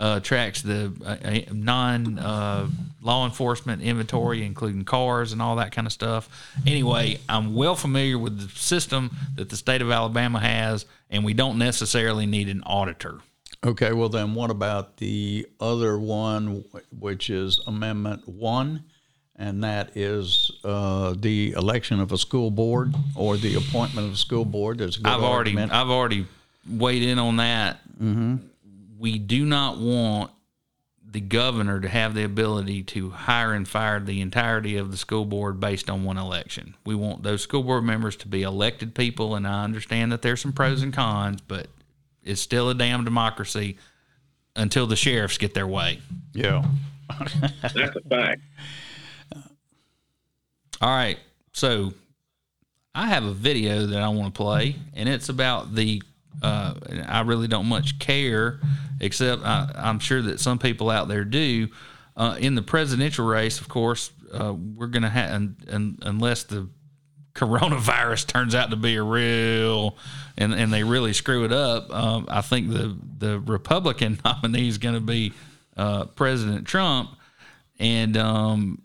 uh, 0.00 0.18
tracks 0.18 0.62
the 0.62 0.92
uh, 1.04 1.52
non 1.52 2.18
uh, 2.18 2.66
law 3.02 3.26
enforcement 3.26 3.82
inventory, 3.82 4.42
including 4.44 4.84
cars 4.84 5.32
and 5.32 5.42
all 5.42 5.56
that 5.56 5.72
kind 5.72 5.86
of 5.86 5.92
stuff. 5.92 6.28
Anyway, 6.66 7.18
I'm 7.28 7.54
well 7.54 7.76
familiar 7.76 8.18
with 8.18 8.40
the 8.40 8.58
system 8.58 9.14
that 9.36 9.50
the 9.50 9.56
state 9.56 9.82
of 9.82 9.90
Alabama 9.90 10.40
has, 10.40 10.86
and 11.10 11.22
we 11.24 11.34
don't 11.34 11.58
necessarily 11.58 12.24
need 12.26 12.48
an 12.48 12.62
auditor. 12.64 13.20
Okay, 13.62 13.92
well, 13.92 14.08
then 14.08 14.34
what 14.34 14.50
about 14.50 14.96
the 14.96 15.46
other 15.60 15.98
one, 15.98 16.64
which 16.98 17.28
is 17.28 17.60
Amendment 17.66 18.26
1? 18.26 18.82
And 19.36 19.64
that 19.64 19.96
is 19.96 20.50
uh, 20.64 21.14
the 21.18 21.52
election 21.52 22.00
of 22.00 22.12
a 22.12 22.18
school 22.18 22.50
board 22.50 22.94
or 23.14 23.36
the 23.36 23.56
appointment 23.56 24.06
of 24.06 24.14
a 24.14 24.16
school 24.16 24.44
board. 24.44 24.78
There's 24.78 24.96
a 24.96 25.00
good 25.00 25.10
I've 25.10 25.22
already 25.22 25.50
argument. 25.50 25.72
I've 25.72 25.88
already 25.90 26.26
weighed 26.70 27.02
in 27.02 27.18
on 27.18 27.36
that. 27.36 27.80
Mm-hmm. 27.98 28.36
We 29.00 29.18
do 29.18 29.46
not 29.46 29.78
want 29.78 30.30
the 31.02 31.20
governor 31.20 31.80
to 31.80 31.88
have 31.88 32.14
the 32.14 32.22
ability 32.22 32.82
to 32.82 33.08
hire 33.10 33.54
and 33.54 33.66
fire 33.66 33.98
the 33.98 34.20
entirety 34.20 34.76
of 34.76 34.90
the 34.90 34.96
school 34.98 35.24
board 35.24 35.58
based 35.58 35.88
on 35.88 36.04
one 36.04 36.18
election. 36.18 36.76
We 36.84 36.94
want 36.94 37.22
those 37.22 37.42
school 37.42 37.62
board 37.62 37.82
members 37.82 38.14
to 38.16 38.28
be 38.28 38.42
elected 38.42 38.94
people, 38.94 39.34
and 39.34 39.46
I 39.46 39.64
understand 39.64 40.12
that 40.12 40.20
there's 40.20 40.42
some 40.42 40.52
pros 40.52 40.82
and 40.82 40.92
cons, 40.92 41.40
but 41.40 41.68
it's 42.22 42.42
still 42.42 42.68
a 42.68 42.74
damn 42.74 43.04
democracy 43.04 43.78
until 44.54 44.86
the 44.86 44.96
sheriffs 44.96 45.38
get 45.38 45.54
their 45.54 45.66
way. 45.66 46.00
Yeah. 46.34 46.62
That's 47.62 47.96
a 47.96 48.00
fact. 48.08 48.42
All 50.82 50.94
right. 50.94 51.18
So 51.52 51.94
I 52.94 53.06
have 53.06 53.24
a 53.24 53.32
video 53.32 53.86
that 53.86 54.02
I 54.02 54.08
want 54.08 54.34
to 54.34 54.38
play, 54.38 54.76
and 54.92 55.08
it's 55.08 55.30
about 55.30 55.74
the. 55.74 56.02
Uh, 56.42 56.74
I 57.06 57.20
really 57.22 57.48
don't 57.48 57.66
much 57.66 57.98
care, 57.98 58.60
except 59.00 59.42
I, 59.44 59.70
I'm 59.76 59.98
sure 59.98 60.22
that 60.22 60.40
some 60.40 60.58
people 60.58 60.90
out 60.90 61.08
there 61.08 61.24
do. 61.24 61.68
Uh, 62.16 62.36
in 62.38 62.54
the 62.54 62.62
presidential 62.62 63.26
race, 63.26 63.60
of 63.60 63.68
course, 63.68 64.10
uh, 64.32 64.52
we're 64.52 64.86
going 64.86 65.02
to 65.02 65.08
have, 65.08 65.32
un, 65.32 65.56
un, 65.70 65.98
unless 66.02 66.44
the 66.44 66.68
coronavirus 67.34 68.26
turns 68.26 68.54
out 68.54 68.70
to 68.70 68.76
be 68.76 68.96
a 68.96 69.02
real, 69.02 69.96
and, 70.36 70.52
and 70.52 70.72
they 70.72 70.82
really 70.82 71.12
screw 71.12 71.44
it 71.44 71.52
up, 71.52 71.90
um, 71.92 72.26
I 72.28 72.40
think 72.40 72.70
the, 72.70 72.96
the 73.18 73.40
Republican 73.40 74.18
nominee 74.24 74.68
is 74.68 74.78
going 74.78 74.94
to 74.96 75.00
be 75.00 75.32
uh, 75.76 76.06
President 76.06 76.66
Trump. 76.66 77.10
And 77.78 78.16
um, 78.16 78.82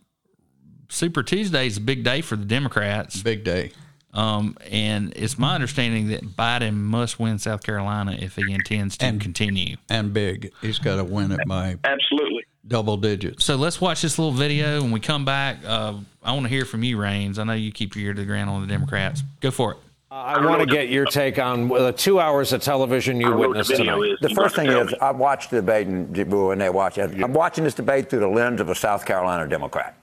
Super 0.90 1.24
Tuesday 1.24 1.68
is 1.68 1.78
a 1.78 1.82
big 1.82 2.04
day 2.04 2.22
for 2.22 2.36
the 2.36 2.46
Democrats. 2.46 3.22
Big 3.22 3.44
day. 3.44 3.72
Um, 4.16 4.58
and 4.72 5.12
it's 5.16 5.38
my 5.38 5.54
understanding 5.56 6.08
that 6.08 6.24
Biden 6.38 6.76
must 6.76 7.20
win 7.20 7.38
South 7.38 7.64
Carolina 7.64 8.16
if 8.20 8.36
he 8.38 8.52
intends 8.54 8.98
to 8.98 9.06
And- 9.06 9.20
continue. 9.22 9.76
And 9.90 10.14
big. 10.14 10.52
He's 10.62 10.80
got 10.80 10.96
to 10.96 11.04
win 11.04 11.32
it 11.34 11.42
by 11.48 11.76
Absolutely. 11.84 12.46
double 12.68 12.96
digits. 12.98 13.44
So 13.44 13.56
let's 13.58 13.82
watch 13.82 14.02
this 14.02 14.18
little 14.18 14.32
video. 14.32 14.82
When 14.82 14.92
we 14.92 15.02
come 15.02 15.26
back, 15.26 15.58
uh, 15.66 15.96
I 16.24 16.32
want 16.32 16.44
to 16.44 16.50
hear 16.50 16.64
from 16.66 16.84
you, 16.84 16.98
Rains. 16.98 17.38
I 17.38 17.44
know 17.44 17.54
you 17.54 17.72
keep 17.74 17.96
your 17.96 18.06
ear 18.08 18.14
to 18.14 18.22
the 18.22 18.26
ground 18.26 18.50
on 18.50 18.62
the 18.62 18.68
Democrats. 18.68 19.22
Go 19.42 19.52
for 19.52 19.74
it. 19.74 19.78
I 20.10 20.44
want 20.46 20.62
to 20.62 20.66
get 20.66 20.88
your 20.88 21.04
take 21.06 21.38
on 21.40 21.68
the 21.68 21.92
two 21.92 22.22
hours 22.22 22.54
of 22.54 22.62
television 22.62 23.20
you 23.20 23.36
witnessed 23.36 23.76
tonight. 23.76 24.16
The 24.22 24.30
first 24.30 24.56
thing 24.56 24.68
is, 24.68 24.94
I 25.02 25.12
watched 25.12 25.50
the 25.50 25.58
debate 25.58 25.88
in 25.88 26.08
Jibu 26.08 26.54
and 26.54 26.62
they 26.62 26.70
watch 26.70 26.98
it. 26.98 27.22
I'm 27.22 27.34
watching 27.34 27.66
this 27.66 27.74
debate 27.74 28.10
through 28.10 28.20
the 28.22 28.28
lens 28.30 28.62
of 28.62 28.70
a 28.70 28.76
South 28.76 29.06
Carolina 29.06 29.46
Democrat. 29.50 29.98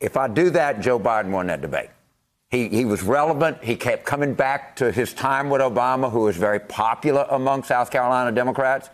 If 0.00 0.16
I 0.16 0.26
do 0.26 0.50
that, 0.50 0.80
Joe 0.80 0.98
Biden 0.98 1.30
won 1.30 1.46
that 1.46 1.60
debate. 1.60 1.90
He, 2.50 2.68
he 2.68 2.84
was 2.84 3.02
relevant. 3.02 3.62
He 3.62 3.76
kept 3.76 4.04
coming 4.04 4.34
back 4.34 4.76
to 4.76 4.92
his 4.92 5.12
time 5.12 5.50
with 5.50 5.60
Obama, 5.60 6.10
who 6.10 6.20
was 6.20 6.36
very 6.36 6.60
popular 6.60 7.26
among 7.30 7.64
South 7.64 7.90
Carolina 7.90 8.30
Democrats. 8.30 8.90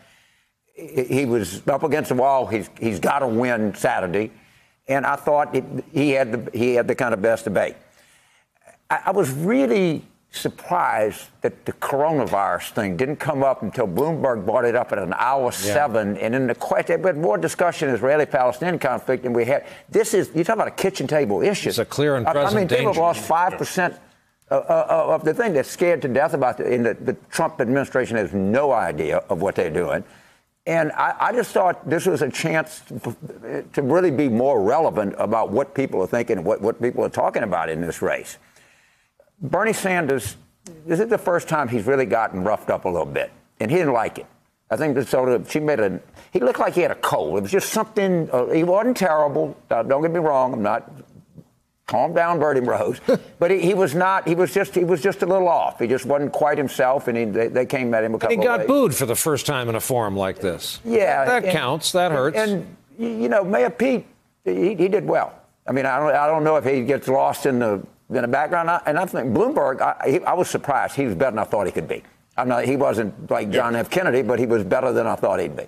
He, 0.75 1.27
was 1.27 1.67
up 1.69 1.83
against 1.83 2.09
the 2.09 2.15
wall. 2.15 2.47
He's, 2.47 2.71
he's 2.81 2.99
got 2.99 3.19
to 3.19 3.29
win 3.29 3.75
Saturday. 3.75 4.33
And 4.89 5.05
I 5.05 5.17
thought 5.17 5.55
it, 5.55 5.65
he, 5.93 6.11
had 6.11 6.33
the, 6.33 6.59
he 6.59 6.75
had 6.75 6.89
the 6.89 6.95
kind 6.95 7.13
of 7.13 7.21
best 7.21 7.45
debate. 7.45 7.77
I, 8.89 9.03
I 9.07 9.11
was 9.11 9.31
really 9.31 10.03
surprised 10.33 11.29
that 11.43 11.65
the 11.67 11.73
coronavirus 11.75 12.71
thing 12.71 12.97
didn't 12.97 13.17
come 13.17 13.43
up 13.45 13.63
until 13.63 13.87
Bloomberg 13.87 14.45
brought 14.47 14.65
it 14.65 14.75
up 14.75 14.91
at 14.91 14.99
an 14.99 15.13
hour 15.17 15.53
seven. 15.53 16.17
And 16.17 16.35
in 16.35 16.47
the 16.47 16.55
question, 16.55 17.03
but 17.03 17.17
more 17.17 17.37
discussion 17.37 17.91
Israeli-Palestinian 17.91 18.79
conflict 18.79 19.23
than 19.25 19.35
we 19.35 19.45
had. 19.45 19.67
This 19.91 20.15
is 20.15 20.31
you 20.35 20.43
talk 20.43 20.57
about 20.57 20.69
a 20.69 20.73
kitchen 20.73 21.07
table 21.07 21.43
issue. 21.43 21.69
It's 21.69 21.79
a 21.79 21.85
clear 21.85 22.17
and 22.17 22.27
present 22.27 22.47
I- 22.47 22.51
I, 22.51 22.55
mean, 22.61 22.69
people 22.69 22.87
have 22.87 22.97
lost 22.97 23.21
five 23.21 23.59
percent. 23.59 23.95
Uh, 24.51 24.57
uh, 24.57 25.15
of 25.15 25.25
the 25.25 25.33
thing 25.33 25.55
they're 25.55 25.65
scared 25.65 26.03
to 26.03 26.09
death 26.09 26.35
about, 26.35 26.59
the, 26.59 26.65
the, 26.65 26.95
the 27.13 27.17
Trump 27.31 27.59
administration 27.59 28.19
has 28.19 28.35
no 28.35 28.71
idea 28.71 29.17
of 29.31 29.41
what 29.41 29.55
they're 29.55 29.71
doing. 29.71 30.05
And 30.67 30.93
I, 30.93 31.15
I 31.19 31.33
just 31.33 31.53
thought 31.53 31.89
this 31.89 32.05
was 32.05 32.21
a 32.21 32.29
chance 32.29 32.83
to, 32.89 33.65
to 33.73 33.81
really 33.83 34.11
be 34.11 34.29
more 34.29 34.63
relevant 34.63 35.15
about 35.17 35.51
what 35.51 35.75
people 35.75 36.03
are 36.03 36.07
thinking, 36.07 36.37
and 36.37 36.45
what, 36.45 36.61
what 36.61 36.83
people 36.83 37.03
are 37.03 37.09
talking 37.09 37.45
about 37.45 37.71
in 37.71 37.81
this 37.81 38.03
race. 38.03 38.37
Bernie 39.43 39.73
Sanders, 39.73 40.37
this 40.87 41.01
is 41.01 41.09
the 41.09 41.19
first 41.19 41.49
time 41.49 41.69
he's 41.69 41.85
really 41.87 42.07
gotten 42.07 42.45
roughed 42.45 42.71
up 42.71 42.85
a 42.85 42.89
little 42.89 43.07
bit, 43.07 43.31
and 43.61 43.71
he 43.71 43.77
didn't 43.77 43.93
like 43.93 44.19
it. 44.19 44.27
I 44.71 44.77
think 44.77 44.95
that 44.95 45.09
sort 45.09 45.29
of 45.29 45.51
she 45.51 45.61
made 45.61 45.81
a. 45.81 46.01
He 46.33 46.41
looked 46.41 46.59
like 46.61 46.75
he 46.75 46.81
had 46.81 46.91
a 46.91 46.95
cold. 46.97 47.39
It 47.39 47.43
was 47.43 47.51
just 47.51 47.71
something. 47.71 48.31
Uh, 48.33 48.47
he 48.47 48.65
wasn't 48.65 48.97
terrible. 48.97 49.57
Uh, 49.71 49.83
don't 49.83 50.01
get 50.01 50.11
me 50.13 50.21
wrong. 50.21 50.55
I'm 50.55 50.63
not. 50.63 50.91
Calm 51.87 52.15
down, 52.15 52.39
Bertie 52.39 52.61
Rose. 52.61 53.01
but 53.39 53.51
he, 53.51 53.59
he 53.59 53.75
was 53.75 53.95
not. 53.95 54.27
He 54.27 54.35
was 54.35 54.55
just. 54.55 54.75
He 54.75 54.85
was 54.85 55.03
just 55.03 55.21
a 55.23 55.27
little 55.27 55.49
off. 55.49 55.79
He 55.81 55.87
just 55.89 56.07
wasn't 56.07 56.33
quite 56.33 56.57
himself, 56.57 57.09
and 57.09 57.19
he, 57.19 57.25
they, 57.27 57.49
they 57.49 57.67
came 57.67 57.93
at 57.93 58.05
him 58.05 58.13
a 58.13 58.15
And 58.15 58.21
couple 58.23 58.37
he 58.39 58.43
got 58.43 58.61
ways. 58.61 58.69
booed 58.69 58.95
for 58.95 59.05
the 59.05 59.17
first 59.17 59.45
time 59.45 59.69
in 59.69 59.75
a 59.75 59.81
forum 59.81 60.17
like 60.17 60.39
this. 60.41 60.81
Yeah, 60.85 61.25
That 61.27 61.45
and- 61.45 61.53
counts. 61.53 61.93
That 61.93 62.13
hurts. 62.13 62.39
And, 62.39 62.75
you 62.99 63.29
know, 63.29 63.45
Mayor 63.45 63.69
Pete, 63.69 64.07
he, 64.45 64.75
he 64.75 64.89
did 64.89 65.05
well. 65.05 65.35
I 65.67 65.73
mean, 65.73 65.85
I 65.85 65.99
don't, 65.99 66.15
I 66.15 66.27
don't 66.29 66.45
know 66.45 66.57
if 66.57 66.65
he 66.65 66.83
gets 66.83 67.09
lost 67.09 67.45
in 67.45 67.59
the 67.59 67.85
in 68.17 68.23
the 68.23 68.29
background. 68.29 68.71
And 68.87 68.99
I 68.99 69.07
think 69.07 69.35
Bloomberg, 69.35 69.81
I, 69.81 70.11
he, 70.11 70.21
I 70.21 70.33
was 70.35 70.49
surprised. 70.49 70.95
He 70.97 71.07
was 71.07 71.15
better 71.15 71.33
than 71.33 71.39
I 71.39 71.45
thought 71.45 71.67
he 71.67 71.73
could 71.73 71.89
be. 71.89 72.03
I'm 72.37 72.49
not. 72.49 72.65
He 72.65 72.77
wasn't 72.77 73.31
like 73.31 73.51
John 73.51 73.77
F. 73.77 73.91
Kennedy, 73.91 74.23
but 74.23 74.39
he 74.39 74.47
was 74.47 74.65
better 74.65 74.93
than 74.93 75.07
I 75.07 75.17
thought 75.17 75.41
he'd 75.41 75.57
be. 75.57 75.67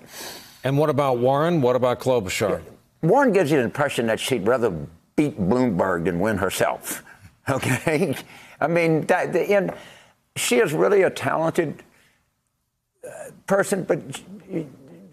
And 0.63 0.77
what 0.77 0.89
about 0.89 1.19
Warren? 1.19 1.61
What 1.61 1.75
about 1.75 1.99
Klobuchar? 1.99 2.61
Warren 3.03 3.31
gives 3.31 3.51
you 3.51 3.57
the 3.57 3.63
impression 3.63 4.07
that 4.07 4.19
she'd 4.19 4.47
rather 4.47 4.71
beat 5.15 5.39
Bloomberg 5.39 6.05
than 6.05 6.19
win 6.19 6.37
herself. 6.37 7.03
Okay, 7.47 8.15
I 8.59 8.65
mean, 8.65 9.01
that, 9.05 9.31
the, 9.31 9.41
and 9.53 9.71
she 10.35 10.57
is 10.57 10.73
really 10.73 11.03
a 11.03 11.11
talented 11.11 11.83
uh, 13.07 13.29
person, 13.45 13.83
but 13.83 14.01
she, 14.49 14.65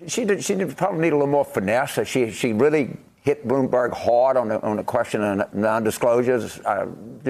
she 0.07 0.25
did, 0.25 0.43
she 0.43 0.55
did 0.55 0.75
probably 0.75 1.03
need 1.03 1.13
a 1.13 1.17
little 1.17 1.27
more 1.27 1.45
finesse. 1.45 1.99
She 2.09 2.31
she 2.31 2.55
really 2.55 2.97
hit 3.23 3.47
Bloomberg 3.47 3.93
hard 3.93 4.37
on 4.37 4.49
the 4.49 4.61
on 4.63 4.77
the 4.77 4.85
question 4.85 5.23
of 5.23 5.55
non-disclosures. 5.55 6.61
Uh, 6.61 6.87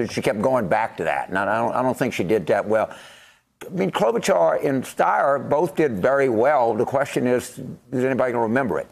she 0.09 0.21
kept 0.21 0.41
going 0.41 0.67
back 0.67 0.97
to 0.97 1.05
that, 1.05 1.29
and 1.29 1.37
I 1.37 1.57
don't 1.57 1.73
I 1.73 1.81
don't 1.81 1.97
think 1.97 2.13
she 2.13 2.23
did 2.23 2.45
that 2.47 2.67
well. 2.67 2.93
I 3.65 3.69
mean, 3.69 3.91
Klobuchar 3.91 4.63
and 4.65 4.83
Steyer 4.83 5.49
both 5.49 5.75
did 5.75 5.93
very 5.99 6.27
well. 6.27 6.73
The 6.73 6.85
question 6.85 7.27
is, 7.27 7.59
is 7.91 8.03
anybody 8.03 8.33
going 8.33 8.33
to 8.33 8.39
remember 8.39 8.79
it? 8.79 8.87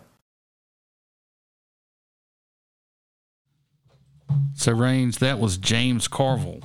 So, 4.54 4.72
Rains, 4.72 5.18
that 5.18 5.39
was 5.39 5.58
James 5.58 6.08
Carville. 6.08 6.62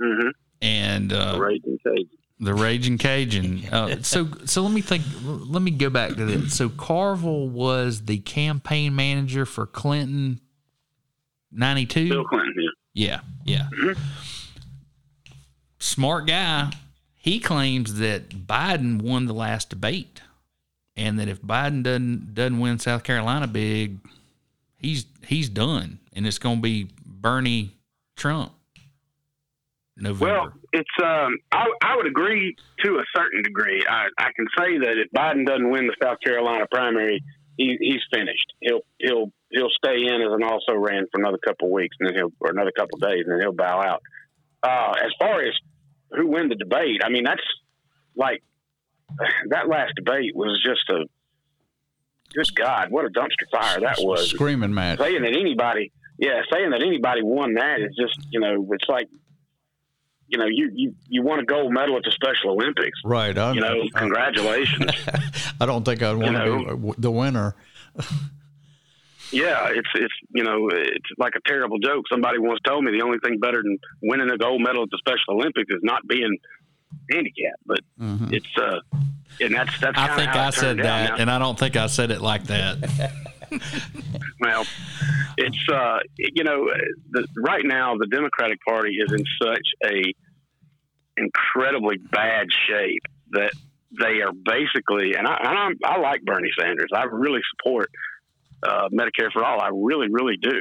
Mm-hmm. 0.00 0.28
And 0.62 1.12
uh, 1.12 1.36
Raging 1.38 1.78
Cajun. 1.84 2.08
The 2.42 2.54
Raging 2.54 2.98
Cajun. 2.98 3.62
Uh, 3.72 4.02
so, 4.02 4.28
so 4.44 4.62
let 4.62 4.72
me 4.72 4.82
think. 4.82 5.02
Let 5.24 5.62
me 5.62 5.70
go 5.70 5.88
back 5.88 6.14
to 6.16 6.26
this. 6.26 6.54
So, 6.54 6.68
Carville 6.68 7.48
was 7.48 8.02
the 8.02 8.18
campaign 8.18 8.94
manager 8.94 9.46
for 9.46 9.66
Clinton, 9.66 10.40
ninety 11.50 11.86
two. 11.86 12.10
Bill 12.10 12.24
Clinton, 12.24 12.54
yeah. 12.94 13.20
Yeah, 13.44 13.68
yeah. 13.74 13.94
Smart 15.78 16.26
guy. 16.26 16.70
He 17.14 17.40
claims 17.40 17.94
that 17.94 18.28
Biden 18.30 19.00
won 19.00 19.26
the 19.26 19.32
last 19.32 19.70
debate, 19.70 20.20
and 20.96 21.18
that 21.18 21.28
if 21.28 21.40
Biden 21.40 21.82
doesn't 21.82 22.34
doesn't 22.34 22.58
win 22.58 22.78
South 22.78 23.04
Carolina 23.04 23.46
big, 23.46 24.00
he's 24.76 25.06
he's 25.24 25.48
done, 25.48 25.98
and 26.12 26.26
it's 26.26 26.38
going 26.38 26.56
to 26.58 26.62
be 26.62 26.90
Bernie 27.06 27.78
Trump. 28.16 28.52
November. 30.02 30.24
Well, 30.24 30.52
it's 30.72 30.90
um, 31.02 31.38
I, 31.52 31.66
I 31.82 31.96
would 31.96 32.06
agree 32.06 32.56
to 32.84 32.96
a 32.96 33.04
certain 33.16 33.42
degree. 33.42 33.84
I, 33.88 34.08
I 34.18 34.30
can 34.36 34.46
say 34.58 34.78
that 34.78 34.94
if 34.98 35.10
Biden 35.12 35.46
doesn't 35.46 35.70
win 35.70 35.86
the 35.86 35.94
South 36.02 36.18
Carolina 36.22 36.66
primary, 36.70 37.22
he, 37.56 37.76
he's 37.80 38.02
finished. 38.12 38.52
He'll 38.60 38.80
he'll 38.98 39.32
he'll 39.50 39.70
stay 39.70 40.06
in 40.06 40.20
as 40.20 40.32
an 40.32 40.42
also 40.42 40.74
ran 40.74 41.06
for 41.12 41.20
another 41.20 41.38
couple 41.38 41.68
of 41.68 41.72
weeks, 41.72 41.96
and 42.00 42.08
then 42.08 42.16
he'll 42.16 42.32
or 42.40 42.50
another 42.50 42.72
couple 42.76 42.96
of 42.96 43.08
days, 43.08 43.24
and 43.24 43.32
then 43.32 43.40
he'll 43.40 43.52
bow 43.52 43.80
out. 43.80 44.02
Uh, 44.62 44.92
as 45.04 45.12
far 45.18 45.42
as 45.42 45.54
who 46.10 46.28
win 46.28 46.48
the 46.48 46.56
debate, 46.56 47.02
I 47.04 47.08
mean 47.08 47.24
that's 47.24 47.42
like 48.16 48.42
that 49.48 49.68
last 49.68 49.94
debate 49.96 50.34
was 50.34 50.60
just 50.64 50.88
a 50.90 51.04
good 52.32 52.54
God, 52.54 52.90
what 52.90 53.04
a 53.04 53.08
dumpster 53.08 53.48
fire 53.50 53.80
that 53.80 53.98
was. 54.00 54.30
Screaming 54.30 54.74
match. 54.74 54.98
Saying 54.98 55.22
that 55.22 55.36
anybody, 55.36 55.92
yeah, 56.18 56.42
saying 56.52 56.70
that 56.70 56.82
anybody 56.82 57.22
won 57.22 57.54
that 57.54 57.80
is 57.80 57.94
just, 57.96 58.18
you 58.30 58.40
know, 58.40 58.66
it's 58.72 58.88
like, 58.88 59.08
you 60.32 60.38
know, 60.38 60.46
you, 60.46 60.70
you, 60.74 60.94
you 61.08 61.22
won 61.22 61.38
a 61.40 61.44
gold 61.44 61.72
medal 61.72 61.96
at 61.96 62.02
the 62.04 62.10
Special 62.10 62.50
Olympics. 62.52 62.98
Right. 63.04 63.36
I, 63.36 63.52
You 63.52 63.60
know, 63.60 63.82
congratulations. 63.94 64.90
I 65.60 65.66
don't 65.66 65.84
think 65.84 66.02
I'd 66.02 66.16
want 66.16 66.36
to 66.36 66.44
know. 66.44 66.76
be 66.76 66.92
the 66.98 67.10
winner. 67.10 67.54
yeah, 69.30 69.68
it's, 69.68 69.88
it's, 69.94 70.14
you 70.34 70.42
know, 70.42 70.68
it's 70.72 71.04
like 71.18 71.34
a 71.36 71.40
terrible 71.46 71.78
joke. 71.78 72.04
Somebody 72.10 72.38
once 72.38 72.60
told 72.66 72.82
me 72.82 72.92
the 72.98 73.04
only 73.04 73.18
thing 73.18 73.38
better 73.40 73.62
than 73.62 73.78
winning 74.02 74.30
a 74.30 74.38
gold 74.38 74.62
medal 74.62 74.82
at 74.84 74.90
the 74.90 74.98
Special 74.98 75.34
Olympics 75.40 75.70
is 75.70 75.80
not 75.82 76.06
being 76.08 76.38
handicapped. 77.10 77.62
But 77.66 77.80
it's, 78.32 78.46
uh, 78.58 78.80
and 79.40 79.54
that's, 79.54 79.78
that's 79.80 79.98
I 79.98 80.16
think 80.16 80.30
how 80.30 80.46
I 80.46 80.50
said 80.50 80.78
that, 80.78 81.10
Now- 81.10 81.16
and 81.16 81.30
I 81.30 81.38
don't 81.38 81.58
think 81.58 81.76
I 81.76 81.86
said 81.88 82.10
it 82.10 82.22
like 82.22 82.44
that. 82.44 83.12
Well, 84.40 84.64
it's 85.38 85.68
uh, 85.72 85.98
you 86.16 86.44
know, 86.44 86.68
the, 87.10 87.26
right 87.36 87.64
now 87.64 87.96
the 87.96 88.06
Democratic 88.06 88.58
Party 88.66 88.96
is 88.96 89.12
in 89.12 89.24
such 89.40 89.66
a 89.84 90.12
incredibly 91.16 91.96
bad 91.98 92.48
shape 92.68 93.02
that 93.30 93.52
they 94.00 94.22
are 94.22 94.32
basically, 94.32 95.14
and 95.14 95.26
I, 95.26 95.36
and 95.40 95.78
I 95.84 95.98
like 95.98 96.22
Bernie 96.22 96.50
Sanders. 96.58 96.90
I 96.94 97.04
really 97.04 97.40
support 97.56 97.90
uh, 98.62 98.88
Medicare 98.88 99.30
for 99.32 99.44
all. 99.44 99.60
I 99.60 99.70
really, 99.72 100.08
really 100.10 100.36
do. 100.36 100.60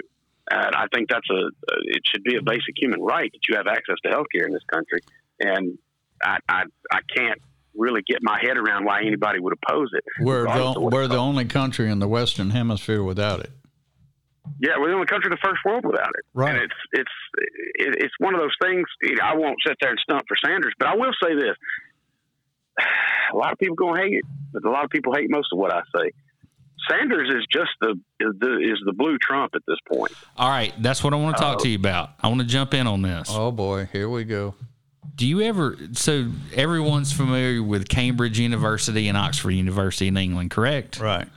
And 0.49 0.75
I 0.75 0.87
think 0.93 1.09
that's 1.09 1.29
a, 1.29 1.47
it 1.85 2.01
should 2.05 2.23
be 2.23 2.35
a 2.35 2.41
basic 2.41 2.75
human 2.75 3.01
right 3.01 3.31
that 3.31 3.39
you 3.47 3.55
have 3.55 3.67
access 3.67 3.95
to 4.03 4.09
health 4.09 4.27
care 4.35 4.45
in 4.45 4.53
this 4.53 4.63
country. 4.71 4.99
And 5.39 5.77
I, 6.23 6.37
I, 6.49 6.63
I 6.91 6.99
can't 7.15 7.39
really 7.75 8.01
get 8.07 8.19
my 8.21 8.39
head 8.41 8.57
around 8.57 8.85
why 8.85 9.01
anybody 9.01 9.39
would 9.39 9.53
oppose 9.53 9.89
it. 9.93 10.03
We're 10.19 10.43
the, 10.45 10.79
we're 10.79 11.07
the 11.07 11.17
only 11.17 11.45
country 11.45 11.89
in 11.89 11.99
the 11.99 12.07
Western 12.07 12.49
Hemisphere 12.51 13.03
without 13.03 13.39
it. 13.39 13.51
Yeah, 14.59 14.71
we're 14.79 14.89
the 14.89 14.95
only 14.95 15.07
country 15.07 15.27
in 15.31 15.37
the 15.39 15.47
first 15.47 15.61
world 15.65 15.85
without 15.85 16.09
it. 16.09 16.25
Right. 16.33 16.55
And 16.55 16.63
it's 16.63 16.73
it's 16.93 17.11
it, 17.75 17.95
it's 18.03 18.13
one 18.19 18.33
of 18.33 18.41
those 18.41 18.55
things. 18.61 18.85
You 19.01 19.15
know, 19.15 19.23
I 19.23 19.35
won't 19.35 19.57
sit 19.65 19.77
there 19.81 19.91
and 19.91 19.99
stump 19.99 20.23
for 20.27 20.35
Sanders, 20.43 20.73
but 20.77 20.87
I 20.87 20.95
will 20.95 21.13
say 21.23 21.35
this: 21.35 21.55
a 23.33 23.37
lot 23.37 23.51
of 23.53 23.59
people 23.59 23.75
gonna 23.75 24.01
hate 24.01 24.13
it, 24.15 24.25
but 24.53 24.65
a 24.65 24.69
lot 24.69 24.83
of 24.83 24.89
people 24.89 25.13
hate 25.15 25.29
most 25.29 25.49
of 25.51 25.59
what 25.59 25.73
I 25.73 25.81
say. 25.95 26.11
Sanders 26.89 27.29
is 27.29 27.45
just 27.53 27.69
the 27.79 27.91
is 28.19 28.33
the 28.39 28.57
is 28.57 28.79
the 28.85 28.93
blue 28.93 29.17
Trump 29.19 29.53
at 29.55 29.61
this 29.67 29.77
point. 29.91 30.11
All 30.35 30.49
right, 30.49 30.73
that's 30.79 31.03
what 31.03 31.13
I 31.13 31.17
want 31.17 31.37
to 31.37 31.41
talk 31.43 31.57
Uh, 31.57 31.63
to 31.63 31.69
you 31.69 31.75
about. 31.77 32.09
I 32.21 32.27
want 32.27 32.41
to 32.41 32.47
jump 32.47 32.73
in 32.73 32.87
on 32.87 33.03
this. 33.03 33.29
Oh 33.31 33.51
boy, 33.51 33.87
here 33.91 34.09
we 34.09 34.23
go. 34.23 34.55
Do 35.15 35.27
you 35.27 35.41
ever? 35.41 35.77
So 35.93 36.31
everyone's 36.53 37.11
familiar 37.11 37.61
with 37.61 37.87
Cambridge 37.87 38.39
University 38.39 39.07
and 39.07 39.17
Oxford 39.17 39.51
University 39.51 40.07
in 40.07 40.17
England, 40.17 40.51
correct? 40.51 40.99
Right. 40.99 41.27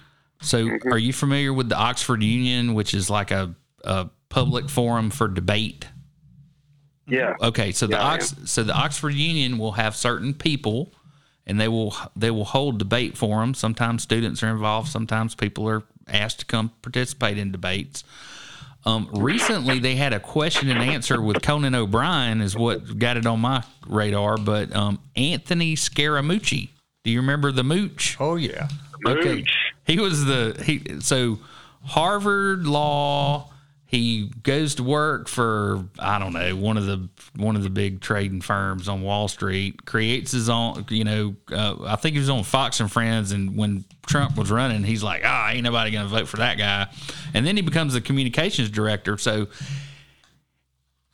So, 0.40 0.64
mm-hmm. 0.64 0.92
are 0.92 0.98
you 0.98 1.12
familiar 1.12 1.52
with 1.52 1.68
the 1.68 1.76
Oxford 1.76 2.22
Union, 2.22 2.74
which 2.74 2.92
is 2.92 3.08
like 3.08 3.30
a, 3.30 3.54
a 3.82 4.10
public 4.28 4.68
forum 4.68 5.10
for 5.10 5.26
debate? 5.26 5.86
Yeah. 7.06 7.34
Okay, 7.40 7.72
so 7.72 7.86
the 7.86 7.96
Yeah, 7.96 8.06
I 8.06 8.14
Ox, 8.14 8.34
so 8.44 8.62
the 8.62 8.74
Oxford 8.74 9.14
Union 9.14 9.58
will 9.58 9.72
have 9.72 9.94
certain 9.96 10.34
people, 10.34 10.92
and 11.46 11.60
they 11.60 11.68
will 11.68 11.94
they 12.16 12.30
will 12.30 12.44
hold 12.44 12.78
debate 12.78 13.16
forums. 13.16 13.58
Sometimes 13.58 14.02
students 14.02 14.42
are 14.42 14.48
involved. 14.48 14.88
Sometimes 14.88 15.34
people 15.34 15.68
are 15.68 15.82
asked 16.08 16.40
to 16.40 16.46
come 16.46 16.70
participate 16.82 17.38
in 17.38 17.52
debates. 17.52 18.04
Um, 18.86 19.08
recently, 19.12 19.78
they 19.78 19.94
had 19.94 20.12
a 20.12 20.20
question 20.20 20.68
and 20.68 20.80
answer 20.80 21.20
with 21.20 21.40
Conan 21.42 21.74
O'Brien, 21.74 22.40
is 22.40 22.54
what 22.56 22.98
got 22.98 23.16
it 23.16 23.24
on 23.26 23.40
my 23.40 23.64
radar. 23.86 24.36
But 24.36 24.74
um, 24.76 25.00
Anthony 25.16 25.74
Scaramucci, 25.74 26.68
do 27.02 27.10
you 27.10 27.20
remember 27.20 27.50
the 27.50 27.64
Mooch? 27.64 28.16
Oh 28.20 28.36
yeah, 28.36 28.68
Okay, 29.06 29.44
he 29.86 29.98
was 29.98 30.24
the 30.24 30.62
he. 30.64 31.00
So 31.00 31.38
Harvard 31.84 32.66
Law. 32.66 33.50
He 33.94 34.28
goes 34.42 34.74
to 34.74 34.82
work 34.82 35.28
for 35.28 35.84
I 36.00 36.18
don't 36.18 36.32
know 36.32 36.56
one 36.56 36.76
of 36.76 36.84
the 36.86 37.08
one 37.36 37.54
of 37.54 37.62
the 37.62 37.70
big 37.70 38.00
trading 38.00 38.40
firms 38.40 38.88
on 38.88 39.02
Wall 39.02 39.28
Street. 39.28 39.86
Creates 39.86 40.32
his 40.32 40.48
own, 40.48 40.84
you 40.88 41.04
know. 41.04 41.36
Uh, 41.52 41.76
I 41.84 41.94
think 41.94 42.14
he 42.14 42.18
was 42.18 42.28
on 42.28 42.42
Fox 42.42 42.80
and 42.80 42.90
Friends, 42.90 43.30
and 43.30 43.56
when 43.56 43.84
Trump 44.04 44.36
was 44.36 44.50
running, 44.50 44.82
he's 44.82 45.04
like, 45.04 45.22
"Ah, 45.24 45.50
ain't 45.50 45.62
nobody 45.62 45.92
gonna 45.92 46.08
vote 46.08 46.26
for 46.26 46.38
that 46.38 46.58
guy." 46.58 46.88
And 47.34 47.46
then 47.46 47.54
he 47.54 47.62
becomes 47.62 47.92
the 47.92 48.00
communications 48.00 48.68
director. 48.68 49.16
So, 49.16 49.46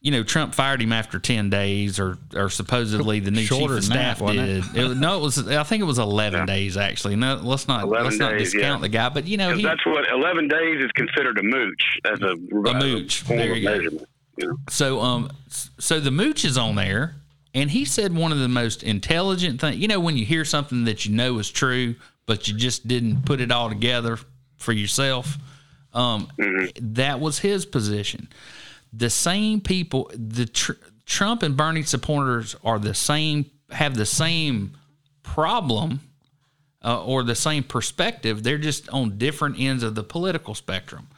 you 0.03 0.11
know, 0.11 0.23
Trump 0.23 0.55
fired 0.55 0.81
him 0.81 0.93
after 0.93 1.19
ten 1.19 1.51
days, 1.51 2.01
or 2.01 2.17
or 2.35 2.49
supposedly 2.49 3.21
the 3.21 3.31
new 3.31 3.43
Shorter 3.43 3.77
chief 3.77 3.85
of 3.85 3.89
than 3.91 3.99
that, 3.99 4.17
staff 4.17 4.31
did. 4.33 4.49
it? 4.49 4.77
It- 4.77 4.97
no, 4.97 5.19
it 5.19 5.21
was. 5.21 5.47
I 5.49 5.63
think 5.63 5.83
it 5.83 5.87
was 5.87 5.99
eleven 5.99 6.47
days 6.47 6.77
actually. 6.77 7.17
No, 7.17 7.37
let's 7.43 7.69
not 7.69 7.87
let's 7.89 8.17
not 8.17 8.33
days, 8.33 8.53
discount 8.53 8.81
yeah. 8.81 8.83
the 8.83 8.89
guy. 8.89 9.09
But 9.11 9.27
you 9.27 9.37
know, 9.37 9.55
he, 9.55 9.63
that's 9.63 9.85
what 9.85 10.09
eleven 10.11 10.49
days 10.49 10.83
is 10.83 10.91
considered 10.93 11.39
a 11.39 11.43
mooch 11.43 11.99
as 12.07 12.21
a, 12.23 12.33
a 12.33 12.75
mooch. 12.79 13.21
form 13.21 13.39
There 13.39 13.53
of 13.53 13.59
you 13.59 13.63
go. 13.63 13.77
measurement. 13.77 14.09
You 14.39 14.49
know? 14.49 14.57
So 14.71 15.01
um, 15.01 15.31
so 15.49 16.01
the 16.01 16.11
mooch 16.11 16.47
is 16.47 16.57
on 16.57 16.77
there, 16.77 17.17
and 17.53 17.71
he 17.71 17.85
said 17.85 18.15
one 18.15 18.33
of 18.33 18.39
the 18.39 18.49
most 18.49 18.83
intelligent 18.83 19.61
things. 19.61 19.77
You 19.77 19.89
know, 19.89 20.01
when 20.01 20.17
you 20.17 20.25
hear 20.25 20.47
something 20.47 20.85
that 20.85 21.05
you 21.05 21.15
know 21.15 21.39
is 21.39 21.51
true, 21.51 21.95
but 22.25 22.49
you 22.49 22.55
just 22.57 22.89
didn't 22.89 23.27
put 23.27 23.43
it 23.43 23.53
all 23.53 23.69
together 23.69 24.19
for 24.57 24.73
yourself. 24.73 25.37
Um, 25.93 26.29
that 26.81 27.21
was 27.21 27.41
his 27.41 27.67
position. 27.67 28.29
The 28.93 29.11
same 29.11 29.61
people, 29.61 30.11
the 30.15 30.47
tr- 30.47 30.73
Trump 31.07 31.43
and 31.43 31.57
Bernie 31.57 31.83
supporters 31.83 32.57
are 32.65 32.79
the 32.79 32.95
same, 32.95 33.51
have 33.71 33.95
the 33.97 34.07
same 34.07 34.77
problem 35.23 36.01
uh, 36.85 37.05
or 37.05 37.23
the 37.23 37.35
same 37.35 37.63
perspective. 37.63 38.43
They're 38.43 38.59
just 38.59 38.89
on 38.89 39.19
different 39.19 39.61
ends 39.61 39.83
of 39.83 39.95
the 39.95 40.03
political 40.03 40.55
spectrum. 40.55 41.09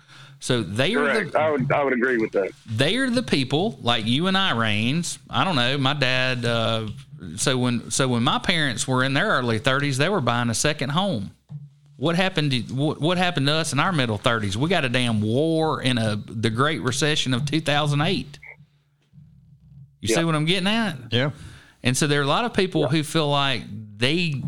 So 0.40 0.62
they 0.62 0.94
are 0.96 1.04
Correct. 1.06 1.32
the, 1.32 1.38
I 1.40 1.50
would 1.50 1.70
I 1.70 1.84
would 1.84 1.92
agree 1.92 2.18
with 2.18 2.32
that. 2.32 2.50
they 2.66 2.96
are 2.96 3.08
the 3.08 3.22
people 3.22 3.78
like 3.80 4.06
you 4.06 4.26
and 4.26 4.36
I, 4.36 4.56
Rains. 4.56 5.20
I 5.30 5.44
don't 5.44 5.54
know. 5.54 5.78
My 5.78 5.94
dad. 5.94 6.44
Uh, 6.44 6.88
so 7.36 7.56
when 7.56 7.92
so 7.92 8.08
when 8.08 8.24
my 8.24 8.40
parents 8.40 8.88
were 8.88 9.04
in 9.04 9.14
their 9.14 9.28
early 9.28 9.60
thirties, 9.60 9.98
they 9.98 10.08
were 10.08 10.20
buying 10.20 10.50
a 10.50 10.54
second 10.54 10.90
home. 10.90 11.30
What 12.02 12.16
happened? 12.16 12.50
To, 12.50 12.60
what, 12.74 13.00
what 13.00 13.16
happened 13.16 13.46
to 13.46 13.52
us 13.52 13.72
in 13.72 13.78
our 13.78 13.92
middle 13.92 14.18
thirties? 14.18 14.56
We 14.56 14.68
got 14.68 14.84
a 14.84 14.88
damn 14.88 15.22
war 15.22 15.80
and 15.80 16.00
a 16.00 16.20
the 16.26 16.50
Great 16.50 16.82
Recession 16.82 17.32
of 17.32 17.44
two 17.44 17.60
thousand 17.60 18.00
eight. 18.00 18.40
You 20.00 20.08
see 20.08 20.24
what 20.24 20.34
I'm 20.34 20.44
getting 20.44 20.66
at? 20.66 20.96
Yeah. 21.12 21.30
And 21.84 21.96
so 21.96 22.08
there 22.08 22.18
are 22.18 22.24
a 22.24 22.26
lot 22.26 22.44
of 22.44 22.54
people 22.54 22.88
who 22.88 23.04
feel 23.04 23.30
like 23.30 23.62
they, 23.98 24.42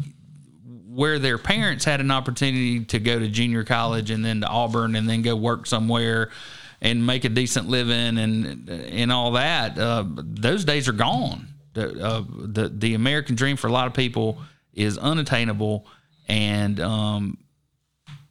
where 0.88 1.20
their 1.20 1.38
parents 1.38 1.84
had 1.84 2.00
an 2.00 2.10
opportunity 2.10 2.84
to 2.86 2.98
go 2.98 3.20
to 3.20 3.28
junior 3.28 3.62
college 3.62 4.10
and 4.10 4.24
then 4.24 4.40
to 4.40 4.48
Auburn 4.48 4.96
and 4.96 5.08
then 5.08 5.22
go 5.22 5.36
work 5.36 5.66
somewhere 5.66 6.32
and 6.80 7.06
make 7.06 7.22
a 7.22 7.28
decent 7.28 7.68
living 7.68 8.18
and 8.18 8.68
and 8.68 9.12
all 9.12 9.30
that. 9.30 9.78
Uh, 9.78 10.02
those 10.08 10.64
days 10.64 10.88
are 10.88 10.92
gone. 10.92 11.46
The, 11.74 12.04
uh, 12.04 12.24
the 12.28 12.68
the 12.68 12.94
American 12.94 13.36
dream 13.36 13.56
for 13.56 13.68
a 13.68 13.72
lot 13.72 13.86
of 13.86 13.94
people 13.94 14.38
is 14.72 14.98
unattainable, 14.98 15.86
and 16.26 16.80
um, 16.80 17.38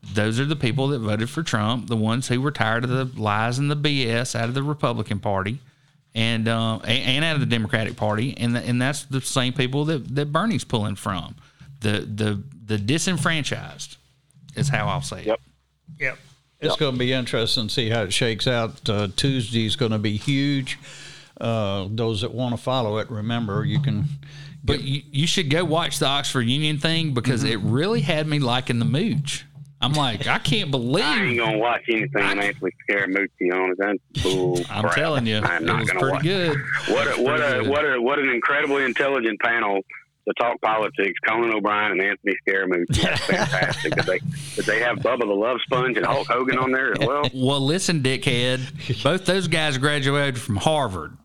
those 0.03 0.39
are 0.39 0.45
the 0.45 0.55
people 0.55 0.89
that 0.89 0.99
voted 0.99 1.29
for 1.29 1.43
Trump, 1.43 1.87
the 1.87 1.95
ones 1.95 2.27
who 2.27 2.41
were 2.41 2.51
tired 2.51 2.83
of 2.83 2.89
the 2.89 3.21
lies 3.21 3.57
and 3.57 3.71
the 3.71 3.75
BS 3.75 4.35
out 4.35 4.49
of 4.49 4.53
the 4.53 4.63
Republican 4.63 5.19
Party 5.19 5.59
and 6.15 6.47
uh, 6.47 6.79
and, 6.83 7.17
and 7.17 7.25
out 7.25 7.35
of 7.35 7.39
the 7.39 7.47
Democratic 7.47 7.95
Party, 7.95 8.35
and 8.37 8.55
and 8.57 8.81
that's 8.81 9.03
the 9.03 9.21
same 9.21 9.53
people 9.53 9.85
that, 9.85 10.15
that 10.15 10.31
Bernie's 10.31 10.63
pulling 10.63 10.95
from, 10.95 11.35
the 11.79 11.99
the 12.01 12.41
the 12.65 12.77
disenfranchised, 12.77 13.97
is 14.55 14.69
how 14.69 14.87
I'll 14.87 15.01
say 15.01 15.21
it. 15.21 15.27
Yep. 15.27 15.41
Yep. 15.99 16.17
It's 16.61 16.75
going 16.77 16.93
to 16.93 16.99
be 16.99 17.11
interesting 17.11 17.67
to 17.67 17.73
see 17.73 17.89
how 17.89 18.03
it 18.03 18.13
shakes 18.13 18.47
out. 18.47 18.89
Uh, 18.89 19.09
Tuesday's 19.13 19.75
going 19.75 19.91
to 19.91 19.99
be 19.99 20.15
huge. 20.15 20.79
Uh, 21.39 21.87
those 21.89 22.21
that 22.21 22.33
want 22.33 22.55
to 22.55 22.61
follow 22.61 22.99
it, 22.99 23.11
remember 23.11 23.65
you 23.65 23.81
can. 23.81 24.05
But 24.63 24.81
you, 24.81 25.01
you 25.11 25.27
should 25.27 25.49
go 25.49 25.65
watch 25.65 25.99
the 25.99 26.05
Oxford 26.05 26.43
Union 26.43 26.77
thing 26.77 27.13
because 27.13 27.43
it 27.43 27.59
really 27.59 27.99
had 27.99 28.27
me 28.27 28.39
liking 28.39 28.79
the 28.79 28.85
mooch. 28.85 29.45
I'm 29.83 29.93
like, 29.93 30.27
I 30.27 30.39
can't 30.39 30.71
believe. 30.71 31.03
I 31.03 31.23
ain't 31.25 31.37
gonna 31.37 31.57
watch 31.57 31.81
anything 31.89 32.21
Anthony 32.23 32.71
Scaramucci 32.89 33.51
on. 33.53 33.75
That's 33.77 34.23
bull. 34.23 34.59
I'm 34.69 34.83
crap. 34.83 34.95
telling 34.95 35.25
you, 35.27 35.37
I'm 35.39 35.65
not 35.65 35.81
was 35.81 35.89
gonna 35.89 35.99
pretty 35.99 36.13
watch. 36.13 36.23
good. 36.23 36.57
What 36.93 37.07
a 37.07 37.21
what 37.21 37.35
a 37.35 37.61
good. 37.61 37.67
what 37.67 37.85
a 37.85 38.01
what 38.01 38.19
an 38.19 38.29
incredibly 38.29 38.85
intelligent 38.85 39.39
panel 39.41 39.81
to 40.25 40.33
talk 40.39 40.61
politics. 40.61 41.19
Conan 41.27 41.53
O'Brien 41.53 41.91
and 41.91 42.01
Anthony 42.01 42.33
Scaramucci. 42.47 43.01
That's 43.01 43.21
fantastic. 43.25 43.93
did 43.95 44.05
they 44.05 44.19
did 44.55 44.65
they 44.65 44.79
have 44.79 44.99
Bubba 44.99 45.19
the 45.19 45.25
Love 45.33 45.57
Sponge 45.65 45.97
and 45.97 46.05
Hulk 46.05 46.27
Hogan 46.27 46.57
on 46.57 46.71
there 46.71 46.93
as 46.93 47.05
well? 47.05 47.23
Well, 47.33 47.59
listen, 47.59 48.01
dickhead. 48.01 49.03
Both 49.03 49.25
those 49.25 49.49
guys 49.49 49.77
graduated 49.77 50.39
from 50.39 50.55
Harvard. 50.55 51.17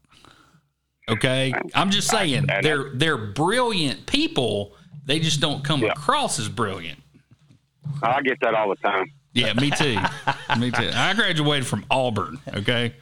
Okay, 1.08 1.54
I'm 1.74 1.90
just 1.90 2.08
saying 2.10 2.46
they're 2.62 2.90
they're 2.92 3.16
brilliant 3.16 4.06
people. 4.06 4.74
They 5.06 5.20
just 5.20 5.40
don't 5.40 5.64
come 5.64 5.82
across 5.84 6.38
as 6.38 6.48
brilliant. 6.48 6.98
I 8.02 8.22
get 8.22 8.38
that 8.40 8.54
all 8.54 8.68
the 8.68 8.76
time. 8.76 9.12
Yeah, 9.32 9.52
me 9.54 9.70
too. 9.70 9.98
me 10.58 10.70
too. 10.70 10.90
I 10.94 11.14
graduated 11.14 11.66
from 11.66 11.84
Auburn. 11.90 12.38
Okay. 12.54 12.94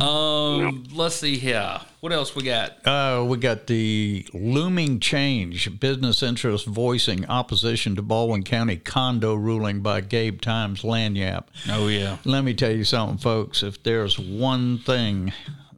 Um, 0.00 0.84
let's 0.92 1.16
see 1.16 1.38
here. 1.38 1.80
What 2.00 2.12
else 2.12 2.36
we 2.36 2.42
got? 2.42 2.86
Uh, 2.86 3.24
we 3.26 3.38
got 3.38 3.66
the 3.66 4.26
looming 4.32 5.00
change. 5.00 5.80
Business 5.80 6.22
interests 6.22 6.66
voicing 6.66 7.26
opposition 7.26 7.96
to 7.96 8.02
Baldwin 8.02 8.42
County 8.42 8.76
condo 8.76 9.34
ruling 9.34 9.80
by 9.80 10.00
Gabe 10.02 10.40
Times 10.40 10.82
Lagniappe. 10.82 11.46
Oh 11.70 11.88
yeah. 11.88 12.18
Let 12.24 12.44
me 12.44 12.54
tell 12.54 12.70
you 12.70 12.84
something, 12.84 13.18
folks. 13.18 13.62
If 13.62 13.82
there's 13.82 14.18
one 14.18 14.78
thing 14.78 15.32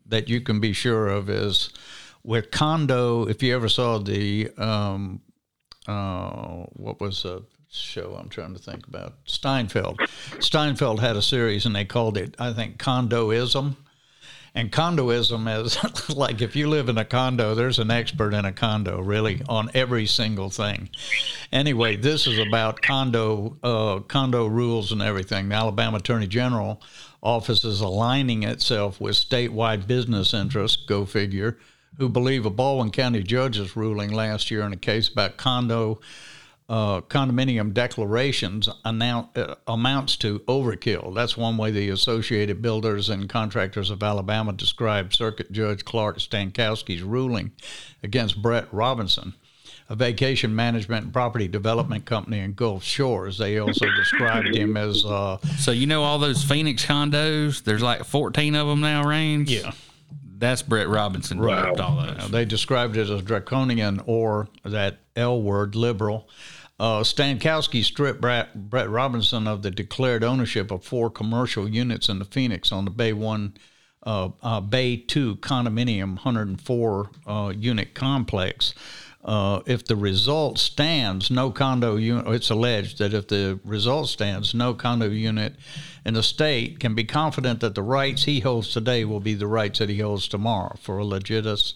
that 0.06 0.28
you 0.28 0.40
can 0.40 0.60
be 0.60 0.72
sure 0.72 1.08
of 1.08 1.30
is 1.30 1.70
with 2.22 2.50
condo. 2.50 3.26
If 3.26 3.42
you 3.42 3.54
ever 3.54 3.68
saw 3.68 3.98
the 3.98 4.50
um, 4.58 5.22
uh, 5.86 6.64
what 6.74 7.00
was 7.00 7.22
the 7.22 7.44
show 7.70 8.16
I'm 8.18 8.28
trying 8.28 8.54
to 8.54 8.60
think 8.60 8.86
about? 8.86 9.24
Seinfeld. 9.26 9.96
Seinfeld 10.38 10.98
had 10.98 11.16
a 11.16 11.22
series 11.22 11.66
and 11.66 11.74
they 11.74 11.84
called 11.84 12.16
it, 12.16 12.34
I 12.38 12.52
think, 12.52 12.78
Condoism. 12.78 13.76
And 14.54 14.72
condoism 14.72 15.64
is 15.64 16.10
like 16.16 16.42
if 16.42 16.56
you 16.56 16.68
live 16.68 16.88
in 16.88 16.98
a 16.98 17.04
condo, 17.04 17.54
there's 17.54 17.78
an 17.78 17.90
expert 17.90 18.34
in 18.34 18.44
a 18.44 18.52
condo, 18.52 19.00
really, 19.00 19.42
on 19.48 19.70
every 19.74 20.06
single 20.06 20.50
thing. 20.50 20.90
Anyway, 21.52 21.94
this 21.96 22.26
is 22.26 22.38
about 22.38 22.82
condo 22.82 23.56
uh, 23.62 24.00
condo 24.00 24.46
rules 24.46 24.90
and 24.90 25.02
everything. 25.02 25.48
The 25.48 25.54
Alabama 25.54 25.98
Attorney 25.98 26.26
General 26.26 26.82
office 27.22 27.64
is 27.64 27.80
aligning 27.80 28.42
itself 28.42 29.00
with 29.00 29.14
statewide 29.14 29.86
business 29.86 30.34
interests, 30.34 30.84
go 30.84 31.04
figure, 31.04 31.58
who 31.98 32.08
believe 32.08 32.44
a 32.44 32.50
Baldwin 32.50 32.90
County 32.90 33.22
judge's 33.22 33.76
ruling 33.76 34.10
last 34.10 34.50
year 34.50 34.62
in 34.62 34.72
a 34.72 34.76
case 34.76 35.08
about 35.08 35.36
condo 35.36 36.00
uh, 36.70 37.00
condominium 37.00 37.74
declarations 37.74 38.68
announce, 38.84 39.36
uh, 39.36 39.56
amounts 39.66 40.16
to 40.16 40.38
overkill. 40.40 41.12
That's 41.12 41.36
one 41.36 41.56
way 41.56 41.72
the 41.72 41.88
Associated 41.88 42.62
Builders 42.62 43.08
and 43.08 43.28
Contractors 43.28 43.90
of 43.90 44.04
Alabama 44.04 44.52
described 44.52 45.16
Circuit 45.16 45.50
Judge 45.50 45.84
Clark 45.84 46.18
Stankoski's 46.18 47.02
ruling 47.02 47.50
against 48.04 48.40
Brett 48.40 48.72
Robinson, 48.72 49.34
a 49.88 49.96
vacation 49.96 50.54
management 50.54 51.06
and 51.06 51.12
property 51.12 51.48
development 51.48 52.04
company 52.06 52.38
in 52.38 52.52
Gulf 52.52 52.84
Shores. 52.84 53.36
They 53.36 53.58
also 53.58 53.86
described 53.96 54.54
him 54.54 54.76
as. 54.76 55.04
Uh, 55.04 55.38
so 55.58 55.72
you 55.72 55.88
know 55.88 56.04
all 56.04 56.20
those 56.20 56.44
Phoenix 56.44 56.86
condos? 56.86 57.64
There's 57.64 57.82
like 57.82 58.04
14 58.04 58.54
of 58.54 58.68
them 58.68 58.80
now, 58.80 59.02
Rains? 59.02 59.52
Yeah. 59.52 59.72
That's 60.38 60.62
Brett 60.62 60.88
Robinson. 60.88 61.38
Right. 61.40 61.78
All 61.78 61.96
those. 61.96 62.30
They 62.30 62.44
described 62.46 62.96
it 62.96 63.10
as 63.10 63.22
draconian 63.22 64.00
or 64.06 64.48
that 64.64 65.00
L 65.14 65.42
word, 65.42 65.74
liberal. 65.74 66.28
Uh, 66.80 67.02
Stankoski 67.02 67.84
stripped 67.84 68.22
Brett, 68.22 68.70
Brett, 68.70 68.88
Robinson 68.88 69.46
of 69.46 69.60
the 69.60 69.70
declared 69.70 70.24
ownership 70.24 70.70
of 70.70 70.82
four 70.82 71.10
commercial 71.10 71.68
units 71.68 72.08
in 72.08 72.18
the 72.18 72.24
Phoenix 72.24 72.72
on 72.72 72.86
the 72.86 72.90
Bay 72.90 73.12
One, 73.12 73.52
uh, 74.02 74.30
uh, 74.42 74.62
Bay 74.62 74.96
Two 74.96 75.36
condominium, 75.36 76.14
104 76.14 77.10
uh, 77.26 77.52
unit 77.54 77.94
complex. 77.94 78.74
Uh, 79.22 79.60
if 79.66 79.84
the 79.84 79.94
result 79.94 80.58
stands, 80.58 81.30
no 81.30 81.50
condo 81.50 81.96
unit. 81.96 82.26
It's 82.28 82.48
alleged 82.48 82.96
that 82.96 83.12
if 83.12 83.28
the 83.28 83.60
result 83.62 84.08
stands, 84.08 84.54
no 84.54 84.72
condo 84.72 85.10
unit 85.10 85.56
in 86.06 86.14
the 86.14 86.22
state 86.22 86.80
can 86.80 86.94
be 86.94 87.04
confident 87.04 87.60
that 87.60 87.74
the 87.74 87.82
rights 87.82 88.24
he 88.24 88.40
holds 88.40 88.72
today 88.72 89.04
will 89.04 89.20
be 89.20 89.34
the 89.34 89.46
rights 89.46 89.80
that 89.80 89.90
he 89.90 89.98
holds 89.98 90.26
tomorrow 90.26 90.76
for 90.80 90.96
a 90.96 91.04
legitimate 91.04 91.74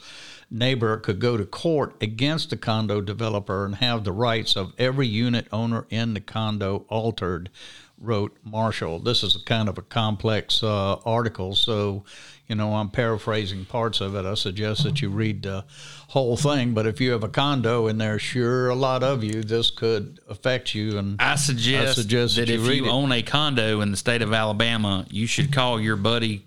neighbor 0.51 0.97
could 0.97 1.19
go 1.19 1.37
to 1.37 1.45
court 1.45 1.95
against 2.01 2.51
the 2.51 2.57
condo 2.57 3.01
developer 3.01 3.65
and 3.65 3.77
have 3.77 4.05
the 4.05 4.13
rights 4.13 4.57
of 4.57 4.73
every 4.79 5.07
unit 5.07 5.47
owner 5.53 5.87
in 5.91 6.15
the 6.15 6.21
condo 6.21 6.85
altered, 6.89 7.51
wrote 7.99 8.37
Marshall. 8.45 8.99
This 8.99 9.23
is 9.23 9.37
a 9.37 9.45
kind 9.45 9.69
of 9.69 9.79
a 9.79 9.83
complex 9.83 10.63
uh, 10.63 10.97
article, 11.05 11.55
so 11.55 12.05
you 12.47 12.55
know 12.55 12.75
I'm 12.75 12.91
paraphrasing 12.91 13.65
parts 13.65 14.01
of 14.01 14.15
it. 14.15 14.27
I 14.27 14.35
suggest 14.35 14.85
that 14.85 15.01
you 15.01 15.11
read 15.11 15.43
the 15.43 15.65
whole 16.09 16.37
thing. 16.37 16.75
But 16.75 16.87
if 16.87 17.01
you 17.01 17.13
have 17.13 17.25
a 17.25 17.29
condo 17.29 17.87
and 17.87 18.01
there's 18.01 18.23
sure 18.23 18.69
a 18.69 18.75
lot 18.75 19.03
of 19.03 19.25
you, 19.25 19.43
this 19.43 19.71
could 19.71 20.21
affect 20.29 20.75
you. 20.75 20.99
And 20.99 21.21
I 21.21 21.37
suggest, 21.37 21.99
I 21.99 22.03
suggest 22.03 22.37
that, 22.37 22.47
that, 22.47 22.55
if 22.55 22.63
you 22.63 22.87
it. 22.87 22.91
own 22.91 23.13
a 23.13 23.23
condo 23.23 23.81
in 23.81 23.91
the 23.91 23.97
state 23.97 24.23
of 24.23 24.33
Alabama, 24.33 25.07
you 25.11 25.27
should 25.27 25.53
call 25.53 25.81
your 25.81 25.97
buddy 25.97 26.45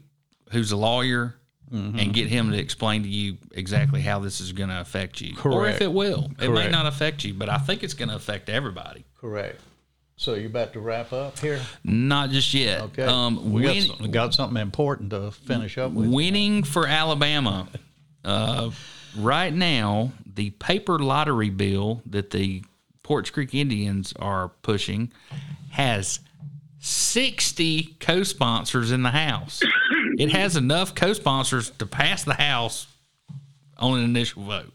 who's 0.51 0.71
a 0.71 0.77
lawyer 0.77 1.35
Mm-hmm. 1.73 1.99
and 1.99 2.13
get 2.13 2.27
him 2.29 2.51
to 2.51 2.57
explain 2.57 3.03
to 3.03 3.09
you 3.09 3.35
exactly 3.51 3.99
how 3.99 4.19
this 4.19 4.39
is 4.39 4.53
going 4.53 4.69
to 4.69 4.79
affect 4.79 5.19
you, 5.19 5.35
Correct. 5.35 5.55
or 5.57 5.67
if 5.67 5.81
it 5.81 5.91
will. 5.91 6.31
It 6.39 6.49
may 6.49 6.69
not 6.69 6.85
affect 6.85 7.25
you, 7.25 7.33
but 7.33 7.49
I 7.49 7.57
think 7.57 7.83
it's 7.83 7.93
going 7.93 8.07
to 8.07 8.15
affect 8.15 8.47
everybody. 8.47 9.03
Correct. 9.19 9.59
So 10.15 10.33
you're 10.35 10.47
about 10.47 10.71
to 10.73 10.79
wrap 10.79 11.11
up 11.11 11.37
here? 11.39 11.59
Not 11.83 12.29
just 12.29 12.53
yet. 12.53 12.81
Okay. 12.83 13.03
Um, 13.03 13.51
we, 13.51 13.63
got 13.63 13.75
win- 13.75 13.81
some- 13.83 13.97
we 14.01 14.07
got 14.07 14.33
something 14.33 14.61
important 14.61 15.09
to 15.09 15.31
finish 15.31 15.77
up 15.77 15.91
with. 15.91 16.09
winning 16.09 16.63
for 16.63 16.87
Alabama. 16.87 17.67
Uh, 18.23 18.71
right 19.17 19.53
now, 19.53 20.13
the 20.25 20.51
paper 20.51 20.97
lottery 20.99 21.49
bill 21.49 22.01
that 22.05 22.31
the 22.31 22.63
Poarch 23.03 23.33
Creek 23.33 23.53
Indians 23.53 24.13
are 24.19 24.49
pushing 24.61 25.11
has 25.71 26.21
60 26.79 27.95
co 27.99 28.23
sponsors 28.23 28.91
in 28.91 29.03
the 29.03 29.11
House. 29.11 29.61
It 30.17 30.31
has 30.31 30.55
enough 30.55 30.95
co 30.95 31.13
sponsors 31.13 31.69
to 31.71 31.85
pass 31.85 32.23
the 32.23 32.33
House 32.33 32.87
on 33.77 33.99
an 33.99 34.03
initial 34.03 34.43
vote. 34.43 34.73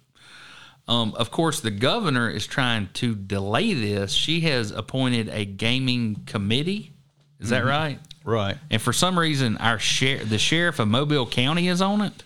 Um, 0.88 1.14
of 1.14 1.30
course, 1.30 1.60
the 1.60 1.70
governor 1.70 2.28
is 2.28 2.46
trying 2.46 2.88
to 2.94 3.14
delay 3.14 3.72
this. 3.74 4.12
She 4.12 4.40
has 4.42 4.70
appointed 4.70 5.28
a 5.28 5.44
gaming 5.44 6.22
committee. 6.26 6.92
Is 7.40 7.50
that 7.50 7.62
Mhm. 7.64 7.68
right? 7.68 8.00
Right. 8.24 8.56
And 8.70 8.80
for 8.80 8.92
some 8.92 9.18
reason, 9.18 9.56
our 9.58 9.78
sheriff, 9.78 10.28
the 10.28 10.38
sheriff 10.38 10.78
of 10.78 10.88
Mobile 10.88 11.26
County, 11.26 11.68
is 11.68 11.80
on 11.80 12.00
it. 12.02 12.22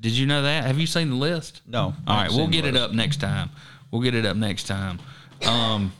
Did 0.00 0.12
you 0.12 0.26
know 0.26 0.42
that? 0.42 0.64
Have 0.64 0.78
you 0.80 0.86
seen 0.86 1.10
the 1.10 1.16
list? 1.16 1.62
No. 1.66 1.94
All 2.06 2.16
right, 2.16 2.30
we'll 2.30 2.48
get 2.48 2.64
it 2.64 2.76
up 2.76 2.92
next 2.92 3.18
time. 3.20 3.50
We'll 3.90 4.02
get 4.02 4.14
it 4.14 4.26
up 4.26 4.36
next 4.36 4.64
time. 4.66 4.98
Um, 5.46 5.92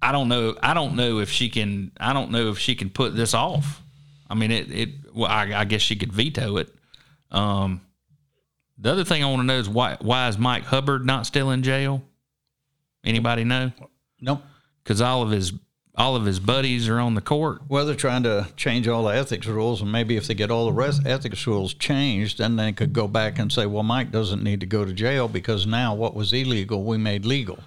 I 0.00 0.12
don't 0.12 0.28
know. 0.28 0.56
I 0.62 0.74
don't 0.74 0.96
know 0.96 1.18
if 1.18 1.30
she 1.30 1.48
can. 1.48 1.92
I 1.98 2.12
don't 2.12 2.30
know 2.30 2.50
if 2.50 2.58
she 2.58 2.74
can 2.74 2.90
put 2.90 3.16
this 3.16 3.34
off. 3.34 3.82
I 4.30 4.34
mean, 4.34 4.50
it. 4.50 4.70
It. 4.70 4.88
Well, 5.14 5.30
I, 5.30 5.52
I 5.54 5.64
guess 5.64 5.82
she 5.82 5.96
could 5.96 6.12
veto 6.12 6.58
it. 6.58 6.72
Um, 7.30 7.80
the 8.78 8.92
other 8.92 9.04
thing 9.04 9.24
I 9.24 9.26
want 9.26 9.40
to 9.40 9.46
know 9.46 9.58
is 9.58 9.68
why. 9.68 9.96
Why 10.00 10.28
is 10.28 10.38
Mike 10.38 10.64
Hubbard 10.64 11.04
not 11.04 11.26
still 11.26 11.50
in 11.50 11.62
jail? 11.62 12.02
Anybody 13.04 13.44
know? 13.44 13.72
Nope. 14.20 14.42
Because 14.82 15.00
all 15.00 15.22
of 15.22 15.30
his 15.30 15.52
all 15.98 16.14
of 16.14 16.24
his 16.24 16.38
buddies 16.38 16.88
are 16.88 17.00
on 17.00 17.14
the 17.14 17.20
court. 17.20 17.60
Well, 17.68 17.84
they're 17.84 17.96
trying 17.96 18.22
to 18.22 18.46
change 18.56 18.86
all 18.86 19.02
the 19.04 19.16
ethics 19.16 19.48
rules, 19.48 19.82
and 19.82 19.90
maybe 19.90 20.16
if 20.16 20.28
they 20.28 20.34
get 20.34 20.50
all 20.50 20.66
the 20.66 20.72
rest 20.72 21.04
ethics 21.04 21.44
rules 21.44 21.74
changed, 21.74 22.38
then 22.38 22.54
they 22.54 22.72
could 22.72 22.92
go 22.92 23.08
back 23.08 23.40
and 23.40 23.52
say, 23.52 23.66
well, 23.66 23.82
Mike 23.82 24.12
doesn't 24.12 24.44
need 24.44 24.60
to 24.60 24.66
go 24.66 24.84
to 24.84 24.92
jail 24.92 25.26
because 25.26 25.66
now 25.66 25.94
what 25.94 26.14
was 26.14 26.32
illegal 26.32 26.84
we 26.84 26.98
made 26.98 27.26
legal. 27.26 27.58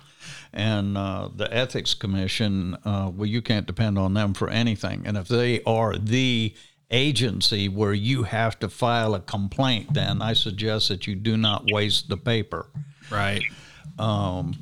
And 0.53 0.98
uh, 0.98 1.30
the 1.34 1.52
ethics 1.53 1.94
commission, 1.94 2.78
uh, 2.84 3.10
well, 3.14 3.26
you 3.26 3.41
can't 3.41 3.65
depend 3.65 3.98
on 3.98 4.14
them 4.14 4.34
for 4.34 4.49
anything. 4.49 5.03
And 5.06 5.15
if 5.15 5.28
they 5.28 5.64
are 5.64 5.95
the 5.98 6.53
agency 6.90 7.69
where 7.69 7.94
you 7.94 8.23
have 8.23 8.60
to 8.60 8.68
file 8.68 9.15
a 9.15 9.22
complaint, 9.22 9.94
then 9.94 10.22
I 10.22 10.34
suggest 10.34 10.90
that 10.90 11.07
you 11.07 11.15
do 11.15 11.38
not 11.38 11.72
waste 11.72 12.10
the 12.10 12.18
paper. 12.18 12.68
Right. 13.10 13.44
Um, 13.98 14.53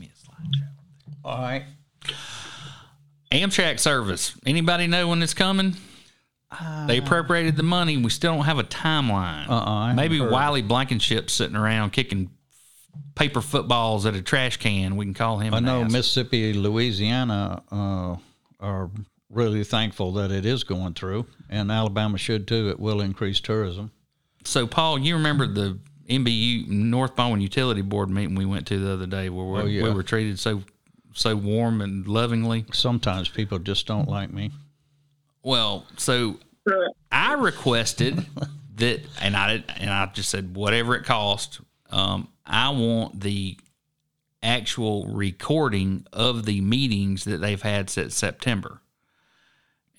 all 1.26 1.41
right. 1.41 1.64
Amtrak 3.32 3.80
service. 3.80 4.36
Anybody 4.45 4.88
know 4.88 5.07
when 5.07 5.22
it's 5.22 5.34
coming? 5.34 5.76
they 6.88 6.98
appropriated 6.98 7.56
the 7.56 7.64
money. 7.64 7.98
We 7.98 8.10
still 8.10 8.36
don't 8.36 8.45
have 8.45 8.57
a 8.57 8.64
timeline. 8.64 9.48
Uh-uh, 9.48 9.94
Maybe. 9.94 10.20
Wiley 10.20 10.64
Blankenship's 10.64 11.34
sitting 11.34 11.56
around 11.56 11.91
kicking 11.91 12.32
paper 13.16 13.41
footballs 13.41 14.06
at 14.06 14.16
a 14.16 14.22
trash 14.22 14.57
can. 14.57 14.95
We 14.95 15.06
can 15.06 15.14
call 15.14 15.40
him. 15.40 15.53
I 15.53 15.60
know 15.60 15.82
ask. 15.84 15.91
Mississippi, 15.91 16.53
Louisiana 16.53 17.61
uh, 17.72 18.16
are 18.60 18.90
really 19.30 19.64
thankful 19.64 20.14
that 20.14 20.32
it 20.32 20.45
is 20.45 20.64
going 20.64 20.94
through, 20.94 21.26
and 21.49 21.72
Alabama 21.72 22.18
should 22.18 22.48
too. 22.48 22.70
It 22.70 22.80
will 22.80 23.02
increase 23.02 23.40
tourism. 23.40 23.91
So, 24.45 24.66
Paul, 24.68 24.99
you 24.99 25.16
remember 25.16 25.45
the 25.48 25.78
MBU 26.10 26.68
North 26.70 27.16
Baldwin 27.16 27.41
Utility 27.41 27.82
Board 27.82 28.10
meeting 28.10 28.36
we 28.36 28.45
went 28.45 28.66
to 28.68 28.80
the 28.80 28.91
other 28.94 29.06
day, 29.06 29.30
where 29.30 29.45
we, 29.45 29.60
Oh, 29.60 29.66
yeah. 29.66 29.84
we 29.84 29.91
were 29.91 30.03
treated 30.03 30.40
so 30.40 30.64
so 31.14 31.36
warm 31.36 31.82
and 31.82 32.07
lovingly. 32.07 32.66
Sometimes 32.72 33.28
people 33.30 33.60
just 33.60 33.86
don't 33.86 34.07
like 34.07 34.32
me. 34.32 34.52
Well, 35.44 35.86
so 35.98 36.40
I 37.11 37.34
requested 37.34 38.26
that, 38.76 39.02
and 39.22 39.36
I 39.36 39.64
and 39.78 39.90
I 39.90 40.06
just 40.07 40.30
said 40.30 40.56
whatever 40.56 40.95
it 40.95 41.03
cost. 41.03 41.60
Um, 41.91 42.30
I 42.50 42.70
want 42.70 43.22
the 43.22 43.58
actual 44.42 45.06
recording 45.08 46.06
of 46.12 46.46
the 46.46 46.62
meetings 46.62 47.26
that 47.26 47.38
they've 47.38 47.62
had 47.62 47.90
since 47.90 48.16
September, 48.16 48.82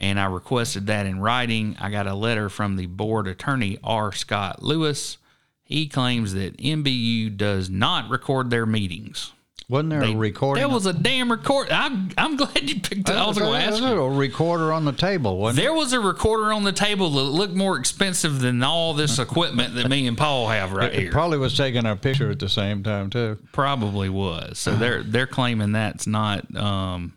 and 0.01 0.18
I 0.18 0.27
requested 0.27 0.86
that 0.86 1.06
in 1.06 1.20
writing. 1.20 1.77
I 1.78 1.90
got 1.90 2.06
a 2.06 2.14
letter 2.14 2.48
from 2.48 2.77
the 2.77 2.86
board 2.86 3.28
attorney 3.28 3.78
R. 3.85 4.12
Scott 4.12 4.62
Lewis. 4.62 5.18
He 5.62 5.86
claims 5.86 6.35
that 6.35 6.56
MBU 6.56 7.36
does 7.36 7.70
not 7.70 8.10
record 8.10 8.51
their 8.51 8.66
meetings. 8.66 9.32
Wasn't 9.70 9.90
there 9.90 10.01
They- 10.01 10.12
a 10.14 10.16
recording? 10.16 10.60
There 10.62 10.68
was 10.68 10.86
a 10.86 10.92
damn 10.92 11.30
record. 11.30 11.70
I'm, 11.70 12.10
I'm 12.18 12.36
glad 12.36 12.68
you 12.68 12.80
picked 12.80 13.09
it. 13.09 13.10
I 13.10 13.24
was 13.24 13.38
going 13.38 13.52
to 13.52 13.56
ask 13.66 13.80
There 13.80 13.94
was 14.02 14.14
a 14.16 14.18
recorder 14.18 14.72
on 14.72 14.84
the 14.84 14.90
table, 14.92 15.38
wasn't 15.38 15.62
There 15.62 15.72
was 15.72 15.92
a 15.92 16.01
recorder 16.01 16.52
on 16.52 16.64
the 16.64 16.72
table 16.72 17.09
that 17.10 17.22
looked 17.22 17.55
more 17.55 17.78
expensive 17.78 18.40
than 18.40 18.64
all 18.64 18.94
this 18.94 19.20
equipment 19.20 19.76
that 19.76 19.88
me 19.88 20.09
and 20.09 20.18
Paul 20.18 20.48
have 20.48 20.72
right 20.72 20.92
it? 20.92 20.98
here. 20.98 21.09
It 21.10 21.12
probably 21.12 21.38
was 21.38 21.56
taking 21.56 21.86
a 21.86 21.94
picture 21.94 22.32
at 22.32 22.40
the 22.40 22.48
same 22.48 22.82
time 22.82 23.10
too. 23.10 23.38
Probably 23.52 24.09
was. 24.09 24.59
So 24.59 24.74
they're 24.74 25.05
they're 25.05 25.28
claiming 25.28 25.70
that's 25.70 26.05
not 26.09 26.52
um, 26.56 27.14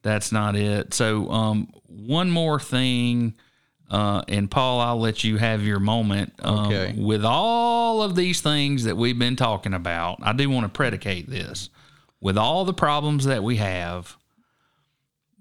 that's 0.00 0.32
not 0.32 0.56
it. 0.56 0.94
So 0.94 1.30
um, 1.30 1.68
one 1.88 2.30
more 2.30 2.58
thing, 2.58 3.34
uh, 3.90 4.22
and 4.28 4.50
Paul, 4.50 4.80
I'll 4.80 4.98
let 4.98 5.24
you 5.24 5.36
have 5.36 5.62
your 5.62 5.78
moment. 5.78 6.32
Um, 6.42 6.66
Okay. 6.72 6.94
With 6.96 7.22
all 7.26 8.02
of 8.02 8.16
these 8.16 8.40
things 8.40 8.84
that 8.84 8.96
we've 8.96 9.18
been 9.18 9.36
talking 9.36 9.74
about, 9.74 10.20
I 10.22 10.32
do 10.32 10.48
want 10.48 10.64
to 10.64 10.70
predicate 10.70 11.28
this. 11.28 11.68
With 12.22 12.38
all 12.38 12.64
the 12.64 12.72
problems 12.72 13.24
that 13.24 13.42
we 13.42 13.56
have, 13.56 14.16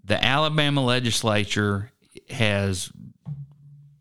the 0.04 0.22
Alabama 0.22 0.84
legislature 0.84 1.92
has 2.28 2.92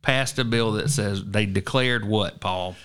passed 0.00 0.38
a 0.38 0.44
bill 0.44 0.72
that 0.72 0.88
says 0.88 1.22
they 1.22 1.44
declared 1.44 2.06
what, 2.06 2.40
Paul? 2.40 2.76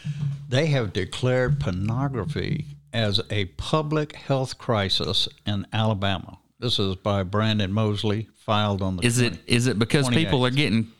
They 0.50 0.66
have 0.68 0.92
declared 0.92 1.62
pornography 1.62 2.66
as 2.92 3.22
a 3.30 3.46
public 3.46 4.18
health 4.18 4.58
crisis 4.58 5.30
in 5.46 5.66
Alabama. 5.72 6.40
This 6.60 6.78
is 6.78 6.98
by 6.98 7.24
Brandon 7.24 7.72
Moseley, 7.72 8.28
filed 8.36 8.82
on 8.82 8.98
the. 8.98 9.06
Is 9.06 9.20
it 9.20 9.40
is 9.48 9.68
it 9.68 9.80
because 9.80 10.10
people 10.10 10.46
are 10.46 10.52
getting 10.52 10.92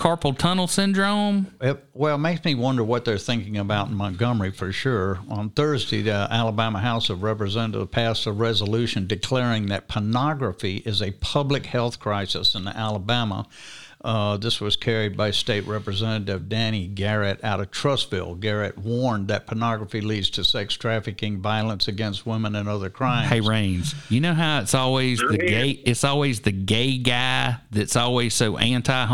carpal 0.00 0.36
tunnel 0.36 0.66
syndrome? 0.66 1.54
It, 1.60 1.84
well, 1.92 2.14
it 2.14 2.18
makes 2.18 2.42
me 2.44 2.54
wonder 2.54 2.82
what 2.82 3.04
they're 3.04 3.18
thinking 3.18 3.58
about 3.58 3.88
in 3.88 3.94
Montgomery 3.94 4.50
for 4.50 4.72
sure. 4.72 5.20
On 5.28 5.50
Thursday, 5.50 6.00
the 6.00 6.26
Alabama 6.30 6.80
House 6.80 7.10
of 7.10 7.22
Representatives 7.22 7.90
passed 7.90 8.26
a 8.26 8.32
resolution 8.32 9.06
declaring 9.06 9.66
that 9.66 9.88
pornography 9.88 10.78
is 10.86 11.02
a 11.02 11.10
public 11.12 11.66
health 11.66 12.00
crisis 12.00 12.54
in 12.54 12.66
Alabama. 12.66 13.46
Uh, 14.02 14.36
this 14.38 14.60
was 14.60 14.76
carried 14.76 15.16
by 15.16 15.30
State 15.30 15.66
Representative 15.66 16.48
Danny 16.48 16.86
Garrett 16.86 17.42
out 17.44 17.60
of 17.60 17.70
Trussville. 17.70 18.40
Garrett 18.40 18.78
warned 18.78 19.28
that 19.28 19.46
pornography 19.46 20.00
leads 20.00 20.30
to 20.30 20.44
sex 20.44 20.74
trafficking, 20.74 21.40
violence 21.40 21.86
against 21.86 22.24
women, 22.24 22.56
and 22.56 22.68
other 22.68 22.88
crimes. 22.88 23.28
Hey 23.28 23.40
Rains, 23.40 23.94
you 24.08 24.20
know 24.20 24.34
how 24.34 24.60
it's 24.60 24.74
always 24.74 25.18
the 25.18 25.36
gay 25.36 25.70
it's 25.70 26.04
always 26.04 26.40
the 26.40 26.52
gay 26.52 26.98
guy 26.98 27.56
that's 27.70 27.96
always 27.96 28.34
so 28.34 28.56
anti 28.56 29.06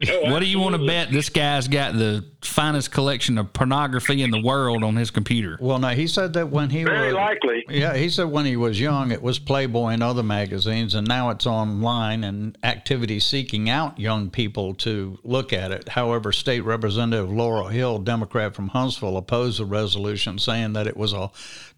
homosexual? 0.00 0.32
what 0.32 0.40
do 0.40 0.46
you 0.46 0.58
want 0.58 0.76
to 0.76 0.86
bet 0.86 1.10
this 1.10 1.28
guy's 1.28 1.68
got 1.68 1.94
the 1.94 2.24
finest 2.42 2.90
collection 2.90 3.38
of 3.38 3.52
pornography 3.52 4.22
in 4.22 4.30
the 4.30 4.42
world 4.42 4.82
on 4.82 4.96
his 4.96 5.10
computer? 5.10 5.56
Well, 5.60 5.78
no, 5.78 5.88
he 5.88 6.06
said 6.06 6.32
that 6.34 6.50
when 6.50 6.70
he 6.70 6.84
Very 6.84 7.08
was 7.08 7.14
likely. 7.14 7.64
Yeah, 7.68 7.96
he 7.96 8.08
said 8.08 8.24
when 8.24 8.44
he 8.44 8.56
was 8.56 8.80
young, 8.80 9.10
it 9.10 9.22
was 9.22 9.38
Playboy 9.38 9.90
and 9.90 10.02
other 10.02 10.22
magazines, 10.22 10.94
and 10.94 11.06
now 11.06 11.30
it's 11.30 11.46
online 11.46 12.24
and 12.24 12.56
activity 12.62 13.20
seeking 13.20 13.70
out 13.70 13.98
young 13.98 14.30
people 14.30 14.74
to 14.76 15.18
look 15.22 15.52
at 15.52 15.70
it. 15.70 15.88
However, 15.90 16.32
State 16.32 16.62
Representative 16.62 17.30
Laura 17.30 17.72
Hall, 17.72 17.98
Democrat 17.98 18.54
from 18.54 18.68
Huntsville, 18.68 19.16
opposed 19.16 19.58
the 19.58 19.64
resolution, 19.64 20.38
saying 20.38 20.72
that 20.74 20.86
it 20.86 20.96
was 20.96 21.12
a 21.12 21.30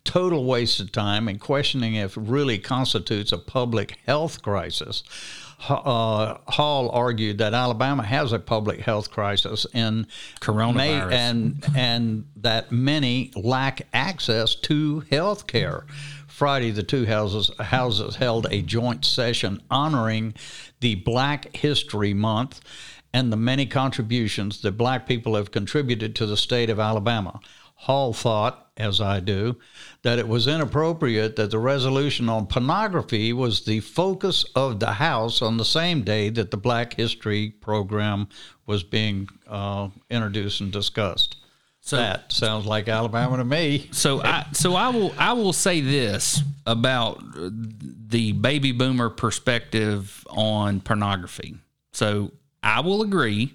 total 0.04 0.44
waste 0.44 0.80
of 0.80 0.92
time 0.92 1.28
and 1.28 1.40
questioning 1.40 1.96
if 1.96 2.16
it 2.16 2.20
really 2.20 2.58
constitutes 2.58 3.32
a 3.32 3.38
public 3.38 3.98
health 4.06 4.40
crisis. 4.40 5.02
Uh, 5.68 6.36
Hall 6.48 6.90
argued 6.90 7.38
that 7.38 7.54
Alabama 7.54 8.02
has 8.02 8.32
a 8.32 8.38
public 8.38 8.80
health 8.80 9.10
crisis 9.10 9.66
in 9.72 10.06
Coronavirus. 10.40 11.12
and 11.12 11.64
and 11.74 12.26
that 12.36 12.70
many 12.70 13.32
lack 13.34 13.86
access 13.92 14.54
to 14.54 15.00
health 15.10 15.46
care. 15.46 15.84
Friday, 16.26 16.70
the 16.70 16.82
two 16.82 17.06
houses 17.06 17.50
houses 17.58 18.16
held 18.16 18.46
a 18.50 18.60
joint 18.60 19.04
session 19.04 19.62
honoring 19.70 20.34
the 20.80 20.96
Black 20.96 21.56
History 21.56 22.12
Month 22.12 22.60
and 23.14 23.32
the 23.32 23.36
many 23.36 23.64
contributions 23.64 24.60
that 24.60 24.72
black 24.72 25.06
people 25.06 25.36
have 25.36 25.50
contributed 25.50 26.14
to 26.16 26.26
the 26.26 26.36
state 26.36 26.68
of 26.68 26.78
Alabama. 26.78 27.40
Hall 27.76 28.12
thought, 28.12 28.65
as 28.76 29.00
I 29.00 29.20
do, 29.20 29.56
that 30.02 30.18
it 30.18 30.28
was 30.28 30.46
inappropriate 30.46 31.36
that 31.36 31.50
the 31.50 31.58
resolution 31.58 32.28
on 32.28 32.46
pornography 32.46 33.32
was 33.32 33.64
the 33.64 33.80
focus 33.80 34.44
of 34.54 34.80
the 34.80 34.92
House 34.92 35.40
on 35.40 35.56
the 35.56 35.64
same 35.64 36.02
day 36.02 36.28
that 36.30 36.50
the 36.50 36.56
Black 36.56 36.94
History 36.94 37.50
program 37.50 38.28
was 38.66 38.82
being 38.82 39.28
uh, 39.46 39.88
introduced 40.10 40.60
and 40.60 40.72
discussed. 40.72 41.36
So- 41.80 41.96
that 41.96 42.32
sounds 42.32 42.66
like 42.66 42.88
Alabama 42.88 43.36
to 43.36 43.44
me. 43.44 43.88
So 43.92 44.20
I 44.20 44.46
so 44.52 44.74
I 44.74 44.88
will 44.88 45.14
I 45.16 45.34
will 45.34 45.52
say 45.52 45.80
this 45.80 46.42
about 46.66 47.22
the 47.32 48.32
baby 48.32 48.72
boomer 48.72 49.08
perspective 49.08 50.26
on 50.28 50.80
pornography. 50.80 51.54
So 51.92 52.32
I 52.60 52.80
will 52.80 53.02
agree 53.02 53.54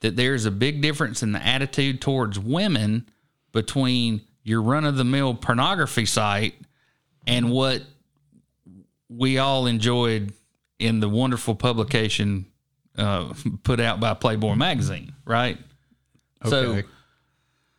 that 0.00 0.14
there's 0.14 0.44
a 0.44 0.50
big 0.50 0.82
difference 0.82 1.22
in 1.22 1.32
the 1.32 1.44
attitude 1.44 2.02
towards 2.02 2.38
women 2.38 3.08
between 3.52 4.20
your 4.44 4.62
run 4.62 4.84
of 4.84 4.96
the 4.96 5.04
mill 5.04 5.34
pornography 5.34 6.06
site 6.06 6.54
and 7.26 7.50
what 7.50 7.82
we 9.08 9.38
all 9.38 9.66
enjoyed 9.66 10.32
in 10.78 11.00
the 11.00 11.08
wonderful 11.08 11.54
publication 11.54 12.46
uh, 12.96 13.32
put 13.62 13.80
out 13.80 13.98
by 14.00 14.14
Playboy 14.14 14.54
magazine, 14.54 15.12
right? 15.24 15.58
So 16.44 16.56
Okay. 16.58 16.88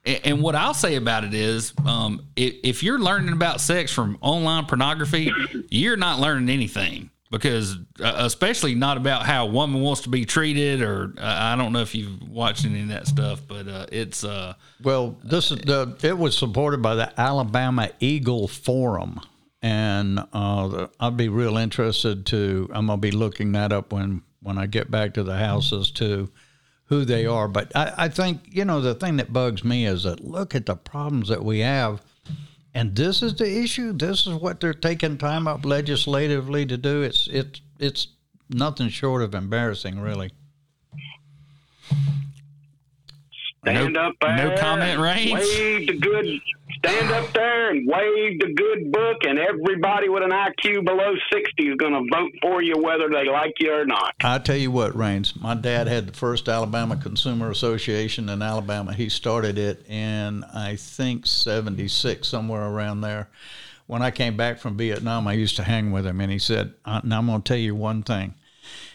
a- 0.05 0.27
And 0.27 0.41
what 0.41 0.55
I'll 0.55 0.73
say 0.73 0.95
about 0.95 1.23
it 1.23 1.33
is, 1.33 1.73
um, 1.85 2.25
if, 2.35 2.55
if 2.63 2.83
you're 2.83 2.99
learning 2.99 3.33
about 3.33 3.61
sex 3.61 3.91
from 3.91 4.17
online 4.21 4.65
pornography, 4.65 5.31
you're 5.69 5.97
not 5.97 6.19
learning 6.19 6.49
anything 6.49 7.09
because, 7.35 7.75
uh, 7.99 8.13
especially 8.17 8.75
not 8.75 8.95
about 8.95 9.25
how 9.25 9.45
a 9.45 9.51
woman 9.51 9.81
wants 9.81 10.01
to 10.01 10.09
be 10.09 10.23
treated, 10.23 10.81
or 10.81 11.13
uh, 11.17 11.21
I 11.21 11.57
don't 11.57 11.73
know 11.73 11.81
if 11.81 11.93
you've 11.93 12.29
watched 12.29 12.63
any 12.63 12.81
of 12.81 12.87
that 12.87 13.07
stuff, 13.07 13.41
but 13.45 13.67
uh, 13.67 13.87
it's 13.91 14.23
uh, 14.23 14.53
Well, 14.81 15.17
this 15.21 15.51
is 15.51 15.59
the. 15.59 15.97
It 16.01 16.17
was 16.17 16.37
supported 16.37 16.81
by 16.81 16.95
the 16.95 17.19
Alabama 17.19 17.89
Eagle 17.99 18.47
Forum, 18.47 19.19
and 19.61 20.19
uh, 20.31 20.87
I'd 20.97 21.17
be 21.17 21.27
real 21.27 21.57
interested 21.57 22.25
to. 22.27 22.69
I'm 22.73 22.87
gonna 22.87 23.01
be 23.01 23.11
looking 23.11 23.51
that 23.51 23.73
up 23.73 23.91
when 23.91 24.21
when 24.41 24.57
I 24.57 24.65
get 24.65 24.89
back 24.89 25.13
to 25.15 25.23
the 25.23 25.35
house 25.35 25.73
as 25.73 25.91
to 25.91 26.31
who 26.85 27.03
they 27.03 27.25
are. 27.25 27.49
But 27.49 27.75
I, 27.75 27.93
I 27.97 28.07
think 28.07 28.43
you 28.49 28.63
know 28.63 28.79
the 28.79 28.95
thing 28.95 29.17
that 29.17 29.33
bugs 29.33 29.61
me 29.65 29.85
is 29.85 30.03
that 30.03 30.23
look 30.23 30.55
at 30.55 30.67
the 30.67 30.75
problems 30.77 31.27
that 31.27 31.43
we 31.43 31.59
have. 31.59 32.01
And 32.75 32.93
this 32.93 33.23
is 33.23 33.35
the 33.35 33.49
issue. 33.63 33.93
This 33.93 34.27
is 34.27 34.33
what 34.33 34.59
they're 34.59 34.73
taking 34.73 35.17
time 35.17 35.47
up 35.47 35.65
legislatively 35.65 36.65
to 36.65 36.75
do. 36.75 37.03
It's 37.03 37.25
it's 37.31 37.61
it's 37.79 38.07
nothing 38.49 38.89
short 38.89 39.21
of 39.21 39.33
embarrassing, 39.33 39.97
really. 39.97 40.31
Stand 43.63 43.95
up 43.95 44.13
no 44.21 44.55
comment, 44.57 44.99
right? 44.99 45.25
Rains? 45.25 45.33
Wave 45.33 45.87
the 45.87 45.97
good. 45.99 46.41
Stand 46.85 47.11
up 47.13 47.33
there 47.33 47.71
and 47.71 47.87
wave 47.87 48.39
the 48.39 48.53
good 48.53 48.91
book, 48.91 49.17
and 49.23 49.39
everybody 49.39 50.07
with 50.07 50.21
an 50.21 50.29
IQ 50.29 50.85
below 50.85 51.15
sixty 51.33 51.69
is 51.69 51.77
going 51.77 51.93
to 51.93 52.15
vote 52.15 52.31
for 52.43 52.61
you, 52.61 52.75
whether 52.77 53.09
they 53.09 53.27
like 53.27 53.53
you 53.57 53.73
or 53.73 53.85
not. 53.85 54.13
I 54.23 54.37
tell 54.37 54.55
you 54.55 54.69
what, 54.69 54.95
Rains. 54.95 55.35
My 55.35 55.55
dad 55.55 55.87
had 55.87 56.07
the 56.07 56.13
first 56.13 56.47
Alabama 56.47 56.95
Consumer 56.95 57.49
Association 57.49 58.29
in 58.29 58.43
Alabama. 58.43 58.93
He 58.93 59.09
started 59.09 59.57
it 59.57 59.83
in 59.89 60.43
I 60.43 60.75
think 60.75 61.25
'76, 61.25 62.27
somewhere 62.27 62.67
around 62.67 63.01
there. 63.01 63.29
When 63.87 64.03
I 64.03 64.11
came 64.11 64.37
back 64.37 64.59
from 64.59 64.77
Vietnam, 64.77 65.27
I 65.27 65.33
used 65.33 65.55
to 65.55 65.63
hang 65.63 65.91
with 65.91 66.05
him, 66.05 66.21
and 66.21 66.31
he 66.31 66.37
said, 66.37 66.75
"Now 66.85 67.17
I'm 67.17 67.25
going 67.25 67.41
to 67.41 67.47
tell 67.47 67.57
you 67.57 67.73
one 67.73 68.03
thing." 68.03 68.35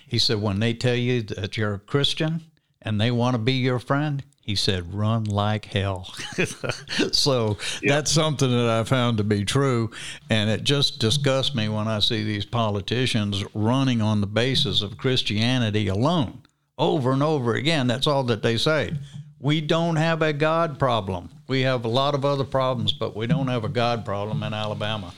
He 0.06 0.20
said, 0.20 0.40
"When 0.40 0.60
they 0.60 0.74
tell 0.74 0.94
you 0.94 1.22
that 1.22 1.56
you're 1.56 1.74
a 1.74 1.80
Christian 1.80 2.42
and 2.80 3.00
they 3.00 3.10
want 3.10 3.34
to 3.34 3.38
be 3.38 3.54
your 3.54 3.80
friend." 3.80 4.22
He 4.40 4.56
said, 4.56 4.92
run 4.94 5.24
like 5.24 5.66
hell. 5.66 6.12
so 7.12 7.58
that's 7.82 8.10
something 8.10 8.50
that 8.50 8.68
I 8.68 8.84
found 8.84 9.18
to 9.18 9.24
be 9.24 9.44
true. 9.44 9.90
And 10.28 10.50
it 10.50 10.64
just 10.64 10.98
disgusts 10.98 11.54
me 11.54 11.68
when 11.68 11.86
I 11.86 12.00
see 12.00 12.24
these 12.24 12.44
politicians 12.46 13.44
running 13.54 14.02
on 14.02 14.20
the 14.20 14.26
basis 14.26 14.82
of 14.82 14.96
Christianity 14.98 15.86
alone 15.88 16.42
over 16.78 17.12
and 17.12 17.22
over 17.22 17.54
again. 17.54 17.86
That's 17.86 18.06
all 18.06 18.24
that 18.24 18.42
they 18.42 18.56
say. 18.56 18.92
We 19.38 19.60
don't 19.60 19.96
have 19.96 20.22
a 20.22 20.32
God 20.32 20.78
problem. 20.78 21.30
We 21.46 21.60
have 21.62 21.84
a 21.84 21.88
lot 21.88 22.14
of 22.14 22.24
other 22.24 22.44
problems, 22.44 22.92
but 22.92 23.14
we 23.14 23.26
don't 23.26 23.48
have 23.48 23.64
a 23.64 23.68
God 23.68 24.04
problem 24.04 24.42
in 24.42 24.52
Alabama. 24.54 25.12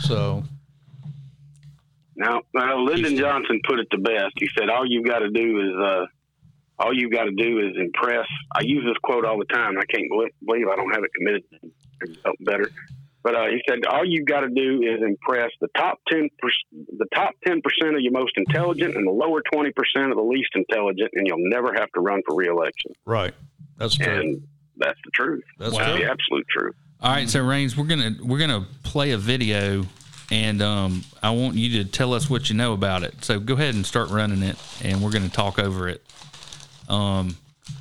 So 0.00 0.42
Now, 2.16 2.42
now 2.54 2.78
Lyndon 2.78 3.16
Johnson 3.16 3.60
put 3.68 3.78
it 3.80 3.88
the 3.90 3.98
best. 3.98 4.32
He 4.36 4.48
said, 4.58 4.68
"All 4.68 4.86
you've 4.86 5.06
got 5.06 5.20
to 5.20 5.30
do 5.30 5.60
is, 5.60 5.74
uh, 5.76 6.06
all 6.78 6.92
you've 6.92 7.12
got 7.12 7.24
to 7.24 7.32
do 7.32 7.60
is 7.60 7.76
impress." 7.78 8.26
I 8.54 8.62
use 8.62 8.84
this 8.84 8.96
quote 9.02 9.24
all 9.24 9.38
the 9.38 9.46
time. 9.46 9.78
I 9.78 9.84
can't 9.84 10.08
believe 10.46 10.68
I 10.68 10.76
don't 10.76 10.90
have 10.90 11.04
it 11.04 11.10
committed. 11.14 11.44
Better, 12.40 12.70
but 13.24 13.34
uh, 13.34 13.46
he 13.46 13.62
said, 13.66 13.86
"All 13.86 14.04
you've 14.04 14.26
got 14.26 14.40
to 14.40 14.50
do 14.50 14.82
is 14.82 15.02
impress 15.02 15.50
the 15.60 15.68
top 15.76 15.98
ten, 16.08 16.28
the 16.98 17.06
top 17.14 17.34
ten 17.46 17.62
percent 17.62 17.96
of 17.96 18.02
your 18.02 18.12
most 18.12 18.32
intelligent, 18.36 18.96
and 18.96 19.06
the 19.06 19.12
lower 19.12 19.40
twenty 19.52 19.72
percent 19.72 20.10
of 20.10 20.16
the 20.16 20.22
least 20.22 20.50
intelligent, 20.54 21.10
and 21.14 21.26
you'll 21.26 21.48
never 21.48 21.72
have 21.72 21.90
to 21.92 22.00
run 22.00 22.20
for 22.26 22.36
reelection." 22.36 22.92
right, 23.06 23.32
that's 23.78 23.94
true. 23.94 24.20
And 24.20 24.42
that's 24.76 24.98
the 25.04 25.10
truth. 25.12 25.42
That's 25.58 25.72
the 25.72 25.96
true. 25.96 26.04
absolute 26.04 26.46
truth. 26.48 26.74
All 27.00 27.12
right, 27.12 27.28
so 27.28 27.42
Rains, 27.42 27.76
we're 27.76 27.86
gonna 27.86 28.14
we're 28.22 28.38
gonna 28.38 28.66
play 28.82 29.12
a 29.12 29.18
video, 29.18 29.86
and 30.30 30.60
um, 30.60 31.04
I 31.22 31.30
want 31.30 31.54
you 31.54 31.82
to 31.82 31.90
tell 31.90 32.12
us 32.12 32.28
what 32.28 32.50
you 32.50 32.56
know 32.56 32.74
about 32.74 33.04
it. 33.04 33.24
So 33.24 33.40
go 33.40 33.54
ahead 33.54 33.74
and 33.74 33.86
start 33.86 34.10
running 34.10 34.42
it, 34.42 34.56
and 34.82 35.02
we're 35.02 35.12
gonna 35.12 35.30
talk 35.30 35.58
over 35.58 35.88
it. 35.88 36.02
Um, 36.88 37.36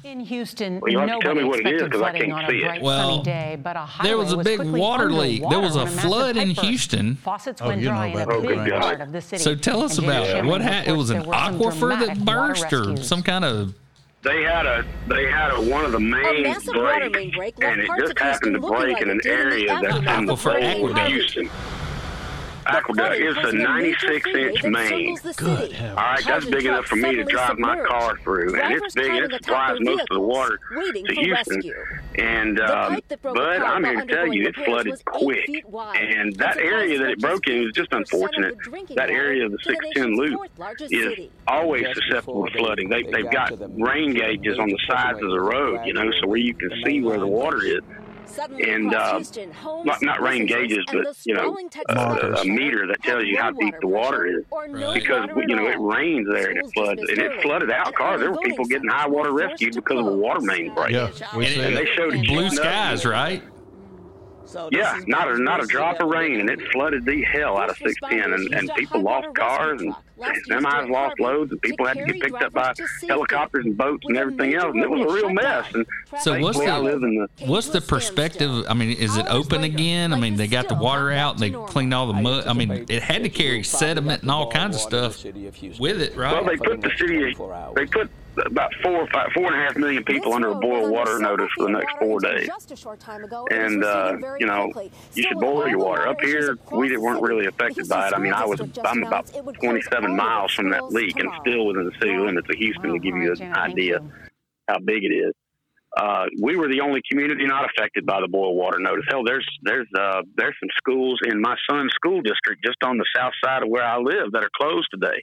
In 0.05 0.19
Houston, 0.21 0.79
Well, 0.79 0.91
you 0.91 0.99
have 0.99 1.07
to 1.09 1.19
tell 1.19 1.33
nobody 1.35 1.43
me 1.43 1.49
what 1.49 1.59
it 1.59 1.65
is, 1.67 1.71
expected 1.81 1.91
'cause 1.91 2.01
I 2.01 2.11
flooding 2.11 2.29
can't 2.31 2.43
on 2.45 2.49
see 2.49 2.55
a 2.55 2.59
it. 2.59 2.63
bright 2.67 2.81
Well, 2.81 3.09
sunny 3.11 3.23
day, 3.23 3.57
but 3.61 3.75
a 3.75 3.87
there 4.03 4.17
was 4.17 4.31
a 4.31 4.37
big 4.37 4.57
quickly 4.59 4.79
water 4.79 5.11
leak. 5.11 5.43
There 5.49 5.59
was 5.59 5.75
a 5.75 5.81
underwater 5.81 6.07
flood 6.07 6.37
in. 6.37 6.49
Houston. 6.51 7.15
Faucets 7.15 7.61
Oh, 7.61 7.67
went 7.67 7.81
you 7.81 7.87
know 7.89 7.95
dry 7.95 8.07
in 8.07 8.17
a 8.19 8.23
about 8.23 8.41
big 8.43 8.57
that. 8.59 8.81
part 8.81 9.01
of 9.01 9.11
the 9.11 9.21
city. 9.21 9.41
So 9.43 9.55
tell 9.55 9.81
us 9.83 9.97
And 9.97 10.07
about 10.07 10.27
it. 10.27 10.45
What 10.45 10.61
happened? 10.61 10.87
It 10.95 10.97
was 10.97 11.09
an 11.09 11.17
reports 11.19 11.37
there 11.39 11.51
were 11.59 11.71
some 11.71 11.89
aquifer 11.91 12.05
that 12.07 12.25
burst, 12.25 12.73
or 12.73 12.97
some 12.97 13.23
kind 13.23 13.43
of. 13.45 13.73
They 14.23 14.43
had 14.43 14.65
a 14.65 14.85
they 15.09 15.29
had 15.29 15.51
a, 15.51 15.61
one 15.61 15.83
of 15.83 15.91
the 15.91 15.99
main 15.99 16.43
massive 16.43 16.75
water 16.75 17.09
main 17.09 17.31
break, 17.31 17.55
break 17.57 17.69
and 17.69 17.81
it 17.81 17.89
just 17.99 18.11
of 18.11 18.17
happened 18.19 18.53
to 18.55 18.61
break 18.61 18.93
like 18.93 19.01
in 19.01 19.09
an 19.09 19.17
did 19.17 19.25
in 19.31 19.31
the 19.31 19.43
area 19.43 19.79
that's 19.81 19.97
in 20.19 20.25
the 20.27 20.33
of 20.33 20.39
of 20.91 21.07
Houston. 21.07 21.49
Aqueduct. 22.65 23.15
It's 23.17 23.53
a 23.53 23.55
96 23.55 24.27
inch 24.27 24.63
main. 24.63 25.15
Good. 25.35 25.75
All 25.81 25.95
right, 25.95 26.23
that's 26.25 26.45
big 26.45 26.65
enough 26.65 26.85
for 26.85 26.95
me 26.95 27.15
to 27.15 27.23
drive 27.23 27.57
my 27.59 27.79
car 27.85 28.17
through, 28.19 28.59
and 28.59 28.73
it's 28.73 28.93
big. 28.93 29.11
It 29.13 29.31
supplies 29.31 29.77
most 29.81 30.01
of 30.01 30.07
the 30.11 30.19
water 30.19 30.59
waiting 30.71 31.05
to 31.05 31.15
for 31.15 31.21
Houston. 31.21 31.55
rescue. 31.55 31.75
And 32.15 32.59
um, 32.59 32.93
pipe 32.93 33.07
that 33.07 33.21
broke 33.21 33.35
but 33.35 33.61
I'm 33.61 33.83
here 33.83 34.01
to 34.01 34.05
tell 34.05 34.33
you, 34.33 34.47
it 34.47 34.55
flooded 34.55 35.03
quick. 35.05 35.49
And 35.95 36.35
that 36.35 36.57
area 36.57 36.99
that 36.99 37.09
it 37.11 37.19
broke 37.19 37.47
in 37.47 37.63
was 37.63 37.73
just 37.73 37.91
unfortunate. 37.91 38.55
That 38.95 39.09
area 39.09 39.45
of 39.45 39.51
the 39.51 39.59
610 39.63 40.15
loop 40.15 40.39
is 40.91 41.29
always 41.47 41.85
susceptible 41.93 42.45
to 42.45 42.57
flooding. 42.57 42.89
They, 42.89 43.03
they've 43.03 43.29
got 43.31 43.51
rain 43.79 44.13
gauges 44.13 44.59
on 44.59 44.69
the 44.69 44.79
sides 44.87 45.21
of 45.21 45.29
the 45.29 45.41
road, 45.41 45.85
you 45.85 45.93
know, 45.93 46.09
so 46.21 46.27
where 46.27 46.37
you 46.37 46.53
can 46.53 46.69
see 46.85 47.01
where 47.01 47.19
the 47.19 47.27
water 47.27 47.63
is. 47.63 47.81
And 48.65 48.93
uh, 48.93 49.21
not, 49.83 50.01
not 50.01 50.21
rain 50.21 50.45
gauges, 50.45 50.83
but 50.91 51.05
you 51.25 51.33
know, 51.33 51.57
uh, 51.89 52.41
a 52.41 52.45
meter 52.45 52.87
that 52.87 53.01
tells 53.03 53.25
you 53.25 53.37
how 53.37 53.51
deep 53.51 53.75
the 53.81 53.87
water 53.87 54.25
is. 54.25 54.43
Because 54.93 55.29
you 55.47 55.55
know 55.55 55.67
it 55.67 55.79
rains 55.79 56.27
there 56.31 56.49
and 56.49 56.59
it 56.59 56.73
floods, 56.73 57.01
and 57.01 57.19
it 57.19 57.41
flooded 57.41 57.71
out 57.71 57.93
cars. 57.95 58.21
There 58.21 58.31
were 58.31 58.37
people 58.39 58.65
getting 58.65 58.89
high 58.89 59.07
water 59.07 59.31
rescued 59.31 59.75
because 59.75 59.99
of 59.99 60.07
a 60.07 60.15
water 60.15 60.41
main 60.41 60.73
break. 60.73 60.91
Yeah, 60.91 61.11
we 61.35 61.45
and, 61.45 61.53
see 61.53 61.61
and 61.61 61.77
they 61.77 61.85
showed 61.85 62.13
Blue 62.25 62.49
skies, 62.49 63.05
right? 63.05 63.43
Yeah, 64.71 64.99
not 65.07 65.31
a 65.31 65.37
not 65.37 65.63
a 65.63 65.67
drop 65.67 65.99
of 65.99 66.09
rain, 66.09 66.39
and 66.39 66.49
it 66.49 66.59
flooded 66.71 67.05
the 67.05 67.23
hell 67.23 67.57
out 67.57 67.69
of 67.69 67.77
610, 67.77 68.33
and, 68.33 68.53
and 68.53 68.71
people 68.75 69.01
lost 69.01 69.33
cars, 69.35 69.81
and 69.81 69.95
semis 70.49 70.89
lost 70.89 71.19
loads, 71.19 71.51
and 71.51 71.61
people 71.61 71.85
had 71.85 71.97
to 71.97 72.05
get 72.05 72.21
picked 72.21 72.41
up 72.43 72.53
by 72.53 72.73
helicopters 73.07 73.65
and 73.65 73.77
boats 73.77 74.05
and 74.07 74.17
everything 74.17 74.55
else, 74.55 74.73
and 74.73 74.83
it 74.83 74.89
was 74.89 75.01
a 75.01 75.13
real 75.13 75.29
mess. 75.29 75.73
And 75.73 75.85
So 76.21 76.39
what's 76.39 76.57
thankfully 76.57 76.67
I 76.67 76.77
live 76.79 77.03
in 77.03 77.15
the 77.15 77.23
the 77.37 77.45
what's 77.51 77.69
the 77.69 77.81
perspective? 77.81 78.65
I 78.67 78.73
mean, 78.73 78.91
is 78.97 79.17
it 79.17 79.25
open 79.29 79.63
again? 79.63 80.13
I 80.13 80.19
mean, 80.19 80.35
they 80.35 80.47
got 80.47 80.67
the 80.67 80.75
water 80.75 81.11
out. 81.11 81.37
They 81.37 81.51
cleaned 81.51 81.93
all 81.93 82.07
the 82.07 82.13
mud. 82.13 82.47
I 82.47 82.53
mean, 82.53 82.85
it 82.89 83.03
had 83.03 83.23
to 83.23 83.29
carry 83.29 83.63
sediment 83.63 84.21
and 84.21 84.31
all 84.31 84.49
kinds 84.51 84.75
of 84.75 84.81
stuff 84.81 85.23
with 85.23 86.01
it, 86.01 86.15
right? 86.15 86.33
Well, 86.33 86.45
they 86.45 86.57
put 86.57 86.81
the 86.81 86.91
city, 86.97 87.35
they 87.75 87.85
put 87.85 88.09
about 88.45 88.73
four, 88.81 89.07
five, 89.07 89.29
four 89.33 89.45
and 89.45 89.55
a 89.55 89.59
half 89.59 89.77
million 89.77 90.03
people 90.03 90.33
under 90.33 90.49
a 90.49 90.55
boil 90.55 90.89
water 90.91 91.19
notice 91.19 91.49
for 91.55 91.65
the 91.65 91.71
next 91.73 91.95
four 91.99 92.19
days. 92.19 92.49
And, 93.51 93.83
uh, 93.83 94.17
you 94.39 94.45
know, 94.45 94.71
you 95.13 95.23
should 95.23 95.39
boil 95.39 95.67
your 95.67 95.79
water. 95.79 96.07
Up 96.07 96.19
here, 96.21 96.57
we 96.71 96.97
weren't 96.97 97.21
really 97.21 97.45
affected 97.45 97.87
by 97.87 98.07
it. 98.07 98.13
I 98.13 98.17
mean, 98.17 98.33
I 98.33 98.45
was, 98.45 98.59
I'm 98.83 99.03
about 99.03 99.31
27 99.61 100.12
miles 100.15 100.53
from 100.53 100.69
that 100.71 100.91
leak 100.91 101.19
and 101.19 101.29
still 101.41 101.65
within 101.67 101.85
the 101.85 101.93
city 101.99 102.17
limits 102.17 102.47
of 102.49 102.55
Houston 102.55 102.93
to 102.93 102.99
give 102.99 103.15
you 103.15 103.33
an 103.33 103.53
idea 103.53 103.99
how 104.67 104.79
big 104.79 105.03
it 105.03 105.13
is. 105.13 105.33
Uh, 105.95 106.25
we 106.41 106.55
were 106.55 106.67
the 106.67 106.81
only 106.81 107.01
community 107.09 107.45
not 107.45 107.65
affected 107.65 108.05
by 108.05 108.19
the 108.19 108.27
boil 108.27 108.55
water 108.55 108.79
notice. 108.79 109.05
Hell, 109.09 109.23
there's 109.23 109.47
there's 109.61 109.87
uh, 109.95 110.21
there's 110.35 110.55
some 110.59 110.69
schools 110.77 111.19
in 111.25 111.39
my 111.39 111.55
son's 111.69 111.91
school 111.93 112.21
district 112.21 112.63
just 112.65 112.77
on 112.83 112.97
the 112.97 113.05
south 113.15 113.33
side 113.43 113.61
of 113.61 113.69
where 113.69 113.83
I 113.83 113.97
live 113.97 114.31
that 114.31 114.43
are 114.43 114.49
closed 114.59 114.87
today 114.91 115.21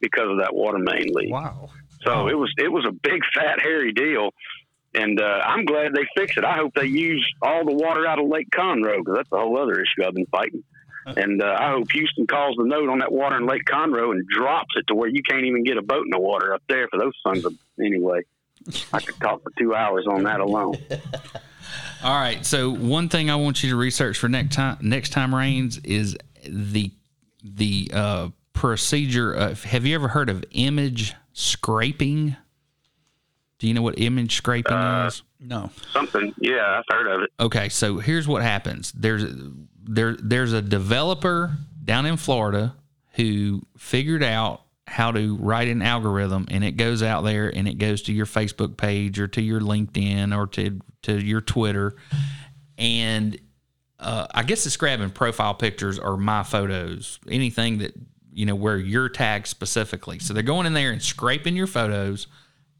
because 0.00 0.28
of 0.28 0.38
that 0.40 0.52
water 0.52 0.78
main 0.78 1.12
leak. 1.12 1.30
Wow. 1.30 1.70
So 2.04 2.28
it 2.28 2.36
was 2.36 2.52
it 2.58 2.72
was 2.72 2.84
a 2.88 2.92
big 2.92 3.20
fat 3.34 3.60
hairy 3.60 3.92
deal, 3.92 4.30
and 4.94 5.20
uh, 5.20 5.42
I'm 5.44 5.64
glad 5.64 5.92
they 5.94 6.06
fixed 6.16 6.38
it. 6.38 6.44
I 6.44 6.56
hope 6.56 6.72
they 6.74 6.86
use 6.86 7.24
all 7.40 7.64
the 7.64 7.74
water 7.74 8.04
out 8.04 8.18
of 8.18 8.26
Lake 8.26 8.48
Conroe 8.50 8.98
because 8.98 9.14
that's 9.16 9.32
a 9.32 9.38
whole 9.38 9.58
other 9.58 9.74
issue 9.74 10.04
I've 10.04 10.14
been 10.14 10.26
fighting. 10.26 10.64
And 11.06 11.42
uh, 11.42 11.56
I 11.58 11.70
hope 11.70 11.90
Houston 11.92 12.26
calls 12.26 12.56
the 12.56 12.64
note 12.64 12.88
on 12.88 12.98
that 12.98 13.12
water 13.12 13.36
in 13.36 13.46
Lake 13.46 13.64
Conroe 13.64 14.12
and 14.12 14.26
drops 14.28 14.74
it 14.76 14.86
to 14.88 14.94
where 14.94 15.08
you 15.08 15.22
can't 15.22 15.44
even 15.44 15.64
get 15.64 15.76
a 15.76 15.82
boat 15.82 16.04
in 16.04 16.10
the 16.10 16.18
water 16.18 16.54
up 16.54 16.62
there 16.68 16.88
for 16.88 16.98
those 16.98 17.14
sons 17.26 17.44
of 17.44 17.54
anyway. 17.82 18.22
I 18.92 19.00
could 19.00 19.18
talk 19.20 19.42
for 19.42 19.50
two 19.58 19.74
hours 19.74 20.06
on 20.06 20.24
that 20.24 20.40
alone. 20.40 20.76
All 22.02 22.18
right. 22.18 22.44
So 22.44 22.70
one 22.70 23.08
thing 23.08 23.30
I 23.30 23.36
want 23.36 23.62
you 23.62 23.70
to 23.70 23.76
research 23.76 24.18
for 24.18 24.28
next 24.28 24.54
time, 24.54 24.78
next 24.80 25.10
time 25.10 25.34
Rains 25.34 25.78
is 25.78 26.16
the 26.46 26.90
the 27.42 27.90
uh, 27.92 28.28
procedure. 28.52 29.32
Of, 29.32 29.64
have 29.64 29.86
you 29.86 29.94
ever 29.94 30.08
heard 30.08 30.28
of 30.28 30.44
image 30.50 31.14
scraping? 31.32 32.36
Do 33.60 33.68
you 33.68 33.74
know 33.74 33.82
what 33.82 33.98
image 34.00 34.34
scraping 34.36 34.72
Uh, 34.72 35.06
is? 35.06 35.22
No. 35.38 35.70
Something, 35.92 36.34
yeah, 36.40 36.78
I've 36.80 36.84
heard 36.92 37.06
of 37.06 37.22
it. 37.22 37.30
Okay, 37.38 37.68
so 37.68 37.98
here's 37.98 38.26
what 38.26 38.42
happens. 38.42 38.90
There's 38.92 39.24
there 39.84 40.16
there's 40.16 40.52
a 40.52 40.60
developer 40.62 41.52
down 41.84 42.06
in 42.06 42.16
Florida 42.16 42.74
who 43.14 43.62
figured 43.76 44.22
out 44.22 44.62
how 44.86 45.12
to 45.12 45.36
write 45.36 45.68
an 45.68 45.82
algorithm 45.82 46.46
and 46.50 46.64
it 46.64 46.72
goes 46.72 47.02
out 47.02 47.22
there 47.22 47.48
and 47.54 47.68
it 47.68 47.74
goes 47.78 48.02
to 48.02 48.12
your 48.12 48.26
Facebook 48.26 48.76
page 48.76 49.20
or 49.20 49.28
to 49.28 49.40
your 49.40 49.60
LinkedIn 49.60 50.36
or 50.36 50.46
to 50.48 50.80
to 51.02 51.18
your 51.24 51.40
Twitter 51.40 51.94
and 52.78 53.38
uh, 53.98 54.26
I 54.34 54.42
guess 54.42 54.64
it's 54.66 54.76
grabbing 54.76 55.10
profile 55.10 55.54
pictures 55.54 55.98
or 55.98 56.16
my 56.16 56.42
photos, 56.42 57.18
anything 57.28 57.78
that 57.78 57.92
you 58.32 58.46
know 58.46 58.54
where 58.54 58.78
you're 58.78 59.08
tagged 59.10 59.46
specifically. 59.46 60.18
So 60.18 60.32
they're 60.32 60.42
going 60.42 60.66
in 60.66 60.72
there 60.72 60.90
and 60.92 61.02
scraping 61.02 61.56
your 61.56 61.66
photos, 61.66 62.26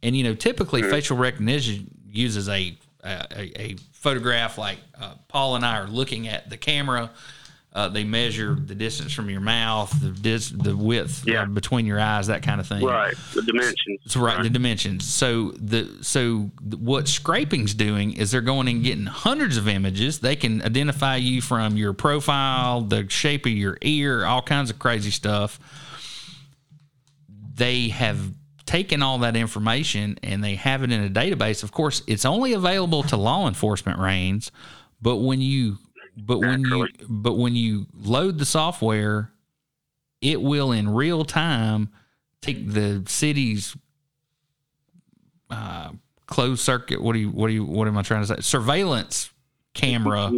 and 0.02 0.16
you 0.16 0.24
know 0.24 0.34
typically 0.34 0.82
facial 0.82 1.16
recognition 1.16 1.90
uses 2.08 2.48
a 2.48 2.76
a, 3.04 3.60
a 3.60 3.76
photograph 3.92 4.58
like 4.58 4.78
uh, 5.00 5.14
Paul 5.28 5.56
and 5.56 5.64
I 5.64 5.78
are 5.78 5.86
looking 5.86 6.28
at 6.28 6.50
the 6.50 6.56
camera. 6.56 7.10
Uh, 7.72 7.88
they 7.88 8.02
measure 8.02 8.56
the 8.56 8.74
distance 8.74 9.12
from 9.12 9.30
your 9.30 9.40
mouth, 9.40 9.94
the 10.00 10.10
dis- 10.10 10.50
the 10.50 10.76
width 10.76 11.24
uh, 11.28 11.44
between 11.46 11.86
your 11.86 12.00
eyes, 12.00 12.26
that 12.26 12.42
kind 12.42 12.60
of 12.60 12.66
thing. 12.66 12.84
Right, 12.84 13.14
the 13.32 13.42
dimensions. 13.42 14.00
That's 14.04 14.16
right, 14.16 14.42
the 14.42 14.50
dimensions. 14.50 15.06
So 15.06 15.52
the 15.52 15.88
so 16.02 16.50
th- 16.68 16.80
what 16.80 17.06
scraping's 17.06 17.72
doing 17.72 18.14
is 18.14 18.32
they're 18.32 18.40
going 18.40 18.66
and 18.66 18.82
getting 18.82 19.06
hundreds 19.06 19.56
of 19.56 19.68
images. 19.68 20.18
They 20.18 20.34
can 20.34 20.62
identify 20.62 21.14
you 21.16 21.40
from 21.40 21.76
your 21.76 21.92
profile, 21.92 22.80
the 22.80 23.08
shape 23.08 23.46
of 23.46 23.52
your 23.52 23.78
ear, 23.82 24.24
all 24.24 24.42
kinds 24.42 24.70
of 24.70 24.80
crazy 24.80 25.12
stuff. 25.12 25.60
They 27.54 27.90
have 27.90 28.32
taken 28.70 29.02
all 29.02 29.18
that 29.18 29.34
information 29.34 30.16
and 30.22 30.44
they 30.44 30.54
have 30.54 30.84
it 30.84 30.92
in 30.92 31.02
a 31.02 31.10
database. 31.10 31.64
Of 31.64 31.72
course, 31.72 32.04
it's 32.06 32.24
only 32.24 32.52
available 32.52 33.02
to 33.04 33.16
law 33.16 33.48
enforcement 33.48 33.98
Rains, 33.98 34.52
but 35.02 35.16
when 35.16 35.40
you 35.40 35.78
but 36.16 36.38
when 36.38 36.60
you 36.60 36.86
but 37.08 37.34
when 37.34 37.56
you 37.56 37.86
load 37.92 38.38
the 38.38 38.44
software, 38.44 39.32
it 40.20 40.40
will 40.40 40.70
in 40.70 40.88
real 40.88 41.24
time 41.24 41.88
take 42.42 42.70
the 42.70 43.02
city's 43.08 43.76
uh, 45.50 45.90
closed 46.26 46.60
circuit. 46.60 47.02
What 47.02 47.14
do 47.14 47.18
you 47.18 47.30
what 47.30 47.48
do 47.48 47.54
you 47.54 47.64
what 47.64 47.88
am 47.88 47.98
I 47.98 48.02
trying 48.02 48.22
to 48.22 48.26
say? 48.28 48.40
Surveillance 48.40 49.32
camera 49.74 50.30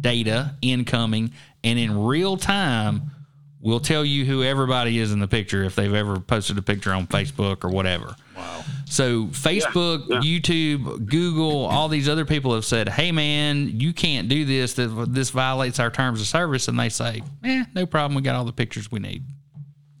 data 0.00 0.56
incoming, 0.62 1.32
and 1.62 1.78
in 1.78 1.96
real 1.96 2.36
time 2.36 3.12
will 3.60 3.80
tell 3.80 4.04
you 4.04 4.24
who 4.24 4.42
everybody 4.42 4.98
is 4.98 5.12
in 5.12 5.18
the 5.18 5.28
picture 5.28 5.64
if 5.64 5.74
they've 5.74 5.94
ever 5.94 6.20
posted 6.20 6.58
a 6.58 6.62
picture 6.62 6.92
on 6.92 7.06
Facebook 7.06 7.64
or 7.64 7.70
whatever. 7.70 8.14
Wow. 8.36 8.64
So 8.86 9.26
Facebook, 9.26 10.06
YouTube, 10.08 11.06
Google, 11.06 11.66
all 11.66 11.88
these 11.88 12.08
other 12.08 12.24
people 12.24 12.54
have 12.54 12.64
said, 12.64 12.88
"Hey 12.88 13.12
man, 13.12 13.80
you 13.80 13.92
can't 13.92 14.28
do 14.28 14.44
this. 14.44 14.74
This, 14.74 14.90
this 15.08 15.30
violates 15.30 15.80
our 15.80 15.90
terms 15.90 16.20
of 16.20 16.26
service." 16.26 16.68
And 16.68 16.78
they 16.78 16.88
say, 16.88 17.22
"Eh, 17.44 17.64
no 17.74 17.86
problem. 17.86 18.14
We 18.14 18.22
got 18.22 18.36
all 18.36 18.44
the 18.44 18.52
pictures 18.52 18.90
we 18.90 19.00
need." 19.00 19.24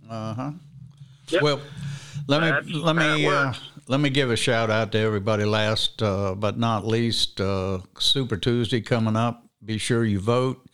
Uh 0.08 0.34
huh. 0.34 0.50
Well, 1.42 1.60
let 2.26 2.64
me 2.64 2.72
let 2.74 2.96
me 2.96 3.26
uh, 3.26 3.52
let 3.88 4.00
me 4.00 4.10
give 4.10 4.30
a 4.30 4.36
shout 4.36 4.70
out 4.70 4.92
to 4.92 4.98
everybody. 4.98 5.44
Last 5.44 6.02
uh, 6.02 6.34
but 6.34 6.58
not 6.58 6.86
least, 6.86 7.40
uh, 7.40 7.80
Super 7.98 8.36
Tuesday 8.36 8.80
coming 8.80 9.16
up. 9.16 9.44
Be 9.64 9.78
sure 9.78 10.04
you 10.04 10.20
vote. 10.20 10.67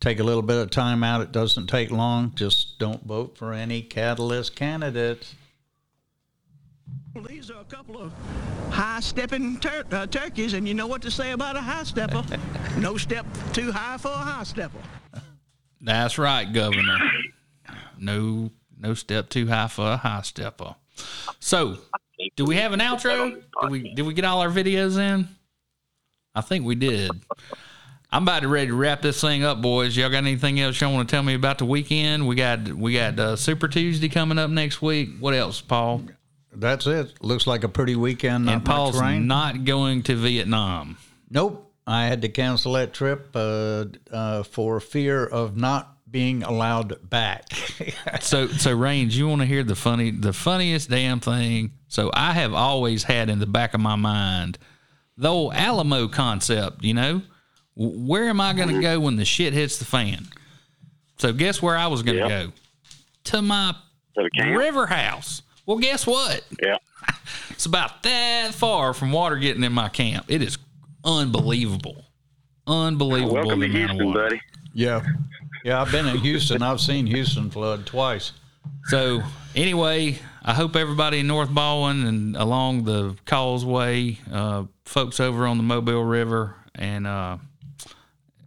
Take 0.00 0.18
a 0.18 0.24
little 0.24 0.42
bit 0.42 0.56
of 0.56 0.70
time 0.70 1.02
out. 1.02 1.22
It 1.22 1.32
doesn't 1.32 1.66
take 1.66 1.90
long. 1.90 2.32
Just 2.34 2.78
don't 2.78 3.04
vote 3.06 3.38
for 3.38 3.52
any 3.52 3.80
catalyst 3.82 4.54
candidates. 4.54 5.34
These 7.28 7.50
are 7.50 7.60
a 7.60 7.64
couple 7.64 8.02
of 8.02 8.12
high 8.70 9.00
stepping 9.00 9.58
tur- 9.60 9.84
uh, 9.92 10.06
turkeys, 10.06 10.52
and 10.52 10.66
you 10.66 10.74
know 10.74 10.88
what 10.88 11.00
to 11.02 11.10
say 11.10 11.30
about 11.30 11.56
a 11.56 11.60
high 11.60 11.84
stepper. 11.84 12.24
no 12.78 12.96
step 12.96 13.24
too 13.52 13.70
high 13.70 13.96
for 13.98 14.08
a 14.08 14.16
high 14.16 14.42
stepper. 14.42 14.80
That's 15.80 16.18
right, 16.18 16.44
Governor. 16.52 16.98
No, 17.98 18.50
no 18.76 18.94
step 18.94 19.28
too 19.28 19.46
high 19.46 19.68
for 19.68 19.92
a 19.92 19.96
high 19.96 20.22
stepper. 20.22 20.74
So, 21.38 21.78
do 22.36 22.44
we 22.44 22.56
have 22.56 22.72
an 22.72 22.80
outro? 22.80 23.40
Did 23.62 23.70
we 23.70 23.94
did 23.94 24.02
we 24.02 24.14
get 24.14 24.24
all 24.24 24.40
our 24.40 24.50
videos 24.50 24.98
in? 24.98 25.28
I 26.34 26.40
think 26.40 26.64
we 26.64 26.74
did. 26.74 27.12
I'm 28.14 28.22
about 28.22 28.42
to 28.42 28.48
ready 28.48 28.68
to 28.68 28.74
wrap 28.74 29.02
this 29.02 29.20
thing 29.20 29.42
up, 29.42 29.60
boys. 29.60 29.96
Y'all 29.96 30.08
got 30.08 30.18
anything 30.18 30.60
else 30.60 30.80
y'all 30.80 30.92
want 30.94 31.08
to 31.08 31.12
tell 31.12 31.24
me 31.24 31.34
about 31.34 31.58
the 31.58 31.64
weekend? 31.64 32.28
We 32.28 32.36
got 32.36 32.68
we 32.68 32.94
got 32.94 33.18
uh, 33.18 33.34
Super 33.34 33.66
Tuesday 33.66 34.08
coming 34.08 34.38
up 34.38 34.50
next 34.50 34.80
week. 34.80 35.18
What 35.18 35.34
else, 35.34 35.60
Paul? 35.60 36.02
That's 36.52 36.86
it. 36.86 37.20
Looks 37.24 37.48
like 37.48 37.64
a 37.64 37.68
pretty 37.68 37.96
weekend. 37.96 38.44
Not 38.44 38.54
and 38.54 38.64
Paul's 38.64 39.00
not 39.00 39.64
going 39.64 40.04
to 40.04 40.14
Vietnam. 40.14 40.96
Nope. 41.28 41.72
I 41.88 42.06
had 42.06 42.22
to 42.22 42.28
cancel 42.28 42.74
that 42.74 42.94
trip 42.94 43.30
uh, 43.34 43.86
uh, 44.12 44.44
for 44.44 44.78
fear 44.78 45.26
of 45.26 45.56
not 45.56 45.98
being 46.08 46.44
allowed 46.44 47.10
back. 47.10 47.52
so 48.20 48.46
so 48.46 48.76
Rains, 48.76 49.18
you 49.18 49.26
want 49.26 49.40
to 49.40 49.46
hear 49.46 49.64
the 49.64 49.74
funny 49.74 50.12
the 50.12 50.32
funniest 50.32 50.88
damn 50.88 51.18
thing? 51.18 51.72
So 51.88 52.12
I 52.14 52.34
have 52.34 52.54
always 52.54 53.02
had 53.02 53.28
in 53.28 53.40
the 53.40 53.46
back 53.46 53.74
of 53.74 53.80
my 53.80 53.96
mind 53.96 54.56
the 55.16 55.30
old 55.30 55.54
Alamo 55.54 56.06
concept, 56.06 56.84
you 56.84 56.94
know? 56.94 57.22
Where 57.76 58.28
am 58.28 58.40
I 58.40 58.52
going 58.52 58.68
to 58.74 58.80
go 58.80 59.00
when 59.00 59.16
the 59.16 59.24
shit 59.24 59.52
hits 59.52 59.78
the 59.78 59.84
fan? 59.84 60.28
So 61.18 61.32
guess 61.32 61.60
where 61.62 61.76
I 61.76 61.86
was 61.88 62.02
going 62.02 62.18
to 62.18 62.28
Yeah. 62.28 62.42
go? 62.46 62.52
To 63.24 63.42
my 63.42 63.74
To 64.16 64.22
the 64.22 64.30
camp. 64.30 64.56
river 64.56 64.86
house. 64.86 65.42
Well, 65.66 65.78
guess 65.78 66.06
what? 66.06 66.44
Yeah. 66.62 66.76
It's 67.50 67.66
about 67.66 68.02
that 68.02 68.52
far 68.52 68.92
from 68.94 69.12
water 69.12 69.36
getting 69.36 69.62
in 69.62 69.72
my 69.72 69.88
camp. 69.88 70.24
It 70.28 70.42
is 70.42 70.58
unbelievable. 71.04 72.04
Unbelievable. 72.66 73.34
Welcome 73.34 73.60
the 73.60 73.66
to 73.68 73.72
Houston, 73.72 74.06
water. 74.06 74.20
buddy. 74.24 74.40
yeah. 74.72 75.02
Yeah, 75.64 75.80
I've 75.80 75.92
been 75.92 76.06
in 76.06 76.18
Houston. 76.18 76.62
I've 76.62 76.80
seen 76.80 77.06
Houston 77.06 77.50
flood 77.50 77.86
twice. 77.86 78.32
So 78.86 79.22
anyway, 79.54 80.18
I 80.42 80.52
hope 80.52 80.74
everybody 80.76 81.20
in 81.20 81.26
North 81.26 81.48
Baldwin 81.54 82.04
and 82.06 82.36
along 82.36 82.84
the 82.84 83.16
Causeway, 83.24 84.18
uh, 84.32 84.64
folks 84.84 85.20
over 85.20 85.46
on 85.46 85.56
the 85.56 85.62
Mobile 85.62 86.04
River, 86.04 86.56
and 86.74 87.06
uh, 87.06 87.36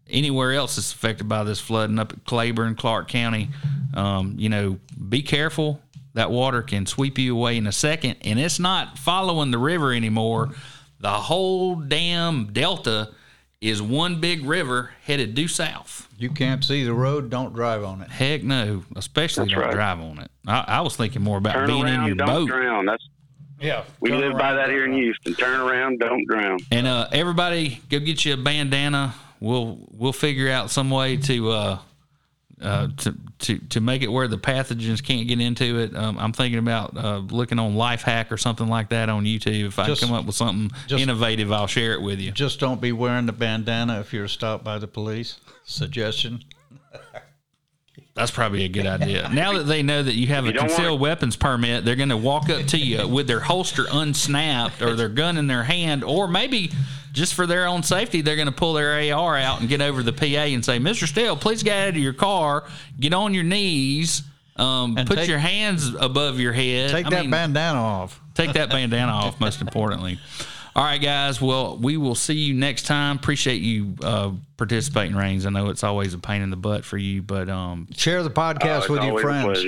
anywhere 0.10 0.54
else 0.54 0.76
that's 0.76 0.92
affected 0.94 1.28
by 1.30 1.44
this 1.44 1.60
flooding 1.60 2.00
up 2.00 2.14
at 2.14 2.26
Claiborne, 2.26 2.76
Clarke 2.76 3.08
County, 3.08 3.50
um, 3.94 4.36
you 4.38 4.50
know, 4.50 4.80
be 5.10 5.22
careful. 5.22 5.82
That 6.14 6.32
water 6.32 6.64
can 6.64 6.86
sweep 6.88 7.20
you 7.20 7.36
away 7.38 7.58
in 7.58 7.68
a 7.68 7.72
second, 7.72 8.16
and 8.22 8.40
it's 8.40 8.60
not 8.60 8.98
following 8.98 9.52
the 9.52 9.58
river 9.60 9.94
anymore. 9.94 10.50
The 11.00 11.10
whole 11.12 11.76
damn 11.76 12.48
delta 12.54 13.12
is 13.62 13.82
one 13.84 14.20
big 14.20 14.44
river 14.44 14.92
headed 15.04 15.36
due 15.36 15.48
south. 15.48 16.08
You 16.18 16.30
can't 16.32 16.64
see 16.64 16.84
the 16.84 16.94
road, 16.94 17.30
don't 17.30 17.54
drive 17.54 17.84
on 17.84 18.02
it. 18.02 18.10
Heck 18.10 18.42
no, 18.44 18.84
especially 18.96 19.44
That's 19.46 19.54
don't 19.54 19.64
right. 19.66 19.74
drive 19.74 20.00
on 20.00 20.18
it. 20.20 20.32
I, 20.48 20.64
I 20.68 20.82
was 20.82 20.96
thinking 20.96 21.22
more 21.22 21.38
about 21.38 21.54
Turn 21.54 21.68
being 21.68 21.84
around, 21.86 22.00
in 22.02 22.06
your 22.08 22.16
don't 22.16 22.28
boat. 22.28 22.48
drown. 22.48 22.86
That's 22.88 23.08
Yeah. 23.60 23.84
we 24.00 24.12
live 24.12 24.34
by 24.40 24.54
that 24.56 24.70
here 24.70 24.86
in 24.86 24.94
Houston. 24.94 25.36
Turn 25.36 25.60
around, 25.60 26.00
don't 26.00 26.26
drown. 26.28 26.58
And 26.72 26.88
uh, 26.88 27.10
everybody, 27.12 27.82
go 27.90 28.00
get 28.00 28.26
you 28.26 28.34
a 28.34 28.38
bandana. 28.38 29.14
We'll 29.40 29.80
we'll 29.92 30.14
figure 30.14 30.50
out 30.50 30.70
some 30.72 30.90
way 30.90 31.18
to 31.18 31.50
uh, 31.52 31.80
uh, 32.62 32.88
to 32.98 33.16
to 33.40 33.58
to 33.60 33.82
make 33.82 34.02
it 34.02 34.08
where 34.08 34.28
the 34.28 34.38
pathogens 34.38 35.04
can't 35.04 35.28
get 35.28 35.40
into 35.40 35.80
it. 35.80 35.96
Um, 35.96 36.18
I'm 36.18 36.34
thinking 36.34 36.60
about 36.60 36.98
uh, 36.98 37.18
looking 37.20 37.60
on 37.60 37.76
Life 37.76 38.02
Hack 38.02 38.32
or 38.32 38.38
something 38.38 38.68
like 38.68 38.90
that 38.90 39.10
on 39.10 39.26
YouTube. 39.26 39.68
If 39.68 39.80
I 39.80 39.94
come 39.96 40.12
up 40.14 40.26
with 40.26 40.36
something 40.36 40.72
just- 40.88 41.02
innovative, 41.04 41.52
I'll 41.52 41.68
share 41.68 41.94
it 41.94 42.02
with 42.02 42.20
you. 42.20 42.32
Just 42.32 42.60
don't 42.60 42.82
be 42.82 42.92
wearing 42.92 43.28
the 43.28 43.32
bandana 43.34 44.00
if 44.00 44.12
you're 44.14 44.28
stopped 44.28 44.64
by 44.64 44.80
the 44.80 44.88
police. 44.88 45.40
Suggestion. 45.66 46.44
That's 48.16 48.32
probably 48.32 48.64
a 48.66 48.68
good 48.70 48.88
idea. 48.88 49.30
Now 49.34 49.54
that 49.54 49.66
they 49.68 49.84
know 49.84 50.02
that 50.02 50.16
you 50.16 50.26
have 50.28 50.46
a 50.46 50.48
You 50.48 50.54
don't 50.54 50.70
concealed 50.70 51.00
weapons 51.00 51.36
permit, 51.36 51.86
they're 51.86 51.96
going 51.96 52.10
to 52.10 52.18
walk 52.18 52.50
up 52.50 52.66
to 52.68 52.78
you 52.78 53.08
with 53.08 53.28
their 53.28 53.42
holster 53.42 53.86
unsnapped 53.92 54.82
or 54.82 54.96
their 54.96 55.10
gun 55.10 55.38
in 55.38 55.46
their 55.46 55.64
hand, 55.64 56.04
or 56.04 56.28
maybe 56.28 56.72
just 57.18 57.34
for 57.34 57.46
their 57.48 57.68
own 57.68 57.84
safety, 57.84 58.22
they're 58.22 58.36
going 58.36 58.48
to 58.48 58.52
pull 58.54 58.74
their 58.74 59.14
AR 59.14 59.38
out 59.38 59.60
and 59.60 59.68
get 59.68 59.82
over 59.82 60.04
the 60.04 60.14
PA 60.14 60.26
and 60.26 60.64
say, 60.64 60.80
"Mr. 60.80 61.08
Steele, 61.08 61.36
please 61.36 61.64
get 61.64 61.78
out 61.82 61.90
of 61.90 61.98
your 61.98 62.14
car, 62.14 62.64
get 63.00 63.14
on 63.14 63.34
your 63.34 63.44
knees, 63.44 64.24
um, 64.56 64.98
And 64.98 65.08
put 65.08 65.18
take- 65.20 65.28
your 65.30 65.40
hands 65.40 65.94
above 66.00 66.40
your 66.40 66.54
head, 66.54 66.92
Take 66.92 67.08
I 67.08 67.10
that 67.10 67.22
mean, 67.22 67.32
bandana 67.32 67.80
off. 67.82 68.20
Take 68.34 68.54
that 68.54 68.70
bandana 68.70 69.12
off, 69.12 69.40
most 69.40 69.62
importantly. 69.62 70.20
All 70.76 70.84
right, 70.84 71.02
guys. 71.02 71.42
Well, 71.42 71.76
we 71.78 71.98
will 71.98 72.14
see 72.14 72.36
you 72.36 72.54
next 72.54 72.84
time. 72.84 73.16
Appreciate 73.18 73.62
you 73.64 73.96
uh, 74.04 74.32
participating, 74.58 75.16
Rains. 75.16 75.48
I 75.48 75.50
know 75.50 75.70
it's 75.70 75.84
always 75.84 76.14
a 76.14 76.20
pain 76.20 76.44
in 76.44 76.52
the 76.52 76.56
butt 76.56 76.86
for 76.86 76.98
you, 77.00 77.24
but 77.24 77.50
um, 77.50 77.88
Share 77.98 78.22
the 78.22 78.30
podcast 78.30 78.82
it's 78.82 78.90
with 78.90 79.04
your 79.04 79.20
friends. 79.20 79.66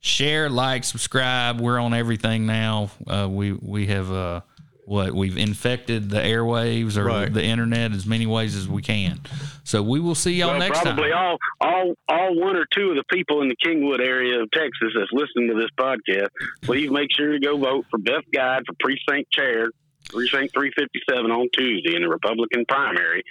share, 0.00 0.48
like, 0.48 0.84
subscribe. 0.84 1.60
We're 1.60 1.78
on 1.78 1.92
everything 1.92 2.46
now. 2.46 2.90
Uh, 3.06 3.28
we 3.30 3.52
we 3.52 3.86
have 3.88 4.10
uh, 4.10 4.40
what 4.86 5.12
we've 5.12 5.36
infected 5.36 6.10
the 6.10 6.18
airwaves 6.20 6.96
or 6.96 7.04
Right. 7.04 7.32
the 7.32 7.42
internet 7.44 7.92
as 7.92 8.06
many 8.06 8.24
ways 8.24 8.54
as 8.54 8.68
we 8.68 8.82
can. 8.82 9.20
So 9.64 9.82
we 9.82 9.98
will 9.98 10.14
see 10.14 10.34
y'all 10.34 10.50
well, 10.50 10.58
next 10.60 10.80
probably 10.80 11.10
time. 11.10 11.10
Probably 11.10 11.12
all, 11.12 11.38
all, 11.60 11.94
all 12.08 12.40
one 12.40 12.56
or 12.56 12.66
two 12.72 12.90
of 12.90 12.96
the 12.96 13.02
people 13.12 13.42
in 13.42 13.48
the 13.48 13.56
Kingwood 13.56 13.98
area 14.00 14.40
of 14.40 14.48
Texas 14.52 14.92
that's 14.96 15.10
listening 15.12 15.48
to 15.48 15.54
this 15.54 15.70
podcast, 15.78 16.28
please 16.62 16.88
make 16.90 17.08
sure 17.10 17.32
to 17.32 17.40
go 17.40 17.56
vote 17.58 17.84
for 17.90 17.98
Beth 17.98 18.22
Guide 18.32 18.62
for 18.64 18.74
precinct 18.78 19.32
chair, 19.32 19.70
precinct 20.08 20.54
357 20.54 21.32
on 21.32 21.48
Tuesday 21.52 21.96
in 21.96 22.02
the 22.02 22.08
Republican 22.08 22.64
primary. 22.68 23.24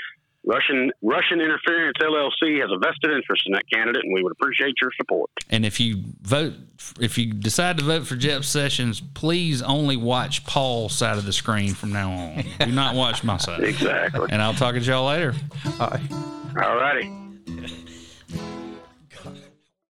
Russian 0.46 0.92
Russian 1.02 1.42
Interference 1.42 1.98
LLC 2.02 2.62
has 2.62 2.70
a 2.72 2.78
vested 2.78 3.12
interest 3.12 3.44
in 3.48 3.54
that 3.54 3.64
candidate, 3.72 4.04
and 4.04 4.14
we 4.14 4.22
would 4.24 4.32
appreciate 4.32 4.76
your 4.80 4.92
support. 4.96 5.30
And 5.50 5.66
if 5.66 5.80
you 5.80 6.04
vote, 6.22 6.54
if 7.00 7.18
you 7.18 7.34
decide 7.34 7.78
to 7.80 7.84
vote 7.84 8.06
for 8.06 8.16
Jeff 8.16 8.44
Sessions, 8.44 9.02
please 9.02 9.62
only 9.62 9.98
watch 9.98 10.46
Paul's 10.46 10.94
side 10.94 11.18
of 11.18 11.26
the 11.26 11.34
screen 11.34 11.74
from 11.74 11.92
now 11.92 12.12
on. 12.12 12.44
Do 12.60 12.72
not 12.72 12.96
watch 12.96 13.24
my 13.24 13.38
side. 13.38 13.64
Exactly. 13.76 14.28
And 14.32 14.42
I'll 14.42 14.54
talk 14.54 14.76
to 14.76 14.82
y'all 14.82 15.08
later. 15.08 15.34
Bye. 15.78 16.02
All 16.62 16.76
righty. 16.76 17.12